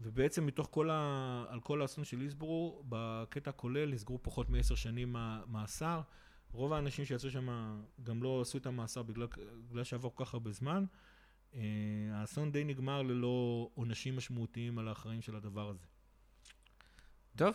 ובעצם 0.00 0.46
מתוך 0.46 0.68
כל 0.70 0.90
ה... 0.90 1.44
על 1.48 1.60
כל 1.60 1.82
האסון 1.82 2.04
של 2.04 2.18
ליסבורו, 2.18 2.82
בקטע 2.88 3.50
הכולל 3.50 3.90
נסגרו 3.90 4.18
פחות 4.22 4.50
מעשר 4.50 4.74
שנים 4.74 5.16
מאסר. 5.46 6.00
רוב 6.52 6.72
האנשים 6.72 7.04
שיצאו 7.04 7.30
שם 7.30 7.48
גם 8.02 8.22
לא 8.22 8.40
עשו 8.40 8.58
את 8.58 8.66
המאסר 8.66 9.02
בגלל, 9.02 9.26
בגלל 9.68 9.84
שעבר 9.84 10.08
כל 10.14 10.24
כך 10.24 10.34
הרבה 10.34 10.52
זמן. 10.52 10.84
אה, 11.54 11.60
האסון 12.12 12.52
די 12.52 12.64
נגמר 12.64 13.02
ללא 13.02 13.70
עונשים 13.74 14.16
משמעותיים 14.16 14.78
על 14.78 14.88
האחראים 14.88 15.22
של 15.22 15.36
הדבר 15.36 15.68
הזה. 15.68 15.84
טוב, 17.36 17.54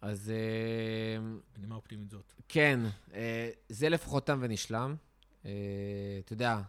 אז... 0.00 0.30
אה, 0.30 1.38
בנימה 1.56 1.74
אופטימית 1.74 2.10
זאת. 2.10 2.32
כן, 2.48 2.80
אה, 3.14 3.50
זה 3.68 3.88
לפחות 3.88 4.26
תם 4.26 4.38
ונשלם. 4.42 4.96
אתה 5.40 6.32
יודע, 6.32 6.60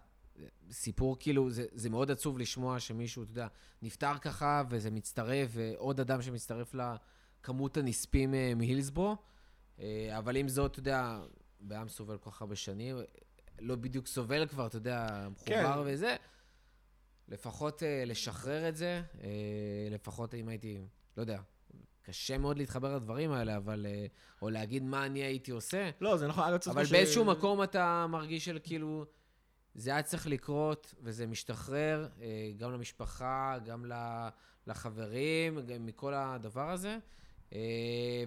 סיפור 0.71 1.17
כאילו, 1.19 1.49
זה, 1.49 1.65
זה 1.71 1.89
מאוד 1.89 2.11
עצוב 2.11 2.39
לשמוע 2.39 2.79
שמישהו, 2.79 3.23
אתה 3.23 3.31
יודע, 3.31 3.47
נפטר 3.81 4.17
ככה, 4.17 4.63
וזה 4.69 4.91
מצטרף, 4.91 5.49
ועוד 5.53 5.99
אדם 5.99 6.21
שמצטרף 6.21 6.75
לכמות 6.75 7.77
הנספים 7.77 8.33
מהילסבורו. 8.55 9.15
אבל 10.17 10.35
עם 10.35 10.49
זאת, 10.49 10.71
אתה 10.71 10.79
יודע, 10.79 11.19
בעם 11.59 11.89
סובל 11.89 12.17
כל 12.17 12.31
כך 12.31 12.41
הרבה 12.41 12.55
שנים, 12.55 12.97
לא 13.59 13.75
בדיוק 13.75 14.07
סובל 14.07 14.47
כבר, 14.47 14.67
אתה 14.67 14.77
יודע, 14.77 15.27
מחובר 15.31 15.83
כן. 15.83 15.93
וזה. 15.93 16.15
לפחות 17.27 17.83
לשחרר 18.05 18.69
את 18.69 18.75
זה, 18.75 19.01
לפחות 19.91 20.33
אם 20.33 20.47
הייתי, 20.49 20.81
לא 21.17 21.21
יודע, 21.21 21.41
קשה 22.07 22.37
מאוד 22.37 22.57
להתחבר 22.57 22.95
לדברים 22.95 23.31
האלה, 23.31 23.57
אבל... 23.57 23.85
Uh, 23.85 24.41
או 24.41 24.49
להגיד 24.49 24.83
מה 24.83 25.05
אני 25.05 25.19
הייתי 25.19 25.51
עושה. 25.51 25.89
לא, 26.01 26.17
זה 26.17 26.27
נכון, 26.27 26.43
אגב, 26.43 26.57
צריך... 26.57 26.75
אבל 26.75 26.85
ש... 26.85 26.91
באיזשהו 26.91 27.25
מקום 27.25 27.63
אתה 27.63 28.05
מרגיש 28.09 28.45
של 28.45 28.59
כאילו, 28.63 29.05
זה 29.75 29.91
היה 29.91 30.03
צריך 30.03 30.27
לקרות, 30.27 30.93
וזה 31.01 31.27
משתחרר, 31.27 32.07
uh, 32.17 32.21
גם 32.57 32.71
למשפחה, 32.71 33.57
גם 33.65 33.85
לחברים, 34.67 35.59
גם 35.59 35.85
מכל 35.85 36.13
הדבר 36.13 36.69
הזה. 36.69 36.97
Uh, 37.49 37.53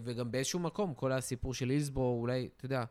וגם 0.05 0.31
באיזשהו 0.31 0.59
מקום, 0.59 0.95
כל 0.95 1.13
הסיפור 1.13 1.55
של 1.55 1.71
אילסבו, 1.71 2.19
אולי, 2.21 2.49
אתה 2.57 2.65
יודע, 2.65 2.85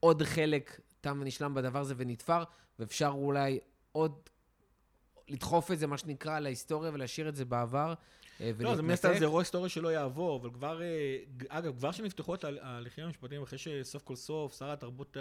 עוד 0.00 0.22
חלק 0.22 0.80
תם 1.00 1.18
ונשלם 1.20 1.54
בדבר 1.54 1.80
הזה 1.80 1.94
ונתפר, 1.96 2.44
ואפשר 2.78 3.10
אולי 3.14 3.58
עוד 3.92 4.28
לדחוף 5.32 5.70
את 5.70 5.78
זה, 5.78 5.86
מה 5.86 5.98
שנקרא, 5.98 6.38
להיסטוריה 6.38 6.90
ולהשאיר 6.94 7.28
את 7.28 7.36
זה 7.36 7.44
בעבר. 7.44 7.94
ולהתנתק. 8.40 8.64
לא, 8.64 8.76
זה 8.76 8.82
מן 8.82 8.90
הסתם 8.90 9.08
זה 9.18 9.24
אירוע 9.24 9.40
היסטורי 9.40 9.68
שלא 9.68 9.88
יעבור, 9.88 10.40
אבל 10.40 10.50
כבר, 10.50 10.82
אה, 10.82 11.16
אגב, 11.48 11.78
כבר 11.78 11.92
שנפתחו 11.92 12.34
את 12.34 12.44
ההליכים 12.44 13.04
המשפטיים, 13.04 13.42
אחרי 13.42 13.58
שסוף 13.58 14.02
כל 14.02 14.16
סוף 14.16 14.58
שר 14.58 14.70
התרבות, 14.70 15.16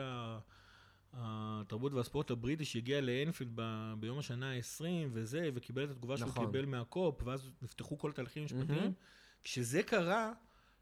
התרבות 1.13 1.93
והספורט 1.93 2.31
הבריטי 2.31 2.65
שהגיע 2.65 3.01
לאנפילד 3.01 3.51
ב, 3.55 3.93
ביום 3.99 4.19
השנה 4.19 4.51
ה-20 4.51 4.85
וזה, 5.11 5.49
וקיבל 5.53 5.83
את 5.83 5.89
התגובה 5.89 6.15
נכון. 6.15 6.33
שהוא 6.33 6.45
קיבל 6.45 6.65
מהקופ, 6.65 7.23
ואז 7.23 7.51
נפתחו 7.61 7.97
כל 7.97 8.09
התהליכים 8.09 8.43
המשפטיים. 8.43 8.83
Mm-hmm. 8.83 9.43
כשזה 9.43 9.83
קרה, 9.83 10.33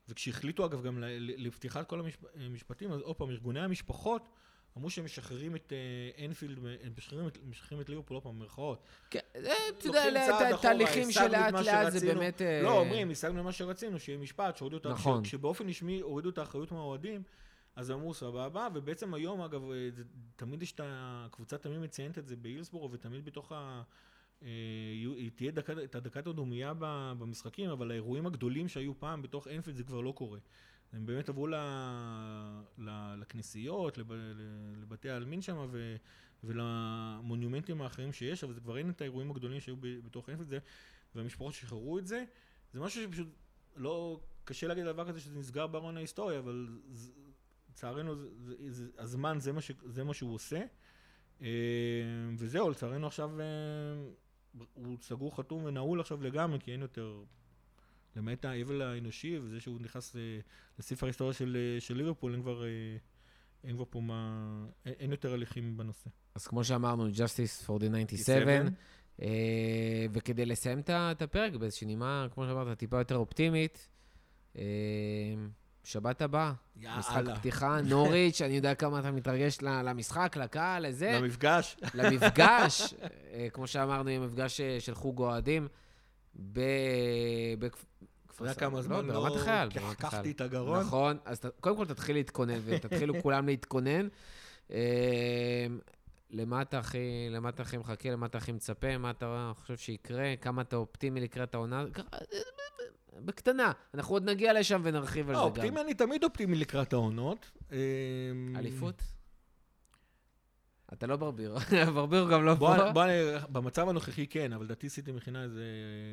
וכשהחליטו 0.10 0.66
אגב 0.66 0.84
גם 0.84 1.04
לפתיחת 1.20 1.88
כל 1.90 2.02
המשפטים, 2.36 2.92
אז 2.92 3.02
עוד 3.02 3.16
פעם, 3.16 3.30
ארגוני 3.30 3.60
המשפחות 3.60 4.30
אמרו 4.78 4.90
שהם 4.90 5.06
משחררים 5.06 5.56
את 5.56 5.74
אנפילד, 6.26 6.58
הם 6.84 6.94
משחררים 7.50 7.82
את 7.82 7.90
ליברפול, 7.90 8.16
עוד 8.16 8.24
פעם, 8.24 8.40
במרכאות. 8.40 8.84
כן, 9.10 9.20
אתה 9.32 9.88
יודע, 9.88 10.58
תהליכים 10.62 11.12
שלאט 11.12 11.54
לאט 11.54 11.94
זה 11.94 12.14
באמת... 12.14 12.42
לא, 12.64 12.80
אומרים, 12.80 13.12
השגנו 13.12 13.44
מה 13.44 13.52
שרצינו, 13.52 14.00
שיהיה 14.00 14.18
משפט, 14.18 14.58
שהורידו 14.58 14.78
את... 14.78 14.86
נכון. 14.86 15.24
כשבאופן 15.24 15.70
רשמי 15.70 16.00
הורידו 16.00 16.30
את 16.30 16.38
האחריות 16.38 16.72
מהאוהדים, 16.72 17.24
אז 17.76 17.92
אמרו 17.92 18.14
סבבה, 18.14 18.68
ובעצם 18.74 19.14
היום, 19.14 19.42
אגב, 19.42 19.62
תמיד 20.36 20.64
יש 20.64 20.72
את 20.72 20.82
הקבוצה 20.84 21.58
תמיד 21.58 21.78
מציינת 21.80 22.18
את 22.18 22.28
זה 22.28 22.36
באילסבורו, 22.36 22.92
ותמיד 22.92 23.26
בתוך 23.26 23.52
ה... 23.52 23.82
תהיה 25.36 25.52
את 25.84 25.96
הדקת 25.96 26.28
הדומייה 26.28 26.74
במשחקים, 26.80 27.70
אבל 27.70 27.92
האירועים 27.92 28.26
הגדולים 28.26 28.68
שהיו 28.68 29.00
פעם 29.00 29.22
בתוך 29.22 29.48
אנפילד 29.48 29.78
זה 29.78 29.84
כבר 29.84 30.02
לא 30.02 30.12
קורה. 30.12 30.40
הם 30.94 31.06
באמת 31.06 31.30
עברו 31.30 31.48
ל, 31.48 31.56
ל, 32.78 33.16
לכנסיות, 33.20 33.98
לב, 33.98 34.12
לבתי 34.82 35.10
העלמין 35.10 35.42
שם 35.42 35.68
ו, 35.72 35.96
ולמונומנטים 36.44 37.82
האחרים 37.82 38.14
שיש, 38.14 38.44
אבל 38.44 38.54
זה 38.54 38.62
כבר 38.62 38.78
אין 38.78 38.90
את 38.90 39.02
האירועים 39.02 39.32
הגדולים 39.32 39.60
שהיו 39.60 39.76
בתוך 39.80 40.30
אנפילד, 40.30 40.50
זה, 40.50 40.60
והמשפחות 41.16 41.54
שחררו 41.54 42.00
את 42.00 42.08
זה. 42.08 42.24
זה 42.74 42.80
משהו 42.80 43.04
שפשוט 43.04 43.28
לא, 43.76 44.20
קשה 44.44 44.68
להגיד 44.68 44.86
דבר 44.86 45.08
כזה 45.08 45.20
שזה 45.20 45.40
נסגר 45.40 45.68
בארון 45.68 45.98
ההיסטוריה, 45.98 46.40
אבל 46.40 46.68
לצערנו 47.70 48.14
הזמן 48.98 49.40
זה 49.40 49.52
מה, 49.52 49.62
ש, 49.62 49.72
זה 49.86 50.04
מה 50.04 50.14
שהוא 50.14 50.34
עושה. 50.34 50.62
אה, 51.42 51.48
וזהו, 52.38 52.70
לצערנו 52.70 53.08
עכשיו 53.08 53.42
אה, 53.42 53.46
הוא 54.74 54.98
סגור, 55.02 55.36
חתום 55.38 55.64
ונעול 55.64 56.00
עכשיו 56.00 56.24
לגמרי, 56.24 56.60
כי 56.60 56.72
אין 56.72 56.82
יותר, 56.82 57.24
למעט 58.16 58.46
האבל 58.46 58.82
האנושי 58.82 59.40
וזה 59.44 59.60
שהוא 59.60 59.82
נכנס 59.82 60.16
לספר 60.80 61.06
ההיסטוריה 61.06 61.34
של, 61.34 61.78
של 61.80 61.98
ליברפול, 61.98 62.34
אין 62.34 62.42
כבר, 62.42 62.64
אין 63.64 63.76
כבר 63.76 63.86
פה 63.90 64.00
מה, 64.00 64.66
אין, 64.86 64.94
אין 65.00 65.12
יותר 65.12 65.34
הליכים 65.34 65.78
בנושא. 65.78 66.10
אז 66.36 66.48
כמו 66.48 66.64
שאמרנו, 66.64 67.08
Justice 67.08 67.68
for 67.68 67.82
the 67.82 68.06
97, 68.08 68.68
uh, 69.18 69.22
וכדי 70.12 70.46
לסיים 70.46 70.82
את 70.90 71.22
הפרק 71.22 71.54
באיזושהי 71.54 71.88
נימה, 71.88 72.28
כמו 72.34 72.46
שאמרת, 72.46 72.78
טיפה 72.78 72.98
יותר 72.98 73.16
אופטימית, 73.16 73.88
uh, 74.56 74.60
שבת 75.84 76.22
הבאה, 76.22 76.54
משחק 76.78 77.24
פתיחה, 77.36 77.82
נוריץ', 77.82 78.42
אני 78.42 78.54
יודע 78.54 78.76
כמה 78.76 79.00
אתה 79.00 79.12
מתרגש 79.12 79.58
למשחק, 79.62 80.38
לקהל, 80.38 80.88
לזה. 80.88 81.12
למפגש. 81.12 81.78
למפגש, 81.94 82.94
אה, 83.34 83.48
כמו 83.54 83.68
שאמרנו, 83.68 84.10
יהיה 84.10 84.20
מפגש 84.20 84.62
אה, 84.62 84.78
של 84.80 84.96
חוג 84.96 85.20
אוהדים 85.20 85.68
בכפר 86.36 87.90
אתה 88.36 88.44
יודע 88.44 88.54
כמה 88.54 88.82
זמן 88.82 89.06
לא... 89.06 89.14
ברמת 89.14 89.36
החייל, 89.36 89.70
ברמת 89.70 89.76
החייל. 89.76 89.92
לקחתי 89.92 90.32
את 90.32 90.42
הגרון. 90.42 90.80
נכון, 90.80 91.18
אז 91.26 91.42
קודם 91.60 91.78
כל 91.78 91.86
תתחיל 91.86 92.16
להתכונן, 92.16 92.60
ותתחילו 92.66 93.22
כולם 93.22 93.48
להתכונן. 93.48 94.08
אה, 94.72 95.68
למה 96.32 96.62
אתה 96.62 96.80
הכי, 96.80 97.28
למה 97.30 97.50
אתה 97.50 97.62
הכי 97.62 97.78
מחכה, 97.78 98.10
למה 98.10 98.26
אתה 98.26 98.38
הכי 98.38 98.52
מצפה, 98.52 98.98
מה 98.98 99.10
אתה 99.10 99.52
חושב 99.56 99.78
שיקרה, 99.78 100.36
כמה 100.42 100.62
אתה 100.62 100.76
אופטימי 100.76 101.22
לקראת 101.22 101.56
העונה, 101.56 101.86
בקטנה. 103.26 103.72
אנחנו 103.94 104.16
עוד 104.16 104.30
נגיע 104.30 104.54
לשם 104.54 104.82
ונרחיב 104.84 105.30
על 105.30 105.36
לא, 105.36 105.40
זה 105.40 105.50
גם. 105.50 105.56
אופטימי, 105.56 105.82
אני 105.82 105.94
תמיד 105.94 106.24
אופטימי 106.24 106.56
לקראת 106.56 106.94
העונות. 106.94 107.52
אמ, 107.72 107.78
אליפות? 108.56 109.04
אתה 110.94 111.08
לא 111.08 111.16
ברביר, 111.16 111.56
ברביר 111.96 112.28
גם 112.32 112.46
לא 112.46 112.56
פה. 112.60 112.92
בוא, 112.92 113.06
במצב 113.50 113.90
הנוכחי 113.90 114.28
כן, 114.28 114.54
אבל 114.54 114.66
לדעתי 114.66 114.90
סיטי 114.90 115.12
מכינה 115.12 115.44
איזה 115.44 115.64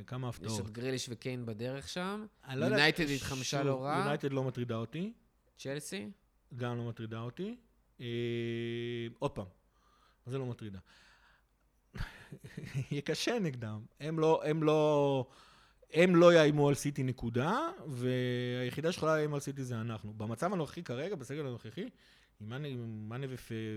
כמה 0.07 0.28
הפתעות. 0.28 0.53
יש 0.53 0.61
את 0.61 0.70
גריליש 0.70 1.07
וקיין 1.11 1.47
בדרך 1.47 1.89
שם. 1.89 2.27
יונייטד 2.51 3.11
התחמשה 3.11 3.62
לא 3.62 3.85
רע. 3.85 3.98
יונייטד 3.98 4.32
לא 4.32 4.44
מטרידה 4.44 4.77
אותי. 4.77 5.12
צ'לסי? 5.59 6.11
גם 6.57 6.77
לא 6.77 6.89
מטרידה 6.89 7.20
אותי. 7.20 7.57
אה, 8.01 8.07
עוד 9.19 9.31
פעם, 9.31 9.47
מה 10.27 10.32
זה 10.32 10.39
לא 10.39 10.47
מטרידה? 10.47 10.78
יהיה 12.90 13.03
קשה 13.03 13.39
נגדם. 13.39 13.81
הם 14.01 14.19
לא, 14.19 14.43
הם 14.44 14.62
לא... 14.62 15.27
הם 15.93 16.16
לא 16.16 16.35
יאיימו 16.35 16.69
על 16.69 16.74
סיטי 16.74 17.03
נקודה, 17.03 17.59
והיחידה 17.86 18.93
שיכולה 18.93 19.16
לאיים 19.16 19.35
על 19.35 19.40
סיטי 19.40 19.65
זה 19.65 19.81
אנחנו. 19.81 20.12
במצב 20.12 20.53
הנוכחי 20.53 20.82
כרגע, 20.82 21.16
בסגל 21.16 21.47
הנוכחי, 21.47 21.89
עם 22.41 23.09
מאנה 23.09 23.27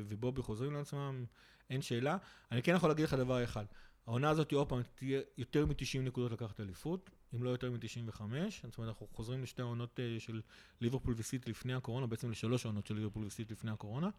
ובובי 0.07 0.41
חוזרים 0.41 0.73
לעצמם, 0.73 1.26
אין 1.69 1.81
שאלה. 1.81 2.18
אני 2.52 2.64
כן 2.64 2.76
יכול 2.76 2.90
להגיד 2.90 3.06
לך 3.06 3.14
דבר 3.14 3.44
אחד, 3.44 3.65
העונה 4.07 4.30
הזאת 4.30 4.52
עוד 4.52 4.69
פעם 4.69 4.81
תהיה 4.95 5.22
יותר 5.38 5.65
מ-90 5.65 5.99
נקודות 6.02 6.31
לקחת 6.31 6.60
אליפות, 6.60 7.10
אם 7.36 7.44
לא 7.44 7.49
יותר 7.49 7.72
מ-95, 7.72 8.22
זאת 8.64 8.77
אומרת 8.77 8.90
אנחנו 8.90 9.07
חוזרים 9.11 9.44
לשתי 9.44 9.61
העונות 9.61 9.99
אה, 9.99 10.19
של 10.19 10.41
ליברפול 10.81 11.14
וסיטי 11.18 11.49
לפני 11.52 11.73
הקורונה, 11.73 12.07
בעצם 12.07 12.31
לשלוש 12.31 12.65
העונות 12.65 12.88
של 12.88 12.95
ליברפול 12.95 13.26
וסיטי 13.26 13.53
לפני 13.53 13.72
הקורונה. 13.72 14.10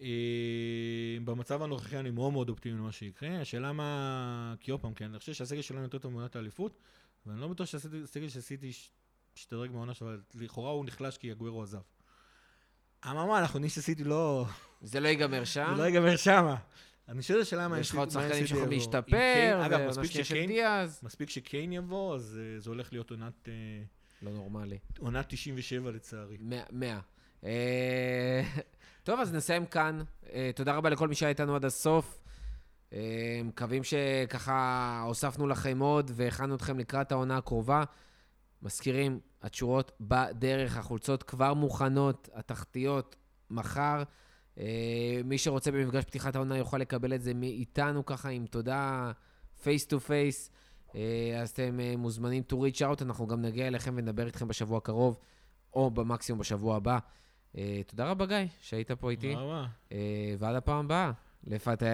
אה, 0.00 1.18
במצב 1.24 1.62
הנוכחי 1.62 1.98
אני 1.98 2.10
מאוד 2.10 2.32
מאוד 2.32 2.48
אופטימי 2.48 2.78
למה 2.78 2.92
שיקרה, 2.92 3.40
השאלה 3.40 3.72
מה, 3.72 4.54
כי 4.60 4.70
עוד 4.70 4.80
פעם, 4.80 4.94
כן, 4.94 5.04
אני 5.04 5.18
חושב 5.18 5.32
שהסגל 5.32 5.62
שלנו 5.62 5.82
יותר 5.82 5.98
טוב 5.98 6.12
מעונת 6.12 6.36
האליפות, 6.36 6.78
ואני 7.26 7.40
לא 7.40 7.48
בטוח 7.48 7.66
שהסגל 7.66 8.28
שעשיתי 8.28 8.70
השתדרג 9.36 9.70
מהעונה 9.70 9.94
שלו, 9.94 10.08
לכאורה 10.34 10.70
הוא 10.70 10.84
נחלש 10.84 11.18
כי 11.18 11.30
הגוורו 11.30 11.62
עזב. 11.62 11.80
אממה, 13.06 13.38
אנחנו 13.38 13.56
יודעים 13.56 13.70
שסיטי 13.70 14.04
לא... 14.04 14.44
זה 14.82 15.00
לא 15.00 15.08
ייגמר 15.08 15.44
שם? 15.44 15.72
זה 15.76 15.82
לא 15.82 15.86
ייגמר 15.86 16.16
שם. 16.16 16.54
אני 17.08 17.22
שואל 17.22 17.38
את 17.38 17.42
השאלה 17.42 17.68
מה... 17.68 17.78
יש 17.78 17.90
לך 17.90 17.96
עוד 17.96 18.10
שחקנים 18.10 18.46
שיכולים 18.46 18.70
להשתפר, 18.70 19.66
אגב, 19.66 19.80
מספיק 21.02 21.30
שקיין 21.30 21.72
יבוא, 21.72 22.14
אז 22.14 22.40
אה, 22.40 22.60
זה 22.60 22.70
הולך 22.70 22.92
להיות 22.92 23.10
עונת... 23.10 23.48
אה, 23.48 23.52
לא 24.22 24.30
נורמלי. 24.30 24.78
עונת 24.98 25.26
97 25.28 25.90
לצערי. 25.90 26.36
100. 26.70 26.98
אה, 27.44 28.42
טוב, 29.04 29.20
אז 29.20 29.34
נסיים 29.34 29.66
כאן. 29.66 30.02
תודה 30.54 30.74
רבה 30.74 30.90
לכל 30.90 31.08
מי 31.08 31.14
שהיה 31.14 31.30
איתנו 31.30 31.56
עד 31.56 31.64
הסוף. 31.64 32.20
מקווים 33.44 33.82
שככה 33.84 35.02
הוספנו 35.06 35.46
לכם 35.46 35.78
עוד 35.78 36.10
והכנו 36.14 36.54
אתכם 36.54 36.78
לקראת 36.78 37.12
העונה 37.12 37.36
הקרובה. 37.36 37.84
מזכירים, 38.62 39.20
התשורות 39.42 39.92
בדרך, 40.00 40.76
החולצות 40.76 41.22
כבר 41.22 41.54
מוכנות, 41.54 42.28
התחתיות 42.34 43.16
מחר. 43.50 44.02
אה, 44.58 45.20
מי 45.24 45.38
שרוצה 45.38 45.70
במפגש 45.70 46.04
פתיחת 46.04 46.36
העונה 46.36 46.56
יוכל 46.56 46.78
לקבל 46.78 47.14
את 47.14 47.22
זה 47.22 47.34
מאיתנו 47.34 48.06
ככה, 48.06 48.28
עם 48.28 48.46
תודה 48.46 49.12
face 49.62 49.86
to 49.86 50.00
face. 50.00 50.50
אז 51.40 51.50
אתם 51.50 51.80
אה, 51.80 51.94
מוזמנים 51.96 52.42
to 52.52 52.54
reach 52.54 52.80
out, 52.80 53.02
אנחנו 53.02 53.26
גם 53.26 53.42
נגיע 53.42 53.66
אליכם 53.66 53.94
ונדבר 53.96 54.26
איתכם 54.26 54.48
בשבוע 54.48 54.78
הקרוב, 54.78 55.18
או 55.74 55.90
במקסימום 55.90 56.40
בשבוע 56.40 56.76
הבא. 56.76 56.98
אה, 57.58 57.80
תודה 57.86 58.10
רבה, 58.10 58.26
גיא, 58.26 58.36
שהיית 58.60 58.90
פה 58.90 59.10
איתי. 59.10 59.32
תודה 59.32 59.44
רבה. 59.44 59.66
ועד 60.38 60.56
הפעם 60.56 60.84
הבאה, 60.84 61.12
לפטר. 61.44 61.86